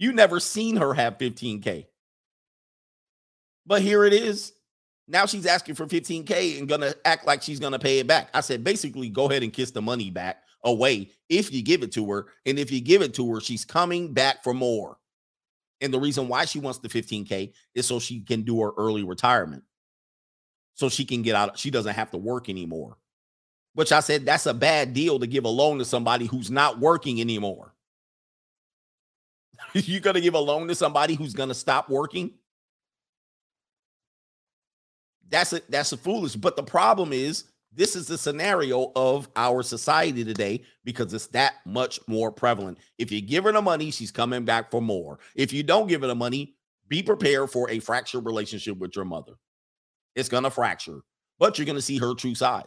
You 0.02 0.12
never 0.14 0.40
seen 0.40 0.78
her 0.78 0.96
have 0.96 1.20
15K. 1.20 1.86
But 3.68 3.84
here 3.84 4.04
it 4.04 4.14
is. 4.14 4.52
Now 5.08 5.28
she's 5.28 5.46
asking 5.46 5.76
for 5.76 5.86
15K 5.86 6.58
and 6.58 6.68
gonna 6.68 6.96
act 7.06 7.28
like 7.28 7.44
she's 7.44 7.60
gonna 7.60 7.78
pay 7.78 8.00
it 8.00 8.08
back. 8.08 8.30
I 8.34 8.42
said, 8.42 8.64
basically, 8.64 9.10
go 9.10 9.30
ahead 9.30 9.44
and 9.44 9.54
kiss 9.54 9.70
the 9.70 9.80
money 9.80 10.10
back 10.10 10.42
away 10.64 11.12
if 11.30 11.54
you 11.54 11.62
give 11.62 11.84
it 11.84 11.92
to 11.92 12.10
her. 12.10 12.26
And 12.48 12.58
if 12.58 12.72
you 12.72 12.82
give 12.82 13.04
it 13.04 13.14
to 13.14 13.32
her, 13.32 13.42
she's 13.42 13.64
coming 13.64 14.12
back 14.12 14.44
for 14.44 14.56
more. 14.56 14.98
And 15.82 15.94
the 15.94 16.00
reason 16.00 16.28
why 16.28 16.46
she 16.46 16.58
wants 16.58 16.80
the 16.80 16.90
15K 16.90 17.54
is 17.76 17.86
so 17.86 18.00
she 18.00 18.22
can 18.22 18.42
do 18.42 18.60
her 18.62 18.72
early 18.80 19.04
retirement. 19.04 19.62
So 20.74 20.90
she 20.90 21.06
can 21.06 21.22
get 21.22 21.36
out, 21.36 21.60
she 21.60 21.70
doesn't 21.70 21.94
have 21.94 22.10
to 22.10 22.18
work 22.18 22.50
anymore. 22.50 22.98
Which 23.76 23.92
I 23.92 24.00
said, 24.00 24.26
that's 24.26 24.48
a 24.48 24.54
bad 24.56 24.96
deal 24.96 25.20
to 25.20 25.28
give 25.28 25.46
a 25.46 25.50
loan 25.50 25.78
to 25.78 25.86
somebody 25.86 26.26
who's 26.26 26.50
not 26.50 26.80
working 26.80 27.22
anymore. 27.22 27.71
You're 29.74 30.02
going 30.02 30.16
to 30.16 30.22
give 30.22 30.34
a 30.34 30.40
loan 30.40 30.68
to 30.68 30.76
somebody 30.76 31.16
who's 31.16 31.34
going 31.34 31.50
to 31.50 31.56
stop 31.56 31.90
working? 31.90 32.32
That's 35.30 35.54
a 35.54 35.62
that's 35.70 35.94
a 35.94 35.98
foolish. 35.98 36.36
But 36.36 36.56
the 36.56 36.64
problem 36.64 37.14
is 37.14 37.46
this 37.74 37.96
is 37.96 38.08
the 38.08 38.18
scenario 38.18 38.92
of 38.96 39.30
our 39.36 39.64
society 39.64 40.26
today 40.26 40.64
because 40.84 41.14
it's 41.14 41.28
that 41.28 41.56
much 41.66 42.00
more 42.08 42.32
prevalent. 42.32 42.78
If 42.98 43.12
you 43.12 43.22
give 43.22 43.46
her 43.46 43.52
the 43.54 43.62
money, 43.62 43.92
she's 43.92 44.12
coming 44.12 44.44
back 44.44 44.70
for 44.70 44.82
more. 44.82 45.20
If 45.36 45.54
you 45.54 45.64
don't 45.64 45.88
give 45.88 46.02
her 46.02 46.08
the 46.08 46.16
money, 46.16 46.56
be 46.90 47.02
prepared 47.02 47.50
for 47.50 47.70
a 47.70 47.80
fractured 47.80 48.26
relationship 48.26 48.78
with 48.78 48.96
your 48.96 49.06
mother. 49.06 49.34
It's 50.16 50.28
going 50.28 50.44
to 50.44 50.50
fracture, 50.50 51.00
but 51.40 51.58
you're 51.58 51.66
going 51.66 51.78
to 51.78 51.82
see 51.82 51.98
her 51.98 52.14
true 52.14 52.36
side. 52.36 52.66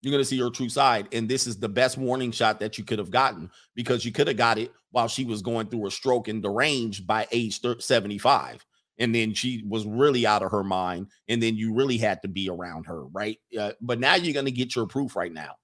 You're 0.00 0.12
going 0.12 0.22
to 0.22 0.28
see 0.28 0.38
her 0.38 0.50
true 0.50 0.68
side. 0.68 1.08
And 1.12 1.28
this 1.28 1.46
is 1.46 1.58
the 1.58 1.68
best 1.68 1.98
warning 1.98 2.30
shot 2.30 2.60
that 2.60 2.78
you 2.78 2.84
could 2.84 2.98
have 2.98 3.10
gotten 3.10 3.50
because 3.74 4.04
you 4.04 4.12
could 4.12 4.28
have 4.28 4.36
got 4.36 4.58
it 4.58 4.72
while 4.90 5.08
she 5.08 5.24
was 5.24 5.42
going 5.42 5.68
through 5.68 5.86
a 5.86 5.90
stroke 5.90 6.28
and 6.28 6.42
deranged 6.42 7.06
by 7.06 7.26
age 7.32 7.60
75. 7.80 8.64
And 9.00 9.14
then 9.14 9.34
she 9.34 9.64
was 9.66 9.86
really 9.86 10.26
out 10.26 10.42
of 10.42 10.50
her 10.52 10.64
mind. 10.64 11.08
And 11.28 11.42
then 11.42 11.56
you 11.56 11.74
really 11.74 11.98
had 11.98 12.22
to 12.22 12.28
be 12.28 12.48
around 12.48 12.86
her, 12.86 13.06
right? 13.06 13.38
Uh, 13.58 13.72
but 13.80 13.98
now 13.98 14.14
you're 14.14 14.34
going 14.34 14.46
to 14.46 14.52
get 14.52 14.74
your 14.74 14.86
proof 14.86 15.16
right 15.16 15.32
now. 15.32 15.52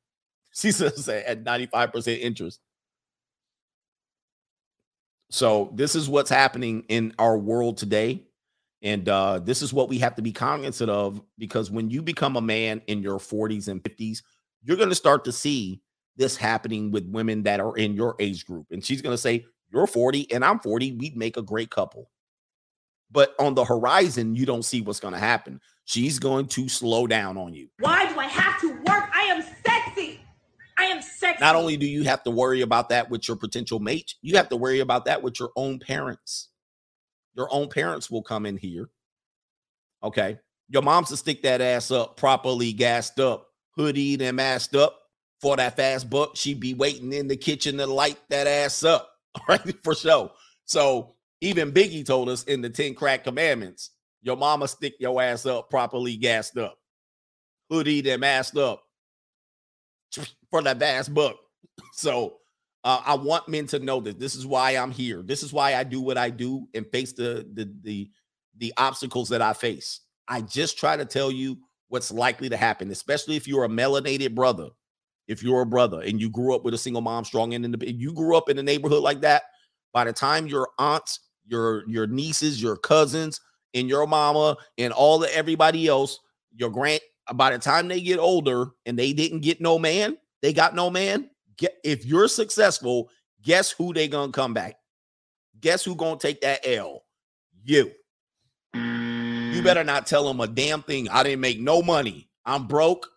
She 0.56 0.70
says 0.70 1.09
at 1.09 1.43
95% 1.43 2.20
interest. 2.20 2.61
So 5.31 5.73
this 5.74 5.97
is 5.97 6.09
what's 6.09 6.31
happening 6.31 6.85
in 6.89 7.12
our 7.19 7.36
world 7.36 7.77
today. 7.77 8.23
And 8.85 9.09
uh, 9.09 9.39
this 9.39 9.62
is 9.62 9.73
what 9.73 9.89
we 9.89 9.98
have 9.98 10.15
to 10.16 10.23
be 10.23 10.31
cognizant 10.31 10.90
of 10.90 11.20
because 11.39 11.70
when 11.70 11.89
you 11.89 12.02
become 12.02 12.36
a 12.36 12.43
man 12.43 12.82
in 12.86 13.02
your 13.02 13.19
40s 13.19 13.69
and 13.69 13.82
50s, 13.82 14.19
you're 14.62 14.77
going 14.77 14.90
to 14.90 14.94
start 14.94 15.24
to 15.24 15.32
see 15.32 15.81
this 16.16 16.36
happening 16.36 16.90
with 16.90 17.09
women 17.09 17.43
that 17.44 17.61
are 17.61 17.77
in 17.77 17.94
your 17.94 18.15
age 18.20 18.47
group. 18.47 18.66
And 18.70 18.85
she's 18.85 19.01
going 19.01 19.15
to 19.15 19.20
say, 19.20 19.47
You're 19.73 19.86
40 19.86 20.31
and 20.32 20.44
I'm 20.44 20.61
40. 20.61 20.93
We'd 20.93 21.16
make 21.16 21.39
a 21.39 21.43
great 21.43 21.70
couple. 21.70 22.11
But 23.11 23.35
on 23.39 23.55
the 23.55 23.65
horizon, 23.65 24.36
you 24.36 24.44
don't 24.44 24.65
see 24.65 24.82
what's 24.82 25.01
going 25.01 25.15
to 25.15 25.20
happen. 25.20 25.61
She's 25.86 26.19
going 26.19 26.47
to 26.48 26.69
slow 26.69 27.06
down 27.06 27.39
on 27.39 27.55
you. 27.55 27.69
Why 27.78 28.12
do 28.12 28.19
I 28.19 28.27
have 28.27 28.61
to 28.61 28.70
work? 28.70 29.09
I 29.15 29.23
am 29.31 29.43
sexy. 29.65 30.20
I 30.77 30.85
am 30.85 31.01
sexy. 31.01 31.40
Not 31.40 31.56
only 31.56 31.77
do 31.78 31.86
you 31.86 32.05
have 32.05 32.23
to 32.24 32.31
worry 32.31 32.61
about 32.61 32.90
that 32.90 33.09
with 33.09 33.28
your 33.28 33.36
potential 33.36 33.78
mate, 33.78 34.15
you 34.20 34.36
have 34.36 34.48
to 34.51 34.56
worry 34.56 34.81
about 34.81 35.06
that 35.06 35.23
with 35.23 35.40
your 35.40 35.51
own 35.56 35.78
parents. 35.78 36.51
Your 37.35 37.48
own 37.52 37.69
parents 37.69 38.11
will 38.11 38.23
come 38.23 38.47
in 38.47 38.56
here. 38.56 38.89
Okay. 40.02 40.39
Your 40.69 40.82
mom's 40.82 41.09
to 41.09 41.16
stick 41.16 41.43
that 41.43 41.61
ass 41.61 41.90
up 41.90 42.16
properly 42.16 42.73
gassed 42.73 43.20
up, 43.20 43.48
hoodied 43.78 44.20
and 44.23 44.36
masked 44.36 44.74
up 44.74 44.98
for 45.40 45.56
that 45.56 45.77
fast 45.77 46.09
buck. 46.09 46.36
She'd 46.36 46.61
be 46.61 46.74
waiting 46.74 47.12
in 47.12 47.28
the 47.28 47.36
kitchen 47.36 47.77
to 47.78 47.86
light 47.86 48.19
that 48.31 48.47
ass 48.47 48.82
up. 48.82 49.11
right? 49.48 49.61
For 49.82 49.94
sure. 49.94 50.31
So 50.65 51.15
even 51.40 51.73
Biggie 51.73 52.06
told 52.06 52.28
us 52.28 52.44
in 52.44 52.61
the 52.61 52.70
10 52.70 52.94
crack 52.94 53.24
commandments, 53.24 53.90
your 54.23 54.36
mama 54.36 54.69
stick 54.69 54.94
your 54.98 55.20
ass 55.20 55.44
up 55.44 55.69
properly 55.69 56.16
gassed 56.16 56.56
up, 56.56 56.78
hoodied 57.70 58.06
and 58.06 58.20
masked 58.20 58.56
up 58.56 58.82
for 60.51 60.62
that 60.62 60.78
fast 60.78 61.12
buck. 61.12 61.36
So 61.93 62.39
Uh, 62.85 63.01
I 63.05 63.15
want 63.15 63.48
men 63.48 63.66
to 63.69 63.78
know 63.78 64.01
that 64.01 64.20
this 64.20 64.35
is 64.35 64.47
why 64.47 64.73
I'm 64.73 64.90
here. 64.90 65.23
This 65.23 65.43
is 65.43 65.52
why 65.52 65.74
I 65.74 65.85
do 65.85 66.02
what 66.02 66.19
I 66.19 66.28
do 66.28 66.69
and 66.74 66.86
face 66.86 67.12
the 67.12 67.48
the 67.55 67.73
the 67.82 68.11
the 68.59 68.73
obstacles 68.77 69.31
that 69.31 69.40
I 69.43 69.55
face. 69.55 70.01
I 70.28 70.43
just 70.43 70.78
try 70.78 70.97
to 70.97 71.05
tell 71.05 71.31
you 71.31 71.56
what's 71.89 72.11
likely 72.11 72.48
to 72.51 72.56
happen, 72.56 72.90
especially 72.90 73.36
if 73.36 73.48
you're 73.48 73.65
a 73.65 73.69
melanated 73.69 74.35
brother. 74.35 74.69
If 75.27 75.43
you're 75.43 75.62
a 75.62 75.66
brother 75.66 76.02
and 76.02 76.20
you 76.20 76.28
grew 76.28 76.55
up 76.55 76.65
with 76.65 76.74
a 76.74 76.78
single 76.78 77.01
mom, 77.01 77.24
strong 77.24 77.55
and 77.55 77.65
independent, 77.65 77.98
you 77.98 78.12
grew 78.12 78.36
up 78.36 78.51
in 78.51 78.59
a 78.59 78.62
neighborhood 78.62 79.02
like 79.02 79.23
that. 79.23 79.44
By 79.94 80.05
the 80.05 80.12
time 80.12 80.47
your 80.47 80.69
aunts, 80.78 81.20
your 81.47 81.89
your 81.89 82.06
nieces, 82.06 82.61
your 82.62 82.77
cousins, 82.77 83.40
and 83.73 83.89
your 83.89 84.06
mama, 84.06 84.59
and 84.77 84.93
all 84.93 85.19
the 85.19 85.35
everybody 85.35 85.89
else, 85.89 86.20
your 86.55 86.69
grand, 86.69 87.01
by 87.35 87.51
the 87.51 87.59
time 87.59 87.89
they 87.89 88.02
get 88.02 88.19
older 88.19 88.66
and 88.85 88.98
they 88.98 89.15
didn't 89.15 89.40
get 89.40 89.62
no 89.62 89.78
man, 89.78 90.19
they 90.43 90.52
got 90.52 90.74
no 90.74 90.90
man. 90.90 91.31
Get 91.56 91.76
if 91.85 92.05
you're 92.05 92.28
successful, 92.28 93.10
guess 93.43 93.70
who 93.70 93.93
they 93.93 94.09
gonna 94.09 94.32
come 94.32 94.55
back? 94.55 94.76
Guess 95.60 95.85
who 95.85 95.94
gonna 95.94 96.18
take 96.18 96.40
that 96.43 96.66
L? 96.66 97.05
You. 97.62 97.93
You 98.74 99.62
better 99.62 99.85
not 99.85 100.06
tell 100.06 100.26
them 100.26 100.40
a 100.40 100.48
damn 100.48 100.82
thing. 100.82 101.09
I 101.09 101.22
didn't 101.22 101.40
make 101.40 101.60
no 101.60 101.81
money. 101.81 102.28
I'm 102.44 102.66
broke. 102.66 103.09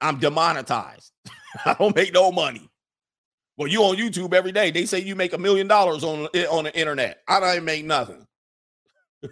I'm 0.00 0.18
demonetized. 0.18 1.10
I 1.64 1.74
don't 1.74 1.96
make 1.96 2.12
no 2.12 2.30
money. 2.30 2.68
Well, 3.56 3.68
you 3.68 3.82
on 3.82 3.96
YouTube 3.96 4.34
every 4.34 4.52
day. 4.52 4.70
They 4.70 4.86
say 4.86 5.00
you 5.00 5.16
make 5.16 5.32
a 5.32 5.38
million 5.38 5.68
dollars 5.68 6.04
on 6.04 6.28
eh, 6.34 6.46
on 6.46 6.64
the 6.64 6.78
internet. 6.78 7.22
I 7.28 7.40
don't 7.40 7.64
make 7.64 7.84
nothing. 7.84 8.26
All 9.22 9.30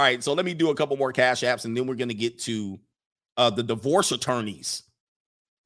right, 0.00 0.22
so 0.22 0.32
let 0.32 0.44
me 0.44 0.54
do 0.54 0.70
a 0.70 0.74
couple 0.74 0.96
more 0.96 1.12
cash 1.12 1.42
apps, 1.42 1.64
and 1.64 1.76
then 1.76 1.86
we're 1.86 1.94
gonna 1.94 2.14
get 2.14 2.38
to 2.40 2.78
uh, 3.36 3.50
the 3.50 3.62
divorce 3.62 4.12
attorneys. 4.12 4.82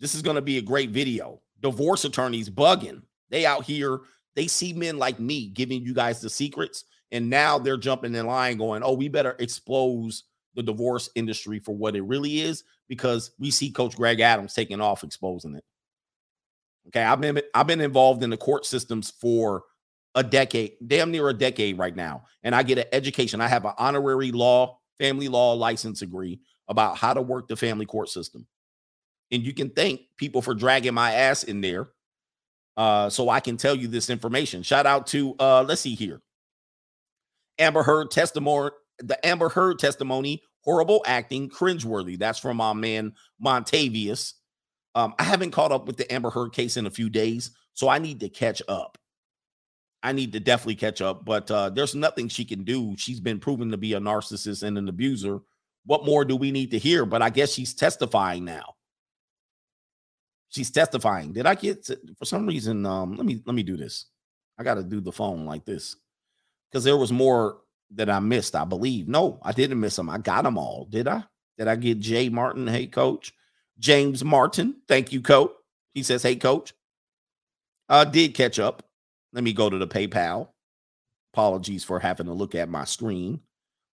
This 0.00 0.14
is 0.14 0.22
gonna 0.22 0.42
be 0.42 0.58
a 0.58 0.62
great 0.62 0.90
video. 0.90 1.40
Divorce 1.60 2.04
attorneys 2.04 2.50
bugging. 2.50 3.02
They 3.30 3.46
out 3.46 3.64
here. 3.64 4.00
They 4.36 4.46
see 4.46 4.72
men 4.72 4.98
like 4.98 5.18
me 5.18 5.48
giving 5.48 5.82
you 5.82 5.94
guys 5.94 6.20
the 6.20 6.30
secrets 6.30 6.84
and 7.10 7.30
now 7.30 7.58
they're 7.58 7.76
jumping 7.76 8.14
in 8.14 8.26
line 8.26 8.58
going, 8.58 8.82
oh, 8.82 8.92
we 8.92 9.08
better 9.08 9.36
expose 9.38 10.24
the 10.54 10.62
divorce 10.62 11.08
industry 11.14 11.58
for 11.58 11.74
what 11.74 11.96
it 11.96 12.02
really 12.02 12.40
is 12.40 12.64
because 12.88 13.30
we 13.38 13.50
see 13.50 13.70
Coach 13.70 13.96
Greg 13.96 14.20
Adams 14.20 14.54
taking 14.54 14.80
off 14.80 15.04
exposing 15.04 15.54
it. 15.54 15.64
Okay, 16.88 17.02
I've 17.02 17.20
been 17.20 17.40
I've 17.54 17.66
been 17.66 17.80
involved 17.80 18.22
in 18.22 18.30
the 18.30 18.36
court 18.36 18.64
systems 18.64 19.10
for 19.10 19.64
a 20.14 20.22
decade, 20.22 20.72
damn 20.86 21.10
near 21.10 21.28
a 21.28 21.34
decade 21.34 21.78
right 21.78 21.94
now, 21.94 22.24
and 22.42 22.54
I 22.54 22.62
get 22.62 22.78
an 22.78 22.86
education. 22.92 23.40
I 23.40 23.48
have 23.48 23.66
an 23.66 23.74
honorary 23.76 24.32
law, 24.32 24.78
family 24.98 25.28
law 25.28 25.52
license 25.52 26.00
degree 26.00 26.40
about 26.66 26.96
how 26.96 27.12
to 27.12 27.22
work 27.22 27.46
the 27.46 27.56
family 27.56 27.86
court 27.86 28.08
system. 28.08 28.46
And 29.30 29.42
you 29.42 29.52
can 29.52 29.70
thank 29.70 30.00
people 30.16 30.42
for 30.42 30.54
dragging 30.54 30.94
my 30.94 31.12
ass 31.12 31.42
in 31.42 31.60
there, 31.60 31.88
uh, 32.76 33.10
so 33.10 33.28
I 33.28 33.40
can 33.40 33.56
tell 33.56 33.74
you 33.74 33.88
this 33.88 34.08
information. 34.10 34.62
Shout 34.62 34.86
out 34.86 35.06
to 35.08 35.34
uh, 35.38 35.62
let's 35.62 35.82
see 35.82 35.94
here, 35.94 36.22
Amber 37.58 37.82
Heard 37.82 38.10
testimony, 38.10 38.70
the 38.98 39.24
Amber 39.26 39.48
Heard 39.50 39.78
testimony, 39.78 40.42
horrible 40.64 41.02
acting, 41.06 41.50
cringeworthy. 41.50 42.18
That's 42.18 42.38
from 42.38 42.56
my 42.58 42.72
man 42.72 43.12
Montavious. 43.44 44.32
Um, 44.94 45.14
I 45.18 45.24
haven't 45.24 45.50
caught 45.50 45.72
up 45.72 45.86
with 45.86 45.96
the 45.96 46.10
Amber 46.12 46.30
Heard 46.30 46.52
case 46.52 46.76
in 46.76 46.86
a 46.86 46.90
few 46.90 47.10
days, 47.10 47.50
so 47.74 47.88
I 47.88 47.98
need 47.98 48.20
to 48.20 48.28
catch 48.28 48.62
up. 48.66 48.96
I 50.02 50.12
need 50.12 50.32
to 50.32 50.40
definitely 50.40 50.76
catch 50.76 51.02
up, 51.02 51.24
but 51.24 51.50
uh, 51.50 51.70
there's 51.70 51.94
nothing 51.94 52.28
she 52.28 52.44
can 52.44 52.64
do. 52.64 52.94
She's 52.96 53.20
been 53.20 53.40
proven 53.40 53.70
to 53.72 53.76
be 53.76 53.94
a 53.94 54.00
narcissist 54.00 54.62
and 54.62 54.78
an 54.78 54.88
abuser. 54.88 55.40
What 55.84 56.06
more 56.06 56.24
do 56.24 56.36
we 56.36 56.52
need 56.52 56.70
to 56.70 56.78
hear? 56.78 57.04
But 57.04 57.20
I 57.20 57.30
guess 57.30 57.52
she's 57.52 57.74
testifying 57.74 58.44
now. 58.44 58.74
She's 60.50 60.70
testifying. 60.70 61.32
Did 61.32 61.46
I 61.46 61.54
get 61.54 61.84
to, 61.84 61.98
for 62.18 62.24
some 62.24 62.46
reason? 62.46 62.86
Um, 62.86 63.16
let 63.16 63.26
me 63.26 63.42
let 63.44 63.54
me 63.54 63.62
do 63.62 63.76
this. 63.76 64.06
I 64.58 64.64
got 64.64 64.74
to 64.74 64.82
do 64.82 65.00
the 65.00 65.12
phone 65.12 65.44
like 65.44 65.64
this 65.64 65.96
because 66.70 66.84
there 66.84 66.96
was 66.96 67.12
more 67.12 67.58
that 67.94 68.10
I 68.10 68.18
missed, 68.18 68.56
I 68.56 68.64
believe. 68.64 69.08
No, 69.08 69.38
I 69.42 69.52
didn't 69.52 69.80
miss 69.80 69.96
them. 69.96 70.10
I 70.10 70.18
got 70.18 70.42
them 70.42 70.58
all. 70.58 70.86
Did 70.90 71.08
I? 71.08 71.24
Did 71.56 71.68
I 71.68 71.76
get 71.76 72.00
Jay 72.00 72.28
Martin? 72.28 72.66
Hey, 72.66 72.86
coach. 72.86 73.32
James 73.78 74.24
Martin. 74.24 74.76
Thank 74.88 75.12
you, 75.12 75.20
coach. 75.20 75.52
He 75.94 76.02
says, 76.02 76.22
Hey, 76.22 76.36
coach. 76.36 76.72
I 77.88 78.04
did 78.04 78.34
catch 78.34 78.58
up. 78.58 78.82
Let 79.32 79.44
me 79.44 79.52
go 79.52 79.70
to 79.70 79.78
the 79.78 79.86
PayPal. 79.86 80.48
Apologies 81.32 81.84
for 81.84 81.98
having 81.98 82.26
to 82.26 82.32
look 82.32 82.54
at 82.54 82.68
my 82.68 82.84
screen 82.84 83.40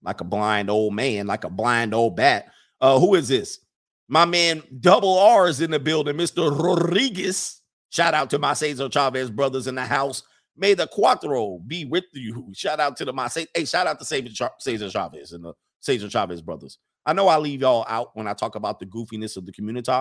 like 0.05 0.21
a 0.21 0.25
blind 0.25 0.69
old 0.69 0.93
man, 0.93 1.27
like 1.27 1.43
a 1.43 1.49
blind 1.49 1.93
old 1.93 2.15
bat. 2.15 2.51
Uh, 2.79 2.99
who 2.99 3.15
is 3.15 3.27
this? 3.27 3.59
My 4.07 4.25
man 4.25 4.61
Double 4.79 5.17
R 5.17 5.47
is 5.47 5.61
in 5.61 5.71
the 5.71 5.79
building, 5.79 6.15
Mr. 6.15 6.57
Rodriguez. 6.57 7.61
Shout 7.89 8.13
out 8.13 8.29
to 8.31 8.39
my 8.39 8.53
Cesar 8.53 8.89
Chavez 8.89 9.29
brothers 9.29 9.67
in 9.67 9.75
the 9.75 9.85
house. 9.85 10.23
May 10.57 10.73
the 10.73 10.87
Cuatro 10.87 11.65
be 11.67 11.85
with 11.85 12.05
you. 12.13 12.51
Shout 12.53 12.79
out 12.79 12.97
to 12.97 13.05
the 13.05 13.13
my 13.13 13.29
hey, 13.53 13.65
shout 13.65 13.87
out 13.87 13.99
to 13.99 14.05
Cesar 14.05 14.89
Chavez 14.89 15.31
and 15.31 15.43
the 15.43 15.53
Cesar 15.81 16.09
Chavez 16.09 16.41
brothers. 16.41 16.77
I 17.05 17.13
know 17.13 17.27
I 17.27 17.37
leave 17.37 17.61
y'all 17.61 17.85
out 17.87 18.09
when 18.15 18.27
I 18.27 18.33
talk 18.33 18.55
about 18.55 18.79
the 18.79 18.85
goofiness 18.85 19.37
of 19.37 19.45
the 19.45 19.51
community, 19.51 19.91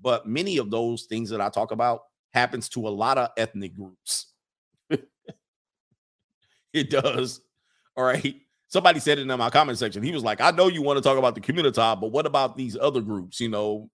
but 0.00 0.26
many 0.26 0.58
of 0.58 0.70
those 0.70 1.04
things 1.04 1.30
that 1.30 1.40
I 1.40 1.48
talk 1.48 1.72
about 1.72 2.00
happens 2.32 2.68
to 2.70 2.86
a 2.86 2.90
lot 2.90 3.18
of 3.18 3.30
ethnic 3.36 3.74
groups. 3.74 4.32
it 6.72 6.90
does. 6.90 7.40
All 7.96 8.04
right. 8.04 8.36
Somebody 8.72 9.00
said 9.00 9.18
it 9.18 9.28
in 9.28 9.38
my 9.38 9.50
comment 9.50 9.78
section. 9.78 10.02
He 10.02 10.12
was 10.12 10.24
like, 10.24 10.40
I 10.40 10.50
know 10.50 10.68
you 10.68 10.82
want 10.82 10.96
to 10.96 11.02
talk 11.02 11.18
about 11.18 11.34
the 11.34 11.42
community, 11.42 11.76
but 11.76 12.10
what 12.10 12.24
about 12.26 12.56
these 12.56 12.76
other 12.76 13.02
groups? 13.02 13.38
You 13.38 13.50
know, 13.50 13.90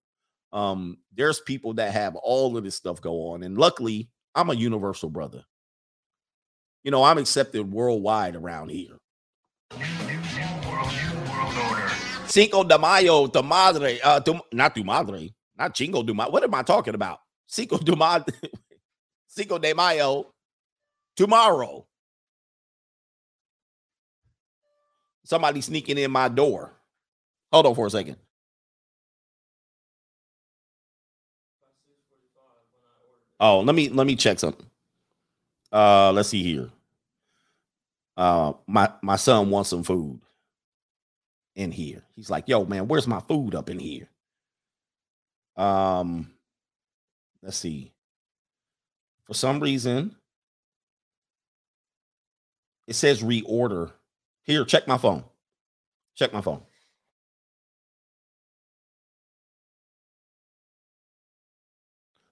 um, 0.53 0.99
there's 1.15 1.41
people 1.41 1.75
that 1.75 1.93
have 1.93 2.15
all 2.17 2.57
of 2.57 2.65
this 2.65 2.77
stuff 2.77 3.01
go 3.01 3.31
on. 3.31 3.43
And 3.43 3.59
luckily, 3.59 4.09
I'm 4.35 4.51
a 4.51 4.55
universal 4.55 5.11
brother 5.11 5.45
you 6.89 6.91
know, 6.91 7.05
I'm 7.05 7.19
accepted 7.19 7.71
worldwide 7.71 8.37
around 8.37 8.71
here. 8.71 8.97
Cinco 12.27 12.65
de 12.65 12.79
Mayo, 12.79 13.27
de 13.27 13.43
Madre, 13.43 13.99
uh, 14.03 14.21
de, 14.21 14.41
not 14.53 14.75
de 14.75 14.83
Madre, 14.83 15.35
not 15.57 15.75
Chingo 15.75 16.07
de 16.07 16.15
Madre. 16.15 16.33
What 16.33 16.45
am 16.45 16.55
I 16.55 16.63
talking 16.63 16.95
about? 16.95 17.19
Cinco 17.47 17.79
de 17.79 17.93
Cinco 19.29 19.59
de 19.59 19.75
Mayo, 19.75 20.27
tomorrow. 21.17 21.87
Somebody 25.29 25.61
sneaking 25.61 25.99
in 25.99 26.11
my 26.11 26.29
door. 26.29 26.73
Hold 27.53 27.67
on 27.67 27.75
for 27.75 27.87
a 27.87 27.91
second. 27.91 28.17
Oh, 33.41 33.61
let 33.61 33.75
me 33.75 33.89
let 33.91 34.07
me 34.07 34.17
check 34.17 34.39
something. 34.39 34.67
Uh, 35.73 36.13
let's 36.13 36.31
see 36.31 36.43
here 36.43 36.71
uh 38.19 38.53
my 38.67 38.93
my 39.01 39.17
son 39.17 39.49
wants 39.49 39.71
some 39.71 39.85
food 39.85 40.21
in 41.55 41.71
here. 41.71 42.03
He's 42.17 42.29
like, 42.29 42.49
"Yo, 42.49 42.65
man, 42.65 42.89
where's 42.89 43.07
my 43.07 43.21
food 43.21 43.55
up 43.55 43.71
in 43.71 43.79
here?" 43.79 44.09
Um 45.57 46.33
let's 47.43 47.57
see. 47.57 47.93
For 49.25 49.35
some 49.35 49.61
reason 49.61 50.17
it 52.89 52.95
says 52.95 53.23
reorder. 53.23 53.93
Here, 54.49 54.65
check 54.65 54.89
my 54.89 54.97
phone. 54.97 55.25
Check 56.17 56.33
my 56.33 56.41
phone. 56.41 56.63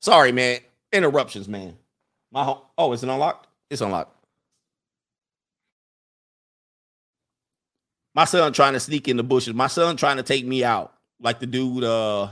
Sorry, 0.00 0.32
man. 0.32 0.60
Interruptions, 0.92 1.46
man. 1.46 1.76
My 2.32 2.42
home. 2.42 2.60
Oh, 2.78 2.92
is 2.94 3.02
it 3.02 3.10
unlocked? 3.10 3.48
It's 3.68 3.82
unlocked. 3.82 4.14
My 8.14 8.24
son 8.24 8.50
trying 8.54 8.72
to 8.72 8.80
sneak 8.80 9.08
in 9.08 9.18
the 9.18 9.22
bushes. 9.22 9.52
My 9.52 9.66
son 9.66 9.98
trying 9.98 10.16
to 10.16 10.22
take 10.22 10.46
me 10.46 10.64
out, 10.64 10.94
like 11.20 11.38
the 11.38 11.46
dude, 11.46 11.84
uh, 11.84 12.28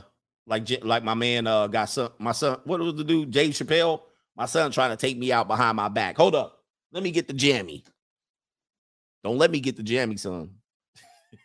like 0.46 0.66
like 0.82 1.04
my 1.04 1.12
man, 1.12 1.46
uh, 1.46 1.66
got 1.66 1.90
son. 1.90 2.08
My 2.18 2.32
son, 2.32 2.58
what 2.64 2.80
was 2.80 2.94
the 2.94 3.04
dude, 3.04 3.30
Jay 3.30 3.50
Chappelle? 3.50 4.00
My 4.34 4.46
son 4.46 4.70
trying 4.70 4.90
to 4.90 4.96
take 4.96 5.18
me 5.18 5.30
out 5.30 5.46
behind 5.46 5.76
my 5.76 5.88
back. 5.88 6.16
Hold 6.16 6.36
up, 6.36 6.62
let 6.90 7.02
me 7.02 7.10
get 7.10 7.28
the 7.28 7.34
jammy. 7.34 7.84
Don't 9.24 9.38
let 9.38 9.50
me 9.50 9.58
get 9.58 9.76
the 9.76 9.82
jammy, 9.82 10.18
son. 10.18 10.50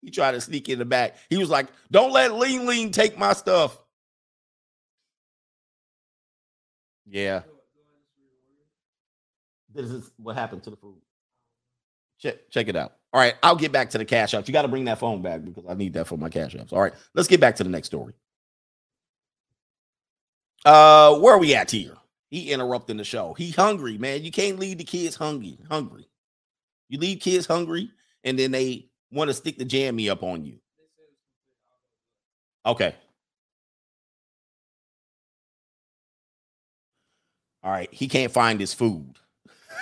he 0.00 0.10
tried 0.10 0.32
to 0.32 0.40
sneak 0.40 0.68
in 0.68 0.78
the 0.78 0.84
back. 0.84 1.16
He 1.28 1.36
was 1.36 1.50
like, 1.50 1.66
"Don't 1.90 2.12
let 2.12 2.34
Lean 2.34 2.66
Lean 2.66 2.92
take 2.92 3.18
my 3.18 3.32
stuff." 3.32 3.78
Yeah. 7.04 7.42
This 9.74 9.90
is 9.90 10.10
what 10.16 10.36
happened 10.36 10.62
to 10.64 10.70
the 10.70 10.76
food. 10.76 11.00
Check 12.20 12.48
check 12.50 12.68
it 12.68 12.76
out. 12.76 12.94
All 13.12 13.20
right, 13.20 13.34
I'll 13.42 13.56
get 13.56 13.72
back 13.72 13.90
to 13.90 13.98
the 13.98 14.04
cash 14.04 14.32
apps. 14.32 14.46
You 14.46 14.52
got 14.52 14.62
to 14.62 14.68
bring 14.68 14.84
that 14.84 14.98
phone 14.98 15.20
back 15.20 15.44
because 15.44 15.64
I 15.68 15.74
need 15.74 15.94
that 15.94 16.06
for 16.06 16.16
my 16.16 16.28
cash 16.28 16.54
apps. 16.54 16.72
All 16.72 16.80
right, 16.80 16.92
let's 17.14 17.28
get 17.28 17.40
back 17.40 17.56
to 17.56 17.64
the 17.64 17.70
next 17.70 17.88
story. 17.88 18.14
Uh, 20.64 21.18
where 21.18 21.34
are 21.34 21.38
we 21.38 21.54
at 21.54 21.70
here? 21.70 21.96
He 22.30 22.52
interrupting 22.52 22.98
the 22.98 23.04
show. 23.04 23.34
He 23.34 23.50
hungry, 23.50 23.98
man. 23.98 24.22
You 24.22 24.30
can't 24.30 24.58
leave 24.58 24.78
the 24.78 24.84
kids 24.84 25.16
hungry. 25.16 25.58
Hungry. 25.68 26.06
You 26.88 26.98
leave 26.98 27.20
kids 27.20 27.46
hungry, 27.46 27.90
and 28.24 28.38
then 28.38 28.50
they 28.50 28.86
want 29.10 29.28
to 29.28 29.34
stick 29.34 29.58
the 29.58 29.64
jammy 29.64 30.08
up 30.08 30.22
on 30.22 30.44
you. 30.44 30.58
Okay. 32.66 32.94
All 37.62 37.70
right, 37.70 37.92
he 37.92 38.08
can't 38.08 38.32
find 38.32 38.60
his 38.60 38.72
food. 38.72 39.14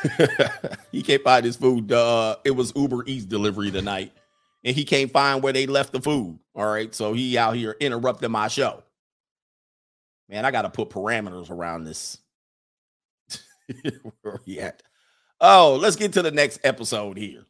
he 0.93 1.03
can't 1.03 1.23
find 1.23 1.45
his 1.45 1.57
food. 1.57 1.93
Uh, 1.93 2.37
it 2.45 2.51
was 2.51 2.73
Uber 2.75 3.05
Eats 3.07 3.25
delivery 3.25 3.71
tonight, 3.71 4.13
and 4.65 4.75
he 4.75 4.85
can't 4.85 5.11
find 5.11 5.43
where 5.43 5.53
they 5.53 5.67
left 5.67 5.93
the 5.93 6.01
food. 6.01 6.39
All 6.55 6.67
right, 6.67 6.95
so 6.95 7.13
he 7.13 7.39
out 7.39 7.55
here 7.57 7.77
interrupting 7.81 8.31
my 8.31 8.49
show. 8.49 8.83
Man, 10.29 10.45
I 10.45 10.51
got 10.51 10.63
to 10.63 10.71
put 10.71 10.91
parameters 10.91 11.51
around 11.51 11.85
this. 11.85 12.19
where 14.23 14.41
he 14.45 14.61
at? 14.61 14.83
Oh, 15.41 15.79
let's 15.81 15.97
get 15.97 16.15
to 16.15 16.23
the 16.23 16.31
next 16.31 16.61
episode 16.65 17.19
here. 17.19 17.45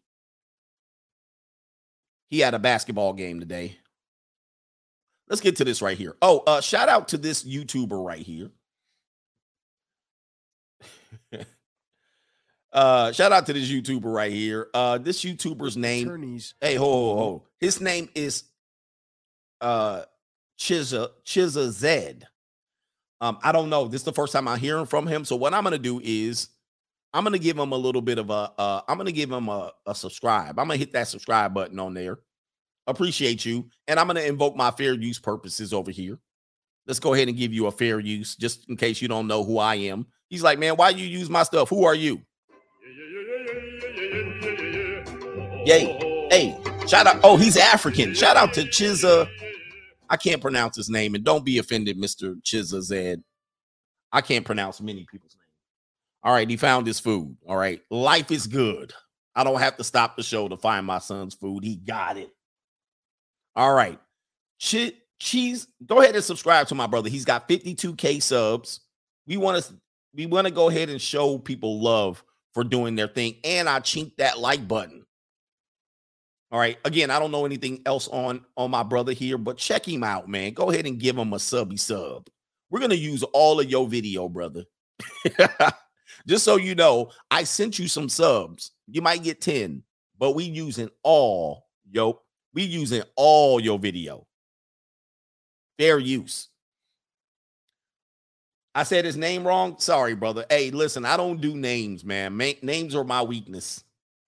He 2.29 2.41
had 2.41 2.55
a 2.55 2.59
basketball 2.59 3.13
game 3.13 3.41
today. 3.41 3.79
Let's 5.29 5.41
get 5.41 5.57
to 5.57 5.65
this 5.65 5.83
right 5.83 5.97
here. 5.97 6.17
Oh, 6.23 6.43
uh, 6.47 6.61
shout 6.61 6.89
out 6.89 7.09
to 7.09 7.19
this 7.19 7.45
YouTuber 7.45 8.05
right 8.05 8.21
here. 8.21 8.51
uh, 12.73 13.13
shout 13.13 13.33
out 13.33 13.47
to 13.47 13.53
this 13.53 13.69
YouTuber 13.71 14.13
right 14.13 14.33
here. 14.33 14.69
Uh, 14.73 14.99
this 14.99 15.25
YouTuber's 15.25 15.77
name. 15.77 16.09
Attorneys. 16.09 16.55
Hey, 16.61 16.77
ho, 16.77 16.85
ho, 16.85 17.17
ho. 17.17 17.43
His 17.59 17.81
name 17.81 18.09
is 18.15 18.45
uh 19.61 20.03
Chiza 20.59 21.11
Chiza 21.25 21.71
Zed. 21.71 22.27
Um, 23.21 23.39
I 23.43 23.53
don't 23.53 23.71
know. 23.71 23.89
This 23.89 24.03
is 24.03 24.05
the 24.05 24.13
first 24.13 24.33
time 24.33 24.47
I'm 24.47 24.59
hearing 24.59 24.87
from 24.87 25.07
him. 25.07 25.25
So 25.25 25.37
what 25.37 25.55
I'm 25.55 25.65
gonna 25.65 25.79
do 25.79 26.01
is 26.03 26.49
I'm 27.16 27.24
gonna 27.24 27.38
give 27.38 27.56
him 27.56 27.72
a 27.72 27.76
little 27.76 28.02
bit 28.02 28.18
of 28.18 28.28
a 28.28 28.52
uh, 28.59 28.82
I'm 28.86 28.98
gonna 28.98 29.10
give 29.10 29.32
him 29.32 29.48
a, 29.48 29.72
a 29.86 29.94
subscribe. 29.94 30.59
I'm 30.59 30.66
gonna 30.66 30.76
hit 30.76 30.93
that 30.93 31.09
subscribe 31.09 31.55
button 31.55 31.78
on 31.78 31.94
there. 31.94 32.18
Appreciate 32.86 33.43
you. 33.43 33.70
And 33.88 33.98
I'm 33.98 34.06
gonna 34.06 34.20
invoke 34.20 34.55
my 34.55 34.70
fair 34.70 34.93
use 34.93 35.18
purposes 35.18 35.72
over 35.72 35.90
here. 35.90 36.18
Let's 36.86 37.01
go 37.01 37.14
ahead 37.14 37.28
and 37.28 37.36
give 37.36 37.55
you 37.55 37.68
a 37.68 37.72
fair 37.72 38.01
use, 38.01 38.36
just 38.36 38.68
in 38.68 38.76
case 38.76 39.01
you 39.01 39.09
don't 39.09 39.26
know 39.26 39.43
who 39.44 39.59
I 39.59 39.76
am. 39.76 40.06
He's 40.28 40.43
like, 40.43 40.59
man, 40.59 40.76
why 40.76 40.90
you 40.90 41.06
use 41.06 41.30
my 41.30 41.43
stuff? 41.43 41.70
Who 41.70 41.84
are 41.84 41.94
you? 41.94 42.20
Yay. 45.64 46.28
Hey, 46.30 46.60
shout 46.86 47.06
out. 47.06 47.18
Oh, 47.24 47.38
he's 47.38 47.56
African. 47.56 48.12
Shout 48.12 48.36
out 48.36 48.52
to 48.52 48.64
Chiza. 48.64 49.26
I 50.10 50.18
can't 50.18 50.43
pronounce 50.43 50.76
his 50.76 50.90
name, 50.90 51.14
and 51.14 51.24
don't 51.24 51.47
be 51.47 51.56
offended, 51.56 51.98
Mr. 51.98 52.40
Chiza 52.43 52.82
Zed. 52.82 53.24
I 54.12 54.20
can't 54.20 54.44
pronounce 54.44 54.82
many 54.82 55.06
people's. 55.10 55.36
All 56.22 56.32
right, 56.32 56.48
he 56.48 56.56
found 56.56 56.86
his 56.86 57.01
food. 57.01 57.36
All 57.47 57.56
right, 57.56 57.80
life 57.90 58.30
is 58.30 58.47
good. 58.47 58.93
I 59.34 59.44
don't 59.44 59.60
have 59.60 59.76
to 59.76 59.84
stop 59.84 60.16
the 60.16 60.22
show 60.22 60.48
to 60.48 60.56
find 60.56 60.86
my 60.86 60.98
son's 60.98 61.34
food. 61.34 61.62
He 61.62 61.76
got 61.76 62.16
it. 62.16 62.30
All 63.55 63.72
right. 63.72 63.98
Ch- 64.59 64.94
cheese, 65.20 65.68
go 65.84 66.01
ahead 66.01 66.14
and 66.14 66.24
subscribe 66.24 66.68
to 66.68 66.74
my 66.74 66.86
brother. 66.86 67.10
He's 67.10 67.24
got 67.26 67.48
52k 67.48 68.22
subs. 68.22 68.80
We 69.26 69.36
want 69.36 69.62
to 69.62 69.74
we 70.14 70.24
want 70.26 70.47
to 70.47 70.52
go 70.52 70.70
ahead 70.70 70.88
and 70.88 71.01
show 71.01 71.38
people 71.38 71.82
love 71.82 72.24
for 72.55 72.64
doing 72.64 72.97
their 72.97 73.09
thing. 73.09 73.36
And 73.44 73.68
I 73.68 73.80
chink 73.80 74.16
that 74.16 74.38
like 74.38 74.66
button. 74.66 75.05
All 76.51 76.59
right. 76.59 76.78
Again, 76.84 77.10
I 77.10 77.18
don't 77.18 77.32
know 77.32 77.44
anything 77.44 77.82
else 77.84 78.09
on 78.09 78.44
on 78.56 78.70
my 78.70 78.82
brother 78.82 79.12
here, 79.12 79.36
but 79.36 79.59
check 79.59 79.86
him 79.86 80.02
out, 80.02 80.28
man. 80.28 80.55
Go 80.55 80.70
ahead 80.70 80.86
and 80.86 80.98
give 80.98 81.18
him 81.18 81.34
a 81.34 81.38
subby 81.38 81.76
sub. 81.76 82.28
We're 82.70 82.80
gonna 82.80 82.94
use 82.94 83.22
all 83.22 83.60
of 83.60 83.68
your 83.68 83.86
video, 83.86 84.28
brother. 84.28 84.64
Just 86.27 86.44
so 86.44 86.57
you 86.57 86.74
know, 86.74 87.11
I 87.31 87.44
sent 87.44 87.78
you 87.78 87.89
some 87.89 88.09
subs. 88.09 88.73
You 88.89 89.01
might 89.01 89.23
get 89.23 89.40
10, 89.40 89.82
but 90.19 90.32
we 90.32 90.44
using 90.44 90.90
all, 91.03 91.66
yo, 91.90 92.20
we 92.53 92.65
using 92.65 93.03
all 93.15 93.61
your 93.61 93.78
video. 93.78 94.27
Fair 95.78 95.98
use. 95.98 96.48
I 98.74 98.82
said 98.82 99.05
his 99.05 99.16
name 99.16 99.47
wrong. 99.47 99.77
Sorry, 99.78 100.15
brother. 100.15 100.44
Hey, 100.51 100.70
listen, 100.70 101.05
I 101.05 101.16
don't 101.16 101.40
do 101.40 101.57
names, 101.57 102.05
man. 102.05 102.36
Ma- 102.36 102.53
names 102.61 102.94
are 102.94 103.05
my 103.05 103.23
weakness. 103.23 103.85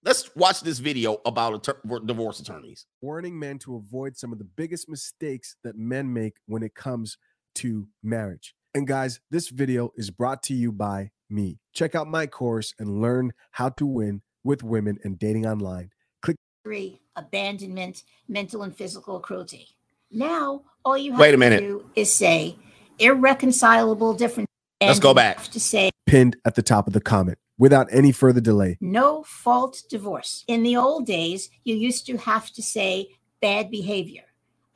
Let's 0.04 0.34
watch 0.36 0.60
this 0.60 0.78
video 0.78 1.20
about 1.26 1.66
divorce 2.06 2.38
attorneys. 2.38 2.86
Warning 3.00 3.36
men 3.36 3.58
to 3.60 3.74
avoid 3.74 4.16
some 4.16 4.32
of 4.32 4.38
the 4.38 4.44
biggest 4.44 4.88
mistakes 4.88 5.56
that 5.64 5.76
men 5.76 6.12
make 6.12 6.36
when 6.46 6.62
it 6.62 6.76
comes 6.76 7.18
to 7.56 7.88
marriage. 8.04 8.54
And 8.74 8.86
guys, 8.86 9.18
this 9.30 9.48
video 9.48 9.92
is 9.96 10.10
brought 10.10 10.44
to 10.44 10.54
you 10.54 10.70
by 10.70 11.10
me. 11.28 11.58
Check 11.72 11.94
out 11.94 12.06
my 12.06 12.26
course 12.26 12.74
and 12.78 13.00
learn 13.00 13.32
how 13.52 13.70
to 13.70 13.86
win 13.86 14.22
with 14.44 14.62
women 14.62 14.98
and 15.04 15.18
dating 15.18 15.46
online. 15.46 15.90
Click 16.22 16.36
three 16.64 17.00
abandonment, 17.16 18.02
mental 18.28 18.62
and 18.62 18.76
physical 18.76 19.20
cruelty. 19.20 19.68
Now, 20.10 20.62
all 20.84 20.96
you 20.96 21.12
have 21.12 21.20
Wait 21.20 21.30
a 21.30 21.32
to 21.32 21.38
minute. 21.38 21.60
do 21.60 21.90
is 21.96 22.14
say 22.14 22.56
irreconcilable 22.98 24.14
difference. 24.14 24.48
Let's 24.80 25.00
go 25.00 25.14
back. 25.14 25.38
have 25.38 25.50
to 25.50 25.60
say 25.60 25.90
pinned 26.06 26.36
at 26.44 26.54
the 26.54 26.62
top 26.62 26.86
of 26.86 26.92
the 26.92 27.00
comment. 27.00 27.38
Without 27.58 27.88
any 27.90 28.12
further 28.12 28.40
delay, 28.42 28.76
no 28.82 29.22
fault 29.24 29.82
divorce. 29.88 30.44
In 30.46 30.62
the 30.62 30.76
old 30.76 31.06
days, 31.06 31.48
you 31.64 31.74
used 31.74 32.06
to 32.06 32.18
have 32.18 32.50
to 32.52 32.62
say 32.62 33.08
bad 33.40 33.70
behavior, 33.70 34.24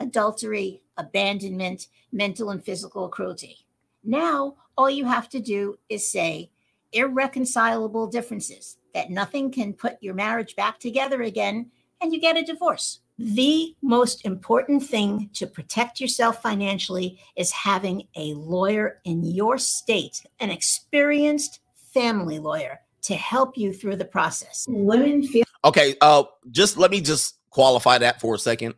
adultery, 0.01 0.81
abandonment, 0.97 1.89
mental 2.11 2.51
and 2.51 2.65
physical 2.65 3.09
cruelty. 3.09 3.59
Now, 4.03 4.57
all 4.81 4.89
you 4.89 5.05
have 5.05 5.29
to 5.29 5.41
do 5.41 5.79
is 5.91 6.11
say 6.11 6.51
irreconcilable 6.93 8.07
differences 8.07 8.79
that 8.95 9.11
nothing 9.11 9.53
can 9.53 9.75
put 9.75 9.99
your 10.01 10.15
marriage 10.15 10.57
back 10.57 10.79
together 10.81 11.21
again, 11.21 11.71
and 12.01 12.15
you 12.15 12.19
get 12.19 12.39
a 12.39 12.43
divorce. 12.43 13.01
The 13.19 13.77
most 13.83 14.25
important 14.25 14.83
thing 14.83 15.29
to 15.35 15.47
protect 15.47 16.01
yourself 16.01 16.41
financially 16.41 17.21
is 17.37 17.53
having 17.53 18.09
a 18.17 18.33
lawyer 18.33 19.01
in 19.05 19.23
your 19.23 19.59
state, 19.59 20.23
an 20.41 20.49
experienced 20.49 21.61
family 21.93 22.39
lawyer 22.39 22.81
to 23.03 23.15
help 23.15 23.59
you 23.59 23.75
through 23.75 23.97
the 23.97 24.07
process. 24.07 24.65
Women 24.67 25.23
feel 25.23 25.45
Okay, 25.63 25.95
uh, 26.01 26.23
just 26.51 26.79
let 26.79 26.91
me 26.91 27.03
just 27.03 27.37
qualify 27.51 27.99
that 27.99 28.19
for 28.19 28.35
a 28.35 28.39
second. 28.39 28.77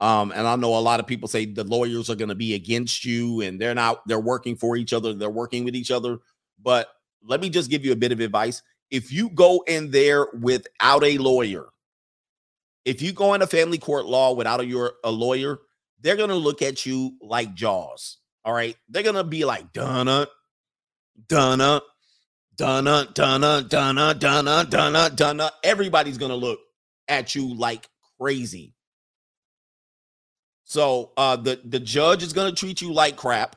Um, 0.00 0.32
and 0.34 0.46
I 0.46 0.56
know 0.56 0.78
a 0.78 0.80
lot 0.80 0.98
of 1.00 1.06
people 1.06 1.28
say 1.28 1.44
the 1.44 1.64
lawyers 1.64 2.08
are 2.08 2.14
going 2.14 2.30
to 2.30 2.34
be 2.34 2.54
against 2.54 3.04
you, 3.04 3.42
and 3.42 3.60
they're 3.60 3.74
not. 3.74 4.06
They're 4.06 4.18
working 4.18 4.56
for 4.56 4.76
each 4.76 4.92
other. 4.92 5.12
They're 5.12 5.28
working 5.28 5.64
with 5.64 5.76
each 5.76 5.90
other. 5.90 6.18
But 6.62 6.88
let 7.22 7.40
me 7.40 7.50
just 7.50 7.70
give 7.70 7.84
you 7.84 7.92
a 7.92 7.96
bit 7.96 8.12
of 8.12 8.20
advice. 8.20 8.62
If 8.90 9.12
you 9.12 9.28
go 9.28 9.62
in 9.66 9.90
there 9.90 10.26
without 10.40 11.04
a 11.04 11.18
lawyer, 11.18 11.66
if 12.84 13.02
you 13.02 13.12
go 13.12 13.34
into 13.34 13.46
family 13.46 13.78
court 13.78 14.06
law 14.06 14.32
without 14.32 14.60
a, 14.60 14.66
your 14.66 14.94
a 15.04 15.10
lawyer, 15.10 15.58
they're 16.00 16.16
going 16.16 16.30
to 16.30 16.34
look 16.34 16.62
at 16.62 16.86
you 16.86 17.16
like 17.20 17.54
Jaws. 17.54 18.16
All 18.44 18.54
right, 18.54 18.76
they're 18.88 19.02
going 19.02 19.16
to 19.16 19.24
be 19.24 19.44
like 19.44 19.72
Donna, 19.74 20.26
Donna, 21.28 21.82
Donna, 22.56 23.06
Donna, 23.12 23.66
Donna, 23.68 24.14
Donna, 24.14 24.66
Donna, 24.68 25.10
Donna. 25.10 25.50
Everybody's 25.62 26.16
going 26.16 26.30
to 26.30 26.36
look 26.36 26.58
at 27.06 27.34
you 27.34 27.54
like 27.54 27.86
crazy. 28.18 28.74
So 30.70 31.10
uh, 31.16 31.34
the 31.34 31.60
the 31.64 31.80
judge 31.80 32.22
is 32.22 32.32
going 32.32 32.48
to 32.48 32.54
treat 32.54 32.80
you 32.80 32.92
like 32.92 33.16
crap. 33.16 33.56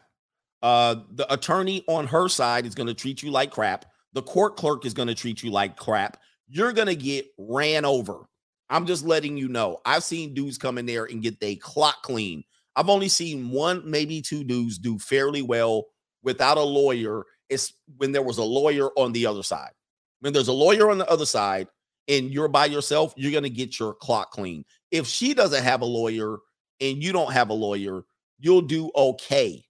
Uh, 0.63 0.95
the 1.11 1.31
attorney 1.31 1.83
on 1.87 2.07
her 2.07 2.27
side 2.27 2.65
is 2.65 2.73
going 2.73 2.87
to 2.87 2.95
treat 2.95 3.21
you 3.21 3.29
like 3.29 3.51
crap. 3.51 3.85
The 4.13 4.23
court 4.23 4.57
clerk 4.57 4.83
is 4.83 4.95
going 4.95 5.09
to 5.09 5.13
treat 5.13 5.43
you 5.43 5.51
like 5.51 5.77
crap. 5.77 6.17
You're 6.47 6.73
going 6.73 6.87
to 6.87 6.95
get 6.95 7.27
ran 7.37 7.85
over. 7.85 8.21
I'm 8.67 8.87
just 8.87 9.05
letting 9.05 9.37
you 9.37 9.47
know. 9.47 9.77
I've 9.85 10.03
seen 10.03 10.33
dudes 10.33 10.57
come 10.57 10.79
in 10.79 10.87
there 10.87 11.05
and 11.05 11.21
get 11.21 11.39
they 11.39 11.55
clock 11.55 12.01
clean. 12.01 12.43
I've 12.75 12.89
only 12.89 13.09
seen 13.09 13.51
one, 13.51 13.83
maybe 13.85 14.19
two 14.19 14.43
dudes 14.43 14.79
do 14.79 14.97
fairly 14.97 15.43
well 15.43 15.85
without 16.23 16.57
a 16.57 16.63
lawyer. 16.63 17.25
It's 17.47 17.73
when 17.97 18.11
there 18.11 18.23
was 18.23 18.39
a 18.39 18.43
lawyer 18.43 18.89
on 18.97 19.11
the 19.11 19.27
other 19.27 19.43
side. 19.43 19.73
When 20.21 20.33
there's 20.33 20.47
a 20.47 20.53
lawyer 20.53 20.89
on 20.89 20.97
the 20.97 21.07
other 21.07 21.27
side 21.27 21.67
and 22.07 22.31
you're 22.31 22.47
by 22.47 22.65
yourself, 22.65 23.13
you're 23.15 23.31
going 23.31 23.43
to 23.43 23.51
get 23.51 23.77
your 23.77 23.93
clock 23.93 24.31
clean. 24.31 24.65
If 24.89 25.05
she 25.05 25.35
doesn't 25.35 25.63
have 25.63 25.81
a 25.81 25.85
lawyer 25.85 26.39
and 26.83 27.01
you 27.03 27.13
don't 27.13 27.31
have 27.31 27.49
a 27.49 27.53
lawyer, 27.53 28.03
you'll 28.39 28.61
do 28.61 28.91
okay 28.95 29.63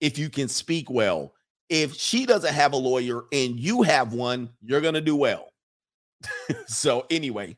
if 0.00 0.18
you 0.18 0.30
can 0.30 0.48
speak 0.48 0.88
well. 0.88 1.34
If 1.68 1.94
she 1.94 2.26
doesn't 2.26 2.54
have 2.54 2.72
a 2.72 2.76
lawyer 2.76 3.22
and 3.32 3.58
you 3.58 3.82
have 3.82 4.12
one, 4.12 4.50
you're 4.62 4.80
going 4.80 4.94
to 4.94 5.00
do 5.00 5.16
well. 5.16 5.52
so, 6.66 7.06
anyway, 7.10 7.56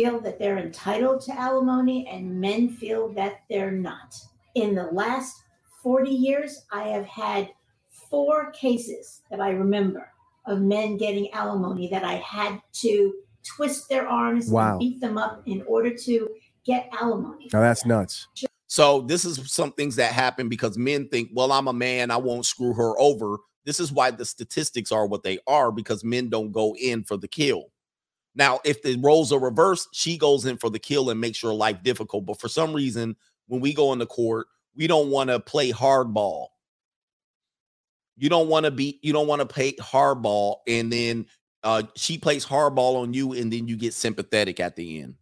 feel 0.00 0.20
that 0.20 0.38
they're 0.38 0.58
entitled 0.58 1.20
to 1.22 1.38
alimony 1.38 2.08
and 2.08 2.40
men 2.40 2.70
feel 2.70 3.12
that 3.14 3.42
they're 3.50 3.72
not. 3.72 4.14
In 4.54 4.74
the 4.74 4.84
last 4.84 5.42
40 5.82 6.10
years, 6.10 6.64
I 6.72 6.84
have 6.88 7.06
had 7.06 7.50
four 7.90 8.50
cases 8.52 9.22
that 9.30 9.40
I 9.40 9.50
remember 9.50 10.10
of 10.46 10.60
men 10.60 10.96
getting 10.96 11.30
alimony 11.32 11.88
that 11.90 12.04
I 12.04 12.14
had 12.14 12.62
to 12.74 13.12
twist 13.44 13.88
their 13.88 14.08
arms 14.08 14.50
Wow. 14.50 14.70
and 14.70 14.78
beat 14.78 15.00
them 15.00 15.18
up 15.18 15.42
in 15.46 15.62
order 15.66 15.94
to 15.94 16.28
get 16.68 16.88
alimony. 16.92 17.48
now 17.52 17.60
that's 17.60 17.86
nuts. 17.86 18.28
So 18.66 19.00
this 19.00 19.24
is 19.24 19.50
some 19.50 19.72
things 19.72 19.96
that 19.96 20.12
happen 20.12 20.48
because 20.48 20.76
men 20.76 21.08
think, 21.08 21.30
well, 21.32 21.50
I'm 21.50 21.68
a 21.68 21.72
man, 21.72 22.10
I 22.10 22.18
won't 22.18 22.44
screw 22.44 22.74
her 22.74 22.98
over. 23.00 23.38
This 23.64 23.80
is 23.80 23.90
why 23.90 24.10
the 24.10 24.26
statistics 24.26 24.92
are 24.92 25.06
what 25.06 25.22
they 25.22 25.38
are 25.46 25.72
because 25.72 26.04
men 26.04 26.28
don't 26.28 26.52
go 26.52 26.76
in 26.76 27.02
for 27.02 27.16
the 27.16 27.28
kill. 27.28 27.64
Now, 28.34 28.60
if 28.64 28.82
the 28.82 28.96
roles 28.98 29.32
are 29.32 29.40
reversed, 29.40 29.88
she 29.92 30.18
goes 30.18 30.44
in 30.44 30.58
for 30.58 30.68
the 30.68 30.78
kill 30.78 31.08
and 31.08 31.20
makes 31.20 31.42
your 31.42 31.54
life 31.54 31.82
difficult. 31.82 32.26
But 32.26 32.38
for 32.38 32.48
some 32.48 32.74
reason, 32.74 33.16
when 33.46 33.60
we 33.60 33.72
go 33.72 33.92
into 33.92 34.06
court, 34.06 34.46
we 34.76 34.86
don't 34.86 35.10
want 35.10 35.30
to 35.30 35.40
play 35.40 35.72
hardball. 35.72 36.48
You 38.16 38.28
don't 38.28 38.48
want 38.48 38.64
to 38.64 38.70
be. 38.70 38.98
You 39.02 39.12
don't 39.12 39.28
want 39.28 39.40
to 39.40 39.46
play 39.46 39.72
hardball, 39.74 40.56
and 40.66 40.92
then 40.92 41.26
uh, 41.62 41.84
she 41.96 42.18
plays 42.18 42.44
hardball 42.44 42.96
on 42.96 43.14
you, 43.14 43.32
and 43.32 43.52
then 43.52 43.68
you 43.68 43.76
get 43.76 43.94
sympathetic 43.94 44.60
at 44.60 44.76
the 44.76 45.00
end. 45.00 45.14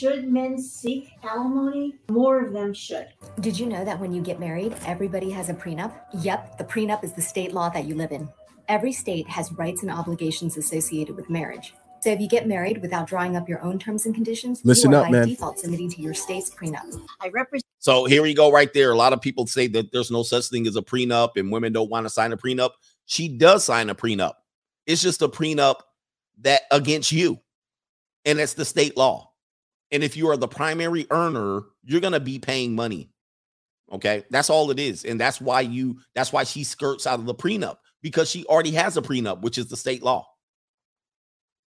Should 0.00 0.28
men 0.28 0.60
seek 0.60 1.10
alimony? 1.24 1.96
More 2.08 2.40
of 2.40 2.52
them 2.52 2.72
should. 2.72 3.08
Did 3.40 3.58
you 3.58 3.66
know 3.66 3.84
that 3.84 3.98
when 3.98 4.12
you 4.12 4.22
get 4.22 4.38
married, 4.38 4.76
everybody 4.86 5.28
has 5.30 5.48
a 5.48 5.54
prenup? 5.54 5.92
Yep, 6.20 6.56
the 6.56 6.62
prenup 6.62 7.02
is 7.02 7.14
the 7.14 7.20
state 7.20 7.52
law 7.52 7.68
that 7.70 7.84
you 7.84 7.96
live 7.96 8.12
in. 8.12 8.28
Every 8.68 8.92
state 8.92 9.28
has 9.28 9.50
rights 9.54 9.82
and 9.82 9.90
obligations 9.90 10.56
associated 10.56 11.16
with 11.16 11.28
marriage. 11.28 11.74
So 12.00 12.10
if 12.10 12.20
you 12.20 12.28
get 12.28 12.46
married 12.46 12.80
without 12.80 13.08
drawing 13.08 13.34
up 13.34 13.48
your 13.48 13.60
own 13.60 13.76
terms 13.80 14.06
and 14.06 14.14
conditions, 14.14 14.60
listen 14.62 14.92
you 14.92 14.98
are 14.98 15.00
up, 15.00 15.06
by 15.06 15.10
man. 15.10 15.26
default 15.26 15.58
submitting 15.58 15.90
to 15.90 16.00
your 16.00 16.14
state's 16.14 16.48
prenup. 16.48 16.96
I 17.20 17.30
represent. 17.30 17.64
So 17.80 18.04
here 18.04 18.22
we 18.22 18.34
go, 18.34 18.52
right 18.52 18.72
there. 18.72 18.92
A 18.92 18.96
lot 18.96 19.12
of 19.12 19.20
people 19.20 19.48
say 19.48 19.66
that 19.66 19.90
there's 19.90 20.12
no 20.12 20.22
such 20.22 20.46
thing 20.46 20.68
as 20.68 20.76
a 20.76 20.82
prenup, 20.82 21.30
and 21.34 21.50
women 21.50 21.72
don't 21.72 21.90
want 21.90 22.06
to 22.06 22.10
sign 22.10 22.30
a 22.32 22.36
prenup. 22.36 22.70
She 23.06 23.26
does 23.26 23.64
sign 23.64 23.90
a 23.90 23.96
prenup. 23.96 24.34
It's 24.86 25.02
just 25.02 25.22
a 25.22 25.28
prenup 25.28 25.80
that 26.42 26.62
against 26.70 27.10
you, 27.10 27.40
and 28.24 28.38
it's 28.38 28.54
the 28.54 28.64
state 28.64 28.96
law. 28.96 29.27
And 29.90 30.04
if 30.04 30.16
you 30.16 30.28
are 30.28 30.36
the 30.36 30.48
primary 30.48 31.06
earner, 31.10 31.62
you're 31.82 32.00
going 32.00 32.12
to 32.12 32.20
be 32.20 32.38
paying 32.38 32.74
money. 32.74 33.10
Okay. 33.90 34.24
That's 34.30 34.50
all 34.50 34.70
it 34.70 34.78
is. 34.78 35.04
And 35.04 35.20
that's 35.20 35.40
why 35.40 35.62
you, 35.62 36.00
that's 36.14 36.32
why 36.32 36.44
she 36.44 36.64
skirts 36.64 37.06
out 37.06 37.18
of 37.18 37.26
the 37.26 37.34
prenup 37.34 37.76
because 38.02 38.30
she 38.30 38.44
already 38.46 38.72
has 38.72 38.96
a 38.96 39.02
prenup, 39.02 39.40
which 39.40 39.58
is 39.58 39.68
the 39.68 39.76
state 39.76 40.02
law. 40.02 40.26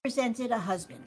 Presented 0.04 0.52
a 0.52 0.58
husband. 0.58 1.04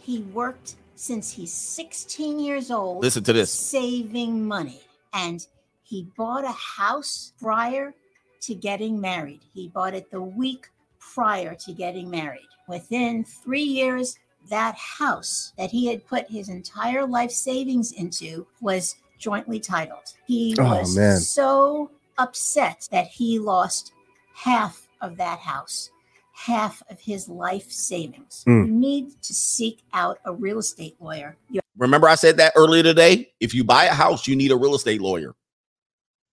He 0.00 0.20
worked 0.20 0.76
since 0.94 1.30
he's 1.30 1.52
16 1.52 2.40
years 2.40 2.70
old. 2.70 3.02
Listen 3.02 3.22
to 3.24 3.32
this. 3.32 3.52
Saving 3.52 4.46
money. 4.46 4.80
And 5.12 5.46
he 5.82 6.08
bought 6.16 6.44
a 6.44 6.52
house 6.52 7.32
prior 7.40 7.94
to 8.42 8.54
getting 8.54 9.00
married. 9.00 9.40
He 9.52 9.68
bought 9.68 9.94
it 9.94 10.10
the 10.10 10.22
week 10.22 10.68
prior 10.98 11.54
to 11.54 11.72
getting 11.72 12.10
married. 12.10 12.46
Within 12.68 13.24
three 13.24 13.62
years, 13.62 14.16
that 14.50 14.76
house 14.76 15.52
that 15.58 15.70
he 15.70 15.86
had 15.86 16.06
put 16.06 16.30
his 16.30 16.48
entire 16.48 17.06
life 17.06 17.30
savings 17.32 17.92
into 17.92 18.46
was 18.60 18.96
jointly 19.18 19.60
titled. 19.60 20.14
He 20.26 20.56
Oh, 20.58 20.80
was 20.80 20.96
man. 20.96 21.20
so 21.20 21.90
upset 22.18 22.88
that 22.92 23.08
he 23.08 23.38
lost 23.38 23.92
half 24.34 24.88
of 25.00 25.16
that 25.18 25.40
house, 25.40 25.90
half 26.34 26.82
of 26.90 27.00
his 27.00 27.28
life 27.28 27.70
savings. 27.70 28.46
Mm. 28.48 28.66
You 28.66 28.72
need 28.72 29.22
to 29.22 29.34
seek 29.34 29.82
out 29.94 30.18
a 30.24 30.32
real 30.34 30.58
estate 30.60 30.96
lawyer. 31.00 31.36
You 31.50 31.60
Remember, 31.78 32.08
I 32.08 32.16
said 32.16 32.38
that 32.38 32.54
earlier 32.56 32.82
today. 32.84 33.32
If 33.40 33.54
you 33.54 33.64
buy 33.64 33.86
a 33.86 33.94
house, 33.94 34.26
you 34.28 34.36
need 34.36 34.52
a 34.52 34.56
real 34.56 34.74
estate 34.76 35.00
lawyer. 35.00 35.34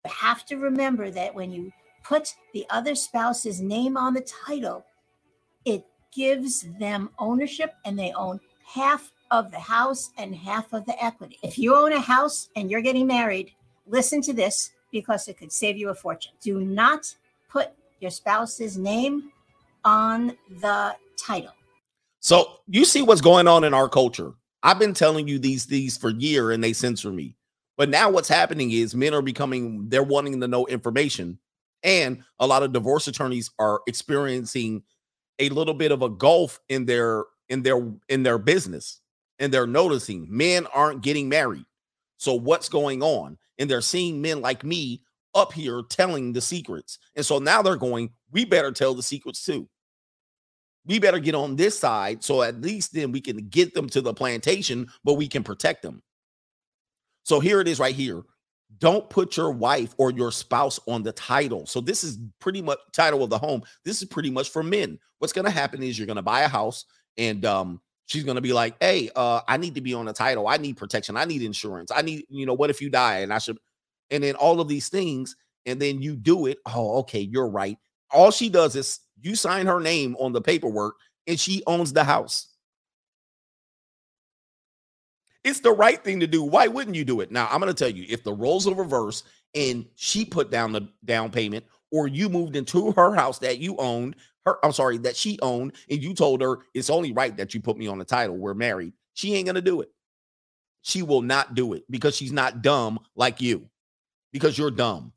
You 0.06 0.12
have 0.12 0.46
to 0.48 0.58
remember 0.58 1.12
that 1.12 1.36
when 1.36 1.52
you 1.52 1.74
put 2.04 2.36
the 2.54 2.66
other 2.70 2.96
spouse's 2.96 3.62
name 3.62 3.98
on 3.98 4.14
the 4.16 4.22
title, 4.48 4.86
it 5.66 5.86
gives 6.16 6.62
them 6.80 7.10
ownership 7.20 7.76
and 7.84 8.00
they 8.00 8.12
own 8.14 8.40
half 8.66 9.12
of 9.32 9.52
the 9.52 9.60
house 9.60 10.12
and 10.18 10.34
half 10.34 10.72
of 10.74 10.86
the 10.86 11.04
equity. 11.04 11.38
If 11.44 11.58
you 11.58 11.76
own 11.76 11.92
a 11.94 12.00
house 12.00 12.50
and 12.56 12.72
you're 12.72 12.82
getting 12.82 13.06
married, 13.06 13.52
listen 13.86 14.22
to 14.22 14.34
this 14.34 14.72
because 14.92 15.28
it 15.28 15.38
could 15.38 15.52
save 15.52 15.78
you 15.78 15.90
a 15.90 15.96
fortune. 15.96 16.32
Do 16.42 16.62
not 16.62 17.14
put 17.50 17.70
your 18.00 18.12
spouse's 18.12 18.78
name 18.78 19.32
on 19.84 20.38
the 20.62 20.96
title. 21.18 21.54
So 22.20 22.60
you 22.68 22.86
see 22.86 23.02
what's 23.02 23.22
going 23.22 23.48
on 23.48 23.64
in 23.64 23.74
our 23.74 23.90
culture. 23.90 24.34
I've 24.64 24.80
been 24.80 24.94
telling 24.94 25.28
you 25.28 25.38
these 25.38 25.66
things 25.66 25.98
for 25.98 26.10
year 26.10 26.52
and 26.52 26.64
they 26.64 26.74
censor 26.74 27.12
me. 27.12 27.36
But 27.78 27.90
now 27.90 28.10
what's 28.10 28.30
happening 28.30 28.72
is 28.72 28.96
men 28.96 29.14
are 29.14 29.22
becoming 29.22 29.90
they're 29.90 30.02
wanting 30.02 30.40
to 30.42 30.48
know 30.48 30.66
information. 30.66 31.40
And 31.84 32.24
a 32.40 32.48
lot 32.48 32.64
of 32.64 32.74
divorce 32.74 33.08
attorneys 33.08 33.52
are 33.60 33.82
experiencing 33.86 34.82
a 35.40 35.50
little 35.50 35.74
bit 35.74 35.92
of 35.92 36.02
a 36.02 36.10
gulf 36.10 36.60
in 36.70 36.86
their 36.86 37.26
in 37.50 37.64
their 37.64 37.92
in 38.10 38.24
their 38.24 38.38
business. 38.38 39.02
And 39.40 39.54
they're 39.54 39.68
noticing 39.68 40.28
men 40.30 40.66
aren't 40.74 41.04
getting 41.04 41.28
married. 41.28 41.66
So 42.18 42.36
what's 42.36 42.70
going 42.70 43.04
on? 43.04 43.38
And 43.60 43.70
they're 43.70 43.82
seeing 43.82 44.22
men 44.22 44.42
like 44.42 44.64
me 44.64 45.02
up 45.34 45.52
here 45.52 45.82
telling 45.90 46.32
the 46.32 46.40
secrets. 46.40 47.00
And 47.16 47.26
so 47.26 47.40
now 47.40 47.62
they're 47.62 47.76
going, 47.76 48.12
we 48.32 48.46
better 48.46 48.72
tell 48.72 48.94
the 48.94 49.04
secrets 49.04 49.44
too 49.44 49.68
we 50.86 51.00
better 51.00 51.20
get 51.20 51.36
on 51.36 51.56
this 51.56 51.78
side 51.78 52.24
so 52.24 52.42
at 52.42 52.62
least 52.62 52.94
then 52.94 53.12
we 53.12 53.22
can 53.22 53.48
get 53.50 53.74
them 53.74 53.90
to 53.90 54.02
the 54.02 54.14
plantation, 54.14 54.88
but 55.04 55.16
we 55.16 55.28
can 55.28 55.44
protect 55.44 55.82
them. 55.82 56.02
So 57.24 57.40
here 57.40 57.60
it 57.60 57.68
is 57.68 57.80
right 57.80 57.96
here. 57.96 58.22
Don't 58.80 59.10
put 59.10 59.38
your 59.38 59.52
wife 59.52 59.94
or 59.98 60.12
your 60.12 60.32
spouse 60.32 60.80
on 60.88 61.04
the 61.04 61.12
title. 61.12 61.66
So 61.66 61.80
this 61.82 62.04
is 62.04 62.18
pretty 62.40 62.62
much 62.62 62.80
title 62.94 63.24
of 63.24 63.30
the 63.30 63.38
home. 63.38 63.62
This 63.84 64.02
is 64.02 64.08
pretty 64.08 64.30
much 64.32 64.50
for 64.50 64.64
men. 64.64 65.00
What's 65.20 65.34
going 65.34 65.46
to 65.46 65.52
happen 65.52 65.82
is 65.84 65.98
you're 65.98 66.08
going 66.08 66.18
to 66.18 66.22
buy 66.22 66.42
a 66.42 66.48
house 66.48 66.86
and 67.18 67.46
um 67.46 67.80
she's 68.08 68.24
going 68.24 68.36
to 68.36 68.42
be 68.42 68.54
like, 68.54 68.76
"Hey, 68.82 69.10
uh 69.16 69.42
I 69.48 69.58
need 69.58 69.76
to 69.76 69.82
be 69.82 69.94
on 69.94 70.06
the 70.06 70.14
title. 70.14 70.48
I 70.48 70.58
need 70.58 70.78
protection. 70.78 71.16
I 71.16 71.26
need 71.26 71.42
insurance. 71.42 71.92
I 71.96 72.02
need, 72.02 72.26
you 72.30 72.46
know, 72.46 72.54
what 72.54 72.70
if 72.70 72.82
you 72.82 72.90
die 72.90 73.20
and 73.20 73.34
I 73.34 73.38
should 73.38 73.58
and 74.12 74.24
then 74.24 74.36
all 74.36 74.60
of 74.60 74.68
these 74.68 74.90
things 74.90 75.36
and 75.66 75.82
then 75.82 76.02
you 76.02 76.16
do 76.16 76.48
it. 76.48 76.60
Oh, 76.66 77.00
okay, 77.00 77.22
you're 77.22 77.50
right. 77.50 77.78
All 78.12 78.32
she 78.32 78.50
does 78.50 78.76
is 78.76 79.00
you 79.22 79.36
sign 79.36 79.68
her 79.68 79.80
name 79.80 80.16
on 80.20 80.34
the 80.34 80.42
paperwork 80.42 80.96
and 81.28 81.40
she 81.40 81.64
owns 81.68 81.94
the 81.94 82.04
house. 82.04 82.55
It's 85.46 85.60
the 85.60 85.72
right 85.72 86.04
thing 86.04 86.20
to 86.22 86.28
do. 86.28 86.42
Why 86.42 86.68
wouldn't 86.68 86.96
you 86.96 87.06
do 87.06 87.22
it? 87.22 87.32
Now, 87.32 87.48
I'm 87.52 87.62
going 87.62 87.74
to 87.74 87.78
tell 87.78 87.96
you 87.96 88.06
if 88.10 88.24
the 88.24 88.34
roles 88.34 88.68
are 88.68 88.74
reversed 88.74 89.28
and 89.54 89.86
she 89.96 90.26
put 90.26 90.50
down 90.50 90.72
the 90.72 90.90
down 91.06 91.30
payment 91.30 91.64
or 91.92 92.08
you 92.08 92.30
moved 92.30 92.56
into 92.56 92.92
her 92.94 93.14
house 93.14 93.38
that 93.40 93.60
you 93.60 93.78
owned, 93.78 94.16
her 94.48 94.58
I'm 94.66 94.72
sorry, 94.72 94.98
that 95.00 95.16
she 95.16 95.38
owned 95.44 95.74
and 95.88 96.02
you 96.02 96.16
told 96.16 96.42
her 96.42 96.58
it's 96.74 96.90
only 96.90 97.14
right 97.14 97.38
that 97.38 97.54
you 97.54 97.62
put 97.62 97.78
me 97.78 97.86
on 97.86 98.00
the 98.00 98.06
title. 98.06 98.36
We're 98.36 98.56
married. 98.56 98.94
She 99.14 99.36
ain't 99.36 99.46
going 99.46 99.56
to 99.56 99.62
do 99.62 99.82
it. 99.82 99.92
She 100.82 101.04
will 101.04 101.22
not 101.22 101.54
do 101.54 101.74
it 101.74 101.84
because 101.92 102.16
she's 102.16 102.34
not 102.34 102.64
dumb 102.64 103.00
like 103.16 103.40
you. 103.40 103.70
Because 104.34 104.58
you're 104.58 104.72
dumb. 104.72 105.14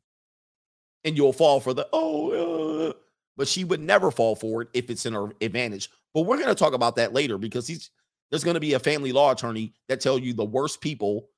And 1.03 1.17
you'll 1.17 1.33
fall 1.33 1.59
for 1.59 1.73
the 1.73 1.87
oh 1.91 2.89
uh, 2.89 2.93
but 3.35 3.47
she 3.47 3.63
would 3.63 3.79
never 3.79 4.11
fall 4.11 4.35
for 4.35 4.61
it 4.61 4.67
if 4.73 4.91
it's 4.91 5.07
in 5.07 5.13
her 5.13 5.29
advantage. 5.41 5.89
But 6.13 6.23
we're 6.23 6.37
going 6.37 6.49
to 6.49 6.55
talk 6.55 6.73
about 6.73 6.97
that 6.97 7.13
later 7.13 7.37
because 7.39 7.65
he's 7.65 7.89
there's 8.29 8.43
going 8.43 8.55
to 8.55 8.59
be 8.59 8.73
a 8.73 8.79
family 8.79 9.11
law 9.11 9.31
attorney 9.31 9.73
that 9.87 10.01
tell 10.01 10.17
you 10.17 10.33
the 10.33 10.45
worst 10.45 10.81
people, 10.81 11.29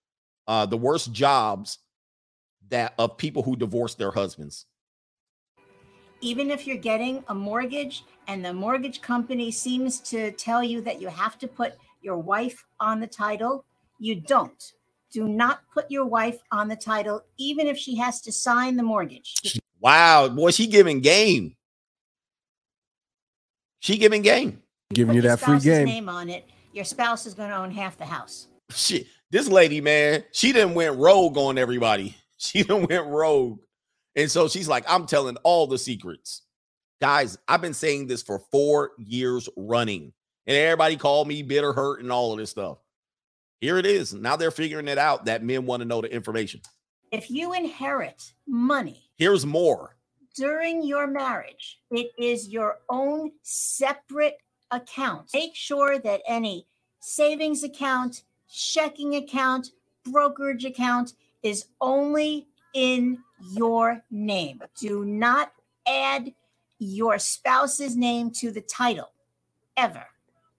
uh, 0.48 0.66
the 0.66 0.78
worst 0.78 1.12
jobs 1.12 1.80
that 2.70 2.94
of 2.98 3.18
people 3.18 3.44
who 3.44 3.56
divorce 3.56 3.96
their 3.96 4.12
husbands. 4.12 4.66
Even 6.22 6.52
if 6.52 6.68
you're 6.68 6.78
getting 6.78 7.24
a 7.30 7.36
mortgage 7.36 8.04
and 8.28 8.46
the 8.46 8.54
mortgage 8.54 9.02
company 9.02 9.52
seems 9.52 10.00
to 10.02 10.32
tell 10.32 10.64
you 10.64 10.82
that 10.82 11.02
you 11.02 11.08
have 11.08 11.38
to 11.40 11.48
put 11.48 11.74
your 12.02 12.18
wife 12.18 12.64
on 12.80 13.00
the 13.00 13.08
title, 13.08 13.66
you 14.00 14.16
don't. 14.16 14.74
Do 15.12 15.28
not 15.28 15.62
put 15.74 15.90
your 15.92 16.06
wife 16.06 16.40
on 16.52 16.68
the 16.68 16.76
title, 16.76 17.24
even 17.38 17.68
if 17.68 17.78
she 17.78 17.98
has 17.98 18.22
to 18.22 18.32
sign 18.32 18.78
the 18.78 18.84
mortgage. 18.84 19.60
Wow, 19.80 20.30
boy, 20.30 20.52
she 20.52 20.68
giving 20.68 21.02
game. 21.02 21.56
She 23.80 23.98
giving 23.98 24.22
game. 24.22 24.62
Giving 24.94 25.16
you 25.16 25.22
that 25.24 25.40
free 25.40 25.60
game. 25.60 25.86
name 25.86 26.10
on 26.10 26.30
it. 26.30 26.48
Your 26.74 26.86
spouse 26.86 27.26
is 27.26 27.34
going 27.34 27.50
to 27.50 27.56
own 27.58 27.72
half 27.72 27.98
the 27.98 28.06
house. 28.06 28.48
Shit, 28.70 29.08
this 29.30 29.48
lady, 29.48 29.82
man, 29.82 30.24
she 30.32 30.54
didn't 30.54 30.74
went 30.74 30.98
rogue 30.98 31.38
on 31.38 31.58
everybody. 31.58 32.16
She 32.44 32.64
didn't 32.64 32.90
went 32.90 33.06
rogue. 33.06 33.60
And 34.16 34.32
so 34.32 34.48
she's 34.48 34.68
like, 34.68 34.84
I'm 34.88 35.06
telling 35.06 35.38
all 35.44 35.68
the 35.68 35.78
secrets. 35.78 36.42
Guys, 37.00 37.38
I've 37.48 37.62
been 37.62 37.76
saying 37.76 38.08
this 38.08 38.24
for 38.24 38.40
four 38.52 38.94
years 38.98 39.48
running. 39.56 40.12
And 40.48 40.58
everybody 40.58 40.98
called 40.98 41.28
me 41.28 41.44
bitter, 41.44 41.72
hurt, 41.72 42.02
and 42.02 42.12
all 42.12 42.32
of 42.34 42.40
this 42.40 42.50
stuff. 42.50 42.80
Here 43.60 43.78
it 43.78 43.86
is. 43.86 44.16
Now 44.16 44.38
they're 44.38 44.50
figuring 44.50 44.88
it 44.88 44.98
out 44.98 45.26
that 45.26 45.44
men 45.44 45.68
want 45.68 45.82
to 45.82 45.88
know 45.88 46.02
the 46.02 46.12
information. 46.12 46.62
If 47.12 47.30
you 47.30 47.54
inherit 47.54 48.34
money 48.48 49.04
Here's 49.18 49.46
more. 49.46 49.98
during 50.36 50.82
your 50.82 51.06
marriage, 51.06 51.80
it 51.92 52.10
is 52.18 52.48
your 52.48 52.80
own 52.90 53.34
separate 53.44 54.38
account. 54.72 55.30
Make 55.34 55.56
sure 55.56 56.00
that 56.00 56.22
any 56.28 56.66
savings 57.00 57.64
account, 57.64 58.24
checking 58.50 59.16
account, 59.16 59.72
brokerage 60.06 60.66
account 60.66 61.14
is 61.44 61.66
only 61.80 62.48
in 62.74 63.20
your 63.54 64.04
name. 64.12 64.62
Do 64.80 65.06
not 65.06 65.52
add 65.88 66.34
your 66.80 67.20
spouse's 67.20 67.96
name 67.96 68.32
to 68.32 68.52
the 68.52 68.62
title 68.62 69.12
ever 69.78 70.06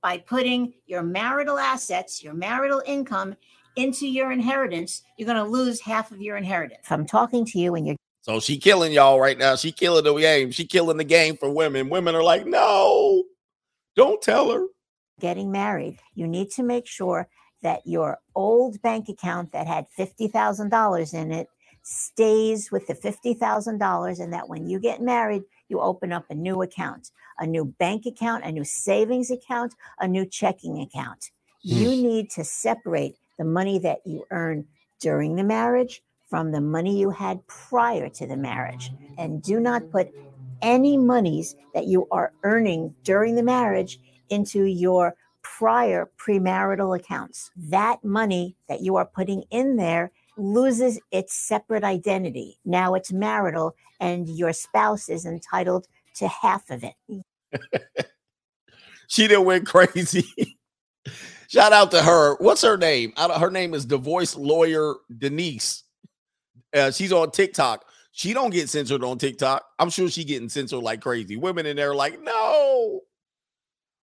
by 0.02 0.18
putting 0.18 0.74
your 0.86 1.02
marital 1.02 1.58
assets, 1.58 2.22
your 2.22 2.34
marital 2.34 2.82
income 2.86 3.34
into 3.76 4.06
your 4.06 4.32
inheritance. 4.32 5.02
You're 5.16 5.26
going 5.26 5.42
to 5.42 5.50
lose 5.50 5.80
half 5.80 6.10
of 6.10 6.20
your 6.20 6.36
inheritance. 6.36 6.80
If 6.84 6.92
I'm 6.92 7.06
talking 7.06 7.44
to 7.46 7.58
you 7.58 7.74
and 7.74 7.86
you're 7.86 7.96
So 8.22 8.40
she 8.40 8.58
killing 8.58 8.92
y'all 8.92 9.20
right 9.20 9.38
now. 9.38 9.56
She 9.56 9.72
killing 9.72 10.04
the 10.04 10.14
game. 10.14 10.50
She 10.50 10.66
killing 10.66 10.96
the 10.96 11.04
game 11.04 11.36
for 11.36 11.48
women. 11.48 11.88
Women 11.88 12.14
are 12.14 12.22
like, 12.22 12.46
no, 12.46 13.24
don't 13.96 14.22
tell 14.22 14.50
her. 14.50 14.66
getting 15.20 15.52
married, 15.52 15.98
you 16.14 16.26
need 16.26 16.50
to 16.50 16.62
make 16.62 16.86
sure 16.86 17.28
that 17.62 17.80
your 17.86 18.18
old 18.34 18.80
bank 18.82 19.08
account 19.08 19.52
that 19.52 19.66
had 19.66 19.86
$50,000 19.96 21.14
in 21.14 21.32
it 21.32 21.48
stays 21.82 22.70
with 22.70 22.86
the 22.86 22.94
$50,000 22.94 24.20
and 24.20 24.32
that 24.32 24.48
when 24.48 24.68
you 24.68 24.78
get 24.78 25.00
married, 25.00 25.42
you 25.68 25.80
open 25.80 26.12
up 26.12 26.24
a 26.30 26.34
new 26.34 26.62
account, 26.62 27.10
a 27.38 27.46
new 27.46 27.64
bank 27.64 28.06
account, 28.06 28.44
a 28.44 28.52
new 28.52 28.64
savings 28.64 29.30
account, 29.30 29.74
a 30.00 30.08
new 30.08 30.26
checking 30.26 30.80
account. 30.80 31.30
You 31.62 31.90
hmm. 31.90 32.02
need 32.02 32.30
to 32.30 32.44
separate 32.44 33.16
the 33.38 33.44
money 33.44 33.78
that 33.80 33.98
you 34.04 34.24
earn 34.30 34.66
during 35.00 35.36
the 35.36 35.44
marriage 35.44 36.02
from 36.28 36.50
the 36.50 36.60
money 36.60 36.98
you 36.98 37.10
had 37.10 37.46
prior 37.46 38.08
to 38.08 38.26
the 38.26 38.36
marriage. 38.36 38.90
And 39.18 39.42
do 39.42 39.60
not 39.60 39.90
put 39.90 40.08
any 40.62 40.96
monies 40.96 41.54
that 41.74 41.86
you 41.86 42.06
are 42.10 42.32
earning 42.44 42.94
during 43.02 43.34
the 43.34 43.42
marriage 43.42 43.98
into 44.30 44.64
your 44.64 45.14
prior 45.42 46.10
premarital 46.18 46.98
accounts. 46.98 47.50
That 47.56 48.02
money 48.04 48.56
that 48.68 48.80
you 48.80 48.96
are 48.96 49.04
putting 49.06 49.42
in 49.50 49.76
there 49.76 50.12
loses 50.38 50.98
its 51.10 51.34
separate 51.34 51.84
identity. 51.84 52.58
Now 52.64 52.94
it's 52.94 53.12
marital, 53.12 53.74
and 54.00 54.28
your 54.28 54.52
spouse 54.52 55.08
is 55.08 55.26
entitled 55.26 55.86
to 56.16 56.28
half 56.28 56.70
of 56.70 56.84
it. 56.84 56.94
she 59.08 59.28
didn't 59.28 59.44
went 59.44 59.66
crazy. 59.66 60.24
Shout 61.48 61.72
out 61.74 61.90
to 61.90 62.02
her. 62.02 62.36
What's 62.36 62.62
her 62.62 62.78
name? 62.78 63.12
Her 63.16 63.50
name 63.50 63.74
is 63.74 63.84
divorce 63.84 64.36
lawyer 64.36 64.94
Denise. 65.18 65.84
Uh, 66.74 66.90
she's 66.90 67.12
on 67.12 67.30
TikTok. 67.30 67.84
She 68.12 68.34
don't 68.34 68.50
get 68.50 68.68
censored 68.68 69.02
on 69.02 69.18
TikTok. 69.18 69.64
I'm 69.78 69.90
sure 69.90 70.08
she 70.08 70.24
getting 70.24 70.50
censored 70.50 70.82
like 70.82 71.00
crazy. 71.00 71.36
Women 71.36 71.66
in 71.66 71.76
there 71.76 71.94
like, 71.94 72.20
no. 72.20 73.00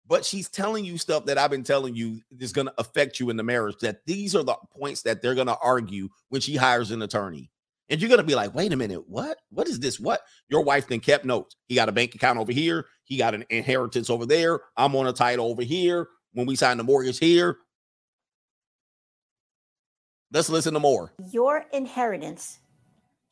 But 0.07 0.25
she's 0.25 0.49
telling 0.49 0.85
you 0.85 0.97
stuff 0.97 1.27
that 1.27 1.39
I've 1.39 1.51
been 1.51 1.65
telling 1.65 1.97
you 1.97 2.21
is 2.39 2.53
going 2.53 2.69
to 2.69 2.75
affect 2.79 3.19
you 3.19 3.31
in 3.31 3.37
the 3.37 3.43
marriage. 3.43 3.79
That 3.81 4.07
these 4.07 4.37
are 4.37 4.45
the 4.45 4.57
points 4.79 5.03
that 5.03 5.21
they're 5.21 5.35
going 5.35 5.49
to 5.49 5.59
argue 5.59 6.09
when 6.29 6.41
she 6.41 6.55
hires 6.55 6.93
an 6.93 7.03
attorney. 7.03 7.51
And 7.89 8.01
you're 8.01 8.09
going 8.09 8.21
to 8.21 8.27
be 8.27 8.37
like, 8.37 8.55
wait 8.55 8.73
a 8.73 8.77
minute, 8.77 9.09
what? 9.09 9.39
What 9.51 9.69
is 9.69 9.81
this? 9.81 9.99
What? 9.99 10.21
Your 10.49 10.63
wife 10.63 10.87
then 10.87 11.01
kept 11.01 11.25
notes. 11.25 11.57
He 11.67 11.75
got 11.75 11.89
a 11.89 11.93
bank 11.93 12.15
account 12.15 12.39
over 12.39 12.53
here. 12.53 12.87
He 13.05 13.17
got 13.17 13.35
an 13.35 13.45
inheritance 13.51 14.09
over 14.09 14.27
there. 14.27 14.61
I'm 14.77 14.95
on 14.95 15.09
a 15.09 15.13
title 15.13 15.47
over 15.47 15.63
here. 15.63 16.09
When 16.33 16.47
we 16.47 16.55
signed 16.55 16.79
the 16.79 16.85
mortgage 16.85 17.19
here. 17.19 17.59
Let's 20.33 20.51
listen 20.51 20.75
to 20.75 20.81
more. 20.81 21.13
Your 21.33 21.65
inheritance 21.73 22.59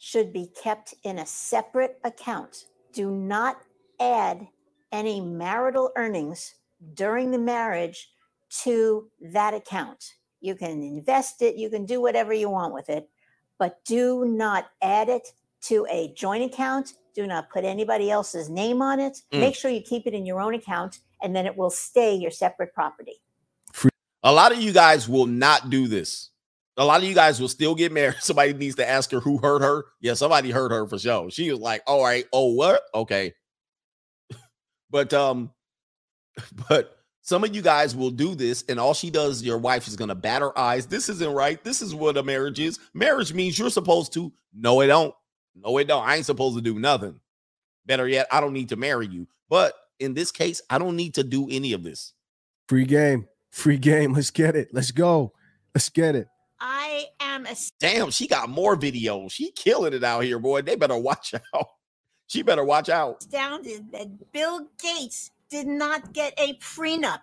should 0.04 0.34
be 0.34 0.50
kept 0.62 0.92
in 1.04 1.18
a 1.20 1.24
separate 1.24 1.98
account. 2.04 2.66
Do 2.92 3.10
not 3.10 3.56
add 3.98 4.46
any 4.92 5.18
marital 5.18 5.92
earnings 5.96 6.56
during 6.92 7.30
the 7.30 7.38
marriage 7.38 8.10
to 8.64 9.08
that 9.32 9.54
account. 9.54 10.04
You 10.42 10.56
can 10.56 10.82
invest 10.82 11.40
it, 11.40 11.56
you 11.56 11.70
can 11.70 11.86
do 11.86 12.02
whatever 12.02 12.34
you 12.34 12.50
want 12.50 12.74
with 12.74 12.90
it, 12.90 13.08
but 13.58 13.82
do 13.86 14.26
not 14.26 14.66
add 14.82 15.08
it 15.08 15.26
to 15.62 15.86
a 15.90 16.12
joint 16.14 16.52
account. 16.52 16.92
Do 17.14 17.26
not 17.26 17.48
put 17.48 17.64
anybody 17.64 18.10
else's 18.10 18.50
name 18.50 18.82
on 18.82 19.00
it. 19.00 19.22
Mm. 19.32 19.40
Make 19.40 19.54
sure 19.54 19.70
you 19.70 19.80
keep 19.80 20.06
it 20.06 20.12
in 20.12 20.26
your 20.26 20.38
own 20.38 20.52
account 20.52 20.98
and 21.22 21.34
then 21.34 21.46
it 21.46 21.56
will 21.56 21.70
stay 21.70 22.14
your 22.14 22.30
separate 22.30 22.74
property. 22.74 23.22
A 24.22 24.32
lot 24.32 24.52
of 24.52 24.60
you 24.60 24.72
guys 24.72 25.08
will 25.08 25.26
not 25.26 25.70
do 25.70 25.88
this. 25.88 26.28
A 26.76 26.84
lot 26.84 27.02
of 27.02 27.08
you 27.08 27.14
guys 27.14 27.40
will 27.40 27.48
still 27.48 27.74
get 27.74 27.92
married. 27.92 28.16
Somebody 28.20 28.52
needs 28.54 28.76
to 28.76 28.88
ask 28.88 29.10
her 29.12 29.20
who 29.20 29.38
hurt 29.38 29.62
her. 29.62 29.84
Yeah, 30.00 30.14
somebody 30.14 30.50
hurt 30.50 30.72
her 30.72 30.86
for 30.86 30.98
sure. 30.98 31.30
She 31.30 31.50
was 31.50 31.60
like, 31.60 31.82
"All 31.86 32.02
right, 32.02 32.26
oh 32.32 32.52
what? 32.54 32.82
Okay." 32.94 33.34
but 34.90 35.12
um, 35.12 35.50
but 36.68 36.98
some 37.22 37.44
of 37.44 37.54
you 37.54 37.62
guys 37.62 37.94
will 37.94 38.10
do 38.10 38.34
this, 38.34 38.64
and 38.68 38.78
all 38.78 38.92
she 38.92 39.10
does, 39.10 39.42
your 39.42 39.58
wife 39.58 39.86
is 39.86 39.96
gonna 39.96 40.14
bat 40.14 40.42
her 40.42 40.56
eyes. 40.58 40.86
This 40.86 41.08
isn't 41.08 41.32
right. 41.32 41.62
This 41.62 41.80
is 41.80 41.94
what 41.94 42.16
a 42.16 42.22
marriage 42.22 42.58
is. 42.58 42.78
Marriage 42.92 43.32
means 43.32 43.58
you're 43.58 43.70
supposed 43.70 44.12
to. 44.14 44.32
No, 44.52 44.80
it 44.80 44.88
don't. 44.88 45.14
No, 45.54 45.78
it 45.78 45.84
don't. 45.84 46.06
I 46.06 46.16
ain't 46.16 46.26
supposed 46.26 46.56
to 46.56 46.62
do 46.62 46.78
nothing. 46.78 47.20
Better 47.86 48.08
yet, 48.08 48.26
I 48.32 48.40
don't 48.40 48.52
need 48.52 48.70
to 48.70 48.76
marry 48.76 49.06
you. 49.06 49.28
But 49.48 49.74
in 50.00 50.14
this 50.14 50.32
case, 50.32 50.60
I 50.68 50.78
don't 50.78 50.96
need 50.96 51.14
to 51.14 51.22
do 51.22 51.48
any 51.50 51.72
of 51.72 51.82
this. 51.82 52.12
Free 52.68 52.84
game. 52.84 53.28
Free 53.50 53.78
game. 53.78 54.14
Let's 54.14 54.30
get 54.30 54.56
it. 54.56 54.68
Let's 54.72 54.90
go. 54.90 55.32
Let's 55.74 55.88
get 55.88 56.16
it. 56.16 56.28
I 56.66 57.08
am 57.20 57.44
a 57.44 57.54
damn. 57.78 58.10
She 58.10 58.26
got 58.26 58.48
more 58.48 58.74
videos. 58.74 59.32
She 59.32 59.50
killing 59.50 59.92
it 59.92 60.02
out 60.02 60.24
here, 60.24 60.38
boy. 60.38 60.62
They 60.62 60.76
better 60.76 60.96
watch 60.96 61.34
out. 61.54 61.66
She 62.26 62.40
better 62.40 62.64
watch 62.64 62.88
out. 62.88 63.18
Astounded 63.20 63.92
that 63.92 64.32
Bill 64.32 64.66
Gates 64.80 65.30
did 65.50 65.66
not 65.66 66.14
get 66.14 66.32
a 66.38 66.54
prenup. 66.54 67.20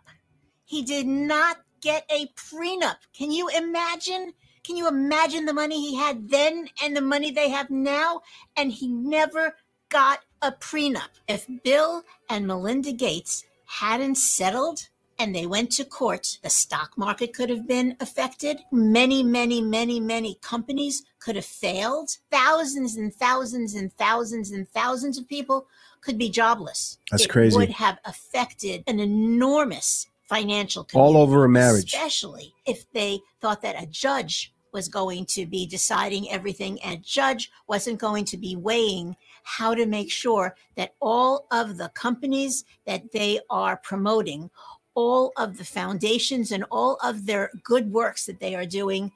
He 0.64 0.84
did 0.84 1.08
not 1.08 1.58
get 1.82 2.06
a 2.12 2.28
prenup. 2.36 2.98
Can 3.18 3.32
you 3.32 3.50
imagine? 3.50 4.34
Can 4.64 4.78
you 4.78 4.88
imagine 4.88 5.46
the 5.46 5.54
money 5.54 5.90
he 5.90 5.96
had 5.96 6.30
then 6.30 6.70
and 6.84 6.96
the 6.96 7.02
money 7.02 7.32
they 7.32 7.50
have 7.50 7.72
now? 7.72 8.22
And 8.56 8.72
he 8.72 8.88
never 8.90 9.56
got 9.90 10.20
a 10.44 10.52
prenup. 10.52 11.10
If 11.28 11.48
Bill 11.64 12.04
and 12.30 12.46
Melinda 12.46 12.92
Gates 12.92 13.44
hadn't 13.66 14.20
settled, 14.20 14.88
and 15.22 15.36
they 15.36 15.46
went 15.46 15.72
to 15.74 15.86
court, 15.86 16.40
the 16.42 16.50
stock 16.50 16.98
market 16.98 17.32
could 17.32 17.52
have 17.52 17.68
been 17.68 17.96
affected. 18.00 18.62
Many, 18.72 19.22
many, 19.22 19.62
many, 19.62 20.00
many 20.00 20.40
companies 20.42 21.04
could 21.20 21.36
have 21.36 21.46
failed. 21.46 22.10
Thousands 22.32 22.96
and 22.98 23.14
thousands 23.14 23.76
and 23.76 23.94
thousands 23.94 24.50
and 24.50 24.68
thousands 24.70 25.20
of 25.20 25.30
people 25.30 25.68
could 26.02 26.18
be 26.18 26.28
jobless. 26.28 26.98
That's 27.12 27.26
it 27.26 27.30
crazy. 27.30 27.56
Would 27.56 27.70
have 27.70 28.00
affected 28.04 28.84
an 28.88 29.00
enormous 29.00 30.08
financial 30.24 30.88
all 30.96 31.16
over 31.18 31.46
a 31.46 31.50
marriage, 31.50 31.94
especially 31.94 32.56
if 32.66 32.92
they 32.92 33.20
thought 33.42 33.62
that 33.62 33.82
a 33.82 33.86
judge 33.86 34.52
was 34.74 34.88
going 34.88 35.26
to 35.26 35.46
be 35.46 35.68
deciding 35.68 36.32
everything 36.32 36.82
and 36.82 36.96
a 36.96 37.02
judge 37.04 37.52
wasn't 37.68 38.00
going 38.00 38.26
to 38.26 38.38
be 38.38 38.56
weighing 38.56 39.16
how 39.44 39.76
to 39.76 39.86
make 39.86 40.10
sure 40.10 40.56
that 40.76 40.96
all 41.00 41.46
of 41.52 41.78
the 41.78 41.90
companies 41.90 42.64
that 42.88 43.12
they 43.12 43.40
are 43.50 43.78
promoting 43.78 44.50
all 44.96 45.32
of 45.38 45.58
the 45.58 45.64
foundations 45.64 46.52
and 46.52 46.66
all 46.72 46.98
of 47.04 47.26
their 47.26 47.50
good 47.64 47.92
works 47.92 48.26
that 48.26 48.40
they 48.40 48.56
are 48.56 48.66
doing 48.66 49.12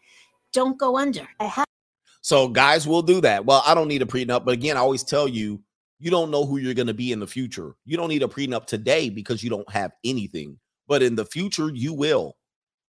don't 0.53 0.77
go 0.77 0.97
under. 0.97 1.27
so 2.21 2.47
guys 2.47 2.87
will 2.87 3.01
do 3.01 3.21
that. 3.21 3.45
Well, 3.45 3.61
I 3.65 3.73
don't 3.73 3.87
need 3.87 4.01
a 4.01 4.05
prenup, 4.05 4.45
but 4.45 4.53
again, 4.53 4.77
I 4.77 4.79
always 4.79 5.03
tell 5.03 5.27
you, 5.27 5.61
you 5.99 6.11
don't 6.11 6.31
know 6.31 6.45
who 6.45 6.57
you're 6.57 6.73
going 6.73 6.87
to 6.87 6.93
be 6.93 7.11
in 7.11 7.19
the 7.19 7.27
future. 7.27 7.75
You 7.85 7.97
don't 7.97 8.09
need 8.09 8.23
a 8.23 8.27
prenup 8.27 8.65
today 8.65 9.09
because 9.09 9.43
you 9.43 9.49
don't 9.49 9.69
have 9.69 9.91
anything, 10.03 10.59
but 10.87 11.03
in 11.03 11.15
the 11.15 11.25
future 11.25 11.69
you 11.73 11.93
will. 11.93 12.35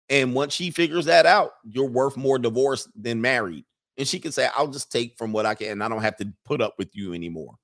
And 0.08 0.34
once 0.34 0.54
she 0.54 0.70
figures 0.70 1.06
that 1.06 1.26
out, 1.26 1.52
you're 1.64 1.88
worth 1.88 2.16
more 2.16 2.38
divorced 2.38 2.88
than 2.94 3.20
married. 3.20 3.64
And 3.98 4.06
she 4.06 4.20
can 4.20 4.32
say, 4.32 4.48
I'll 4.54 4.68
just 4.68 4.92
take 4.92 5.16
from 5.16 5.32
what 5.32 5.46
I 5.46 5.54
can. 5.54 5.82
I 5.82 5.88
don't 5.88 6.02
have 6.02 6.16
to 6.18 6.32
put 6.44 6.60
up 6.60 6.74
with 6.78 6.94
you 6.94 7.14
anymore. 7.14 7.54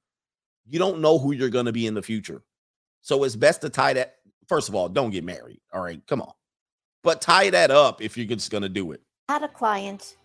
You 0.67 0.79
don't 0.79 1.01
know 1.01 1.19
who 1.19 1.33
you're 1.33 1.51
going 1.51 1.67
to 1.67 1.73
be 1.73 1.87
in 1.87 1.95
the 1.95 2.03
future. 2.03 2.43
So 3.03 3.25
it's 3.25 3.37
best 3.37 3.61
to 3.63 3.69
tie 3.69 3.93
that 3.95 4.17
first 4.53 4.69
of 4.69 4.75
all, 4.75 4.87
don't 4.87 5.09
get 5.09 5.25
married. 5.25 5.61
All 5.73 5.81
right, 5.83 5.99
come 6.07 6.21
on. 6.21 6.33
But 7.03 7.23
tie 7.23 7.49
that 7.49 7.71
up 7.71 8.03
if 8.03 8.19
you're 8.19 8.27
just 8.27 8.51
going 8.51 8.63
to 8.63 8.69
do 8.69 8.93
it. 8.93 9.01
I 9.31 9.33
had 9.33 9.43
a 9.43 9.49
client 9.49 10.17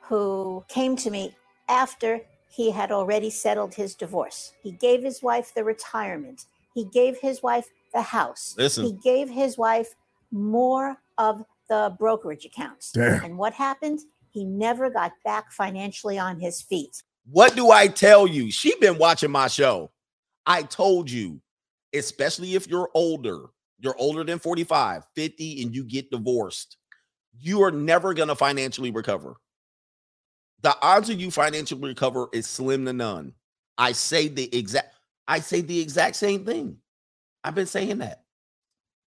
who 0.00 0.64
came 0.66 0.96
to 0.96 1.08
me 1.08 1.36
after 1.68 2.20
he 2.48 2.72
had 2.72 2.90
already 2.90 3.30
settled 3.30 3.72
his 3.74 3.94
divorce. 3.94 4.54
He 4.60 4.72
gave 4.72 5.04
his 5.04 5.22
wife 5.22 5.54
the 5.54 5.62
retirement. 5.62 6.46
He 6.74 6.86
gave 6.86 7.16
his 7.18 7.44
wife 7.44 7.68
the 7.94 8.02
house. 8.02 8.56
Listen. 8.58 8.86
He 8.86 8.92
gave 9.04 9.30
his 9.30 9.56
wife 9.56 9.94
more 10.32 10.96
of 11.16 11.44
the 11.68 11.94
brokerage 11.96 12.44
accounts. 12.44 12.90
Damn. 12.90 13.22
And 13.24 13.38
what 13.38 13.52
happened? 13.52 14.00
He 14.32 14.44
never 14.44 14.90
got 14.90 15.12
back 15.24 15.52
financially 15.52 16.18
on 16.18 16.40
his 16.40 16.60
feet. 16.60 17.04
What 17.30 17.54
do 17.54 17.70
I 17.70 17.86
tell 17.86 18.26
you? 18.26 18.50
She 18.50 18.74
been 18.80 18.98
watching 18.98 19.30
my 19.30 19.46
show. 19.46 19.92
I 20.44 20.62
told 20.62 21.08
you, 21.08 21.40
especially 21.94 22.56
if 22.56 22.66
you're 22.66 22.90
older, 22.92 23.46
you're 23.78 23.96
older 23.98 24.24
than 24.24 24.38
45, 24.38 25.04
50, 25.14 25.62
and 25.62 25.74
you 25.74 25.84
get 25.84 26.10
divorced, 26.10 26.76
you 27.38 27.62
are 27.62 27.70
never 27.70 28.14
going 28.14 28.28
to 28.28 28.34
financially 28.34 28.90
recover. 28.90 29.36
The 30.62 30.76
odds 30.80 31.10
of 31.10 31.20
you 31.20 31.30
financially 31.30 31.88
recover 31.88 32.28
is 32.32 32.46
slim 32.46 32.86
to 32.86 32.92
none. 32.92 33.34
I 33.78 33.92
say 33.92 34.28
the 34.28 34.56
exact 34.56 34.94
I 35.28 35.40
say 35.40 35.60
the 35.60 35.80
exact 35.80 36.16
same 36.16 36.44
thing. 36.44 36.78
I've 37.44 37.54
been 37.54 37.66
saying 37.66 37.98
that. 37.98 38.22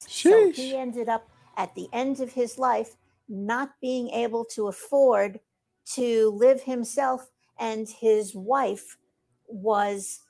So 0.07 0.51
he 0.51 0.77
ended 0.77 1.09
up 1.09 1.29
at 1.57 1.75
the 1.75 1.89
end 1.93 2.21
of 2.21 2.33
his 2.33 2.59
life 2.59 2.97
not 3.29 3.73
being 3.81 4.11
able 4.11 4.45
to 4.45 4.69
afford 4.69 5.41
to 5.95 6.31
live 6.31 6.63
himself 6.63 7.31
and 7.59 7.89
his 7.89 8.35
wife 8.35 8.97
was 9.47 10.21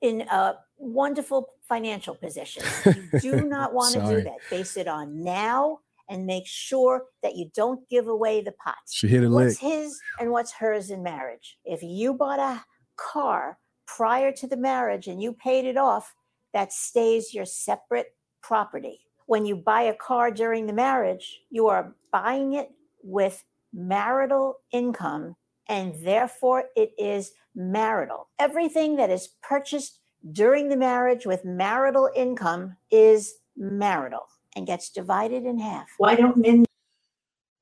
in 0.00 0.22
a 0.22 0.54
wonderful 0.76 1.50
financial 1.68 2.14
position. 2.14 2.64
You 2.84 3.20
do 3.20 3.44
not 3.44 3.74
want 3.74 3.94
to 3.94 4.00
do 4.00 4.22
that. 4.22 4.38
Base 4.50 4.76
it 4.76 4.88
on 4.88 5.22
now 5.22 5.80
and 6.08 6.26
make 6.26 6.46
sure 6.46 7.04
that 7.22 7.36
you 7.36 7.50
don't 7.54 7.86
give 7.88 8.08
away 8.08 8.40
the 8.40 8.52
pots. 8.52 8.94
She 8.94 9.08
hit 9.08 9.24
a 9.24 9.28
what's 9.28 9.62
lick. 9.62 9.72
his 9.72 10.00
and 10.18 10.30
what's 10.30 10.52
hers 10.52 10.90
in 10.90 11.02
marriage. 11.02 11.58
If 11.64 11.82
you 11.82 12.14
bought 12.14 12.40
a 12.40 12.64
car 12.96 13.58
prior 13.86 14.32
to 14.32 14.46
the 14.46 14.56
marriage 14.56 15.06
and 15.06 15.22
you 15.22 15.32
paid 15.32 15.64
it 15.64 15.76
off, 15.76 16.14
that 16.54 16.72
stays 16.72 17.34
your 17.34 17.44
separate 17.44 18.14
property. 18.42 19.00
When 19.26 19.44
you 19.44 19.56
buy 19.56 19.82
a 19.82 19.94
car 19.94 20.30
during 20.30 20.66
the 20.66 20.72
marriage, 20.72 21.40
you 21.50 21.66
are 21.66 21.94
buying 22.10 22.54
it 22.54 22.70
with 23.02 23.44
marital 23.74 24.56
income 24.72 25.36
and 25.68 25.94
therefore 26.02 26.64
it 26.74 26.92
is 26.96 27.32
marital. 27.54 28.28
Everything 28.38 28.96
that 28.96 29.10
is 29.10 29.28
purchased 29.42 30.00
during 30.32 30.68
the 30.68 30.76
marriage 30.76 31.26
with 31.26 31.44
marital 31.44 32.10
income 32.14 32.76
is 32.90 33.34
marital 33.56 34.26
and 34.56 34.66
gets 34.66 34.90
divided 34.90 35.44
in 35.44 35.58
half. 35.58 35.88
Why 35.98 36.14
don't 36.14 36.36
men? 36.36 36.64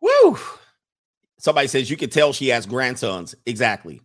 Woo! 0.00 0.38
Somebody 1.38 1.68
says 1.68 1.90
you 1.90 1.96
can 1.96 2.10
tell 2.10 2.32
she 2.32 2.48
has 2.48 2.66
grandsons. 2.66 3.34
Exactly. 3.44 4.00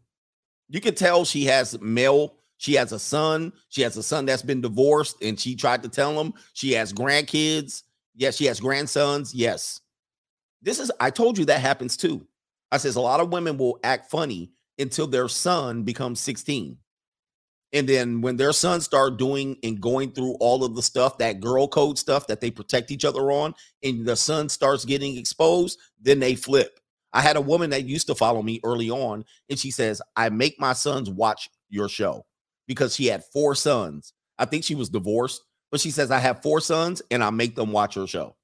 You 0.70 0.82
can 0.82 0.96
tell 0.96 1.26
she 1.26 1.46
has 1.46 1.80
male. 1.82 2.36
She 2.58 2.76
has 2.76 2.92
a 2.92 3.00
son. 3.00 3.54
She 3.70 3.82
has 3.82 3.98
a 3.98 4.04
son 4.04 4.26
that's 4.26 4.42
been 4.44 4.62
divorced, 4.62 5.18
and 5.22 5.40
she 5.40 5.56
tried 5.56 5.84
to 5.84 5.90
tell 5.90 6.20
him 6.20 6.34
she 6.54 6.74
has 6.74 6.94
grandkids. 6.94 7.84
Yes, 8.16 8.36
she 8.38 8.46
has 8.46 8.60
grandsons. 8.60 9.34
Yes. 9.34 9.82
This 10.62 10.80
is, 10.80 10.92
I 11.00 11.10
told 11.10 11.38
you 11.38 11.46
that 11.46 11.62
happens 11.62 11.98
too. 11.98 12.28
I 12.72 12.78
says 12.78 12.96
a 12.96 13.02
lot 13.02 13.20
of 13.20 13.32
women 13.32 13.58
will 13.58 13.80
act 13.84 14.12
funny 14.12 14.52
until 14.78 15.08
their 15.08 15.28
son 15.28 15.84
becomes 15.84 16.20
16. 16.20 16.78
And 17.74 17.88
then 17.88 18.22
when 18.22 18.36
their 18.36 18.52
sons 18.52 18.84
start 18.84 19.18
doing 19.18 19.58
and 19.64 19.80
going 19.80 20.12
through 20.12 20.36
all 20.40 20.64
of 20.64 20.76
the 20.76 20.82
stuff, 20.82 21.18
that 21.20 21.40
girl 21.40 21.68
code 21.68 21.98
stuff 21.98 22.28
that 22.28 22.42
they 22.42 22.52
protect 22.52 22.92
each 22.92 23.06
other 23.06 23.32
on, 23.32 23.54
and 23.84 24.06
the 24.06 24.16
son 24.16 24.50
starts 24.50 24.84
getting 24.84 25.18
exposed, 25.18 25.80
then 26.02 26.20
they 26.20 26.36
flip. 26.36 26.80
I 27.14 27.22
had 27.22 27.38
a 27.38 27.42
woman 27.42 27.70
that 27.72 27.86
used 27.86 28.08
to 28.08 28.16
follow 28.16 28.42
me 28.42 28.60
early 28.64 28.90
on, 28.90 29.24
and 29.50 29.58
she 29.58 29.72
says, 29.72 30.02
I 30.16 30.30
make 30.30 30.60
my 30.60 30.74
sons 30.74 31.10
watch 31.10 31.50
your 31.70 31.88
show 31.88 32.26
because 32.68 32.96
she 32.96 33.08
had 33.08 33.24
four 33.32 33.56
sons. 33.56 34.14
I 34.38 34.46
think 34.46 34.64
she 34.64 34.76
was 34.76 34.90
divorced, 34.90 35.42
but 35.72 35.80
she 35.80 35.92
says, 35.92 36.12
I 36.12 36.20
have 36.20 36.42
four 36.42 36.60
sons 36.60 37.02
and 37.12 37.24
I 37.24 37.30
make 37.30 37.56
them 37.56 37.72
watch 37.72 37.96
your 37.96 38.08
show. 38.08 38.36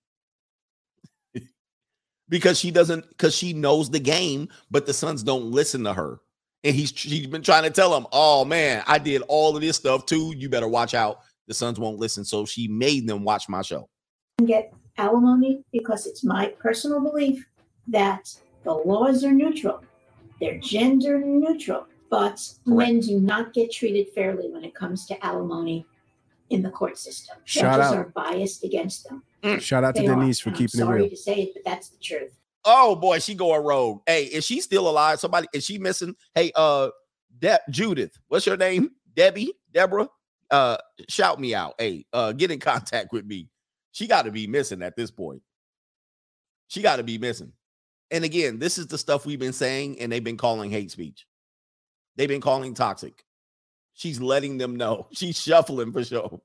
because 2.30 2.60
she 2.60 2.72
doesn't, 2.72 3.10
because 3.10 3.36
she 3.36 3.54
knows 3.54 3.90
the 3.90 3.99
game, 3.99 4.49
but 4.70 4.86
the 4.86 4.94
sons 4.94 5.24
don't 5.24 5.52
listen 5.52 5.84
to 5.86 5.94
her 5.94 6.20
and 6.68 6.76
he's 6.76 6.91
she's 6.94 7.27
been 7.27 7.41
trying 7.41 7.64
to 7.64 7.69
tell 7.69 7.95
him, 7.95 8.06
"Oh 8.11 8.44
man, 8.44 8.84
I 8.88 8.98
did 8.98 9.22
all 9.30 9.56
of 9.56 9.61
this 9.61 9.77
stuff 9.77 10.06
too. 10.06 10.34
You 10.35 10.49
better 10.49 10.68
watch 10.68 10.94
out." 10.94 11.22
The 11.48 11.53
sons 11.53 11.80
won't 11.80 11.98
listen, 11.98 12.26
so 12.26 12.45
she 12.45 12.68
made 12.68 13.07
them 13.07 13.23
watch 13.23 13.48
my 13.48 13.61
show. 13.61 13.88
Get 14.45 14.73
alimony 14.98 15.64
because 15.72 16.06
it's 16.06 16.23
my 16.23 16.48
personal 16.60 16.99
belief 16.99 17.48
that 17.88 18.30
the 18.64 18.73
laws 18.73 19.23
are 19.23 19.31
neutral. 19.31 19.81
They're 20.41 20.60
gender 20.60 21.19
neutral, 21.19 21.88
but 22.10 22.45
Correct. 22.65 22.77
men 22.77 22.99
do 22.99 23.19
not 23.22 23.53
get 23.53 23.72
treated 23.72 24.10
fairly 24.10 24.49
when 24.52 24.65
it 24.65 24.76
comes 24.76 25.06
to 25.07 25.26
alimony 25.26 25.85
in 26.49 26.61
the 26.61 26.69
court 26.69 26.98
system. 26.98 27.38
Shout 27.45 27.80
Judges 27.80 27.91
out. 27.94 27.98
are 27.98 28.11
biased 28.14 28.64
against 28.65 29.07
them. 29.07 29.23
Mm. 29.41 29.61
Shout 29.61 29.85
out 29.85 29.95
to 29.95 30.02
Denise 30.02 30.41
are, 30.41 30.44
for 30.44 30.52
keeping 30.52 30.81
it 30.81 30.84
I'm 30.84 30.88
sorry 30.88 31.02
real. 31.02 31.10
to 31.10 31.15
say 31.15 31.44
it, 31.44 31.53
but 31.53 31.64
that's 31.64 31.89
the 31.89 31.98
truth. 31.98 32.38
Oh 32.69 32.98
boy, 32.98 33.19
she 33.19 33.34
going 33.34 33.64
rogue. 33.64 34.02
Hey, 34.06 34.26
is 34.26 34.45
she 34.45 34.60
still 34.60 34.89
alive? 34.89 35.22
Somebody 35.22 35.48
is 35.53 35.64
she 35.64 35.77
missing? 35.77 36.14
Hey, 36.35 36.52
uh, 36.53 36.89
De- 37.39 37.60
Judith, 37.69 38.19
what's 38.27 38.45
your 38.45 38.57
name? 38.57 38.91
Debbie, 39.15 39.53
Deborah. 39.72 40.10
Uh, 40.52 40.77
shout 41.07 41.39
me 41.39 41.56
out. 41.56 41.76
Hey, 41.80 42.06
uh, 42.11 42.34
get 42.34 42.52
in 42.52 42.60
contact 42.61 43.14
with 43.14 43.26
me. 43.26 43.48
She 43.94 44.06
got 44.06 44.23
to 44.26 44.31
be 44.31 44.48
missing 44.48 44.84
at 44.84 44.98
this 44.98 45.10
point. 45.10 45.41
She 46.68 46.81
got 46.81 46.98
to 46.98 47.03
be 47.03 47.18
missing. 47.18 47.53
And 48.11 48.26
again, 48.26 48.60
this 48.60 48.77
is 48.77 48.88
the 48.88 48.98
stuff 48.98 49.26
we've 49.26 49.39
been 49.39 49.53
saying, 49.53 49.99
and 50.02 50.11
they've 50.11 50.23
been 50.23 50.38
calling 50.38 50.69
hate 50.69 50.91
speech. 50.91 51.26
They've 52.18 52.27
been 52.27 52.41
calling 52.41 52.73
toxic. 52.73 53.23
She's 53.94 54.19
letting 54.19 54.57
them 54.57 54.76
know. 54.76 55.07
She's 55.14 55.39
shuffling 55.39 55.94
for 55.94 56.03
sure. 56.03 56.41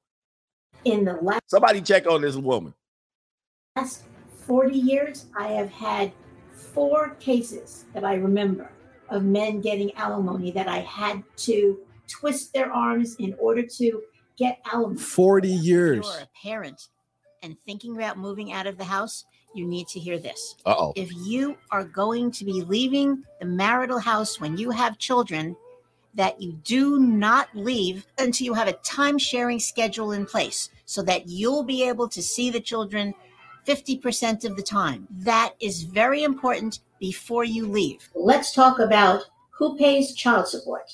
In 0.85 1.05
the 1.05 1.15
last 1.15 1.43
Somebody 1.49 1.81
check 1.81 2.07
on 2.07 2.23
this 2.23 2.37
woman. 2.37 2.75
last 3.77 4.05
40 4.47 4.77
years, 4.77 5.27
I 5.37 5.49
have 5.49 5.71
had 5.71 6.13
four 6.51 7.11
cases 7.21 7.85
that 7.95 8.05
I 8.05 8.15
remember 8.15 8.71
of 9.09 9.25
men 9.25 9.61
getting 9.61 9.95
alimony 9.95 10.51
that 10.53 10.69
I 10.69 10.79
had 10.79 11.23
to 11.39 11.79
twist 12.09 12.53
their 12.53 12.73
arms 12.73 13.17
in 13.17 13.35
order 13.39 13.63
to 13.63 14.03
get 14.37 14.61
alimony. 14.73 14.99
40 14.99 15.49
years. 15.49 15.99
If 15.99 16.05
you're 16.05 16.23
a 16.23 16.29
parent 16.43 16.89
and 17.43 17.57
thinking 17.67 17.97
about 17.97 18.19
moving 18.19 18.53
out 18.53 18.67
of 18.67 18.79
the 18.79 18.85
house, 18.85 19.25
you 19.55 19.67
need 19.67 19.87
to 19.89 20.01
hear 20.01 20.19
this. 20.19 20.57
Uh-oh. 20.65 20.93
If 20.97 21.11
you 21.13 21.57
are 21.71 21.85
going 21.85 22.31
to 22.33 22.45
be 22.45 22.63
leaving 22.63 23.23
the 23.39 23.47
marital 23.47 23.99
house 23.99 24.41
when 24.41 24.57
you 24.57 24.71
have 24.71 24.99
children, 24.99 25.57
that 26.15 26.41
you 26.41 26.53
do 26.65 26.99
not 26.99 27.49
leave 27.55 28.07
until 28.19 28.45
you 28.45 28.55
have 28.55 28.69
a 28.69 28.73
time 28.75 29.19
sharing 29.19 29.59
schedule 29.59 30.13
in 30.13 30.27
place 30.27 30.69
so 30.85 31.03
that 31.03 31.27
you'll 31.29 31.63
be 31.63 31.89
able 31.89 32.09
to 32.09 32.23
see 32.23 32.51
the 32.51 32.61
children 32.61 33.15
50% 33.67 34.45
of 34.45 34.57
the 34.57 34.63
time. 34.63 35.07
That 35.11 35.55
is 35.61 35.83
very 35.83 36.23
important 36.23 36.81
before 36.99 37.45
you 37.45 37.67
leave. 37.67 38.09
Let's 38.15 38.53
talk 38.53 38.79
about 38.79 39.25
who 39.51 39.77
pays 39.77 40.15
child 40.15 40.49
support. 40.49 40.91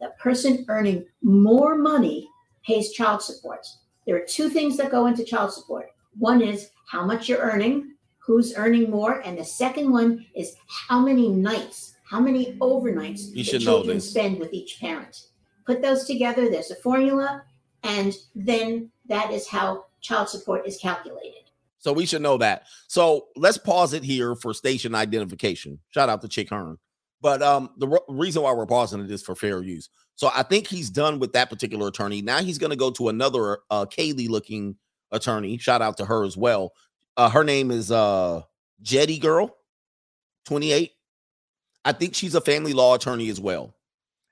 The 0.00 0.12
person 0.20 0.64
earning 0.68 1.06
more 1.22 1.76
money 1.76 2.28
pays 2.66 2.92
child 2.92 3.22
support. 3.22 3.66
There 4.06 4.16
are 4.16 4.26
two 4.26 4.48
things 4.48 4.76
that 4.76 4.90
go 4.90 5.06
into 5.06 5.24
child 5.24 5.52
support. 5.52 5.86
One 6.18 6.42
is 6.42 6.70
how 6.86 7.04
much 7.04 7.28
you're 7.28 7.38
earning, 7.38 7.94
who's 8.18 8.54
earning 8.56 8.90
more, 8.90 9.20
and 9.20 9.38
the 9.38 9.44
second 9.44 9.90
one 9.90 10.26
is 10.34 10.56
how 10.66 11.00
many 11.00 11.28
nights, 11.28 11.96
how 12.04 12.20
many 12.20 12.54
overnights 12.54 13.34
You 13.34 13.44
the 13.44 13.58
children 13.58 14.00
spend 14.00 14.38
with 14.38 14.52
each 14.52 14.78
parent. 14.80 15.26
Put 15.66 15.82
those 15.82 16.04
together, 16.04 16.48
there's 16.50 16.70
a 16.70 16.76
formula, 16.76 17.42
and 17.82 18.14
then 18.34 18.90
that 19.06 19.30
is 19.30 19.48
how 19.48 19.86
child 20.00 20.28
support 20.28 20.66
is 20.66 20.78
calculated. 20.78 21.43
So 21.84 21.92
we 21.92 22.06
should 22.06 22.22
know 22.22 22.38
that. 22.38 22.62
So 22.88 23.26
let's 23.36 23.58
pause 23.58 23.92
it 23.92 24.02
here 24.02 24.34
for 24.34 24.54
station 24.54 24.94
identification. 24.94 25.78
Shout 25.90 26.08
out 26.08 26.22
to 26.22 26.28
Chick 26.28 26.48
Hearn. 26.48 26.78
But 27.20 27.42
um, 27.42 27.68
the 27.76 27.88
re- 27.88 27.98
reason 28.08 28.40
why 28.40 28.54
we're 28.54 28.64
pausing 28.64 29.04
it 29.04 29.10
is 29.10 29.22
for 29.22 29.34
fair 29.34 29.62
use. 29.62 29.90
So 30.14 30.30
I 30.34 30.44
think 30.44 30.66
he's 30.66 30.88
done 30.88 31.18
with 31.18 31.34
that 31.34 31.50
particular 31.50 31.88
attorney. 31.88 32.22
Now 32.22 32.38
he's 32.40 32.56
going 32.56 32.70
to 32.70 32.76
go 32.76 32.90
to 32.92 33.10
another 33.10 33.58
uh, 33.70 33.84
Kaylee 33.84 34.30
looking 34.30 34.76
attorney. 35.12 35.58
Shout 35.58 35.82
out 35.82 35.98
to 35.98 36.06
her 36.06 36.24
as 36.24 36.38
well. 36.38 36.72
Uh, 37.18 37.28
her 37.28 37.44
name 37.44 37.70
is 37.70 37.92
uh, 37.92 38.40
Jetty 38.80 39.18
Girl, 39.18 39.54
28. 40.46 40.90
I 41.84 41.92
think 41.92 42.14
she's 42.14 42.34
a 42.34 42.40
family 42.40 42.72
law 42.72 42.94
attorney 42.94 43.28
as 43.28 43.38
well. 43.38 43.74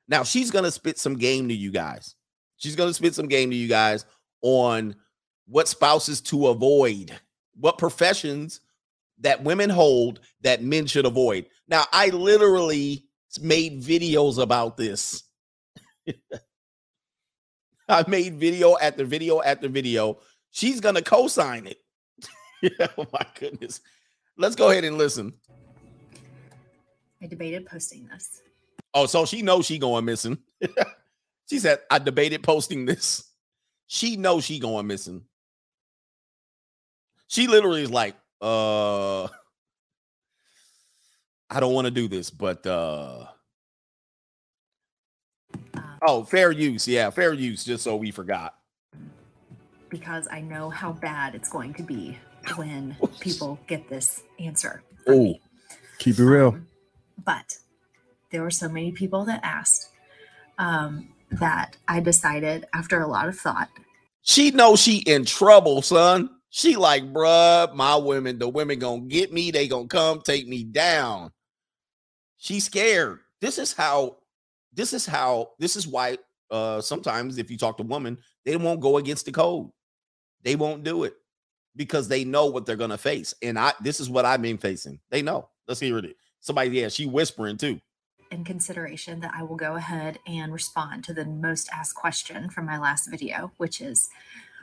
Now 0.09 0.23
she's 0.23 0.51
going 0.51 0.65
to 0.65 0.71
spit 0.71 0.99
some 0.99 1.19
game 1.19 1.49
to 1.49 1.55
you 1.55 1.71
guys. 1.71 2.15
She's 2.57 2.77
going 2.77 2.89
to 2.89 2.95
spit 2.95 3.15
some 3.15 3.29
game 3.29 3.51
to 3.51 3.57
you 3.57 3.69
guys 3.69 4.07
on 4.41 4.97
what 5.47 5.69
spouses 5.69 6.23
to 6.23 6.49
avoid, 6.49 7.13
what 7.55 7.79
professions 7.79 8.61
that 9.21 9.43
women 9.43 9.71
hold 9.71 10.21
that 10.43 10.63
men 10.63 10.87
should 10.87 11.07
avoid. 11.07 11.47
Now, 11.69 11.85
I 11.93 12.09
literally 12.09 13.07
made 13.41 13.81
videos 13.81 14.39
about 14.39 14.77
this. 14.77 15.23
I 17.89 18.05
made 18.09 18.37
video 18.37 18.77
after 18.79 19.05
video 19.05 19.43
after 19.43 19.69
video. 19.69 20.19
She's 20.51 20.81
going 20.81 20.95
to 20.97 21.03
co 21.03 21.29
sign 21.29 21.67
it. 21.67 21.79
oh 22.97 23.07
my 23.13 23.27
goodness. 23.39 23.81
Let's 24.37 24.57
go 24.57 24.71
ahead 24.71 24.85
and 24.85 24.99
listen. 24.99 25.35
I 27.23 27.27
debated 27.27 27.67
posting 27.67 28.09
this. 28.09 28.43
Oh, 28.95 29.07
so 29.07 29.25
she 29.25 29.43
knows 29.43 29.67
she 29.67 29.79
going 29.79 30.05
missing. 30.05 30.39
she 31.49 31.59
said, 31.59 31.81
I 31.91 31.99
debated 31.99 32.43
posting 32.43 32.85
this. 32.85 33.31
She 33.87 34.17
knows 34.17 34.45
she 34.45 34.59
going 34.59 34.87
missing. 34.87 35.25
She 37.33 37.47
literally 37.47 37.83
is 37.83 37.91
like, 37.91 38.15
uh, 38.43 39.25
I 41.49 41.61
don't 41.61 41.73
want 41.73 41.87
to 41.87 41.91
do 41.91 42.07
this, 42.07 42.29
but 42.29 42.67
uh 42.67 43.25
oh, 46.07 46.25
fair 46.25 46.53
use. 46.53 46.87
Yeah, 46.87 47.09
fair 47.09 47.33
use, 47.33 47.65
just 47.65 47.85
so 47.85 47.97
we 47.97 48.11
forgot. 48.11 48.55
because 49.89 50.29
I 50.31 50.43
know 50.43 50.69
how 50.69 50.93
bad 50.93 51.35
it's 51.35 51.49
going 51.49 51.73
to 51.75 51.83
be 51.83 52.19
when 52.57 52.97
people 53.21 53.59
get 53.67 53.89
this 53.89 54.23
answer. 54.39 54.83
Oh, 55.07 55.37
keep 55.99 56.19
it 56.19 56.25
real. 56.25 56.59
But 57.25 57.57
there 58.31 58.43
were 58.43 58.51
so 58.51 58.69
many 58.69 58.93
people 58.93 59.25
that 59.25 59.41
asked 59.43 59.89
um, 60.59 61.09
that 61.31 61.79
I 61.89 62.01
decided 62.01 62.67
after 62.75 63.01
a 63.01 63.07
lot 63.07 63.29
of 63.29 63.39
thought. 63.39 63.71
She 64.21 64.51
knows 64.51 64.81
she 64.81 64.99
in 64.99 65.25
trouble, 65.25 65.81
son. 65.81 66.29
She 66.55 66.77
like, 66.77 67.03
bruh, 67.15 67.75
my 67.75 67.97
women, 67.97 68.39
the 68.39 68.47
women 68.47 68.79
gonna 68.79 69.01
get 69.03 69.33
me. 69.33 69.51
They 69.51 69.67
gonna 69.69 69.89
come 69.89 70.21
take 70.21 70.47
me 70.47 70.65
down. 70.65 71.33
She's 72.37 72.67
scared. 72.67 73.21
This 73.41 73.57
is 73.57 73.73
how. 73.73 74.19
This 74.71 74.93
is 74.93 75.07
how. 75.07 75.53
This 75.59 75.77
is 75.77 75.89
why. 75.89 76.19
Uh, 76.51 76.83
sometimes 76.83 77.39
if 77.39 77.51
you 77.51 77.57
talk 77.57 77.79
to 77.79 77.83
women, 77.83 78.19
they 78.45 78.57
won't 78.57 78.81
go 78.81 78.99
against 78.99 79.25
the 79.25 79.33
code. 79.33 79.71
They 80.43 80.55
won't 80.55 80.85
do 80.85 81.05
it 81.05 81.15
because 81.75 82.07
they 82.07 82.23
know 82.23 82.45
what 82.45 82.67
they're 82.67 82.77
gonna 82.77 82.99
face. 82.99 83.35
And 83.41 83.59
I, 83.59 83.73
this 83.81 83.99
is 83.99 84.11
what 84.11 84.27
I've 84.27 84.43
been 84.43 84.59
facing. 84.59 85.01
They 85.11 85.23
know. 85.23 85.49
Let's 85.67 85.81
hear 85.81 85.97
it. 85.97 86.17
Somebody, 86.41 86.69
yeah, 86.71 86.89
she 86.89 87.07
whispering 87.07 87.57
too. 87.57 87.81
in 88.31 88.45
consideration 88.45 89.21
that 89.21 89.33
I 89.35 89.43
will 89.43 89.57
go 89.57 89.77
ahead 89.77 90.19
and 90.27 90.53
respond 90.53 91.05
to 91.05 91.15
the 91.15 91.25
most 91.25 91.69
asked 91.73 91.95
question 91.95 92.49
from 92.51 92.67
my 92.67 92.79
last 92.79 93.09
video, 93.11 93.53
which 93.59 93.81
is 93.81 94.09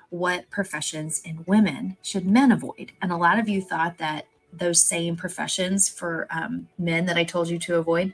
what 0.09 0.49
professions 0.49 1.21
in 1.23 1.43
women 1.45 1.97
should 2.01 2.25
men 2.25 2.51
avoid? 2.51 2.91
And 3.01 3.11
a 3.11 3.17
lot 3.17 3.39
of 3.39 3.47
you 3.47 3.61
thought 3.61 3.97
that 3.97 4.25
those 4.51 4.83
same 4.83 5.15
professions 5.15 5.87
for 5.89 6.27
um, 6.31 6.67
men 6.77 7.05
that 7.05 7.17
I 7.17 7.23
told 7.23 7.49
you 7.49 7.59
to 7.59 7.75
avoid 7.77 8.13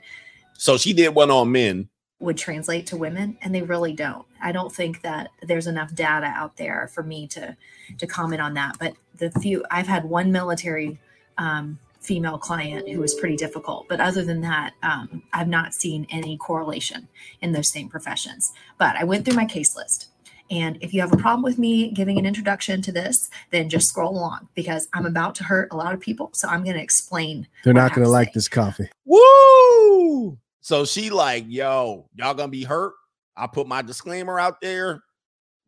So 0.58 0.76
she 0.76 0.92
did 0.92 1.14
one 1.14 1.30
on 1.30 1.52
men. 1.52 1.88
Would 2.18 2.38
translate 2.38 2.86
to 2.88 2.96
women, 2.96 3.36
and 3.42 3.54
they 3.54 3.62
really 3.62 3.92
don't. 3.92 4.26
I 4.40 4.52
don't 4.52 4.72
think 4.72 5.02
that 5.02 5.28
there's 5.42 5.66
enough 5.66 5.94
data 5.94 6.26
out 6.26 6.56
there 6.56 6.88
for 6.94 7.02
me 7.02 7.26
to 7.28 7.56
to 7.98 8.06
comment 8.06 8.40
on 8.40 8.54
that. 8.54 8.76
But 8.78 8.94
the 9.16 9.30
few 9.30 9.64
I've 9.70 9.86
had 9.86 10.04
one 10.06 10.32
military 10.32 10.98
um, 11.36 11.78
female 12.00 12.38
client 12.38 12.88
who 12.88 13.00
was 13.00 13.14
pretty 13.14 13.36
difficult, 13.36 13.86
but 13.88 14.00
other 14.00 14.24
than 14.24 14.40
that, 14.42 14.72
um, 14.82 15.24
I've 15.32 15.48
not 15.48 15.74
seen 15.74 16.06
any 16.10 16.38
correlation 16.38 17.08
in 17.42 17.52
those 17.52 17.70
same 17.70 17.88
professions. 17.90 18.52
But 18.78 18.96
I 18.96 19.04
went 19.04 19.26
through 19.26 19.36
my 19.36 19.44
case 19.44 19.76
list. 19.76 20.08
And 20.50 20.78
if 20.80 20.94
you 20.94 21.00
have 21.00 21.12
a 21.12 21.16
problem 21.16 21.42
with 21.42 21.58
me 21.58 21.90
giving 21.90 22.18
an 22.18 22.26
introduction 22.26 22.82
to 22.82 22.92
this, 22.92 23.30
then 23.50 23.68
just 23.68 23.88
scroll 23.88 24.12
along 24.12 24.48
because 24.54 24.88
I'm 24.92 25.06
about 25.06 25.34
to 25.36 25.44
hurt 25.44 25.68
a 25.72 25.76
lot 25.76 25.94
of 25.94 26.00
people. 26.00 26.30
So 26.32 26.48
I'm 26.48 26.62
going 26.62 26.76
to 26.76 26.82
explain. 26.82 27.46
They're 27.64 27.74
not 27.74 27.94
going 27.94 28.04
to 28.04 28.10
like 28.10 28.32
this 28.32 28.48
coffee. 28.48 28.88
Woo! 29.04 30.38
So 30.66 30.84
she 30.84 31.10
like, 31.10 31.44
yo, 31.46 32.08
y'all 32.16 32.34
gonna 32.34 32.48
be 32.48 32.64
hurt. 32.64 32.94
I 33.36 33.46
put 33.46 33.68
my 33.68 33.82
disclaimer 33.82 34.40
out 34.40 34.60
there. 34.60 35.00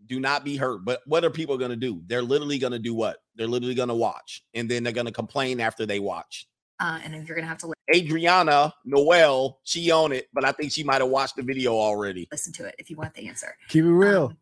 Do 0.06 0.18
not 0.18 0.44
be 0.44 0.56
hurt. 0.56 0.84
But 0.84 1.02
what 1.06 1.24
are 1.24 1.30
people 1.30 1.56
gonna 1.56 1.76
do? 1.76 2.02
They're 2.08 2.20
literally 2.20 2.58
gonna 2.58 2.80
do 2.80 2.94
what? 2.94 3.18
They're 3.36 3.46
literally 3.46 3.76
gonna 3.76 3.94
watch, 3.94 4.42
and 4.54 4.68
then 4.68 4.82
they're 4.82 4.92
gonna 4.92 5.12
complain 5.12 5.60
after 5.60 5.86
they 5.86 6.00
watch. 6.00 6.48
Uh, 6.80 6.98
and 7.04 7.14
you're 7.28 7.36
gonna 7.36 7.46
have 7.46 7.58
to 7.58 7.72
Adriana 7.94 8.74
Noel, 8.84 9.60
she 9.62 9.92
own 9.92 10.10
it, 10.10 10.26
but 10.32 10.44
I 10.44 10.50
think 10.50 10.72
she 10.72 10.82
might 10.82 11.00
have 11.00 11.10
watched 11.10 11.36
the 11.36 11.42
video 11.42 11.74
already. 11.74 12.26
Listen 12.32 12.52
to 12.54 12.66
it 12.66 12.74
if 12.80 12.90
you 12.90 12.96
want 12.96 13.14
the 13.14 13.28
answer. 13.28 13.54
Keep 13.68 13.84
it 13.84 13.92
real. 13.92 14.24
Um, 14.24 14.38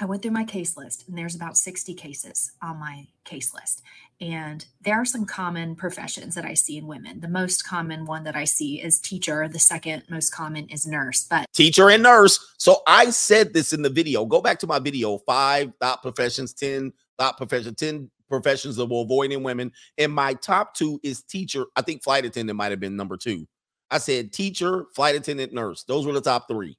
I 0.00 0.04
went 0.04 0.22
through 0.22 0.32
my 0.32 0.44
case 0.44 0.76
list, 0.76 1.06
and 1.06 1.16
there's 1.16 1.34
about 1.34 1.56
60 1.56 1.94
cases 1.94 2.52
on 2.60 2.78
my 2.78 3.06
case 3.24 3.54
list. 3.54 3.82
And 4.20 4.64
there 4.80 4.94
are 4.94 5.04
some 5.04 5.26
common 5.26 5.74
professions 5.74 6.34
that 6.34 6.44
I 6.44 6.54
see 6.54 6.76
in 6.76 6.86
women. 6.86 7.20
The 7.20 7.28
most 7.28 7.66
common 7.66 8.04
one 8.04 8.24
that 8.24 8.36
I 8.36 8.44
see 8.44 8.80
is 8.80 9.00
teacher. 9.00 9.48
The 9.48 9.58
second 9.58 10.04
most 10.08 10.30
common 10.30 10.68
is 10.68 10.86
nurse. 10.86 11.26
But 11.28 11.46
teacher 11.52 11.90
and 11.90 12.02
nurse. 12.02 12.54
So 12.58 12.82
I 12.86 13.10
said 13.10 13.52
this 13.52 13.72
in 13.72 13.82
the 13.82 13.90
video. 13.90 14.24
Go 14.24 14.40
back 14.40 14.58
to 14.60 14.66
my 14.66 14.78
video 14.78 15.18
five 15.18 15.72
thought 15.80 16.02
professions, 16.02 16.52
10 16.54 16.92
thought 17.18 17.36
professions, 17.36 17.76
10 17.76 18.10
professions 18.28 18.76
that 18.76 18.86
will 18.86 19.02
avoid 19.02 19.32
in 19.32 19.42
women. 19.42 19.72
And 19.98 20.12
my 20.12 20.34
top 20.34 20.74
two 20.74 21.00
is 21.02 21.22
teacher. 21.22 21.66
I 21.76 21.82
think 21.82 22.02
flight 22.02 22.24
attendant 22.24 22.56
might 22.56 22.70
have 22.70 22.80
been 22.80 22.96
number 22.96 23.16
two. 23.16 23.46
I 23.90 23.98
said 23.98 24.32
teacher, 24.32 24.86
flight 24.94 25.16
attendant, 25.16 25.52
nurse. 25.52 25.84
Those 25.84 26.06
were 26.06 26.12
the 26.14 26.20
top 26.20 26.48
three. 26.48 26.78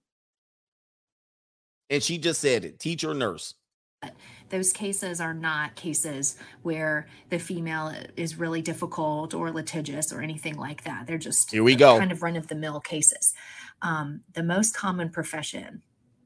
And 1.89 2.01
she 2.01 2.18
just 2.18 2.41
said 2.41 2.65
it 2.65 2.80
teacher, 2.80 3.14
nurse 3.14 3.55
those 4.49 4.72
cases 4.72 5.19
are 5.19 5.34
not 5.34 5.76
cases 5.76 6.38
where 6.61 7.07
the 7.30 7.39
female 7.39 7.93
is 8.15 8.38
really 8.38 8.61
difficult 8.61 9.34
or 9.34 9.51
litigious 9.51 10.14
or 10.14 10.22
anything 10.22 10.55
like 10.57 10.84
that. 10.84 11.07
They're 11.07 11.18
just 11.18 11.51
here 11.51 11.64
we 11.64 11.76
go 11.76 11.97
kind 11.97 12.11
of 12.11 12.22
run 12.22 12.35
of 12.35 12.47
the 12.47 12.55
mill 12.55 12.80
cases. 12.80 13.34
Um, 13.81 14.22
the 14.34 14.43
most 14.43 14.76
common 14.76 15.10
profession 15.10 15.81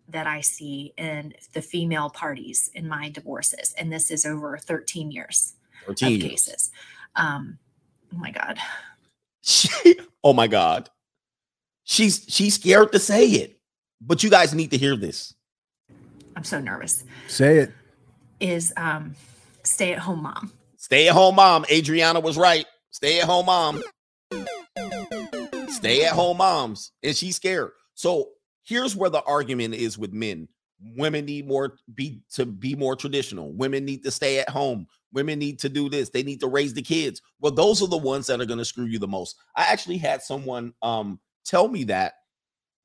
that 0.10 0.28
I 0.28 0.42
see 0.42 0.94
in 0.98 1.34
the 1.54 1.62
female 1.62 2.10
parties 2.10 2.70
in 2.74 2.88
my 2.88 3.10
divorces, 3.10 3.74
and 3.78 3.92
this 3.92 4.12
is 4.12 4.26
over 4.26 4.58
13 4.58 5.12
years 5.12 5.54
13 5.86 6.08
of 6.08 6.12
years. 6.14 6.32
cases. 6.32 6.72
Um, 7.16 7.58
oh 8.14 8.18
my 8.18 8.32
God. 8.32 8.60
She, 9.42 9.98
oh 10.26 10.34
my 10.34 10.48
God. 10.48 10.90
She's 11.86 12.26
she's 12.28 12.56
scared 12.56 12.92
to 12.92 13.00
say 13.00 13.30
it, 13.30 13.62
but 14.02 14.22
you 14.22 14.30
guys 14.30 14.54
need 14.54 14.72
to 14.72 14.78
hear 14.78 14.98
this. 14.98 15.34
I'm 16.38 16.44
so 16.44 16.60
nervous. 16.60 17.04
Say 17.28 17.58
it 17.58 17.74
is 18.40 18.72
um, 18.78 19.16
stay 19.64 19.92
at 19.94 19.98
home 19.98 20.22
mom. 20.22 20.52
Stay 20.76 21.08
at 21.08 21.16
home 21.16 21.34
mom. 21.34 21.66
Adriana 21.72 22.20
was 22.20 22.38
right. 22.38 22.68
Stay 22.92 23.20
at 23.20 23.26
home 23.26 23.48
mom. 23.48 23.84
Stay 25.70 26.06
at 26.06 26.14
home 26.14 26.38
moms. 26.38 26.92
And 27.02 27.16
she's 27.16 27.38
scared. 27.38 27.72
So 27.96 28.30
here's 28.64 28.96
where 28.96 29.10
the 29.10 29.24
argument 29.24 29.74
is 29.74 29.98
with 29.98 30.14
men. 30.14 30.48
Women 30.96 31.26
need 31.26 31.48
more 31.48 31.80
be 31.96 32.22
to 32.34 32.46
be 32.46 32.76
more 32.76 32.96
traditional. 32.96 33.52
Women 33.54 33.84
need 33.84 34.04
to 34.04 34.12
stay 34.12 34.38
at 34.38 34.50
home. 34.50 34.86
Women 35.12 35.40
need 35.40 35.58
to 35.60 35.70
do 35.70 35.90
this. 35.90 36.10
They 36.10 36.22
need 36.22 36.40
to 36.42 36.48
raise 36.48 36.76
the 36.76 36.84
kids. 36.84 37.20
Well, 37.40 37.52
those 37.52 37.82
are 37.82 37.88
the 37.88 37.98
ones 37.98 38.28
that 38.28 38.40
are 38.40 38.46
going 38.46 38.60
to 38.60 38.66
screw 38.66 38.86
you 38.86 39.00
the 39.00 39.08
most. 39.08 39.38
I 39.56 39.64
actually 39.64 39.98
had 39.98 40.22
someone 40.22 40.76
um 40.84 41.20
tell 41.46 41.68
me 41.68 41.86
that 41.86 42.14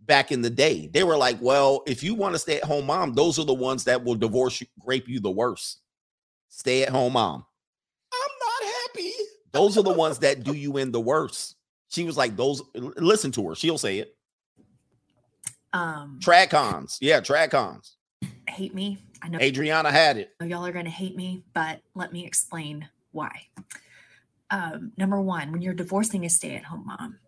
back 0.06 0.32
in 0.32 0.42
the 0.42 0.50
day. 0.50 0.88
They 0.92 1.04
were 1.04 1.16
like, 1.16 1.38
well, 1.40 1.82
if 1.86 2.02
you 2.02 2.14
want 2.14 2.34
to 2.34 2.38
stay 2.38 2.58
at 2.58 2.64
home 2.64 2.86
mom, 2.86 3.14
those 3.14 3.38
are 3.38 3.44
the 3.44 3.54
ones 3.54 3.84
that 3.84 4.02
will 4.02 4.14
divorce 4.14 4.60
you, 4.60 4.66
rape 4.84 5.08
you 5.08 5.20
the 5.20 5.30
worst. 5.30 5.80
Stay 6.48 6.82
at 6.82 6.90
home 6.90 7.14
mom. 7.14 7.44
I'm 8.12 8.30
not 8.40 8.72
happy. 8.74 9.12
Those 9.52 9.78
are 9.78 9.82
the 9.82 9.92
ones 9.92 10.18
that 10.20 10.44
do 10.44 10.54
you 10.54 10.76
in 10.76 10.92
the 10.92 11.00
worst. 11.00 11.56
She 11.88 12.04
was 12.04 12.16
like, 12.16 12.36
those, 12.36 12.62
listen 12.74 13.32
to 13.32 13.48
her. 13.48 13.54
She'll 13.54 13.78
say 13.78 13.98
it. 13.98 14.16
Um, 15.72 16.18
Tracons. 16.22 16.98
Yeah, 17.00 17.20
Tracons. 17.20 17.96
Hate 18.48 18.74
me. 18.74 18.98
I 19.22 19.28
know 19.28 19.38
Adriana 19.38 19.90
had 19.90 20.16
it. 20.16 20.30
Y'all 20.42 20.66
are 20.66 20.72
going 20.72 20.84
to 20.84 20.90
hate 20.90 21.16
me, 21.16 21.42
but 21.54 21.80
let 21.94 22.12
me 22.12 22.26
explain 22.26 22.88
why. 23.12 23.30
Um, 24.50 24.92
number 24.98 25.20
one, 25.20 25.52
when 25.52 25.62
you're 25.62 25.74
divorcing 25.74 26.24
a 26.26 26.30
stay 26.30 26.56
at 26.56 26.64
home 26.64 26.86
mom, 26.86 27.18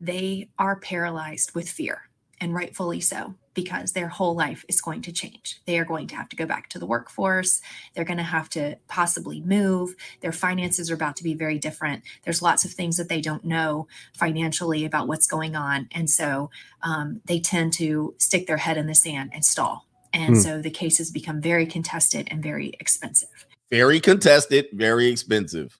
they 0.00 0.48
are 0.58 0.76
paralyzed 0.76 1.54
with 1.54 1.68
fear 1.68 2.09
and 2.40 2.54
rightfully 2.54 3.00
so 3.00 3.34
because 3.54 3.92
their 3.92 4.08
whole 4.08 4.34
life 4.34 4.64
is 4.68 4.80
going 4.80 5.02
to 5.02 5.12
change. 5.12 5.60
They 5.66 5.78
are 5.78 5.84
going 5.84 6.06
to 6.08 6.16
have 6.16 6.28
to 6.30 6.36
go 6.36 6.46
back 6.46 6.68
to 6.70 6.78
the 6.78 6.86
workforce. 6.86 7.60
They're 7.94 8.04
going 8.04 8.16
to 8.16 8.22
have 8.22 8.48
to 8.50 8.76
possibly 8.88 9.40
move. 9.40 9.94
Their 10.20 10.32
finances 10.32 10.90
are 10.90 10.94
about 10.94 11.16
to 11.16 11.24
be 11.24 11.34
very 11.34 11.58
different. 11.58 12.02
There's 12.24 12.42
lots 12.42 12.64
of 12.64 12.70
things 12.70 12.96
that 12.96 13.08
they 13.08 13.20
don't 13.20 13.44
know 13.44 13.88
financially 14.14 14.84
about 14.84 15.08
what's 15.08 15.26
going 15.26 15.56
on. 15.56 15.88
And 15.92 16.08
so 16.08 16.50
um, 16.82 17.20
they 17.24 17.40
tend 17.40 17.72
to 17.74 18.14
stick 18.18 18.46
their 18.46 18.56
head 18.56 18.78
in 18.78 18.86
the 18.86 18.94
sand 18.94 19.30
and 19.34 19.44
stall. 19.44 19.86
And 20.12 20.36
hmm. 20.36 20.40
so 20.40 20.62
the 20.62 20.70
cases 20.70 21.10
become 21.10 21.40
very 21.40 21.66
contested 21.66 22.28
and 22.30 22.42
very 22.42 22.72
expensive. 22.80 23.46
Very 23.70 24.00
contested, 24.00 24.68
very 24.72 25.08
expensive. 25.08 25.78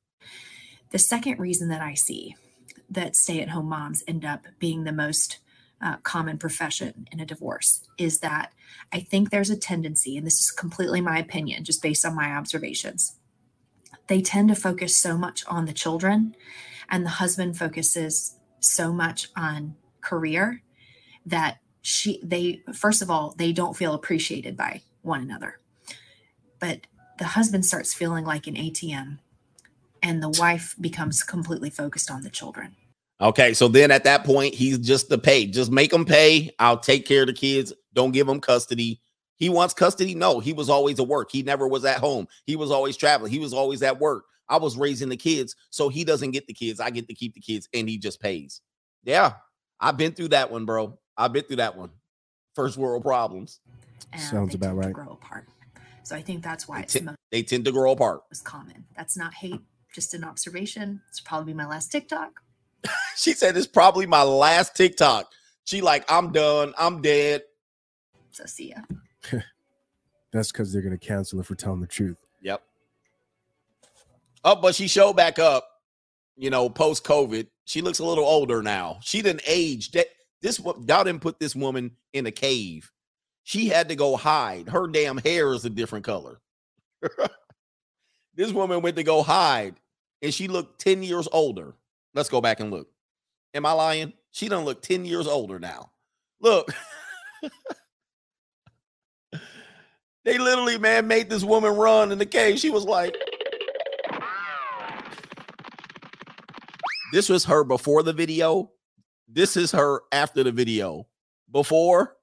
The 0.91 0.99
second 0.99 1.39
reason 1.39 1.69
that 1.69 1.82
I 1.82 1.95
see 1.95 2.37
that 2.89 3.15
stay 3.16 3.41
at 3.41 3.51
home 3.51 3.69
moms 3.69 4.03
end 4.09 4.24
up 4.24 4.47
being 4.59 4.85
the 4.85 4.93
most 4.93 5.39
uh, 5.82 5.97
common 5.98 6.39
profession 6.39 7.09
in 7.11 7.20
a 7.20 7.27
divorce 7.27 7.86
is 7.98 8.20
that 8.20 8.52
I 8.93 9.01
think 9.01 9.31
there's 9.31 9.51
a 9.51 9.57
tendency, 9.57 10.16
and 10.16 10.27
this 10.27 10.40
is 10.40 10.51
completely 10.51 11.01
my 11.01 11.19
opinion, 11.19 11.65
just 11.65 11.82
based 11.82 12.05
on 12.05 12.15
my 12.15 12.32
observations. 12.32 13.16
They 14.07 14.20
tend 14.20 14.48
to 14.48 14.55
focus 14.55 14.97
so 14.97 15.16
much 15.16 15.44
on 15.47 15.66
the 15.66 15.73
children, 15.73 16.35
and 16.90 17.05
the 17.05 17.11
husband 17.11 17.57
focuses 17.57 18.36
so 18.61 18.93
much 18.93 19.28
on 19.36 19.77
career 20.01 20.62
that 21.27 21.59
she 21.82 22.20
they 22.23 22.62
first 22.74 23.01
of 23.02 23.11
all 23.11 23.35
they 23.39 23.52
don't 23.52 23.77
feel 23.77 23.94
appreciated 23.94 24.57
by 24.57 24.82
one 25.02 25.23
another 25.23 25.59
but 26.59 26.86
the 27.19 27.24
husband 27.24 27.65
starts 27.65 27.94
feeling 27.94 28.24
like 28.24 28.47
an 28.47 28.55
atm 28.55 29.19
and 30.02 30.23
the 30.23 30.28
wife 30.28 30.74
becomes 30.81 31.23
completely 31.23 31.70
focused 31.70 32.11
on 32.11 32.23
the 32.23 32.31
children 32.31 32.77
Okay, 33.20 33.52
so 33.52 33.68
then 33.68 33.90
at 33.90 34.05
that 34.05 34.24
point, 34.24 34.55
he's 34.55 34.78
just 34.78 35.09
the 35.10 35.18
pay. 35.18 35.47
Just 35.47 35.70
make 35.70 35.92
him 35.92 36.05
pay. 36.06 36.51
I'll 36.59 36.78
take 36.78 37.06
care 37.06 37.22
of 37.22 37.26
the 37.26 37.34
kids. 37.34 37.72
Don't 37.92 38.12
give 38.12 38.28
him 38.28 38.40
custody. 38.40 39.01
He 39.36 39.51
wants 39.51 39.74
custody. 39.74 40.14
No, 40.14 40.40
he 40.40 40.52
was 40.52 40.70
always 40.70 40.98
at 40.98 41.06
work. 41.06 41.30
He 41.30 41.42
never 41.42 41.68
was 41.68 41.84
at 41.84 41.98
home. 41.98 42.28
He 42.47 42.56
was 42.56 42.70
always 42.70 42.97
traveling. 42.97 43.30
He 43.30 43.38
was 43.38 43.52
always 43.52 43.82
at 43.82 44.01
work. 44.01 44.24
I 44.48 44.56
was 44.56 44.76
raising 44.76 45.09
the 45.09 45.16
kids, 45.16 45.55
so 45.70 45.88
he 45.88 46.02
doesn't 46.02 46.32
get 46.32 46.47
the 46.47 46.55
kids. 46.55 46.80
I 46.80 46.90
get 46.90 47.06
to 47.09 47.14
keep 47.14 47.34
the 47.34 47.40
kids, 47.40 47.68
and 47.72 47.88
he 47.88 47.98
just 47.98 48.20
pays. 48.20 48.62
Yeah, 49.05 49.34
I've 49.80 49.97
been 49.97 50.12
through 50.12 50.28
that 50.28 50.51
one, 50.51 50.64
bro. 50.64 50.98
I've 51.16 51.32
been 51.32 51.44
through 51.44 51.56
that 51.56 51.76
one. 51.76 51.90
First 52.55 52.76
world 52.76 53.02
problems. 53.02 53.60
And 54.12 54.20
Sounds 54.20 54.55
about 54.55 54.76
right. 54.76 54.92
grow 54.92 55.12
apart. 55.12 55.47
So 56.02 56.16
I 56.16 56.22
think 56.22 56.42
that's 56.42 56.66
why 56.66 56.78
they, 56.78 56.82
it's 56.82 56.92
t- 56.94 57.06
they 57.30 57.42
tend 57.42 57.64
to 57.66 57.72
grow 57.72 57.92
apart. 57.92 58.22
It's 58.30 58.40
common. 58.40 58.84
That's 58.97 59.16
not 59.16 59.34
hate, 59.34 59.60
just 59.94 60.14
an 60.14 60.24
observation. 60.24 61.02
It's 61.09 61.20
probably 61.20 61.55
my 61.55 61.66
last 61.66 61.92
TikTok 61.92 62.40
she 63.16 63.32
said 63.32 63.57
it's 63.57 63.66
probably 63.66 64.07
my 64.07 64.23
last 64.23 64.77
TikTok. 64.77 65.31
She 65.65 65.81
like, 65.81 66.05
I'm 66.11 66.32
done. 66.32 66.74
I'm 66.78 67.01
dead. 67.01 67.43
So 68.31 68.44
see 68.47 68.70
ya. 68.70 69.40
That's 70.32 70.52
because 70.52 70.73
they're 70.73 70.82
gonna 70.82 70.98
cancel 70.98 71.39
her 71.39 71.44
for 71.44 71.55
telling 71.55 71.81
the 71.81 71.86
truth. 71.86 72.19
Yep. 72.43 72.62
Oh, 74.44 74.57
but 74.57 74.74
she 74.74 74.89
showed 74.89 75.15
back 75.15 75.39
up, 75.39 75.69
you 76.36 76.51
know, 76.51 76.69
post 76.69 77.05
COVID. 77.05 77.47
She 77.65 77.82
looks 77.82 77.98
a 77.98 78.05
little 78.05 78.24
older 78.24 78.62
now. 78.62 78.98
She 79.02 79.23
didn't 79.23 79.43
age. 79.47 79.90
That 79.93 80.07
this 80.40 80.59
y'all 80.59 81.05
didn't 81.05 81.20
put 81.20 81.39
this 81.39 81.55
woman 81.55 81.93
in 82.12 82.27
a 82.27 82.31
cave. 82.31 82.90
She 83.43 83.69
had 83.69 83.89
to 83.89 83.97
go 83.97 84.16
hide. 84.16 84.69
Her 84.69 84.86
damn 84.86 85.19
hair 85.19 85.52
is 85.52 85.65
a 85.65 85.70
different 85.70 86.05
color. 86.05 86.40
this 88.35 88.52
woman 88.52 88.82
went 88.82 88.97
to 88.97 89.02
go 89.02 89.23
hide, 89.23 89.74
and 90.23 90.32
she 90.32 90.48
looked 90.48 90.81
10 90.81 91.02
years 91.02 91.27
older. 91.32 91.74
Let's 92.15 92.28
go 92.28 92.41
back 92.41 92.61
and 92.61 92.70
look. 92.70 92.89
Am 93.55 93.66
I 93.66 93.73
lying? 93.73 94.12
She 94.32 94.49
don't 94.49 94.65
look 94.65 94.82
10 94.82 95.05
years 95.05 95.27
older 95.27 95.59
now. 95.59 95.91
Look. 96.41 96.73
they 100.24 100.39
literally, 100.39 100.78
man, 100.78 101.07
made 101.07 101.28
this 101.28 101.45
woman 101.45 101.74
run 101.74 102.12
in 102.12 102.19
the 102.19 102.27
cave. 102.27 102.59
She 102.59 102.70
was 102.70 102.85
like, 102.85 103.15
this 107.12 107.28
was 107.28 107.45
her 107.45 107.65
before 107.65 108.03
the 108.03 108.12
video. 108.12 108.70
This 109.28 109.57
is 109.57 109.73
her 109.73 110.03
after 110.12 110.43
the 110.43 110.53
video. 110.53 111.07
Before, 111.51 112.16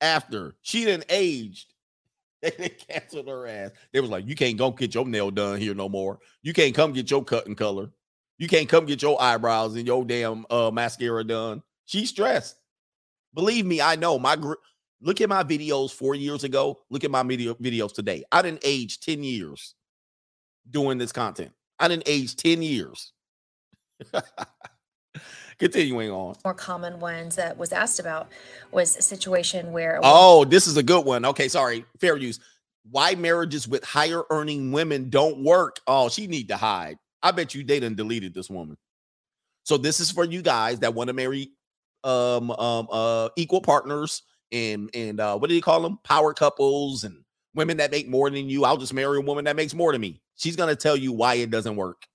after. 0.00 0.54
She 0.62 0.84
didn't 0.84 1.06
aged. 1.08 1.70
They, 2.44 2.50
they 2.58 2.68
canceled 2.68 3.28
her 3.28 3.46
ass. 3.46 3.70
They 3.90 4.00
was 4.00 4.10
like, 4.10 4.26
you 4.26 4.34
can't 4.34 4.58
go 4.58 4.70
get 4.70 4.94
your 4.94 5.06
nail 5.06 5.30
done 5.30 5.58
here 5.58 5.72
no 5.74 5.88
more. 5.88 6.18
You 6.42 6.52
can't 6.52 6.74
come 6.74 6.92
get 6.92 7.10
your 7.10 7.24
cut 7.24 7.46
and 7.46 7.56
color. 7.56 7.88
You 8.38 8.48
can't 8.48 8.68
come 8.68 8.86
get 8.86 9.02
your 9.02 9.20
eyebrows 9.20 9.76
and 9.76 9.86
your 9.86 10.04
damn 10.04 10.44
uh, 10.50 10.70
mascara 10.72 11.24
done. 11.24 11.62
She's 11.86 12.08
stressed. 12.08 12.56
Believe 13.32 13.66
me, 13.66 13.80
I 13.80 13.96
know. 13.96 14.18
My 14.18 14.36
gr- 14.36 14.54
look 15.00 15.20
at 15.20 15.28
my 15.28 15.44
videos 15.44 15.92
four 15.92 16.14
years 16.14 16.44
ago. 16.44 16.80
Look 16.90 17.04
at 17.04 17.10
my 17.10 17.22
video 17.22 17.54
videos 17.54 17.92
today. 17.92 18.24
I 18.32 18.42
didn't 18.42 18.62
age 18.64 19.00
10 19.00 19.22
years 19.22 19.74
doing 20.68 20.98
this 20.98 21.12
content. 21.12 21.52
I 21.78 21.88
didn't 21.88 22.04
age 22.06 22.36
10 22.36 22.62
years. 22.62 23.12
Continuing 25.58 26.10
on. 26.10 26.34
More 26.44 26.54
common 26.54 26.98
ones 26.98 27.36
that 27.36 27.56
was 27.56 27.72
asked 27.72 28.00
about 28.00 28.28
was 28.72 28.96
a 28.96 29.02
situation 29.02 29.72
where. 29.72 30.00
Oh, 30.02 30.44
this 30.44 30.66
is 30.66 30.76
a 30.76 30.82
good 30.82 31.04
one. 31.04 31.24
Okay, 31.24 31.48
sorry. 31.48 31.84
Fair 32.00 32.16
use. 32.16 32.40
Why 32.90 33.14
marriages 33.14 33.68
with 33.68 33.84
higher 33.84 34.22
earning 34.30 34.72
women 34.72 35.10
don't 35.10 35.42
work? 35.44 35.80
Oh, 35.86 36.08
she 36.08 36.26
need 36.26 36.48
to 36.48 36.56
hide. 36.56 36.98
I 37.24 37.32
bet 37.32 37.54
you 37.54 37.64
they 37.64 37.80
done 37.80 37.96
deleted 37.96 38.34
this 38.34 38.48
woman. 38.48 38.76
So 39.64 39.78
this 39.78 39.98
is 39.98 40.10
for 40.10 40.24
you 40.24 40.42
guys 40.42 40.80
that 40.80 40.94
want 40.94 41.08
to 41.08 41.14
marry 41.14 41.50
um 42.04 42.50
um 42.50 42.86
uh 42.92 43.30
equal 43.34 43.62
partners 43.62 44.22
and 44.52 44.90
and 44.94 45.18
uh 45.18 45.36
what 45.38 45.48
do 45.48 45.56
you 45.56 45.62
call 45.62 45.80
them? 45.80 45.98
Power 46.04 46.34
couples 46.34 47.02
and 47.02 47.24
women 47.54 47.78
that 47.78 47.90
make 47.90 48.08
more 48.08 48.30
than 48.30 48.48
you. 48.50 48.64
I'll 48.64 48.76
just 48.76 48.94
marry 48.94 49.18
a 49.18 49.22
woman 49.22 49.46
that 49.46 49.56
makes 49.56 49.74
more 49.74 49.90
than 49.90 50.02
me. 50.02 50.20
She's 50.36 50.54
gonna 50.54 50.76
tell 50.76 50.96
you 50.96 51.12
why 51.12 51.34
it 51.34 51.50
doesn't 51.50 51.76
work 51.76 52.06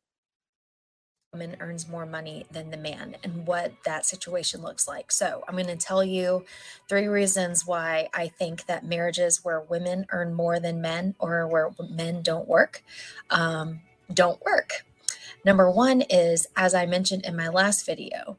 woman 1.34 1.56
earns 1.60 1.88
more 1.88 2.08
money 2.08 2.44
than 2.52 2.72
the 2.72 2.78
man 2.78 3.16
and 3.24 3.46
what 3.46 3.72
that 3.86 4.04
situation 4.04 4.64
looks 4.64 4.88
like. 4.88 5.12
So, 5.12 5.44
I'm 5.48 5.58
to 5.58 5.76
tell 5.76 6.04
you 6.04 6.44
three 6.88 7.08
reasons 7.08 7.68
why 7.68 8.10
I 8.16 8.30
think 8.30 8.66
that 8.66 8.84
marriages 8.84 9.46
where 9.46 9.62
women 9.62 10.08
earn 10.10 10.34
more 10.34 10.60
than 10.60 10.82
men 10.82 11.14
or 11.20 11.48
where 11.48 11.70
men 11.88 12.24
don't 12.24 12.48
work 12.48 12.84
um, 13.30 13.82
don't 14.12 14.44
work. 14.44 14.86
Number 15.46 15.70
one 15.70 16.02
is, 16.02 16.48
as 16.56 16.74
I 16.74 16.86
mentioned 16.86 17.26
in 17.26 17.36
my 17.36 17.48
last 17.48 17.86
video, 17.86 18.38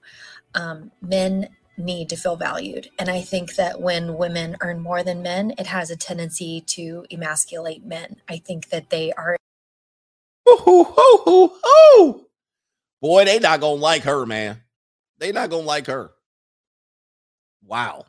um, 0.55 0.91
men 1.01 1.49
need 1.77 2.09
to 2.11 2.17
feel 2.17 2.37
valued. 2.37 2.91
And 2.99 3.09
I 3.09 3.21
think 3.21 3.55
that 3.57 3.81
when 3.81 4.17
women 4.17 4.57
earn 4.61 4.81
more 4.81 5.03
than 5.03 5.23
men, 5.23 5.55
it 5.59 5.67
has 5.67 5.91
a 5.91 5.97
tendency 5.97 6.61
to 6.63 7.07
emasculate 7.11 7.85
men. 7.85 8.17
I 8.29 8.37
think 8.39 8.69
that 8.69 8.91
they 8.91 9.13
are. 9.13 9.37
Ooh, 10.49 10.61
ooh, 10.69 11.23
ooh, 11.29 11.51
ooh. 11.67 12.27
Boy, 13.01 13.25
they 13.25 13.39
not 13.39 13.61
gonna 13.61 13.81
like 13.81 14.03
her, 14.03 14.27
man. 14.27 14.61
They 15.19 15.33
not 15.33 15.51
gonna 15.51 15.63
like 15.63 15.87
her. 15.87 16.13
Wow. 17.65 18.05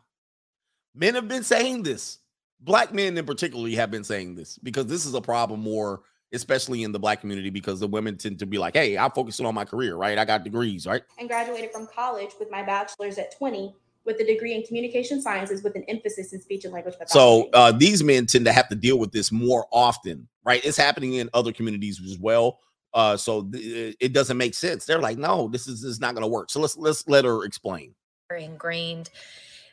Men 0.93 1.15
have 1.15 1.27
been 1.27 1.43
saying 1.43 1.83
this. 1.83 2.19
Black 2.59 2.93
men 2.93 3.17
in 3.17 3.25
particularly 3.25 3.75
have 3.75 3.89
been 3.89 4.03
saying 4.03 4.35
this 4.35 4.57
because 4.59 4.85
this 4.85 5.05
is 5.05 5.13
a 5.13 5.21
problem 5.21 5.61
more, 5.61 6.01
especially 6.33 6.83
in 6.83 6.91
the 6.91 6.99
black 6.99 7.21
community, 7.21 7.49
because 7.49 7.79
the 7.79 7.87
women 7.87 8.17
tend 8.17 8.39
to 8.39 8.45
be 8.45 8.57
like, 8.57 8.75
hey, 8.75 8.97
I'm 8.97 9.11
focusing 9.11 9.45
on 9.45 9.55
my 9.55 9.65
career, 9.65 9.95
right? 9.95 10.17
I 10.17 10.25
got 10.25 10.43
degrees, 10.43 10.87
right? 10.87 11.03
And 11.19 11.27
graduated 11.27 11.71
from 11.71 11.87
college 11.87 12.31
with 12.39 12.49
my 12.51 12.63
bachelor's 12.63 13.17
at 13.17 13.37
20 13.37 13.75
with 14.05 14.19
a 14.19 14.25
degree 14.25 14.55
in 14.55 14.63
communication 14.63 15.21
sciences 15.21 15.63
with 15.63 15.75
an 15.75 15.83
emphasis 15.87 16.33
in 16.33 16.41
speech 16.41 16.65
and 16.65 16.73
language 16.73 16.95
pathology. 16.97 17.49
So 17.49 17.49
uh, 17.53 17.71
these 17.71 18.03
men 18.03 18.25
tend 18.25 18.45
to 18.45 18.53
have 18.53 18.67
to 18.69 18.75
deal 18.75 18.97
with 18.97 19.11
this 19.11 19.31
more 19.31 19.67
often, 19.71 20.27
right? 20.43 20.63
It's 20.65 20.77
happening 20.77 21.15
in 21.15 21.29
other 21.33 21.51
communities 21.51 22.01
as 22.03 22.17
well. 22.17 22.59
Uh, 22.93 23.15
so 23.15 23.43
th- 23.43 23.95
it 23.99 24.13
doesn't 24.13 24.37
make 24.37 24.53
sense. 24.53 24.85
They're 24.85 24.99
like, 24.99 25.17
no, 25.17 25.47
this 25.47 25.67
is, 25.67 25.81
this 25.81 25.91
is 25.91 25.99
not 25.99 26.13
going 26.13 26.23
to 26.23 26.27
work. 26.27 26.49
So 26.49 26.59
let's 26.59 26.77
let's 26.77 27.07
let 27.07 27.25
her 27.25 27.45
explain. 27.45 27.93
Ingrained 28.37 29.09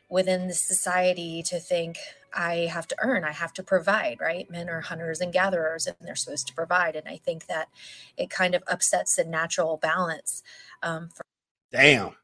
within 0.08 0.48
the 0.48 0.54
society 0.54 1.42
to 1.44 1.58
think 1.58 1.96
I 2.34 2.68
have 2.72 2.86
to 2.88 2.96
earn, 3.00 3.24
I 3.24 3.32
have 3.32 3.52
to 3.54 3.62
provide, 3.62 4.18
right? 4.20 4.50
Men 4.50 4.68
are 4.68 4.80
hunters 4.80 5.20
and 5.20 5.32
gatherers 5.32 5.86
and 5.86 5.96
they're 6.00 6.16
supposed 6.16 6.46
to 6.48 6.54
provide. 6.54 6.96
And 6.96 7.08
I 7.08 7.16
think 7.16 7.46
that 7.46 7.68
it 8.16 8.30
kind 8.30 8.54
of 8.54 8.62
upsets 8.66 9.16
the 9.16 9.24
natural 9.24 9.76
balance. 9.76 10.42
Um, 10.82 11.08
for- 11.14 11.24
Damn 11.70 12.14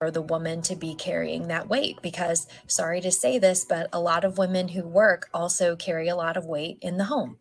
for 0.00 0.10
the 0.10 0.22
woman 0.22 0.62
to 0.62 0.74
be 0.74 0.94
carrying 0.94 1.48
that 1.48 1.68
weight 1.68 2.00
because 2.00 2.46
sorry 2.66 3.02
to 3.02 3.12
say 3.12 3.38
this 3.38 3.66
but 3.66 3.86
a 3.92 4.00
lot 4.00 4.24
of 4.24 4.38
women 4.38 4.68
who 4.68 4.82
work 4.82 5.28
also 5.34 5.76
carry 5.76 6.08
a 6.08 6.16
lot 6.16 6.38
of 6.38 6.46
weight 6.46 6.78
in 6.80 6.96
the 6.96 7.04
home 7.04 7.36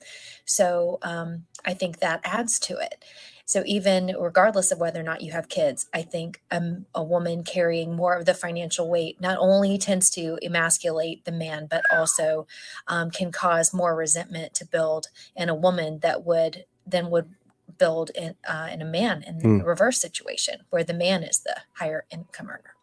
so 0.45 0.99
um, 1.01 1.45
i 1.65 1.73
think 1.73 1.99
that 1.99 2.19
adds 2.25 2.59
to 2.59 2.77
it 2.77 3.05
so 3.49 3.63
even 3.65 4.15
regardless 4.19 4.71
of 4.71 4.77
whether 4.77 4.99
or 4.99 5.03
not 5.03 5.21
you 5.21 5.31
have 5.31 5.49
kids 5.49 5.87
i 5.91 6.03
think 6.03 6.41
um, 6.51 6.85
a 6.93 7.03
woman 7.03 7.43
carrying 7.43 7.95
more 7.95 8.15
of 8.15 8.25
the 8.25 8.33
financial 8.35 8.87
weight 8.87 9.19
not 9.19 9.39
only 9.39 9.77
tends 9.77 10.11
to 10.11 10.37
emasculate 10.43 11.25
the 11.25 11.31
man 11.31 11.67
but 11.69 11.81
also 11.91 12.45
um, 12.87 13.09
can 13.09 13.31
cause 13.31 13.73
more 13.73 13.95
resentment 13.95 14.53
to 14.53 14.65
build 14.65 15.07
in 15.35 15.49
a 15.49 15.55
woman 15.55 15.99
that 15.99 16.23
would 16.23 16.65
then 16.85 17.09
would 17.09 17.29
build 17.77 18.11
in, 18.13 18.35
uh, 18.47 18.67
in 18.71 18.81
a 18.81 18.85
man 18.85 19.23
in 19.23 19.41
mm. 19.41 19.65
reverse 19.65 19.99
situation 19.99 20.61
where 20.69 20.83
the 20.83 20.93
man 20.93 21.23
is 21.23 21.39
the 21.39 21.55
higher 21.73 22.05
income 22.11 22.49
earner. 22.49 22.75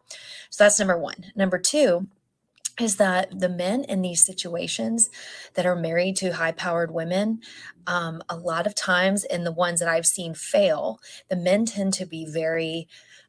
So 0.49 0.63
that's 0.63 0.79
number 0.79 0.97
one. 0.97 1.31
Number 1.35 1.59
two 1.59 2.07
is 2.79 2.97
that 2.97 3.39
the 3.39 3.49
men 3.49 3.83
in 3.83 4.01
these 4.01 4.23
situations 4.23 5.09
that 5.55 5.65
are 5.65 5.75
married 5.75 6.15
to 6.17 6.33
high 6.33 6.51
powered 6.51 6.91
women, 6.91 7.41
um, 7.87 8.21
a 8.29 8.35
lot 8.35 8.67
of 8.67 8.75
times, 8.75 9.23
in 9.23 9.43
the 9.43 9.51
ones 9.51 9.79
that 9.79 9.89
I've 9.89 10.05
seen 10.05 10.33
fail, 10.33 10.99
the 11.29 11.35
men 11.35 11.65
tend 11.65 11.93
to 11.95 12.05
be 12.05 12.25
very 12.25 12.87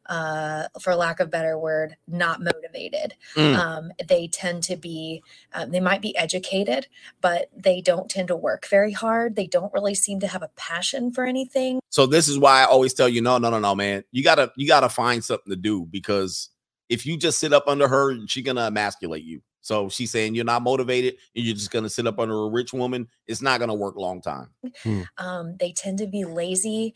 uh, 0.08 0.68
for 0.80 0.94
lack 0.94 1.20
of 1.20 1.30
better 1.30 1.58
word, 1.58 1.96
not 2.06 2.40
motivated. 2.40 3.14
Mm. 3.36 3.56
Um, 3.56 3.92
they 4.08 4.26
tend 4.26 4.62
to 4.64 4.76
be, 4.76 5.22
um, 5.52 5.70
they 5.70 5.80
might 5.80 6.00
be 6.00 6.16
educated, 6.16 6.86
but 7.20 7.50
they 7.54 7.82
don't 7.82 8.10
tend 8.10 8.28
to 8.28 8.36
work 8.36 8.66
very 8.68 8.92
hard. 8.92 9.36
They 9.36 9.46
don't 9.46 9.72
really 9.72 9.94
seem 9.94 10.20
to 10.20 10.26
have 10.26 10.42
a 10.42 10.50
passion 10.56 11.12
for 11.12 11.24
anything. 11.24 11.80
So 11.90 12.06
this 12.06 12.26
is 12.26 12.38
why 12.38 12.62
I 12.62 12.64
always 12.64 12.94
tell 12.94 13.08
you, 13.08 13.20
no, 13.20 13.36
no, 13.36 13.50
no, 13.50 13.58
no, 13.58 13.74
man. 13.74 14.04
You 14.10 14.22
gotta, 14.22 14.50
you 14.56 14.66
gotta 14.66 14.88
find 14.88 15.22
something 15.22 15.50
to 15.50 15.56
do 15.56 15.84
because 15.84 16.48
if 16.88 17.06
you 17.06 17.16
just 17.16 17.38
sit 17.38 17.52
up 17.52 17.64
under 17.66 17.88
her, 17.88 18.16
she's 18.26 18.44
gonna 18.44 18.66
emasculate 18.66 19.24
you. 19.24 19.42
So 19.60 19.88
she's 19.88 20.10
saying 20.10 20.34
you're 20.34 20.44
not 20.44 20.62
motivated 20.62 21.16
and 21.34 21.44
you're 21.44 21.54
just 21.54 21.70
gonna 21.70 21.90
sit 21.90 22.06
up 22.06 22.18
under 22.18 22.34
a 22.34 22.48
rich 22.48 22.72
woman. 22.72 23.08
It's 23.26 23.42
not 23.42 23.60
gonna 23.60 23.74
work 23.74 23.96
long 23.96 24.20
time. 24.20 24.50
Hmm. 24.82 25.02
Um, 25.18 25.56
they 25.58 25.72
tend 25.72 25.98
to 25.98 26.06
be 26.06 26.24
lazy 26.24 26.94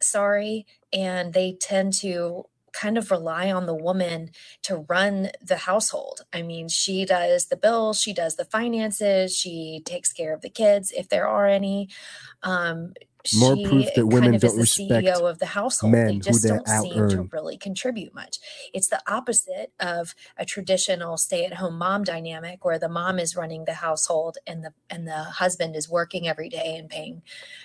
sorry 0.00 0.66
and 0.92 1.32
they 1.32 1.56
tend 1.60 1.92
to 1.92 2.44
kind 2.72 2.98
of 2.98 3.10
rely 3.10 3.50
on 3.50 3.66
the 3.66 3.74
woman 3.74 4.30
to 4.62 4.84
run 4.88 5.30
the 5.42 5.56
household. 5.56 6.20
I 6.32 6.42
mean, 6.42 6.68
she 6.68 7.04
does 7.04 7.46
the 7.46 7.56
bills, 7.56 8.00
she 8.00 8.12
does 8.12 8.36
the 8.36 8.44
finances, 8.44 9.36
she 9.36 9.82
takes 9.84 10.12
care 10.12 10.32
of 10.32 10.42
the 10.42 10.50
kids 10.50 10.92
if 10.96 11.08
there 11.08 11.26
are 11.26 11.46
any. 11.46 11.88
Um, 12.42 12.92
more 13.36 13.56
proof 13.56 13.88
that 13.94 14.06
women 14.06 14.38
don't 14.38 14.56
respect 14.56 15.06
CEO 15.06 15.28
of 15.28 15.38
the 15.38 15.46
household. 15.46 15.92
Men 15.92 16.06
they 16.06 16.18
just 16.18 16.44
don't 16.44 16.66
seem 16.66 17.08
to 17.08 17.28
really 17.32 17.56
contribute 17.56 18.14
much. 18.14 18.38
It's 18.72 18.88
the 18.88 19.02
opposite 19.06 19.72
of 19.80 20.14
a 20.36 20.44
traditional 20.44 21.16
stay-at-home 21.16 21.76
mom 21.76 22.04
dynamic 22.04 22.64
where 22.64 22.78
the 22.78 22.88
mom 22.88 23.18
is 23.18 23.36
running 23.36 23.64
the 23.64 23.74
household 23.74 24.38
and 24.46 24.64
the 24.64 24.72
and 24.88 25.06
the 25.06 25.24
husband 25.24 25.76
is 25.76 25.88
working 25.88 26.28
every 26.28 26.48
day 26.48 26.76
and 26.78 26.88
paying 26.88 27.22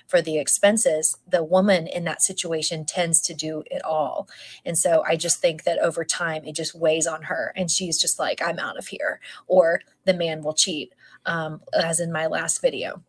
for 0.07 0.21
the 0.21 0.38
expenses. 0.38 1.17
The 1.27 1.43
woman 1.43 1.88
in 1.88 2.03
that 2.05 2.21
situation 2.21 2.85
tends 2.85 3.21
to 3.21 3.34
do 3.34 3.63
it 3.69 3.84
all. 3.84 4.27
And 4.65 4.77
so 4.77 5.03
I 5.07 5.15
just 5.15 5.39
think 5.39 5.63
that 5.63 5.80
over 5.80 6.03
time 6.03 6.43
it 6.45 6.55
just 6.55 6.75
weighs 6.75 7.07
on 7.07 7.23
her 7.23 7.53
and 7.55 7.69
she's 7.69 7.99
just 7.99 8.19
like 8.19 8.41
I'm 8.41 8.59
out 8.59 8.77
of 8.77 8.88
here 8.88 9.19
or 9.47 9.81
the 10.05 10.13
man 10.13 10.43
will 10.43 10.53
cheat 10.53 10.93
um, 11.25 11.61
as 11.73 11.99
in 11.99 12.11
my 12.11 12.27
last 12.27 12.61
video. 12.61 13.01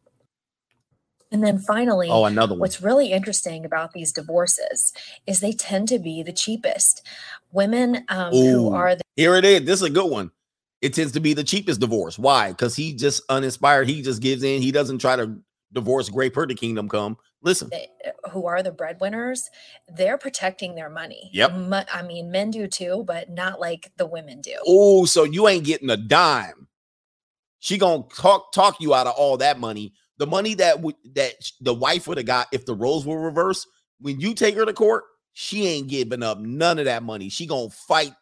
And 1.35 1.43
then 1.43 1.59
finally, 1.59 2.07
oh, 2.09 2.27
another 2.27 2.53
one. 2.55 2.61
what's 2.61 2.81
really 2.81 3.11
interesting 3.11 3.65
about 3.65 3.93
these 3.93 4.13
divorces 4.13 4.93
is 5.27 5.41
they 5.41 5.51
tend 5.51 5.89
to 5.89 5.99
be 5.99 6.23
the 6.23 6.33
cheapest. 6.33 7.05
Women 7.51 8.05
um, 8.09 8.31
who 8.31 8.73
are 8.73 8.95
the- 8.95 9.03
here 9.17 9.35
it 9.35 9.45
is. 9.45 9.65
This 9.65 9.81
is 9.81 9.89
a 9.89 9.91
good 9.91 10.09
one. 10.09 10.31
It 10.81 10.95
tends 10.95 11.11
to 11.15 11.19
be 11.21 11.35
the 11.35 11.43
cheapest 11.43 11.81
divorce. 11.81 12.21
Why? 12.21 12.51
Because 12.51 12.77
he 12.77 12.95
just 12.95 13.21
uninspired. 13.29 13.89
He 13.89 14.01
just 14.01 14.23
gives 14.23 14.45
in. 14.45 14.63
He 14.63 14.71
doesn't 14.71 14.99
try 14.99 15.17
to 15.17 15.37
divorce 15.73 16.09
Great 16.09 16.35
per 16.35 16.47
the 16.47 16.55
kingdom 16.55 16.89
come. 16.89 17.17
Listen, 17.43 17.69
uh, 17.75 18.31
who 18.31 18.47
are 18.47 18.63
the 18.63 18.71
breadwinners? 18.71 19.51
They're 19.89 20.19
protecting 20.19 20.77
their 20.77 20.89
money. 20.89 21.31
Yep. 21.33 21.51
I 21.93 22.03
mean, 22.07 22.31
men 22.31 22.53
do 22.53 22.69
too, 22.69 23.03
but 23.09 23.29
not 23.29 23.59
like 23.59 23.91
the 23.97 24.07
women 24.07 24.41
do. 24.41 24.55
Oh, 24.65 25.05
so 25.05 25.25
you 25.25 25.49
ain't 25.49 25.65
getting 25.65 25.91
a 25.91 25.97
dime. 25.97 26.69
She 27.59 27.77
gonna 27.77 28.05
talk 28.15 28.53
talk 28.53 28.81
you 28.81 28.95
out 28.95 29.09
of 29.09 29.15
all 29.17 29.39
that 29.39 29.59
money 29.59 29.95
the 30.19 30.27
money 30.27 30.55
that 30.55 30.77
w- 30.77 30.97
that 31.15 31.35
the 31.61 31.75
wife 31.75 32.07
would 32.07 32.19
have 32.19 32.27
got 32.27 32.49
if 32.53 32.67
the 32.67 32.75
roles 32.75 33.07
were 33.07 33.21
reversed, 33.21 33.67
when 34.01 34.21
you 34.21 34.35
take 34.35 34.55
her 34.55 34.65
to 34.65 34.73
court, 34.73 35.05
she 35.33 35.67
ain't 35.67 35.89
giving 35.89 36.23
up 36.23 36.39
none 36.39 36.79
of 36.79 36.85
that 36.85 37.03
money. 37.03 37.29
She 37.29 37.47
gonna 37.47 37.71
fight 37.71 38.15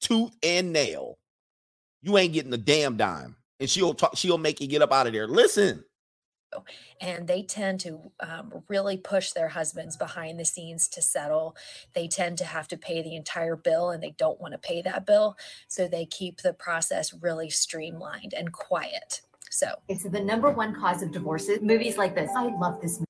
tooth 0.00 0.32
and 0.42 0.72
nail. 0.72 1.18
You 2.02 2.16
ain't 2.18 2.32
getting 2.32 2.52
a 2.52 2.58
damn 2.58 2.96
dime, 2.96 3.36
and 3.60 3.68
she'll 3.68 3.94
talk. 3.94 4.16
She'll 4.16 4.38
make 4.38 4.60
you 4.60 4.66
get 4.66 4.82
up 4.82 4.92
out 4.92 5.06
of 5.06 5.12
there. 5.12 5.26
Listen, 5.26 5.84
and 7.00 7.26
they 7.26 7.42
tend 7.42 7.80
to 7.80 8.00
um, 8.20 8.62
really 8.68 8.96
push 8.96 9.32
their 9.32 9.48
husbands 9.48 9.96
behind 9.96 10.38
the 10.38 10.44
scenes 10.44 10.88
to 10.88 11.02
settle. 11.02 11.56
They 11.94 12.08
tend 12.08 12.38
to 12.38 12.44
have 12.44 12.68
to 12.68 12.76
pay 12.76 13.02
the 13.02 13.16
entire 13.16 13.56
bill 13.56 13.90
and 13.90 14.02
they 14.02 14.14
don't 14.16 14.40
want 14.40 14.52
to 14.52 14.58
pay 14.58 14.82
that 14.82 15.06
bill. 15.06 15.36
So 15.68 15.88
they 15.88 16.06
keep 16.06 16.40
the 16.40 16.52
process 16.52 17.12
really 17.12 17.50
streamlined 17.50 18.34
and 18.34 18.52
quiet. 18.52 19.22
So 19.54 19.68
it's 19.88 20.02
the 20.02 20.20
number 20.20 20.50
one 20.50 20.74
cause 20.74 21.00
of 21.02 21.12
divorces. 21.12 21.60
Movies 21.62 21.96
like 21.96 22.16
this. 22.16 22.28
I 22.36 22.48
love 22.48 22.80
this 22.82 22.98
movie. 22.98 23.06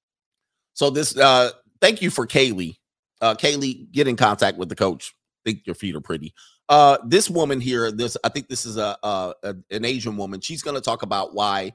So 0.74 0.90
this 0.90 1.16
uh 1.16 1.52
thank 1.80 2.02
you 2.02 2.10
for 2.10 2.26
Kaylee. 2.26 2.76
Uh 3.22 3.34
Kaylee, 3.34 3.90
get 3.92 4.06
in 4.08 4.14
contact 4.14 4.58
with 4.58 4.68
the 4.68 4.76
coach. 4.76 5.14
think 5.46 5.66
your 5.66 5.74
feet 5.74 5.96
are 5.96 6.02
pretty. 6.02 6.34
Uh 6.68 6.98
this 7.06 7.30
woman 7.30 7.62
here, 7.62 7.90
this 7.90 8.18
I 8.24 8.28
think 8.28 8.48
this 8.48 8.66
is 8.66 8.76
a, 8.76 8.94
a, 9.02 9.34
a 9.42 9.54
an 9.70 9.86
Asian 9.86 10.18
woman. 10.18 10.42
She's 10.42 10.62
gonna 10.62 10.82
talk 10.82 11.02
about 11.02 11.32
why 11.32 11.72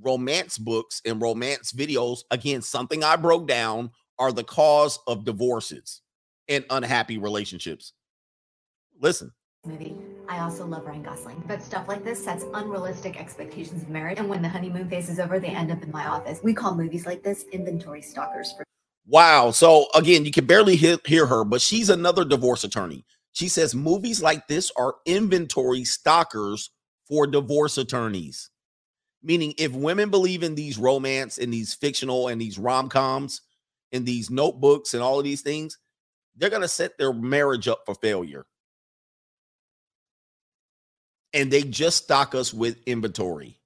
romance 0.00 0.58
books 0.58 1.02
and 1.04 1.20
romance 1.20 1.72
videos, 1.72 2.20
again, 2.30 2.62
something 2.62 3.02
I 3.02 3.16
broke 3.16 3.48
down, 3.48 3.90
are 4.20 4.30
the 4.30 4.44
cause 4.44 5.00
of 5.08 5.24
divorces 5.24 6.02
and 6.46 6.64
unhappy 6.70 7.18
relationships. 7.18 7.94
Listen. 9.00 9.32
Movie. 9.66 9.96
I 10.28 10.38
also 10.38 10.64
love 10.66 10.86
Ryan 10.86 11.02
Gosling, 11.02 11.42
but 11.48 11.62
stuff 11.62 11.88
like 11.88 12.04
this 12.04 12.22
sets 12.22 12.44
unrealistic 12.54 13.20
expectations 13.20 13.82
of 13.82 13.88
marriage. 13.88 14.18
And 14.18 14.28
when 14.28 14.40
the 14.40 14.48
honeymoon 14.48 14.88
phase 14.88 15.08
is 15.08 15.18
over, 15.18 15.40
they 15.40 15.48
end 15.48 15.72
up 15.72 15.82
in 15.82 15.90
my 15.90 16.06
office. 16.06 16.40
We 16.42 16.54
call 16.54 16.74
movies 16.74 17.06
like 17.06 17.22
this 17.22 17.44
inventory 17.52 18.02
stalkers. 18.02 18.52
For 18.52 18.64
wow. 19.06 19.50
So 19.50 19.86
again, 19.94 20.24
you 20.24 20.30
can 20.30 20.46
barely 20.46 20.76
hear, 20.76 20.98
hear 21.04 21.26
her, 21.26 21.44
but 21.44 21.60
she's 21.60 21.90
another 21.90 22.24
divorce 22.24 22.62
attorney. 22.62 23.04
She 23.32 23.48
says 23.48 23.74
movies 23.74 24.22
like 24.22 24.46
this 24.46 24.70
are 24.76 24.96
inventory 25.06 25.84
stalkers 25.84 26.70
for 27.06 27.26
divorce 27.26 27.78
attorneys. 27.78 28.50
Meaning, 29.22 29.54
if 29.58 29.72
women 29.72 30.10
believe 30.10 30.44
in 30.44 30.54
these 30.54 30.78
romance 30.78 31.38
and 31.38 31.52
these 31.52 31.74
fictional 31.74 32.28
and 32.28 32.40
these 32.40 32.58
rom 32.58 32.88
coms 32.88 33.40
and 33.90 34.06
these 34.06 34.30
notebooks 34.30 34.94
and 34.94 35.02
all 35.02 35.18
of 35.18 35.24
these 35.24 35.42
things, 35.42 35.78
they're 36.36 36.50
going 36.50 36.62
to 36.62 36.68
set 36.68 36.96
their 36.96 37.12
marriage 37.12 37.66
up 37.66 37.80
for 37.84 37.96
failure. 37.96 38.46
And 41.32 41.50
they 41.50 41.62
just 41.62 42.04
stock 42.04 42.34
us 42.34 42.54
with 42.54 42.78
inventory. 42.86 43.58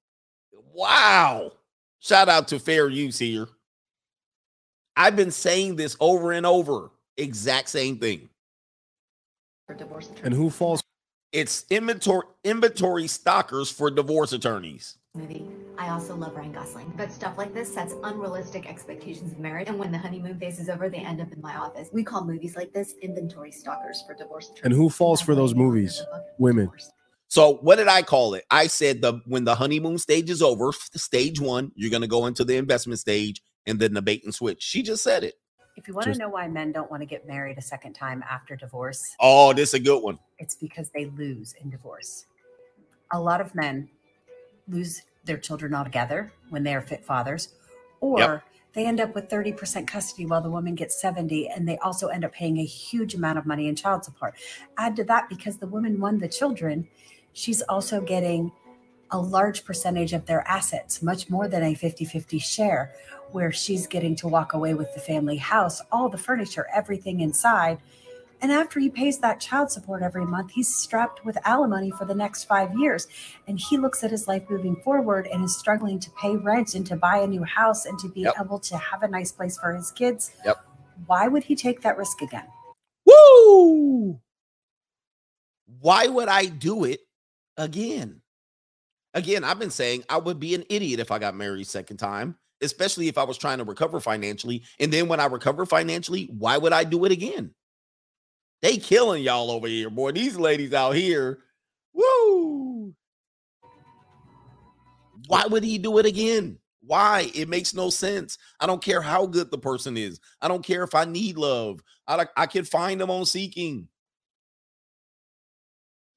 Wow. 0.74 1.52
Shout 2.00 2.28
out 2.28 2.48
to 2.48 2.58
Fair 2.58 2.88
Use 2.88 3.18
here. 3.18 3.48
I've 4.96 5.16
been 5.16 5.30
saying 5.30 5.76
this 5.76 5.96
over 6.00 6.32
and 6.32 6.44
over. 6.44 6.90
Exact 7.16 7.68
same 7.68 7.98
thing. 7.98 8.28
For 9.66 9.74
divorce. 9.74 10.10
And 10.24 10.34
who 10.34 10.50
falls? 10.50 10.82
It's 11.30 11.64
inventory 11.70 12.26
inventory 12.44 13.06
stalkers 13.06 13.70
for 13.70 13.90
divorce 13.90 14.32
attorneys 14.32 14.98
movie. 15.14 15.44
I 15.76 15.90
also 15.90 16.14
love 16.16 16.34
Ryan 16.36 16.52
Gosling, 16.52 16.92
but 16.96 17.12
stuff 17.12 17.36
like 17.36 17.52
this 17.52 17.72
sets 17.72 17.94
unrealistic 18.02 18.66
expectations 18.66 19.32
of 19.32 19.38
marriage. 19.38 19.68
And 19.68 19.78
when 19.78 19.92
the 19.92 19.98
honeymoon 19.98 20.38
phase 20.38 20.58
is 20.58 20.68
over, 20.68 20.88
they 20.88 20.98
end 20.98 21.20
up 21.20 21.32
in 21.32 21.40
my 21.40 21.54
office. 21.56 21.90
We 21.92 22.02
call 22.02 22.24
movies 22.24 22.56
like 22.56 22.72
this 22.72 22.94
inventory 23.02 23.52
stalkers 23.52 24.02
for 24.06 24.14
divorce. 24.14 24.46
Attorneys. 24.46 24.64
And 24.64 24.72
who 24.72 24.88
falls 24.88 25.20
for 25.20 25.34
those 25.34 25.54
movies? 25.54 26.02
Women. 26.38 26.70
So 27.32 27.54
what 27.62 27.76
did 27.76 27.88
I 27.88 28.02
call 28.02 28.34
it? 28.34 28.44
I 28.50 28.66
said 28.66 29.00
the 29.00 29.22
when 29.24 29.44
the 29.44 29.54
honeymoon 29.54 29.96
stage 29.96 30.28
is 30.28 30.42
over, 30.42 30.70
stage 30.70 31.40
one, 31.40 31.72
you're 31.74 31.90
gonna 31.90 32.06
go 32.06 32.26
into 32.26 32.44
the 32.44 32.58
investment 32.58 33.00
stage 33.00 33.42
and 33.66 33.80
then 33.80 33.94
the 33.94 34.02
bait 34.02 34.22
and 34.24 34.34
switch. 34.34 34.62
She 34.62 34.82
just 34.82 35.02
said 35.02 35.24
it. 35.24 35.36
If 35.74 35.88
you 35.88 35.94
want 35.94 36.08
just, 36.08 36.20
to 36.20 36.26
know 36.26 36.28
why 36.28 36.46
men 36.48 36.72
don't 36.72 36.90
want 36.90 37.00
to 37.00 37.06
get 37.06 37.26
married 37.26 37.56
a 37.56 37.62
second 37.62 37.94
time 37.94 38.22
after 38.30 38.54
divorce, 38.54 39.16
oh, 39.18 39.54
this 39.54 39.70
is 39.70 39.74
a 39.76 39.80
good 39.80 40.00
one. 40.00 40.18
It's 40.38 40.56
because 40.56 40.90
they 40.94 41.06
lose 41.06 41.54
in 41.62 41.70
divorce. 41.70 42.26
A 43.12 43.18
lot 43.18 43.40
of 43.40 43.54
men 43.54 43.88
lose 44.68 45.00
their 45.24 45.38
children 45.38 45.74
altogether 45.74 46.34
when 46.50 46.62
they 46.62 46.74
are 46.74 46.82
fit 46.82 47.02
fathers, 47.02 47.54
or 48.02 48.18
yep. 48.18 48.42
they 48.74 48.84
end 48.84 49.00
up 49.00 49.14
with 49.14 49.30
30% 49.30 49.86
custody 49.86 50.26
while 50.26 50.42
the 50.42 50.50
woman 50.50 50.74
gets 50.74 51.00
70 51.00 51.48
and 51.48 51.66
they 51.66 51.78
also 51.78 52.08
end 52.08 52.26
up 52.26 52.32
paying 52.34 52.58
a 52.58 52.64
huge 52.64 53.14
amount 53.14 53.38
of 53.38 53.46
money 53.46 53.68
in 53.68 53.74
child 53.74 54.04
support. 54.04 54.34
Add 54.76 54.96
to 54.96 55.04
that 55.04 55.30
because 55.30 55.56
the 55.56 55.66
woman 55.66 55.98
won 55.98 56.18
the 56.18 56.28
children, 56.28 56.86
she's 57.32 57.62
also 57.62 58.00
getting 58.00 58.52
a 59.10 59.18
large 59.18 59.64
percentage 59.64 60.12
of 60.12 60.26
their 60.26 60.46
assets, 60.48 61.02
much 61.02 61.28
more 61.28 61.48
than 61.48 61.62
a 61.62 61.74
50-50 61.74 62.42
share, 62.42 62.92
where 63.30 63.52
she's 63.52 63.86
getting 63.86 64.16
to 64.16 64.28
walk 64.28 64.54
away 64.54 64.74
with 64.74 64.92
the 64.94 65.00
family 65.00 65.36
house, 65.36 65.82
all 65.90 66.08
the 66.08 66.18
furniture, 66.18 66.66
everything 66.74 67.20
inside 67.20 67.78
and 68.42 68.50
after 68.50 68.80
he 68.80 68.90
pays 68.90 69.18
that 69.18 69.38
child 69.40 69.70
support 69.70 70.02
every 70.02 70.26
month, 70.26 70.50
he's 70.50 70.74
strapped 70.74 71.24
with 71.24 71.38
alimony 71.44 71.92
for 71.92 72.04
the 72.04 72.14
next 72.14 72.44
five 72.44 72.76
years. 72.76 73.06
And 73.46 73.58
he 73.58 73.78
looks 73.78 74.02
at 74.02 74.10
his 74.10 74.26
life 74.26 74.42
moving 74.50 74.74
forward 74.82 75.28
and 75.32 75.44
is 75.44 75.56
struggling 75.56 76.00
to 76.00 76.10
pay 76.20 76.34
rent 76.34 76.74
and 76.74 76.84
to 76.88 76.96
buy 76.96 77.18
a 77.18 77.26
new 77.28 77.44
house 77.44 77.86
and 77.86 77.96
to 78.00 78.08
be 78.08 78.22
yep. 78.22 78.34
able 78.40 78.58
to 78.58 78.76
have 78.76 79.04
a 79.04 79.08
nice 79.08 79.30
place 79.30 79.56
for 79.56 79.72
his 79.72 79.92
kids. 79.92 80.32
Yep. 80.44 80.58
Why 81.06 81.28
would 81.28 81.44
he 81.44 81.54
take 81.54 81.82
that 81.82 81.96
risk 81.96 82.20
again? 82.20 82.46
Woo! 83.06 84.18
Why 85.78 86.08
would 86.08 86.28
I 86.28 86.46
do 86.46 86.82
it 86.82 87.00
again? 87.56 88.20
Again, 89.14 89.44
I've 89.44 89.58
been 89.58 89.70
saying 89.70 90.04
I 90.08 90.16
would 90.16 90.40
be 90.40 90.54
an 90.54 90.64
idiot 90.68 91.00
if 91.00 91.10
I 91.10 91.18
got 91.18 91.34
married 91.34 91.66
second 91.66 91.98
time, 91.98 92.36
especially 92.62 93.08
if 93.08 93.18
I 93.18 93.24
was 93.24 93.36
trying 93.36 93.58
to 93.58 93.64
recover 93.64 94.00
financially. 94.00 94.62
And 94.80 94.92
then 94.92 95.08
when 95.08 95.20
I 95.20 95.26
recover 95.26 95.66
financially, 95.66 96.30
why 96.36 96.56
would 96.56 96.72
I 96.72 96.84
do 96.84 97.04
it 97.04 97.12
again? 97.12 97.54
They 98.62 98.76
killing 98.76 99.22
y'all 99.22 99.50
over 99.50 99.66
here, 99.66 99.90
boy. 99.90 100.12
These 100.12 100.36
ladies 100.36 100.72
out 100.72 100.94
here, 100.94 101.40
woo. 101.92 102.94
Why 105.26 105.46
would 105.46 105.64
he 105.64 105.78
do 105.78 105.98
it 105.98 106.06
again? 106.06 106.58
Why? 106.84 107.30
It 107.34 107.48
makes 107.48 107.74
no 107.74 107.90
sense. 107.90 108.38
I 108.60 108.66
don't 108.66 108.82
care 108.82 109.02
how 109.02 109.26
good 109.26 109.50
the 109.50 109.58
person 109.58 109.96
is. 109.96 110.20
I 110.40 110.48
don't 110.48 110.64
care 110.64 110.84
if 110.84 110.94
I 110.94 111.04
need 111.04 111.36
love. 111.36 111.80
I, 112.06 112.26
I 112.36 112.46
can 112.46 112.64
find 112.64 113.00
them 113.00 113.10
on 113.10 113.26
seeking. 113.26 113.88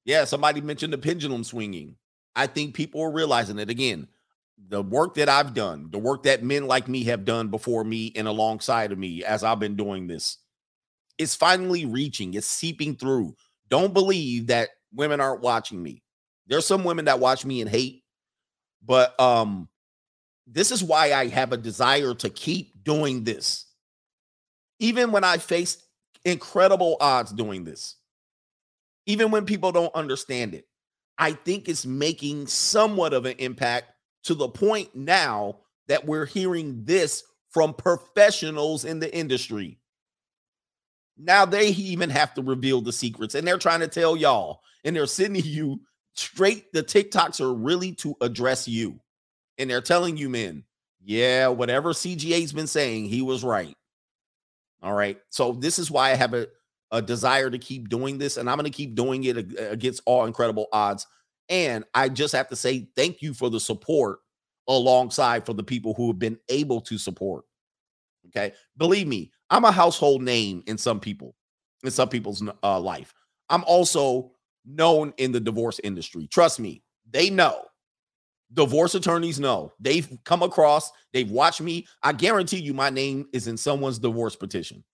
Yeah, 0.06 0.24
somebody 0.24 0.62
mentioned 0.62 0.94
the 0.94 0.98
pendulum 0.98 1.44
swinging. 1.44 1.96
I 2.34 2.46
think 2.46 2.74
people 2.74 3.02
are 3.02 3.12
realizing 3.12 3.58
it 3.58 3.68
again. 3.68 4.08
The 4.70 4.82
work 4.82 5.16
that 5.16 5.28
I've 5.28 5.52
done, 5.52 5.90
the 5.90 5.98
work 5.98 6.22
that 6.22 6.42
men 6.42 6.66
like 6.66 6.88
me 6.88 7.04
have 7.04 7.26
done 7.26 7.48
before 7.48 7.84
me 7.84 8.12
and 8.16 8.26
alongside 8.26 8.92
of 8.92 8.98
me 8.98 9.24
as 9.24 9.44
I've 9.44 9.60
been 9.60 9.76
doing 9.76 10.06
this 10.06 10.38
it's 11.18 11.34
finally 11.34 11.86
reaching, 11.86 12.34
it's 12.34 12.46
seeping 12.46 12.96
through. 12.96 13.36
Don't 13.68 13.94
believe 13.94 14.48
that 14.48 14.70
women 14.94 15.20
aren't 15.20 15.40
watching 15.40 15.82
me. 15.82 16.02
There's 16.46 16.66
some 16.66 16.84
women 16.84 17.06
that 17.06 17.20
watch 17.20 17.44
me 17.44 17.60
and 17.60 17.70
hate, 17.70 18.04
but 18.84 19.18
um 19.20 19.68
this 20.46 20.70
is 20.70 20.84
why 20.84 21.12
I 21.12 21.26
have 21.28 21.52
a 21.52 21.56
desire 21.56 22.14
to 22.14 22.30
keep 22.30 22.84
doing 22.84 23.24
this. 23.24 23.66
Even 24.78 25.10
when 25.10 25.24
I 25.24 25.38
face 25.38 25.84
incredible 26.24 26.96
odds 27.00 27.32
doing 27.32 27.64
this. 27.64 27.96
Even 29.06 29.30
when 29.30 29.46
people 29.46 29.72
don't 29.72 29.94
understand 29.94 30.54
it. 30.54 30.66
I 31.18 31.32
think 31.32 31.68
it's 31.68 31.86
making 31.86 32.46
somewhat 32.46 33.14
of 33.14 33.24
an 33.24 33.36
impact 33.38 33.92
to 34.24 34.34
the 34.34 34.48
point 34.48 34.94
now 34.94 35.60
that 35.88 36.04
we're 36.04 36.26
hearing 36.26 36.84
this 36.84 37.22
from 37.50 37.72
professionals 37.72 38.84
in 38.84 39.00
the 39.00 39.14
industry. 39.14 39.78
Now 41.16 41.46
they 41.46 41.68
even 41.68 42.10
have 42.10 42.34
to 42.34 42.42
reveal 42.42 42.82
the 42.82 42.92
secrets 42.92 43.34
and 43.34 43.46
they're 43.46 43.56
trying 43.56 43.80
to 43.80 43.88
tell 43.88 44.16
y'all 44.16 44.60
and 44.84 44.94
they're 44.94 45.06
sending 45.06 45.42
you 45.44 45.80
straight. 46.14 46.72
The 46.72 46.82
TikToks 46.82 47.40
are 47.40 47.54
really 47.54 47.92
to 47.96 48.14
address 48.20 48.68
you. 48.68 49.00
And 49.58 49.70
they're 49.70 49.80
telling 49.80 50.18
you, 50.18 50.28
men, 50.28 50.64
yeah, 51.02 51.48
whatever 51.48 51.94
CGA's 51.94 52.52
been 52.52 52.66
saying, 52.66 53.06
he 53.06 53.22
was 53.22 53.42
right. 53.42 53.74
All 54.82 54.92
right. 54.92 55.18
So 55.30 55.52
this 55.52 55.78
is 55.78 55.90
why 55.90 56.10
I 56.10 56.14
have 56.14 56.34
a, 56.34 56.48
a 56.90 57.02
desire 57.02 57.50
to 57.50 57.58
keep 57.58 57.88
doing 57.88 58.18
this 58.18 58.36
and 58.36 58.48
I'm 58.48 58.56
going 58.56 58.70
to 58.70 58.76
keep 58.76 58.94
doing 58.94 59.24
it 59.24 59.36
against 59.58 60.02
all 60.06 60.24
incredible 60.24 60.66
odds. 60.72 61.06
And 61.48 61.84
I 61.94 62.08
just 62.08 62.34
have 62.34 62.48
to 62.48 62.56
say 62.56 62.88
thank 62.96 63.22
you 63.22 63.34
for 63.34 63.50
the 63.50 63.60
support 63.60 64.18
alongside 64.68 65.46
for 65.46 65.52
the 65.52 65.62
people 65.62 65.94
who 65.94 66.08
have 66.08 66.18
been 66.18 66.38
able 66.48 66.80
to 66.82 66.98
support. 66.98 67.44
Okay. 68.28 68.52
Believe 68.76 69.06
me, 69.06 69.30
I'm 69.50 69.64
a 69.64 69.72
household 69.72 70.22
name 70.22 70.62
in 70.66 70.78
some 70.78 71.00
people, 71.00 71.34
in 71.84 71.90
some 71.90 72.08
people's 72.08 72.42
uh, 72.62 72.80
life. 72.80 73.14
I'm 73.48 73.64
also 73.64 74.32
known 74.64 75.14
in 75.18 75.30
the 75.32 75.40
divorce 75.40 75.80
industry. 75.84 76.26
Trust 76.26 76.58
me, 76.58 76.82
they 77.10 77.30
know. 77.30 77.62
Divorce 78.52 78.94
attorneys 78.94 79.40
know. 79.40 79.72
They've 79.80 80.08
come 80.24 80.42
across, 80.42 80.90
they've 81.12 81.30
watched 81.30 81.60
me. 81.60 81.86
I 82.02 82.12
guarantee 82.12 82.58
you 82.58 82.74
my 82.74 82.90
name 82.90 83.26
is 83.32 83.48
in 83.48 83.56
someone's 83.56 83.98
divorce 83.98 84.36
petition. 84.36 84.84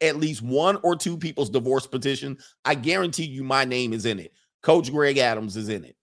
At 0.00 0.16
least 0.16 0.42
one 0.42 0.78
or 0.82 0.96
two 0.96 1.16
people's 1.16 1.50
divorce 1.50 1.86
petition. 1.86 2.38
I 2.64 2.74
guarantee 2.74 3.24
you 3.24 3.44
my 3.44 3.64
name 3.64 3.92
is 3.92 4.06
in 4.06 4.18
it. 4.18 4.32
Coach 4.62 4.90
Greg 4.90 5.18
Adams 5.18 5.56
is 5.56 5.68
in 5.68 5.84
it. 5.84 5.96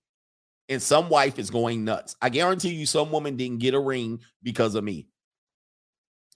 And 0.70 0.82
some 0.82 1.10
wife 1.10 1.38
is 1.38 1.50
going 1.50 1.84
nuts. 1.84 2.16
I 2.22 2.30
guarantee 2.30 2.74
you 2.74 2.86
some 2.86 3.12
woman 3.12 3.36
didn't 3.36 3.60
get 3.60 3.74
a 3.74 3.80
ring 3.80 4.22
because 4.42 4.76
of 4.76 4.84
me. 4.84 5.08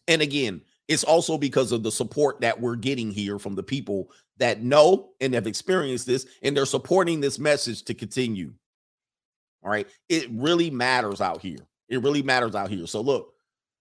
And 0.08 0.22
again, 0.22 0.62
it's 0.88 1.04
also 1.04 1.38
because 1.38 1.72
of 1.72 1.84
the 1.84 1.92
support 1.92 2.42
that 2.42 2.60
we're 2.60 2.76
getting 2.76 3.12
here 3.12 3.40
from 3.40 3.56
the 3.56 3.64
people 3.64 4.12
that 4.38 4.62
know 4.62 5.10
and 5.20 5.34
have 5.34 5.48
experienced 5.48 6.06
this, 6.06 6.26
and 6.44 6.56
they're 6.56 6.66
supporting 6.66 7.20
this 7.20 7.40
message 7.40 7.84
to 7.86 7.94
continue. 7.94 8.54
All 9.64 9.72
right. 9.72 9.88
It 10.08 10.28
really 10.32 10.70
matters 10.70 11.22
out 11.22 11.42
here. 11.42 11.60
It 11.90 12.04
really 12.04 12.22
matters 12.22 12.56
out 12.56 12.70
here. 12.70 12.88
So 12.88 13.02
look, 13.02 13.34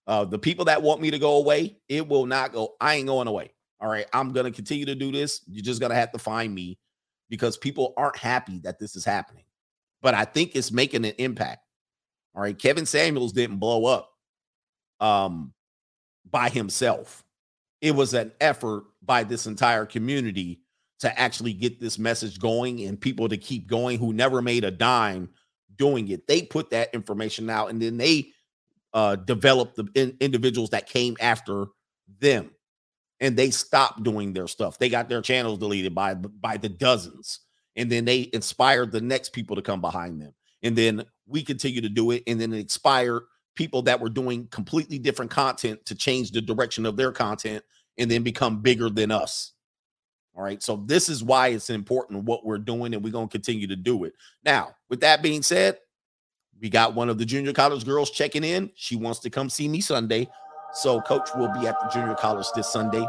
uh, 0.07 0.25
the 0.25 0.39
people 0.39 0.65
that 0.67 0.83
want 0.83 1.01
me 1.01 1.11
to 1.11 1.19
go 1.19 1.37
away, 1.37 1.79
it 1.89 2.07
will 2.09 2.27
not 2.27 2.53
go. 2.53 2.77
I 2.81 2.95
ain't 2.95 3.09
going 3.09 3.29
away. 3.29 3.53
All 3.81 3.89
right. 3.89 4.07
I'm 4.13 4.33
gonna 4.33 4.51
continue 4.51 4.87
to 4.87 4.95
do 4.95 5.13
this. 5.13 5.43
You're 5.47 5.65
just 5.65 5.81
gonna 5.81 5.95
have 5.95 6.13
to 6.13 6.19
find 6.19 6.55
me 6.55 6.79
because 7.29 7.57
people 7.57 7.93
aren't 7.97 8.17
happy 8.17 8.61
that 8.61 8.79
this 8.79 8.97
is 8.97 9.05
happening. 9.05 9.45
But 10.03 10.15
I 10.15 10.25
think 10.25 10.55
it's 10.55 10.73
making 10.73 11.05
an 11.05 11.15
impact. 11.19 11.61
All 12.35 12.43
right. 12.43 12.59
Kevin 12.59 12.87
Samuels 12.87 13.33
didn't 13.33 13.59
blow 13.59 13.87
up 13.87 14.11
um 15.01 15.53
by 16.31 16.49
himself. 16.49 17.25
It 17.81 17.95
was 17.95 18.15
an 18.15 18.33
effort 18.41 18.85
by 19.03 19.23
this 19.25 19.47
entire 19.47 19.85
community 19.85 20.61
to 21.01 21.21
actually 21.21 21.53
get 21.53 21.79
this 21.79 21.99
message 21.99 22.39
going 22.39 22.83
and 22.85 23.01
people 23.01 23.29
to 23.29 23.37
keep 23.37 23.67
going 23.67 23.99
who 23.99 24.13
never 24.13 24.41
made 24.41 24.65
a 24.65 24.71
dime 24.71 25.29
doing 25.77 26.09
it. 26.09 26.27
They 26.27 26.43
put 26.43 26.71
that 26.71 26.95
information 26.95 27.51
out 27.51 27.69
and 27.71 27.81
then 27.81 27.99
they 27.99 28.29
uh, 28.95 29.17
developed 29.17 29.77
the 29.77 29.87
in- 29.95 30.17
individuals 30.21 30.71
that 30.71 30.89
came 30.89 31.17
after 31.21 31.67
them 32.19 32.51
and 33.21 33.37
they 33.37 33.51
stopped 33.51 34.03
doing 34.03 34.33
their 34.33 34.49
stuff. 34.49 34.79
They 34.79 34.89
got 34.89 35.09
their 35.09 35.23
channels 35.23 35.59
deleted 35.59 35.95
by 35.95 36.15
by 36.15 36.57
the 36.57 36.69
dozens 36.69 37.41
and 37.77 37.91
then 37.91 38.05
they 38.05 38.31
inspired 38.33 38.91
the 38.91 39.01
next 39.01 39.31
people 39.31 39.57
to 39.57 39.63
come 39.63 39.81
behind 39.81 40.21
them. 40.21 40.33
And 40.63 40.77
then 40.77 41.05
we 41.27 41.43
continue 41.43 41.81
to 41.83 41.89
do 41.89 42.11
it 42.11 42.23
and 42.27 42.41
then 42.41 42.53
it 42.53 42.61
inspired 42.61 43.23
people 43.55 43.83
that 43.83 44.01
were 44.01 44.09
doing 44.09 44.47
completely 44.49 44.99
different 44.99 45.31
content 45.31 45.85
to 45.87 45.95
change 45.95 46.31
the 46.31 46.41
direction 46.41 46.87
of 46.87 46.97
their 46.97 47.13
content 47.13 47.65
and 47.99 48.11
then 48.11 48.23
become 48.23 48.61
bigger 48.61 48.91
than 48.91 49.11
us. 49.11 49.53
All 50.37 50.43
right. 50.43 50.63
So 50.63 50.77
this 50.77 51.09
is 51.09 51.25
why 51.25 51.49
it's 51.49 51.71
important 51.71 52.25
what 52.25 52.45
we're 52.45 52.59
doing, 52.59 52.93
and 52.93 53.03
we're 53.03 53.13
going 53.13 53.29
to 53.29 53.33
continue 53.33 53.67
to 53.69 53.77
do 53.77 54.05
it. 54.05 54.13
Now, 54.45 54.75
with 54.91 55.01
that 55.01 55.23
being 55.23 55.43
said, 55.43 55.79
we 56.61 56.69
got 56.69 56.95
one 56.95 57.09
of 57.09 57.17
the 57.17 57.25
junior 57.25 57.55
college 57.55 57.85
girls 57.87 58.11
checking 58.11 58.45
in. 58.45 58.71
She 58.75 58.97
wants 58.97 59.21
to 59.21 59.31
come 59.31 59.49
see 59.49 59.67
me 59.67 59.81
Sunday. 59.81 60.29
So 60.77 61.01
coach 61.01 61.31
will 61.35 61.49
be 61.49 61.67
at 61.67 61.81
the 61.81 61.89
junior 61.89 62.15
college 62.15 62.47
this 62.55 62.69
Sunday. 62.69 63.07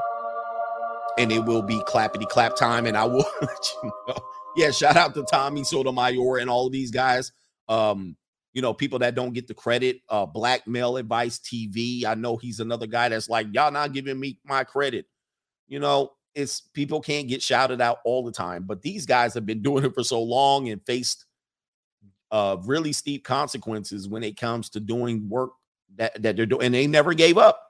And 1.18 1.32
it 1.34 1.44
will 1.44 1.62
be 1.62 1.80
clappity 1.82 2.28
clap 2.28 2.56
time. 2.56 2.86
And 2.86 2.96
I 2.96 3.04
will 3.04 3.26
let 3.42 3.74
you 3.84 3.92
know. 4.08 4.16
Yeah, 4.56 4.72
shout 4.72 4.96
out 4.96 5.14
to 5.16 5.24
Tommy 5.24 5.66
Sotomayor 5.66 6.38
and 6.38 6.50
all 6.50 6.68
of 6.68 6.72
these 6.72 6.92
guys. 6.92 7.34
Um, 7.68 8.16
you 8.54 8.62
know, 8.62 8.74
people 8.74 9.00
that 9.00 9.16
don't 9.16 9.34
get 9.34 9.48
the 9.48 9.54
credit. 9.54 9.98
Uh, 10.08 10.26
Black 10.26 10.66
Male 10.66 10.96
Advice 10.96 11.40
TV. 11.40 12.06
I 12.06 12.16
know 12.16 12.38
he's 12.38 12.62
another 12.62 12.88
guy 12.88 13.10
that's 13.10 13.30
like, 13.30 13.48
y'all 13.52 13.72
not 13.72 13.92
giving 13.92 14.18
me 14.18 14.40
my 14.46 14.64
credit. 14.64 15.06
You 15.68 15.80
know, 15.80 16.14
it's 16.34 16.62
people 16.62 17.02
can't 17.02 17.28
get 17.28 17.42
shouted 17.42 17.82
out 17.82 17.98
all 18.06 18.24
the 18.24 18.32
time, 18.32 18.64
but 18.64 18.82
these 18.82 19.06
guys 19.06 19.34
have 19.34 19.46
been 19.46 19.62
doing 19.62 19.84
it 19.84 19.94
for 19.94 20.04
so 20.04 20.22
long 20.22 20.70
and 20.70 20.82
faced 20.86 21.26
uh 22.30 22.58
really 22.66 22.92
steep 22.92 23.24
consequences 23.24 24.10
when 24.10 24.22
it 24.22 24.38
comes 24.38 24.70
to 24.70 24.82
doing 24.82 25.30
work 25.30 25.52
that, 25.98 26.22
that 26.24 26.38
they're 26.38 26.46
doing, 26.46 26.68
and 26.68 26.76
they 26.76 26.88
never 26.88 27.14
gave 27.14 27.38
up. 27.38 27.62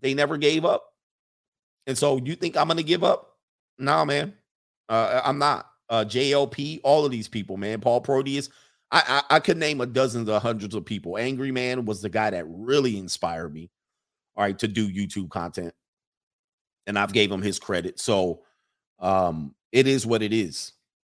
They 0.00 0.14
never 0.14 0.36
gave 0.36 0.64
up. 0.64 0.84
And 1.86 1.96
so 1.98 2.18
you 2.18 2.36
think 2.36 2.56
I'm 2.56 2.68
gonna 2.68 2.82
give 2.82 3.04
up? 3.04 3.36
Nah, 3.78 4.04
man. 4.04 4.34
Uh, 4.88 5.22
I'm 5.24 5.38
not. 5.38 5.70
Uh 5.90 6.04
JLP, 6.04 6.80
all 6.84 7.04
of 7.06 7.10
these 7.12 7.28
people, 7.28 7.56
man. 7.56 7.80
Paul 7.80 8.00
Proteus. 8.02 8.50
I, 8.90 9.22
I 9.30 9.36
I 9.36 9.40
could 9.40 9.58
name 9.58 9.80
a 9.80 9.86
dozens 9.86 10.28
of 10.28 10.42
hundreds 10.42 10.74
of 10.74 10.84
people. 10.84 11.18
Angry 11.18 11.52
Man 11.52 11.84
was 11.86 12.02
the 12.02 12.10
guy 12.10 12.30
that 12.30 12.44
really 12.48 12.98
inspired 12.98 13.52
me, 13.54 13.70
all 14.36 14.44
right, 14.44 14.58
to 14.60 14.68
do 14.68 14.90
YouTube 14.90 15.30
content 15.30 15.74
and 16.88 16.98
I've 16.98 17.12
gave 17.12 17.30
him 17.32 17.42
his 17.42 17.60
credit. 17.60 18.00
So 18.00 18.42
um 19.00 19.54
it 19.72 19.86
is 19.86 20.06
what 20.06 20.22
it 20.22 20.32
is. 20.34 20.72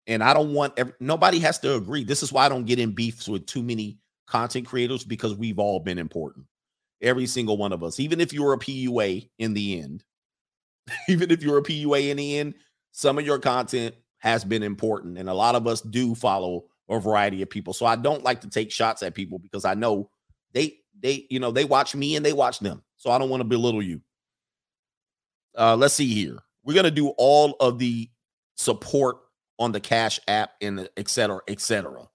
And 0.08 0.24
I 0.24 0.34
don't 0.34 0.54
want 0.54 0.74
every, 0.76 0.94
nobody 1.00 1.38
has 1.40 1.60
to 1.60 1.76
agree. 1.76 2.04
This 2.04 2.22
is 2.22 2.32
why 2.32 2.46
I 2.46 2.50
don't 2.50 2.66
get 2.66 2.80
in 2.80 2.92
beefs 2.92 3.28
with 3.28 3.46
too 3.46 3.62
many 3.62 3.99
content 4.30 4.66
creators 4.66 5.04
because 5.04 5.34
we've 5.34 5.58
all 5.58 5.80
been 5.80 5.98
important. 5.98 6.46
Every 7.02 7.26
single 7.26 7.56
one 7.56 7.72
of 7.72 7.82
us. 7.82 7.98
Even 7.98 8.20
if 8.20 8.32
you're 8.32 8.52
a 8.52 8.58
PUA 8.58 9.28
in 9.38 9.54
the 9.54 9.80
end, 9.80 10.04
even 11.08 11.30
if 11.30 11.42
you're 11.42 11.58
a 11.58 11.62
PUA 11.62 12.10
in 12.10 12.16
the 12.16 12.38
end, 12.38 12.54
some 12.92 13.18
of 13.18 13.26
your 13.26 13.38
content 13.38 13.94
has 14.18 14.44
been 14.44 14.62
important. 14.62 15.18
And 15.18 15.28
a 15.28 15.34
lot 15.34 15.56
of 15.56 15.66
us 15.66 15.80
do 15.80 16.14
follow 16.14 16.64
a 16.88 17.00
variety 17.00 17.42
of 17.42 17.50
people. 17.50 17.72
So 17.72 17.86
I 17.86 17.96
don't 17.96 18.22
like 18.22 18.40
to 18.42 18.48
take 18.48 18.70
shots 18.70 19.02
at 19.02 19.14
people 19.14 19.38
because 19.38 19.64
I 19.64 19.74
know 19.74 20.10
they 20.52 20.76
they 21.02 21.26
you 21.30 21.40
know 21.40 21.50
they 21.50 21.64
watch 21.64 21.94
me 21.94 22.16
and 22.16 22.24
they 22.24 22.32
watch 22.32 22.58
them. 22.60 22.82
So 22.96 23.10
I 23.10 23.18
don't 23.18 23.30
want 23.30 23.40
to 23.40 23.48
belittle 23.48 23.82
you. 23.82 24.00
Uh, 25.56 25.76
let's 25.76 25.94
see 25.94 26.12
here. 26.12 26.38
We're 26.64 26.74
gonna 26.74 26.90
do 26.90 27.08
all 27.16 27.56
of 27.60 27.78
the 27.78 28.10
support 28.56 29.18
on 29.58 29.72
the 29.72 29.80
Cash 29.80 30.20
App 30.28 30.52
and 30.60 30.88
et 30.96 31.08
cetera, 31.08 31.40
et 31.48 31.60
cetera. 31.60 32.09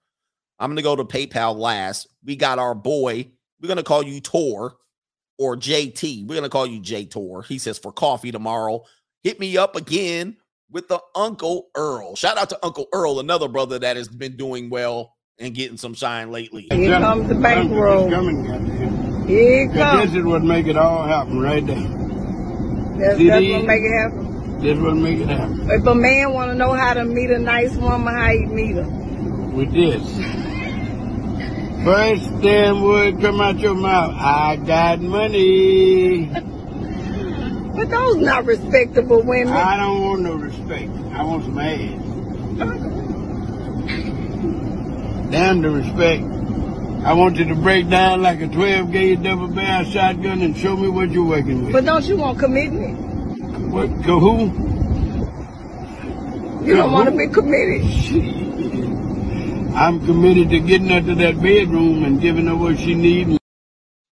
I'm 0.59 0.69
gonna 0.69 0.81
go 0.81 0.95
to 0.95 1.03
PayPal 1.03 1.55
last. 1.55 2.07
We 2.23 2.35
got 2.35 2.59
our 2.59 2.75
boy. 2.75 3.27
We're 3.61 3.67
gonna 3.67 3.83
call 3.83 4.03
you 4.03 4.21
Tor 4.21 4.75
or 5.37 5.55
JT. 5.55 6.27
We're 6.27 6.35
gonna 6.35 6.49
call 6.49 6.65
you 6.65 6.79
J 6.79 7.05
Tor. 7.05 7.43
He 7.43 7.57
says 7.57 7.77
for 7.77 7.91
coffee 7.91 8.31
tomorrow. 8.31 8.83
Hit 9.23 9.39
me 9.39 9.57
up 9.57 9.75
again 9.75 10.37
with 10.71 10.87
the 10.87 10.99
Uncle 11.15 11.69
Earl. 11.75 12.15
Shout 12.15 12.37
out 12.37 12.49
to 12.49 12.59
Uncle 12.63 12.87
Earl, 12.93 13.19
another 13.19 13.47
brother 13.47 13.79
that 13.79 13.97
has 13.97 14.07
been 14.07 14.37
doing 14.37 14.69
well 14.69 15.13
and 15.39 15.53
getting 15.53 15.77
some 15.77 15.93
shine 15.93 16.31
lately. 16.31 16.67
Here 16.71 16.97
comes 16.99 17.27
the 17.27 17.35
bankroll. 17.35 18.09
Here 19.27 19.67
comes. 19.73 20.11
This 20.11 20.19
is 20.19 20.25
what 20.25 20.43
make 20.43 20.67
it 20.67 20.77
all 20.77 21.03
happen 21.05 21.39
right 21.39 21.65
there. 21.65 21.75
That's, 21.75 23.17
that's 23.17 23.45
what 23.47 23.65
make 23.65 23.83
it 23.83 23.91
happen. 23.91 24.61
That's 24.61 24.79
what 24.79 24.95
make 24.95 25.19
it 25.19 25.27
happen. 25.27 25.69
If 25.69 25.85
a 25.85 25.95
man 25.95 26.31
want 26.33 26.51
to 26.51 26.55
know 26.55 26.71
how 26.73 26.93
to 26.93 27.03
meet 27.03 27.29
a 27.31 27.39
nice 27.39 27.75
woman, 27.75 28.13
how 28.13 28.31
you 28.31 28.47
meet 28.47 28.75
her? 28.75 28.87
With 29.51 29.73
this. 29.73 30.44
First 31.85 32.41
damn 32.41 32.81
word 32.81 33.21
come 33.21 33.39
out 33.39 33.59
your 33.59 33.75
mouth. 33.75 34.15
I 34.15 34.55
got 34.55 34.99
money. 35.01 36.25
but 37.75 37.89
those 37.91 38.15
not 38.15 38.45
respectable 38.45 39.21
women. 39.21 39.53
I 39.53 39.77
don't 39.77 40.01
want 40.01 40.21
no 40.23 40.33
respect. 40.33 40.89
I 41.13 41.23
want 41.23 41.43
some 41.43 41.59
ass. 41.59 42.01
Damn 45.29 45.61
the 45.61 45.69
respect. 45.69 46.23
I 47.05 47.13
want 47.13 47.35
you 47.35 47.45
to 47.45 47.55
break 47.55 47.87
down 47.87 48.23
like 48.23 48.41
a 48.41 48.47
12 48.47 48.91
gauge 48.91 49.21
double 49.21 49.49
barrel 49.49 49.85
shotgun 49.85 50.41
and 50.41 50.57
show 50.57 50.75
me 50.75 50.87
what 50.89 51.11
you're 51.11 51.23
working 51.23 51.65
with. 51.65 51.73
But 51.73 51.85
don't 51.85 52.03
you 52.05 52.17
want 52.17 52.39
commitment? 52.39 52.97
What? 53.71 53.89
To 54.05 54.19
who? 54.19 54.45
You 56.65 56.73
to 56.73 56.77
don't 56.77 56.91
want 56.91 57.09
to 57.11 57.15
be 57.15 57.27
committed. 57.27 58.44
I'm 59.75 60.05
committed 60.05 60.51
to 60.51 60.59
getting 60.61 60.89
her 60.89 61.01
to 61.01 61.15
that 61.15 61.41
bedroom 61.41 62.05
and 62.05 62.21
giving 62.21 62.47
her 62.47 62.55
what 62.55 62.79
she 62.79 62.95
needs. 62.95 63.37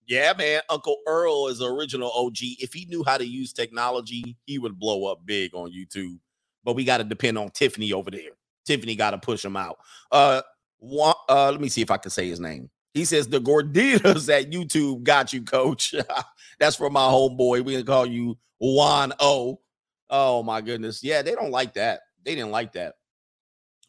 Yeah, 0.06 0.34
man. 0.38 0.62
Uncle 0.70 0.98
Earl 1.08 1.48
is 1.48 1.62
original 1.62 2.12
OG. 2.14 2.38
If 2.60 2.74
he 2.74 2.86
knew 2.86 3.06
how 3.06 3.18
to 3.18 3.26
use 3.26 3.54
technology, 3.54 4.38
he 4.46 4.60
would 4.60 4.78
blow 4.78 5.06
up 5.06 5.26
big 5.26 5.56
on 5.56 5.72
YouTube. 5.72 6.20
But 6.66 6.76
we 6.76 6.84
got 6.84 6.98
to 6.98 7.06
depend 7.06 7.38
on 7.38 7.52
Tiffany 7.52 7.94
over 7.94 8.12
there. 8.12 8.32
Tiffany 8.66 8.96
got 8.96 9.12
to 9.12 9.18
push 9.18 9.46
him 9.46 9.56
out. 9.56 9.78
Uh, 10.12 10.42
one, 10.80 11.16
uh, 11.30 11.52
let 11.52 11.62
me 11.62 11.70
see 11.70 11.82
if 11.82 11.90
I 11.90 11.98
can 11.98 12.12
say 12.12 12.28
his 12.28 12.42
name. 12.42 12.70
He 12.94 13.06
says 13.06 13.30
the 13.30 13.40
Gorditas 13.40 14.30
at 14.30 14.52
YouTube 14.52 15.04
got 15.04 15.32
you, 15.34 15.44
coach. 15.44 15.96
That's 16.60 16.76
for 16.76 16.90
my 16.90 17.02
homeboy. 17.08 17.64
We 17.64 17.74
gonna 17.74 17.86
call 17.86 18.06
you 18.06 18.38
Juan 18.60 19.14
O. 19.22 19.62
Oh 20.10 20.44
my 20.44 20.60
goodness. 20.62 21.02
Yeah, 21.02 21.22
they 21.22 21.34
don't 21.34 21.52
like 21.52 21.76
that. 21.76 22.02
They 22.26 22.36
didn't 22.36 22.52
like 22.52 22.74
that. 22.74 22.96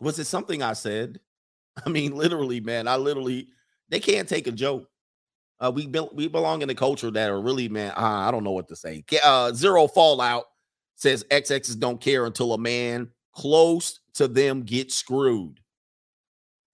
Was 0.01 0.19
it 0.21 0.27
something 0.27 0.63
I 0.63 0.75
said? 0.75 1.21
I 1.85 1.89
mean, 1.89 2.17
literally, 2.17 2.61
man. 2.61 2.89
I 2.89 2.97
literally 2.97 3.49
they 3.89 4.01
can't 4.01 4.29
take 4.29 4.47
a 4.47 4.53
joke. 4.53 4.89
Uh, 5.59 5.73
we 5.75 5.87
be, 5.87 6.07
we 6.13 6.29
belong 6.29 6.63
in 6.63 6.71
a 6.71 6.75
culture 6.75 7.11
that 7.11 7.31
are 7.31 7.41
really, 7.41 7.69
man. 7.69 7.93
Uh, 7.97 8.01
I 8.01 8.31
don't 8.31 8.45
know 8.45 8.53
what 8.53 8.69
to 8.69 8.77
say. 8.77 9.05
Uh, 9.25 9.53
Zero 9.53 9.89
Fallout 9.89 10.45
says 10.97 11.25
XXs 11.31 11.79
don't 11.79 12.01
care 12.01 12.27
until 12.27 12.53
a 12.53 12.59
man 12.59 13.11
close 13.35 14.01
to 14.15 14.29
them 14.29 14.63
gets 14.63 14.95
screwed 14.95 15.61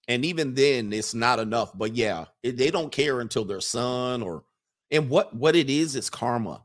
and 0.09 0.25
even 0.25 0.55
then 0.55 0.93
it's 0.93 1.15
not 1.15 1.39
enough 1.39 1.77
but 1.77 1.95
yeah 1.95 2.25
it, 2.43 2.57
they 2.57 2.71
don't 2.71 2.93
care 2.93 3.21
until 3.21 3.45
their 3.45 3.61
son 3.61 4.23
or 4.23 4.45
and 4.91 5.09
what 5.09 5.35
what 5.35 5.57
it 5.57 5.71
is 5.71 5.97
is 5.97 6.11
karma 6.11 6.63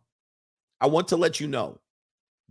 i 0.82 0.88
want 0.88 1.08
to 1.08 1.18
let 1.18 1.40
you 1.40 1.48
know 1.48 1.80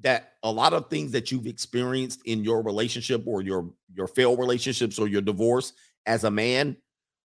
that 0.02 0.35
a 0.43 0.51
lot 0.51 0.73
of 0.73 0.89
things 0.90 1.12
that 1.12 1.32
you've 1.32 1.47
experienced 1.47 2.20
in 2.27 2.44
your 2.44 2.62
relationship 2.62 3.23
or 3.27 3.43
your 3.43 3.70
your 3.94 4.06
failed 4.06 4.39
relationships 4.39 4.98
or 4.98 5.09
your 5.09 5.23
divorce 5.23 5.73
as 6.06 6.24
a 6.24 6.31
man 6.31 6.77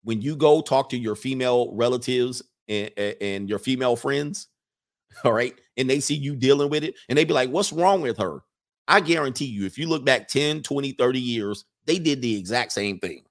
when 0.03 0.21
you 0.21 0.35
go 0.35 0.61
talk 0.61 0.89
to 0.89 0.97
your 0.97 1.15
female 1.15 1.73
relatives 1.73 2.41
and, 2.67 2.89
and 2.97 3.49
your 3.49 3.59
female 3.59 3.95
friends 3.95 4.47
all 5.23 5.33
right 5.33 5.59
and 5.77 5.89
they 5.89 5.99
see 5.99 6.15
you 6.15 6.35
dealing 6.35 6.69
with 6.69 6.83
it 6.83 6.95
and 7.09 7.17
they 7.17 7.25
be 7.25 7.33
like 7.33 7.49
what's 7.49 7.73
wrong 7.73 8.01
with 8.01 8.17
her 8.17 8.41
i 8.87 8.99
guarantee 8.99 9.45
you 9.45 9.65
if 9.65 9.77
you 9.77 9.87
look 9.87 10.05
back 10.05 10.27
10 10.27 10.63
20 10.63 10.93
30 10.93 11.19
years 11.19 11.65
they 11.85 11.99
did 11.99 12.21
the 12.21 12.37
exact 12.37 12.71
same 12.71 12.97
thing 12.99 13.23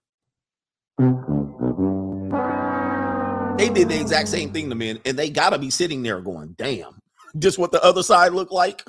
they 3.61 3.69
did 3.69 3.91
the 3.91 4.01
exact 4.01 4.29
same 4.29 4.53
thing 4.53 4.71
to 4.71 4.75
men 4.75 4.99
and 5.05 5.19
they 5.19 5.29
gotta 5.29 5.59
be 5.59 5.69
sitting 5.69 6.03
there 6.03 6.21
going, 6.23 6.55
"Damn, 6.57 6.99
just 7.39 7.59
what 7.59 7.73
the 7.73 7.83
other 7.85 8.03
side 8.03 8.33
looked 8.33 8.53
like." 8.53 8.83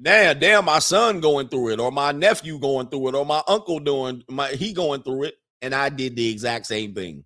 Damn, 0.00 0.38
damn, 0.38 0.64
my 0.64 0.78
son 0.78 1.20
going 1.20 1.48
through 1.48 1.70
it, 1.70 1.80
or 1.80 1.90
my 1.92 2.12
nephew 2.12 2.58
going 2.58 2.88
through 2.88 3.08
it, 3.08 3.14
or 3.14 3.26
my 3.26 3.42
uncle 3.48 3.80
doing 3.80 4.22
my 4.28 4.48
he 4.50 4.72
going 4.72 5.02
through 5.02 5.24
it, 5.24 5.34
and 5.62 5.74
I 5.74 5.88
did 5.88 6.16
the 6.16 6.30
exact 6.30 6.66
same 6.66 6.94
thing. 6.94 7.24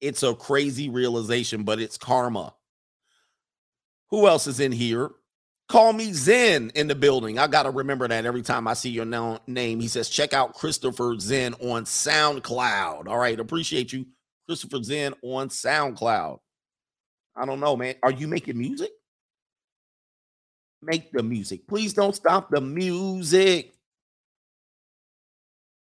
It's 0.00 0.22
a 0.22 0.34
crazy 0.34 0.90
realization, 0.90 1.64
but 1.64 1.80
it's 1.80 1.96
karma. 1.96 2.54
Who 4.10 4.26
else 4.28 4.46
is 4.46 4.60
in 4.60 4.72
here? 4.72 5.10
Call 5.68 5.94
me 5.94 6.12
Zen 6.12 6.70
in 6.74 6.88
the 6.88 6.94
building. 6.94 7.38
I 7.38 7.46
got 7.46 7.62
to 7.62 7.70
remember 7.70 8.06
that 8.06 8.26
every 8.26 8.42
time 8.42 8.68
I 8.68 8.74
see 8.74 8.90
your 8.90 9.06
name. 9.46 9.80
He 9.80 9.88
says, 9.88 10.10
check 10.10 10.34
out 10.34 10.52
Christopher 10.52 11.18
Zen 11.18 11.54
on 11.54 11.84
SoundCloud. 11.84 13.08
All 13.08 13.16
right. 13.16 13.40
Appreciate 13.40 13.92
you, 13.92 14.04
Christopher 14.46 14.82
Zen 14.82 15.14
on 15.22 15.48
SoundCloud. 15.48 16.38
I 17.36 17.46
don't 17.46 17.60
know, 17.60 17.76
man. 17.76 17.94
Are 18.02 18.10
you 18.10 18.28
making 18.28 18.58
music? 18.58 18.90
Make 20.82 21.12
the 21.12 21.22
music. 21.22 21.66
Please 21.66 21.94
don't 21.94 22.14
stop 22.14 22.50
the 22.50 22.60
music. 22.60 23.74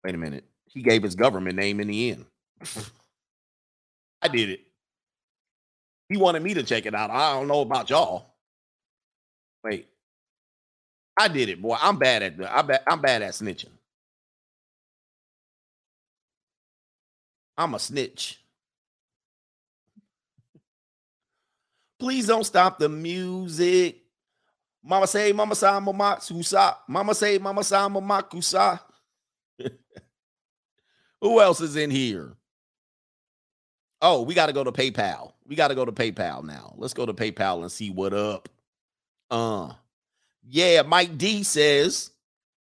Wait 0.04 0.16
a 0.16 0.18
minute. 0.18 0.46
He 0.66 0.82
gave 0.82 1.04
his 1.04 1.16
government 1.16 1.56
name 1.56 1.80
in 1.80 1.88
the 1.88 2.12
end. 2.12 2.26
I 4.22 4.28
did 4.30 4.50
it. 4.50 4.62
He 6.10 6.18
wanted 6.18 6.42
me 6.42 6.54
to 6.54 6.64
check 6.64 6.86
it 6.86 6.96
out. 6.96 7.12
I 7.12 7.34
don't 7.34 7.48
know 7.48 7.62
about 7.62 7.90
y'all. 7.90 8.34
Wait. 9.64 9.88
I 11.20 11.28
did 11.28 11.50
it, 11.50 11.62
boy. 11.62 11.78
I'm 11.80 11.98
bad 11.98 12.24
at 12.24 12.38
the, 12.38 12.56
I 12.56 12.62
bet 12.62 12.84
I'm 12.88 13.02
bad 13.02 13.22
at 13.22 13.34
snitching. 13.34 13.72
I'm 17.58 17.74
a 17.74 17.80
snitch. 17.80 18.40
Please 22.00 22.28
don't 22.28 22.44
stop 22.44 22.80
the 22.80 22.90
music. 22.90 23.98
Mama 24.84 25.08
say, 25.08 25.34
Mama 25.34 25.56
sa 25.56 25.80
mama 25.80 26.18
kusa. 26.20 26.76
Mama 26.88 27.16
say, 27.16 27.38
Mama 27.38 27.64
sa 27.64 27.90
mama 27.90 28.24
kusa. 28.24 28.80
Who 31.22 31.42
else 31.42 31.62
is 31.62 31.76
in 31.76 31.90
here? 31.90 32.36
Oh, 34.02 34.22
we 34.22 34.36
got 34.36 34.46
to 34.46 34.54
go 34.54 34.64
to 34.64 34.72
PayPal. 34.72 35.34
We 35.46 35.56
got 35.56 35.70
to 35.70 35.76
go 35.76 35.86
to 35.86 35.92
PayPal 35.92 36.44
now. 36.44 36.74
Let's 36.78 36.94
go 36.94 37.06
to 37.06 37.14
PayPal 37.14 37.62
and 37.62 37.72
see 37.72 37.90
what 37.90 38.14
up. 38.14 38.48
Uh, 39.32 39.74
yeah, 40.48 40.84
Mike 40.84 41.18
D 41.18 41.44
says, 41.44 42.12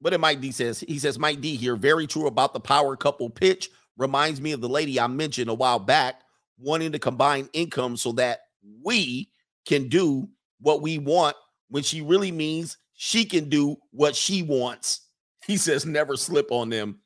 what 0.00 0.10
did 0.10 0.20
Mike 0.20 0.40
D 0.40 0.52
says? 0.52 0.80
He 0.80 0.98
says, 0.98 1.18
Mike 1.18 1.40
D 1.40 1.56
here, 1.56 1.76
very 1.76 2.06
true 2.06 2.26
about 2.26 2.52
the 2.54 2.60
power 2.60 2.96
couple 2.96 3.28
pitch. 3.30 3.70
Reminds 3.96 4.40
me 4.40 4.52
of 4.52 4.60
the 4.60 4.68
lady 4.68 4.98
I 4.98 5.06
mentioned 5.08 5.50
a 5.50 5.54
while 5.54 5.78
back, 5.78 6.20
wanting 6.58 6.92
to 6.92 6.98
combine 6.98 7.48
income 7.52 7.96
so 7.96 8.12
that 8.12 8.43
we 8.82 9.30
can 9.66 9.88
do 9.88 10.28
what 10.60 10.82
we 10.82 10.98
want 10.98 11.36
when 11.68 11.82
she 11.82 12.00
really 12.00 12.32
means 12.32 12.78
she 12.94 13.24
can 13.24 13.48
do 13.48 13.76
what 13.90 14.16
she 14.16 14.42
wants. 14.42 15.00
He 15.46 15.58
says, 15.58 15.84
never 15.84 16.16
slip 16.16 16.50
on 16.50 16.70
them. 16.70 17.00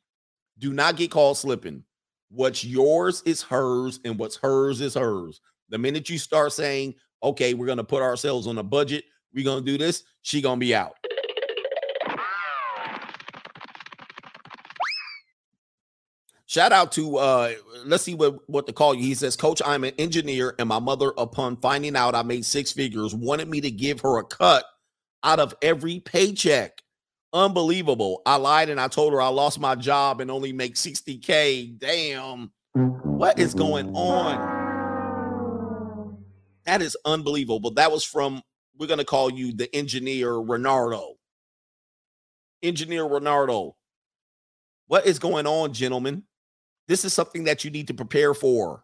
Do 0.60 0.72
not 0.72 0.96
get 0.96 1.10
caught 1.10 1.38
slipping. 1.38 1.82
What's 2.30 2.64
yours 2.64 3.20
is 3.26 3.42
hers, 3.42 3.98
and 4.04 4.16
what's 4.16 4.36
hers 4.36 4.80
is 4.80 4.94
hers. 4.94 5.40
The 5.70 5.78
minute 5.78 6.08
you 6.08 6.18
start 6.18 6.52
saying, 6.52 6.94
okay, 7.20 7.54
we're 7.54 7.66
going 7.66 7.78
to 7.78 7.84
put 7.84 8.00
ourselves 8.00 8.46
on 8.46 8.58
a 8.58 8.62
budget, 8.62 9.02
we're 9.34 9.44
going 9.44 9.64
to 9.64 9.70
do 9.72 9.76
this, 9.76 10.04
she 10.22 10.40
going 10.40 10.60
to 10.60 10.64
be 10.64 10.72
out. 10.72 10.94
Shout 16.48 16.72
out 16.72 16.92
to 16.92 17.18
uh 17.18 17.52
let's 17.84 18.04
see 18.04 18.14
what 18.14 18.48
what 18.48 18.66
to 18.66 18.72
call 18.72 18.94
you. 18.94 19.02
He 19.02 19.14
says, 19.14 19.36
Coach, 19.36 19.60
I'm 19.64 19.84
an 19.84 19.92
engineer, 19.98 20.54
and 20.58 20.66
my 20.66 20.78
mother, 20.78 21.12
upon 21.18 21.58
finding 21.58 21.94
out 21.94 22.14
I 22.14 22.22
made 22.22 22.46
six 22.46 22.72
figures, 22.72 23.14
wanted 23.14 23.48
me 23.48 23.60
to 23.60 23.70
give 23.70 24.00
her 24.00 24.18
a 24.18 24.24
cut 24.24 24.64
out 25.22 25.40
of 25.40 25.54
every 25.60 26.00
paycheck. 26.00 26.80
Unbelievable. 27.34 28.22
I 28.24 28.36
lied 28.36 28.70
and 28.70 28.80
I 28.80 28.88
told 28.88 29.12
her 29.12 29.20
I 29.20 29.28
lost 29.28 29.60
my 29.60 29.74
job 29.74 30.22
and 30.22 30.30
only 30.30 30.54
make 30.54 30.76
60K. 30.76 31.78
Damn. 31.78 32.50
What 32.72 33.38
is 33.38 33.52
going 33.52 33.94
on? 33.94 34.56
That 36.64 36.80
is 36.80 36.96
unbelievable. 37.04 37.72
That 37.72 37.92
was 37.92 38.04
from, 38.04 38.40
we're 38.78 38.86
going 38.86 39.00
to 39.00 39.04
call 39.04 39.30
you 39.30 39.52
the 39.52 39.74
engineer 39.76 40.30
Renardo. 40.30 41.16
Engineer 42.62 43.02
Renardo. 43.02 43.74
What 44.86 45.04
is 45.04 45.18
going 45.18 45.46
on, 45.46 45.74
gentlemen? 45.74 46.22
This 46.88 47.04
is 47.04 47.12
something 47.12 47.44
that 47.44 47.64
you 47.64 47.70
need 47.70 47.86
to 47.88 47.94
prepare 47.94 48.34
for. 48.34 48.82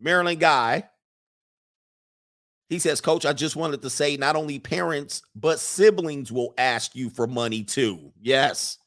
Maryland 0.00 0.40
guy 0.40 0.88
he 2.68 2.78
says, 2.78 3.00
Coach, 3.00 3.26
I 3.26 3.32
just 3.32 3.56
wanted 3.56 3.82
to 3.82 3.90
say 3.90 4.16
not 4.16 4.36
only 4.36 4.58
parents, 4.58 5.22
but 5.36 5.60
siblings 5.60 6.32
will 6.32 6.54
ask 6.56 6.96
you 6.96 7.10
for 7.10 7.26
money 7.26 7.62
too. 7.62 8.12
Yes. 8.20 8.78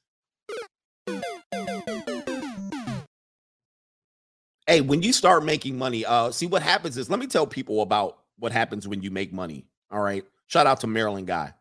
Hey, 4.65 4.81
when 4.81 5.01
you 5.01 5.13
start 5.13 5.45
making 5.45 5.77
money, 5.77 6.05
uh, 6.05 6.31
see 6.31 6.47
what 6.47 6.61
happens 6.61 6.97
is 6.97 7.09
let 7.09 7.19
me 7.19 7.27
tell 7.27 7.47
people 7.47 7.81
about 7.81 8.17
what 8.39 8.51
happens 8.51 8.87
when 8.87 9.01
you 9.01 9.11
make 9.11 9.31
money. 9.31 9.65
All 9.91 10.01
right. 10.01 10.25
Shout 10.47 10.67
out 10.67 10.81
to 10.81 10.87
Maryland 10.87 11.27
guy. 11.27 11.53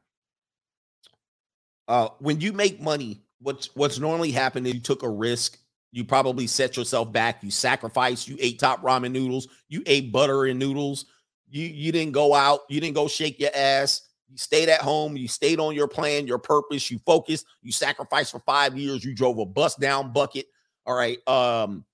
Uh, 1.87 2.09
when 2.19 2.41
you 2.41 2.53
make 2.53 2.81
money, 2.81 3.21
what's 3.41 3.67
what's 3.77 4.01
normally 4.01 4.33
happened 4.33 4.67
is 4.67 4.75
you 4.75 4.81
took 4.81 5.05
a 5.05 5.09
risk. 5.09 5.59
You 5.97 6.05
probably 6.05 6.47
set 6.47 6.77
yourself 6.77 7.11
back. 7.11 7.43
You 7.43 7.51
sacrificed. 7.51 8.29
You 8.29 8.37
ate 8.39 8.59
top 8.59 8.83
ramen 8.83 9.13
noodles. 9.13 9.49
You 9.69 9.83
ate 9.87 10.13
butter 10.13 10.45
and 10.45 10.59
noodles 10.59 11.07
you 11.49 11.67
you 11.67 11.93
didn't 11.93 12.13
go 12.13 12.35
out, 12.35 12.61
you 12.69 12.81
didn't 12.81 12.95
go 12.95 13.09
shake 13.09 13.39
your 13.41 13.51
ass. 13.55 14.03
You 14.29 14.37
stayed 14.37 14.69
at 14.69 14.81
home, 14.81 15.17
you 15.17 15.29
stayed 15.29 15.61
on 15.61 15.75
your 15.75 15.87
plan, 15.87 16.27
your 16.27 16.39
purpose, 16.39 16.91
you 16.91 16.99
focused, 17.07 17.47
you 17.63 17.71
sacrificed 17.71 18.33
for 18.33 18.41
5 18.41 18.77
years, 18.77 19.05
you 19.05 19.15
drove 19.15 19.39
a 19.39 19.47
bus 19.47 19.77
down 19.77 20.13
bucket. 20.13 20.47
All 20.85 20.95
right. 20.95 21.19
Um 21.29 21.85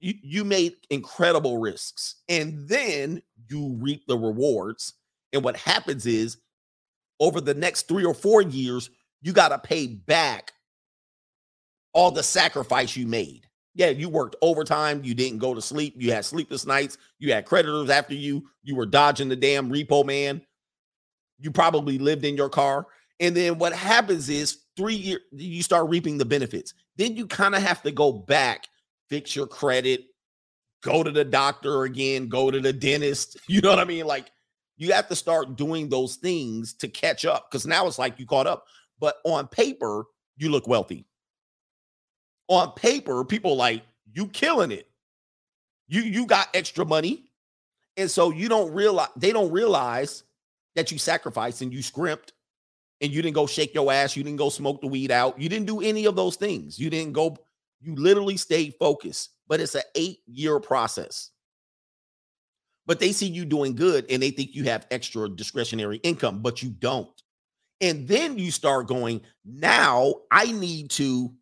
you, 0.00 0.14
you 0.22 0.44
made 0.44 0.76
incredible 0.88 1.58
risks 1.58 2.16
and 2.28 2.66
then 2.66 3.22
you 3.48 3.76
reap 3.80 4.06
the 4.06 4.16
rewards. 4.16 4.94
And 5.32 5.44
what 5.44 5.56
happens 5.56 6.06
is 6.06 6.38
over 7.20 7.40
the 7.40 7.54
next 7.54 7.86
3 7.86 8.04
or 8.04 8.14
4 8.14 8.42
years, 8.42 8.90
you 9.20 9.32
got 9.32 9.50
to 9.50 9.58
pay 9.58 9.86
back 9.86 10.52
all 11.92 12.10
the 12.10 12.22
sacrifice 12.22 12.96
you 12.96 13.06
made 13.06 13.46
yeah, 13.74 13.88
you 13.88 14.08
worked 14.08 14.36
overtime, 14.42 15.00
you 15.04 15.14
didn't 15.14 15.38
go 15.38 15.54
to 15.54 15.62
sleep, 15.62 15.94
you 15.96 16.12
had 16.12 16.24
sleepless 16.24 16.66
nights, 16.66 16.98
you 17.18 17.32
had 17.32 17.46
creditors 17.46 17.90
after 17.90 18.14
you, 18.14 18.48
you 18.62 18.74
were 18.74 18.86
dodging 18.86 19.28
the 19.28 19.36
damn 19.36 19.70
repo 19.70 20.04
man. 20.04 20.42
You 21.38 21.50
probably 21.50 21.98
lived 21.98 22.24
in 22.24 22.36
your 22.36 22.48
car. 22.48 22.86
And 23.20 23.34
then 23.34 23.58
what 23.58 23.72
happens 23.72 24.28
is 24.28 24.58
three 24.76 24.94
years, 24.94 25.20
you 25.32 25.62
start 25.62 25.88
reaping 25.88 26.18
the 26.18 26.24
benefits. 26.24 26.74
Then 26.96 27.16
you 27.16 27.26
kind 27.26 27.54
of 27.54 27.62
have 27.62 27.82
to 27.82 27.92
go 27.92 28.12
back, 28.12 28.66
fix 29.08 29.36
your 29.36 29.46
credit, 29.46 30.04
go 30.82 31.02
to 31.02 31.10
the 31.10 31.24
doctor 31.24 31.84
again, 31.84 32.28
go 32.28 32.50
to 32.50 32.60
the 32.60 32.72
dentist. 32.72 33.38
You 33.48 33.60
know 33.60 33.70
what 33.70 33.78
I 33.78 33.84
mean? 33.84 34.06
Like 34.06 34.30
you 34.76 34.92
have 34.92 35.08
to 35.08 35.16
start 35.16 35.56
doing 35.56 35.88
those 35.88 36.16
things 36.16 36.74
to 36.74 36.88
catch 36.88 37.24
up 37.24 37.50
because 37.50 37.66
now 37.66 37.86
it's 37.86 37.98
like 37.98 38.18
you 38.18 38.26
caught 38.26 38.46
up. 38.46 38.64
But 38.98 39.16
on 39.24 39.46
paper, 39.48 40.04
you 40.36 40.50
look 40.50 40.66
wealthy 40.66 41.06
on 42.50 42.72
paper, 42.72 43.24
people 43.24 43.56
like 43.56 43.82
you 44.12 44.26
killing 44.26 44.72
it. 44.72 44.88
You 45.88 46.02
you 46.02 46.26
got 46.26 46.48
extra 46.52 46.84
money. 46.84 47.30
And 47.96 48.10
so 48.10 48.30
you 48.30 48.48
don't 48.48 48.72
realize 48.72 49.08
they 49.16 49.32
don't 49.32 49.50
realize 49.50 50.24
that 50.74 50.92
you 50.92 50.98
sacrificed 50.98 51.62
and 51.62 51.72
you 51.72 51.82
scrimped 51.82 52.32
and 53.00 53.10
you 53.10 53.22
didn't 53.22 53.34
go 53.34 53.46
shake 53.46 53.74
your 53.74 53.90
ass, 53.92 54.16
you 54.16 54.22
didn't 54.22 54.38
go 54.38 54.50
smoke 54.50 54.80
the 54.80 54.86
weed 54.86 55.10
out, 55.10 55.40
you 55.40 55.48
didn't 55.48 55.66
do 55.66 55.80
any 55.80 56.04
of 56.04 56.16
those 56.16 56.36
things. 56.36 56.78
You 56.78 56.90
didn't 56.90 57.12
go, 57.12 57.36
you 57.80 57.94
literally 57.94 58.36
stayed 58.36 58.74
focused. 58.78 59.30
But 59.48 59.60
it's 59.60 59.74
an 59.74 59.82
eight-year 59.96 60.60
process. 60.60 61.30
But 62.86 63.00
they 63.00 63.12
see 63.12 63.26
you 63.26 63.44
doing 63.44 63.74
good 63.74 64.06
and 64.10 64.22
they 64.22 64.30
think 64.30 64.54
you 64.54 64.64
have 64.64 64.86
extra 64.90 65.28
discretionary 65.28 65.98
income, 65.98 66.40
but 66.40 66.62
you 66.62 66.70
don't. 66.70 67.10
And 67.80 68.06
then 68.06 68.38
you 68.38 68.50
start 68.50 68.86
going, 68.86 69.22
now 69.44 70.14
I 70.30 70.52
need 70.52 70.90
to 70.92 71.32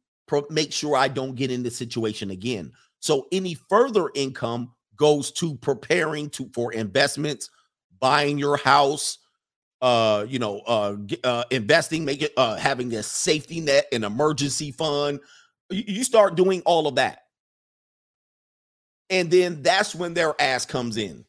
make 0.50 0.72
sure 0.72 0.96
I 0.96 1.08
don't 1.08 1.34
get 1.34 1.50
in 1.50 1.62
this 1.62 1.76
situation 1.76 2.30
again. 2.30 2.72
So 3.00 3.26
any 3.32 3.54
further 3.54 4.10
income 4.14 4.72
goes 4.96 5.30
to 5.32 5.54
preparing 5.56 6.30
to 6.30 6.50
for 6.52 6.72
investments, 6.72 7.50
buying 8.00 8.38
your 8.38 8.56
house, 8.56 9.18
uh, 9.80 10.26
you 10.28 10.38
know, 10.38 10.60
uh, 10.66 10.96
uh 11.22 11.44
investing, 11.50 12.04
making 12.04 12.28
uh 12.36 12.56
having 12.56 12.92
a 12.94 13.02
safety 13.02 13.60
net, 13.60 13.86
an 13.92 14.04
emergency 14.04 14.72
fund. 14.72 15.20
You 15.70 16.02
start 16.02 16.34
doing 16.34 16.62
all 16.64 16.86
of 16.86 16.96
that. 16.96 17.24
And 19.10 19.30
then 19.30 19.62
that's 19.62 19.94
when 19.94 20.14
their 20.14 20.34
ass 20.40 20.66
comes 20.66 20.96
in. 20.96 21.24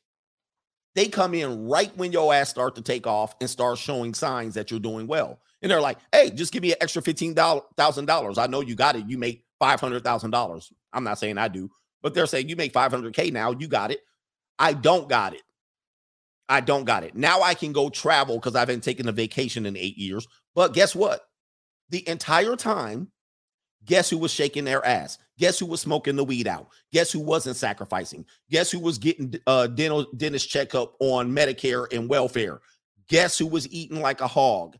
They 0.95 1.07
come 1.07 1.33
in 1.33 1.67
right 1.67 1.95
when 1.95 2.11
your 2.11 2.33
ass 2.33 2.49
start 2.49 2.75
to 2.75 2.81
take 2.81 3.05
off 3.05 3.35
and 3.39 3.49
start 3.49 3.77
showing 3.77 4.13
signs 4.13 4.55
that 4.55 4.71
you're 4.71 4.79
doing 4.79 5.07
well 5.07 5.39
and 5.61 5.71
they're 5.71 5.81
like, 5.81 5.97
"Hey, 6.11 6.29
just 6.29 6.53
give 6.53 6.63
me 6.63 6.71
an 6.71 6.77
extra 6.81 7.01
fifteen 7.01 7.35
thousand 7.35 8.05
dollars. 8.05 8.37
I 8.37 8.47
know 8.47 8.61
you 8.61 8.75
got 8.75 8.95
it. 8.95 9.07
You 9.07 9.17
make 9.17 9.43
five 9.59 9.79
hundred 9.79 10.03
thousand 10.03 10.31
dollars. 10.31 10.71
I'm 10.93 11.03
not 11.03 11.19
saying 11.19 11.37
I 11.37 11.47
do, 11.47 11.69
but 12.01 12.13
they're 12.13 12.25
saying 12.27 12.49
you 12.49 12.55
make 12.55 12.73
five 12.73 12.91
hundred 12.91 13.13
k 13.13 13.31
now. 13.31 13.51
You 13.51 13.67
got 13.67 13.91
it. 13.91 13.99
I 14.57 14.73
don't 14.73 15.07
got 15.07 15.33
it. 15.33 15.41
I 16.49 16.61
don't 16.61 16.85
got 16.85 17.03
it. 17.03 17.15
Now 17.15 17.41
I 17.41 17.53
can 17.53 17.71
go 17.71 17.89
travel 17.89 18.35
because 18.35 18.55
I've 18.55 18.67
been 18.67 18.81
taking 18.81 19.07
a 19.07 19.11
vacation 19.11 19.65
in 19.65 19.77
eight 19.77 19.97
years. 19.97 20.27
But 20.55 20.73
guess 20.73 20.95
what? 20.95 21.21
The 21.89 22.07
entire 22.09 22.55
time, 22.55 23.09
guess 23.85 24.09
who 24.09 24.17
was 24.17 24.31
shaking 24.31 24.65
their 24.65 24.83
ass? 24.85 25.19
Guess 25.37 25.59
who 25.59 25.67
was 25.67 25.79
smoking 25.79 26.15
the 26.15 26.23
weed 26.23 26.47
out? 26.47 26.67
Guess 26.91 27.11
who 27.11 27.19
wasn't 27.19 27.55
sacrificing? 27.55 28.25
Guess 28.49 28.71
who 28.71 28.79
was 28.79 28.97
getting 28.97 29.35
uh 29.45 29.67
dental 29.67 30.07
dentist 30.17 30.49
checkup 30.49 30.95
on 30.99 31.31
Medicare 31.31 31.91
and 31.93 32.09
welfare? 32.09 32.61
Guess 33.07 33.37
who 33.37 33.47
was 33.47 33.71
eating 33.71 34.01
like 34.01 34.21
a 34.21 34.27
hog? 34.27 34.75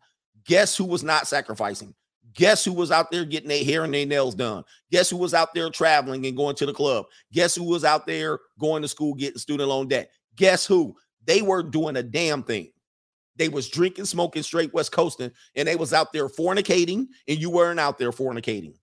Guess 0.46 0.78
who 0.78 0.86
was 0.86 1.04
not 1.04 1.28
sacrificing? 1.28 1.94
Guess 2.34 2.64
who 2.64 2.74
was 2.74 2.92
out 2.92 3.12
there 3.12 3.26
getting 3.26 3.50
their 3.50 3.64
hair 3.64 3.84
and 3.84 3.94
their 3.94 4.06
nails 4.06 4.36
done? 4.36 4.64
Guess 4.92 5.10
who 5.10 5.18
was 5.18 5.34
out 5.34 5.54
there 5.54 5.70
traveling 5.70 6.26
and 6.26 6.38
going 6.38 6.56
to 6.56 6.66
the 6.66 6.74
club? 6.74 7.06
Guess 7.34 7.56
who 7.56 7.64
was 7.64 7.84
out 7.84 8.06
there 8.06 8.40
going 8.60 8.82
to 8.82 8.88
school 8.88 9.14
getting 9.14 9.40
student 9.40 9.70
loan 9.70 9.88
debt? 9.88 10.12
Guess 10.36 10.66
who? 10.66 10.96
They 11.26 11.42
were 11.42 11.64
doing 11.64 11.98
a 11.98 12.04
damn 12.04 12.44
thing. 12.44 12.72
They 13.36 13.50
was 13.50 13.70
drinking, 13.70 14.06
smoking, 14.06 14.44
straight 14.44 14.74
West 14.74 14.92
Coasting, 14.92 15.32
and 15.56 15.68
they 15.68 15.76
was 15.76 15.94
out 15.94 16.12
there 16.14 16.28
fornicating, 16.28 17.08
and 17.28 17.40
you 17.40 17.50
weren't 17.50 17.80
out 17.80 17.98
there 17.98 18.12
fornicating. 18.12 18.74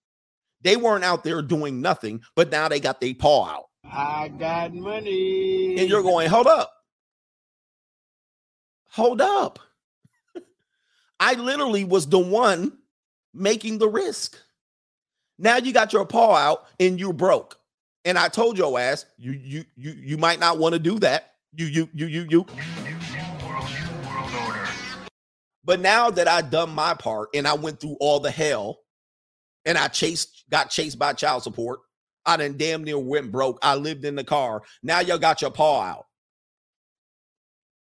They 0.62 0.77
weren't 0.77 1.05
out 1.05 1.24
there 1.24 1.43
doing 1.43 1.81
nothing, 1.81 2.23
but 2.35 2.51
now 2.51 2.69
they 2.69 2.81
got 2.81 3.01
their 3.01 3.15
paw 3.15 3.47
out. 3.47 3.65
I 3.85 4.28
got 4.28 4.74
money. 4.74 5.77
And 5.78 5.89
you're 5.89 6.03
going, 6.03 6.28
hold 6.28 6.47
up. 6.47 6.73
Hold 8.89 9.20
up. 9.20 9.59
I 11.21 11.35
literally 11.35 11.85
was 11.85 12.07
the 12.07 12.19
one 12.19 12.79
making 13.33 13.79
the 13.79 13.89
risk. 13.89 14.39
Now 15.39 15.57
you 15.57 15.73
got 15.73 15.93
your 15.93 16.07
paw 16.07 16.35
out 16.35 16.67
and 16.81 16.99
you 16.99 17.13
broke. 17.13 17.59
And 18.05 18.19
I 18.19 18.29
told 18.29 18.57
your 18.57 18.79
ass, 18.79 19.05
you 19.19 19.33
you 19.33 19.65
you 19.77 19.91
you 19.93 20.19
might 20.19 20.39
not 20.39 20.59
want 20.59 20.75
to 20.75 20.79
do 20.79 20.99
that. 21.01 21.35
You 21.55 21.67
you 21.67 21.89
you 21.93 22.07
you 22.07 22.27
you. 22.29 22.47
But 25.65 25.81
now 25.81 26.11
that 26.11 26.29
I 26.29 26.43
done 26.43 26.71
my 26.71 26.95
part 26.95 27.31
and 27.35 27.49
I 27.49 27.55
went 27.55 27.81
through 27.81 27.97
all 27.99 28.21
the 28.21 28.31
hell 28.31 28.79
and 29.65 29.77
I 29.77 29.89
chased 29.89 30.45
got 30.49 30.71
chased 30.71 30.99
by 30.99 31.13
child 31.15 31.43
support, 31.43 31.81
I 32.25 32.37
done 32.37 32.57
damn 32.57 32.85
near 32.85 32.99
went 32.99 33.33
broke. 33.33 33.59
I 33.63 33.75
lived 33.75 34.05
in 34.05 34.15
the 34.15 34.25
car. 34.25 34.63
Now 34.85 35.01
y'all 35.01 35.19
got 35.19 35.43
your 35.43 35.51
paw 35.51 35.83
out. 35.83 36.07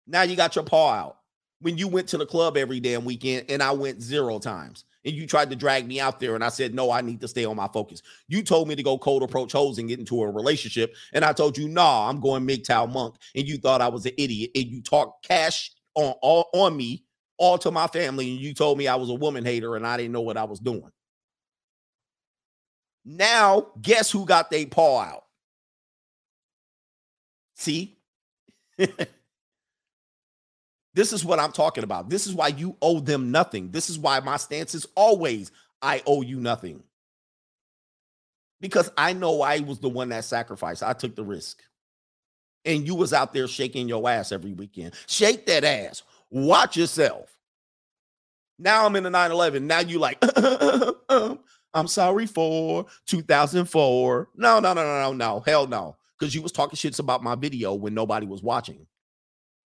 Now 0.05 0.23
you 0.23 0.35
got 0.35 0.55
your 0.55 0.65
paw 0.65 0.91
out. 0.91 1.18
When 1.61 1.77
you 1.77 1.87
went 1.87 2.07
to 2.09 2.17
the 2.17 2.25
club 2.25 2.55
every 2.55 2.79
damn 2.79 3.03
weekend 3.03 3.45
and 3.49 3.61
I 3.61 3.71
went 3.71 4.01
zero 4.01 4.39
times 4.39 4.85
and 5.03 5.13
you 5.13 5.27
tried 5.27 5.49
to 5.49 5.55
drag 5.55 5.87
me 5.87 5.99
out 5.99 6.19
there 6.19 6.35
and 6.35 6.43
I 6.43 6.49
said, 6.49 6.73
no, 6.73 6.91
I 6.91 7.01
need 7.01 7.19
to 7.21 7.27
stay 7.27 7.43
on 7.45 7.57
my 7.57 7.67
focus. 7.67 8.01
You 8.29 8.43
told 8.43 8.67
me 8.69 8.75
to 8.75 8.83
go 8.83 8.97
cold 8.97 9.23
approach 9.23 9.51
hoes 9.51 9.77
and 9.77 9.89
get 9.89 9.99
into 9.99 10.21
a 10.21 10.31
relationship. 10.31 10.93
And 11.13 11.25
I 11.25 11.33
told 11.33 11.57
you, 11.57 11.67
nah, 11.67 12.09
I'm 12.09 12.21
going 12.21 12.45
MGTOW 12.47 12.91
monk. 12.93 13.15
And 13.35 13.47
you 13.47 13.57
thought 13.57 13.81
I 13.81 13.89
was 13.89 14.05
an 14.05 14.13
idiot. 14.17 14.51
And 14.55 14.65
you 14.65 14.81
talked 14.81 15.25
cash 15.27 15.71
on 15.95 16.13
all 16.21 16.49
on 16.53 16.77
me, 16.77 17.03
all 17.37 17.57
to 17.57 17.71
my 17.71 17.87
family. 17.87 18.31
And 18.31 18.39
you 18.39 18.53
told 18.53 18.77
me 18.77 18.87
I 18.87 18.95
was 18.95 19.09
a 19.09 19.13
woman 19.15 19.43
hater 19.43 19.75
and 19.75 19.85
I 19.85 19.97
didn't 19.97 20.13
know 20.13 20.21
what 20.21 20.37
I 20.37 20.45
was 20.45 20.59
doing. 20.59 20.91
Now, 23.05 23.67
guess 23.81 24.11
who 24.11 24.25
got 24.25 24.49
their 24.51 24.65
paw 24.67 25.01
out? 25.01 25.23
See? 27.55 27.97
This 30.93 31.13
is 31.13 31.23
what 31.23 31.39
I'm 31.39 31.51
talking 31.51 31.83
about. 31.83 32.09
This 32.09 32.25
is 32.25 32.33
why 32.33 32.47
you 32.47 32.75
owe 32.81 32.99
them 32.99 33.31
nothing. 33.31 33.71
This 33.71 33.89
is 33.89 33.99
why 33.99 34.19
my 34.19 34.37
stance 34.37 34.73
is 34.73 34.87
always 34.95 35.51
I 35.81 36.01
owe 36.05 36.21
you 36.21 36.39
nothing. 36.39 36.83
Because 38.59 38.91
I 38.97 39.13
know 39.13 39.41
I 39.41 39.59
was 39.59 39.79
the 39.79 39.89
one 39.89 40.09
that 40.09 40.25
sacrificed. 40.25 40.83
I 40.83 40.93
took 40.93 41.15
the 41.15 41.23
risk. 41.23 41.61
And 42.65 42.85
you 42.85 42.95
was 42.95 43.13
out 43.13 43.33
there 43.33 43.47
shaking 43.47 43.87
your 43.87 44.09
ass 44.09 44.31
every 44.31 44.51
weekend. 44.51 44.93
Shake 45.07 45.45
that 45.45 45.63
ass. 45.63 46.03
Watch 46.29 46.75
yourself. 46.75 47.33
Now 48.57 48.85
I'm 48.85 48.95
in 48.97 49.03
the 49.03 49.09
911. 49.09 49.65
Now 49.65 49.79
you 49.79 49.99
like, 49.99 50.21
I'm 51.73 51.87
sorry 51.87 52.25
for 52.25 52.85
2004. 53.05 54.29
No, 54.35 54.59
no, 54.59 54.73
no, 54.73 54.83
no, 54.83 55.13
no. 55.13 55.39
Hell 55.45 55.67
no. 55.67 55.95
Because 56.19 56.35
you 56.35 56.41
was 56.41 56.51
talking 56.51 56.75
shits 56.75 56.99
about 56.99 57.23
my 57.23 57.35
video 57.35 57.73
when 57.73 57.93
nobody 57.93 58.25
was 58.25 58.43
watching 58.43 58.85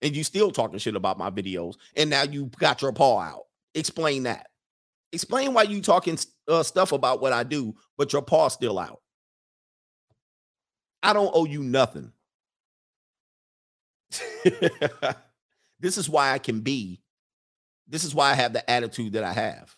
and 0.03 0.17
you 0.17 0.25
still 0.25 0.51
talking 0.51 0.79
shit 0.79 0.97
about 0.97 1.19
my 1.19 1.31
videos, 1.31 1.77
and 1.97 2.11
now 2.11 2.23
you 2.23 2.51
got 2.59 2.83
your 2.83 2.93
paw 2.93 3.21
out. 3.21 3.45
Explain 3.75 4.25
that. 4.25 4.49
Explain 5.13 5.55
why 5.55 5.63
you 5.63 5.81
talking 5.83 6.19
uh, 6.49 6.63
stuff 6.63 6.93
about 6.93 7.21
what 7.21 7.33
I 7.33 7.43
do, 7.43 7.75
but 7.99 8.13
your 8.13 8.23
paw 8.23 8.49
still 8.49 8.79
out. 8.79 9.01
I 11.03 11.13
don't 11.13 11.31
owe 11.35 11.47
you 11.47 11.63
nothing. 11.63 12.13
this 15.81 15.99
is 15.99 16.09
why 16.09 16.33
I 16.33 16.39
can 16.39 16.61
be. 16.61 17.01
This 17.89 18.05
is 18.05 18.15
why 18.15 18.31
I 18.31 18.35
have 18.35 18.53
the 18.53 18.69
attitude 18.71 19.15
that 19.15 19.25
I 19.25 19.33
have. 19.33 19.75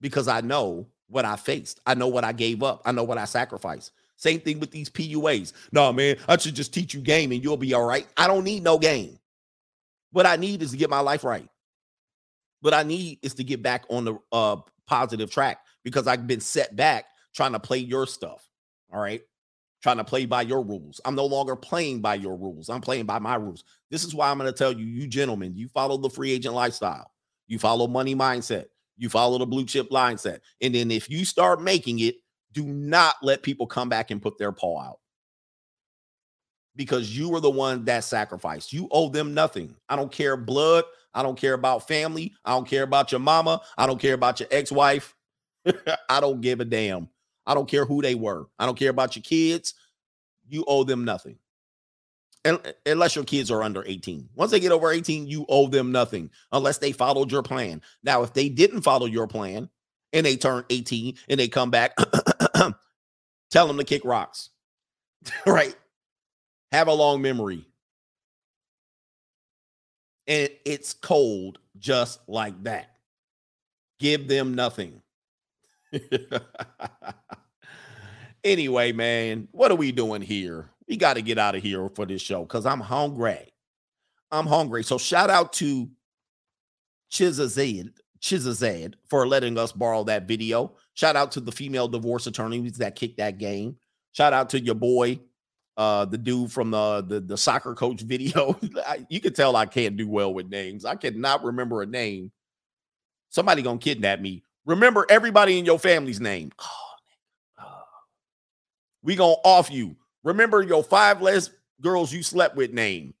Because 0.00 0.28
I 0.28 0.40
know 0.42 0.86
what 1.08 1.24
I 1.24 1.36
faced. 1.36 1.80
I 1.86 1.94
know 1.94 2.08
what 2.08 2.24
I 2.24 2.32
gave 2.32 2.62
up. 2.62 2.82
I 2.84 2.92
know 2.92 3.04
what 3.04 3.18
I 3.18 3.24
sacrificed. 3.24 3.92
Same 4.16 4.40
thing 4.40 4.60
with 4.60 4.70
these 4.70 4.88
PUAs. 4.90 5.52
No, 5.72 5.92
man, 5.92 6.16
I 6.28 6.36
should 6.36 6.54
just 6.54 6.72
teach 6.72 6.94
you 6.94 7.00
game 7.00 7.32
and 7.32 7.42
you'll 7.42 7.56
be 7.56 7.74
all 7.74 7.84
right. 7.84 8.06
I 8.16 8.26
don't 8.26 8.44
need 8.44 8.62
no 8.62 8.78
game. 8.78 9.18
What 10.12 10.26
I 10.26 10.36
need 10.36 10.62
is 10.62 10.70
to 10.70 10.76
get 10.76 10.90
my 10.90 11.00
life 11.00 11.24
right. 11.24 11.48
What 12.60 12.74
I 12.74 12.82
need 12.82 13.18
is 13.22 13.34
to 13.34 13.44
get 13.44 13.62
back 13.62 13.84
on 13.90 14.04
the 14.04 14.16
uh, 14.32 14.56
positive 14.86 15.30
track 15.30 15.58
because 15.82 16.06
I've 16.06 16.26
been 16.26 16.40
set 16.40 16.74
back 16.76 17.06
trying 17.34 17.52
to 17.52 17.60
play 17.60 17.78
your 17.78 18.06
stuff. 18.06 18.48
All 18.92 19.00
right. 19.00 19.20
Trying 19.82 19.98
to 19.98 20.04
play 20.04 20.24
by 20.24 20.42
your 20.42 20.62
rules. 20.62 21.00
I'm 21.04 21.14
no 21.14 21.26
longer 21.26 21.56
playing 21.56 22.00
by 22.00 22.14
your 22.14 22.36
rules. 22.36 22.70
I'm 22.70 22.80
playing 22.80 23.04
by 23.04 23.18
my 23.18 23.34
rules. 23.34 23.64
This 23.90 24.04
is 24.04 24.14
why 24.14 24.30
I'm 24.30 24.38
going 24.38 24.50
to 24.50 24.56
tell 24.56 24.72
you, 24.72 24.86
you 24.86 25.06
gentlemen, 25.06 25.54
you 25.56 25.68
follow 25.68 25.98
the 25.98 26.08
free 26.08 26.32
agent 26.32 26.54
lifestyle. 26.54 27.10
You 27.48 27.58
follow 27.58 27.86
money 27.86 28.14
mindset. 28.14 28.66
You 28.96 29.10
follow 29.10 29.38
the 29.38 29.46
blue 29.46 29.66
chip 29.66 29.90
mindset. 29.90 30.40
And 30.62 30.74
then 30.74 30.90
if 30.90 31.10
you 31.10 31.24
start 31.24 31.60
making 31.60 31.98
it, 31.98 32.16
do 32.54 32.64
not 32.64 33.16
let 33.22 33.42
people 33.42 33.66
come 33.66 33.88
back 33.88 34.10
and 34.10 34.22
put 34.22 34.38
their 34.38 34.52
paw 34.52 34.80
out 34.80 34.98
because 36.76 37.16
you 37.16 37.28
were 37.28 37.40
the 37.40 37.50
one 37.50 37.84
that 37.84 38.04
sacrificed. 38.04 38.72
You 38.72 38.88
owe 38.90 39.08
them 39.08 39.34
nothing. 39.34 39.74
I 39.88 39.96
don't 39.96 40.10
care 40.10 40.36
blood. 40.36 40.84
I 41.12 41.22
don't 41.22 41.38
care 41.38 41.54
about 41.54 41.86
family. 41.86 42.32
I 42.44 42.52
don't 42.52 42.66
care 42.66 42.84
about 42.84 43.12
your 43.12 43.20
mama. 43.20 43.60
I 43.76 43.86
don't 43.86 44.00
care 44.00 44.14
about 44.14 44.40
your 44.40 44.48
ex 44.50 44.72
wife. 44.72 45.14
I 46.08 46.20
don't 46.20 46.40
give 46.40 46.60
a 46.60 46.64
damn. 46.64 47.08
I 47.46 47.54
don't 47.54 47.68
care 47.68 47.84
who 47.84 48.00
they 48.00 48.14
were. 48.14 48.46
I 48.58 48.66
don't 48.66 48.78
care 48.78 48.90
about 48.90 49.16
your 49.16 49.22
kids. 49.22 49.74
You 50.48 50.64
owe 50.66 50.84
them 50.84 51.04
nothing. 51.04 51.38
And, 52.44 52.60
unless 52.84 53.16
your 53.16 53.24
kids 53.24 53.50
are 53.50 53.62
under 53.62 53.84
18. 53.86 54.28
Once 54.34 54.50
they 54.50 54.60
get 54.60 54.72
over 54.72 54.90
18, 54.90 55.26
you 55.26 55.46
owe 55.48 55.66
them 55.66 55.92
nothing 55.92 56.30
unless 56.52 56.78
they 56.78 56.92
followed 56.92 57.32
your 57.32 57.42
plan. 57.42 57.80
Now, 58.02 58.22
if 58.22 58.34
they 58.34 58.48
didn't 58.48 58.82
follow 58.82 59.06
your 59.06 59.26
plan 59.26 59.70
and 60.14 60.24
they 60.24 60.36
turn 60.36 60.64
18 60.70 61.16
and 61.28 61.38
they 61.38 61.48
come 61.48 61.70
back 61.70 61.94
Tell 63.54 63.68
them 63.68 63.76
to 63.78 63.84
kick 63.84 64.04
rocks. 64.04 64.50
right? 65.46 65.76
Have 66.72 66.88
a 66.88 66.92
long 66.92 67.22
memory. 67.22 67.64
And 70.26 70.48
it's 70.64 70.92
cold 70.92 71.60
just 71.78 72.18
like 72.28 72.60
that. 72.64 72.96
Give 74.00 74.26
them 74.26 74.54
nothing. 74.54 75.02
anyway, 78.44 78.90
man, 78.90 79.46
what 79.52 79.70
are 79.70 79.76
we 79.76 79.92
doing 79.92 80.20
here? 80.20 80.68
We 80.88 80.96
got 80.96 81.14
to 81.14 81.22
get 81.22 81.38
out 81.38 81.54
of 81.54 81.62
here 81.62 81.88
for 81.94 82.06
this 82.06 82.22
show 82.22 82.42
because 82.42 82.66
I'm 82.66 82.80
hungry. 82.80 83.52
I'm 84.32 84.46
hungry. 84.46 84.82
So 84.82 84.98
shout 84.98 85.30
out 85.30 85.52
to 85.54 85.88
Chizazed, 87.12 87.92
Chizazed 88.24 88.94
for 89.06 89.28
letting 89.28 89.58
us 89.58 89.70
borrow 89.70 90.02
that 90.04 90.26
video. 90.26 90.72
Shout 90.94 91.14
out 91.14 91.30
to 91.32 91.40
the 91.40 91.52
female 91.52 91.88
divorce 91.88 92.26
attorneys 92.26 92.78
that 92.78 92.96
kicked 92.96 93.18
that 93.18 93.36
game. 93.36 93.76
Shout 94.12 94.32
out 94.32 94.48
to 94.50 94.60
your 94.60 94.76
boy, 94.76 95.20
uh, 95.76 96.06
the 96.06 96.16
dude 96.16 96.50
from 96.50 96.70
the 96.70 97.04
the, 97.06 97.20
the 97.20 97.36
soccer 97.36 97.74
coach 97.74 98.00
video. 98.06 98.58
you 99.10 99.20
can 99.20 99.34
tell 99.34 99.56
I 99.56 99.66
can't 99.66 99.98
do 99.98 100.08
well 100.08 100.32
with 100.32 100.48
names. 100.48 100.86
I 100.86 100.94
cannot 100.94 101.44
remember 101.44 101.82
a 101.82 101.86
name. 101.86 102.32
Somebody 103.28 103.60
gonna 103.60 103.78
kidnap 103.78 104.20
me. 104.20 104.42
Remember 104.64 105.04
everybody 105.10 105.58
in 105.58 105.66
your 105.66 105.78
family's 105.78 106.20
name. 106.20 106.50
Oh, 107.60 107.82
we 109.02 109.16
gonna 109.16 109.34
off 109.44 109.70
you. 109.70 109.96
Remember 110.22 110.62
your 110.62 110.82
five 110.82 111.20
less 111.20 111.50
girls 111.82 112.10
you 112.10 112.22
slept 112.22 112.56
with 112.56 112.72
name. 112.72 113.12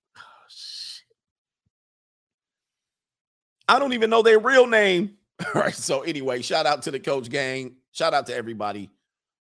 I 3.68 3.78
don't 3.78 3.92
even 3.92 4.10
know 4.10 4.22
their 4.22 4.38
real 4.38 4.66
name. 4.66 5.16
All 5.54 5.62
right. 5.62 5.74
So 5.74 6.02
anyway, 6.02 6.42
shout 6.42 6.66
out 6.66 6.82
to 6.82 6.90
the 6.90 7.00
coach 7.00 7.28
gang. 7.30 7.76
Shout 7.92 8.14
out 8.14 8.26
to 8.26 8.34
everybody. 8.34 8.90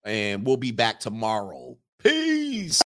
And 0.03 0.45
we'll 0.45 0.57
be 0.57 0.71
back 0.71 0.99
tomorrow. 0.99 1.77
Peace. 1.99 2.77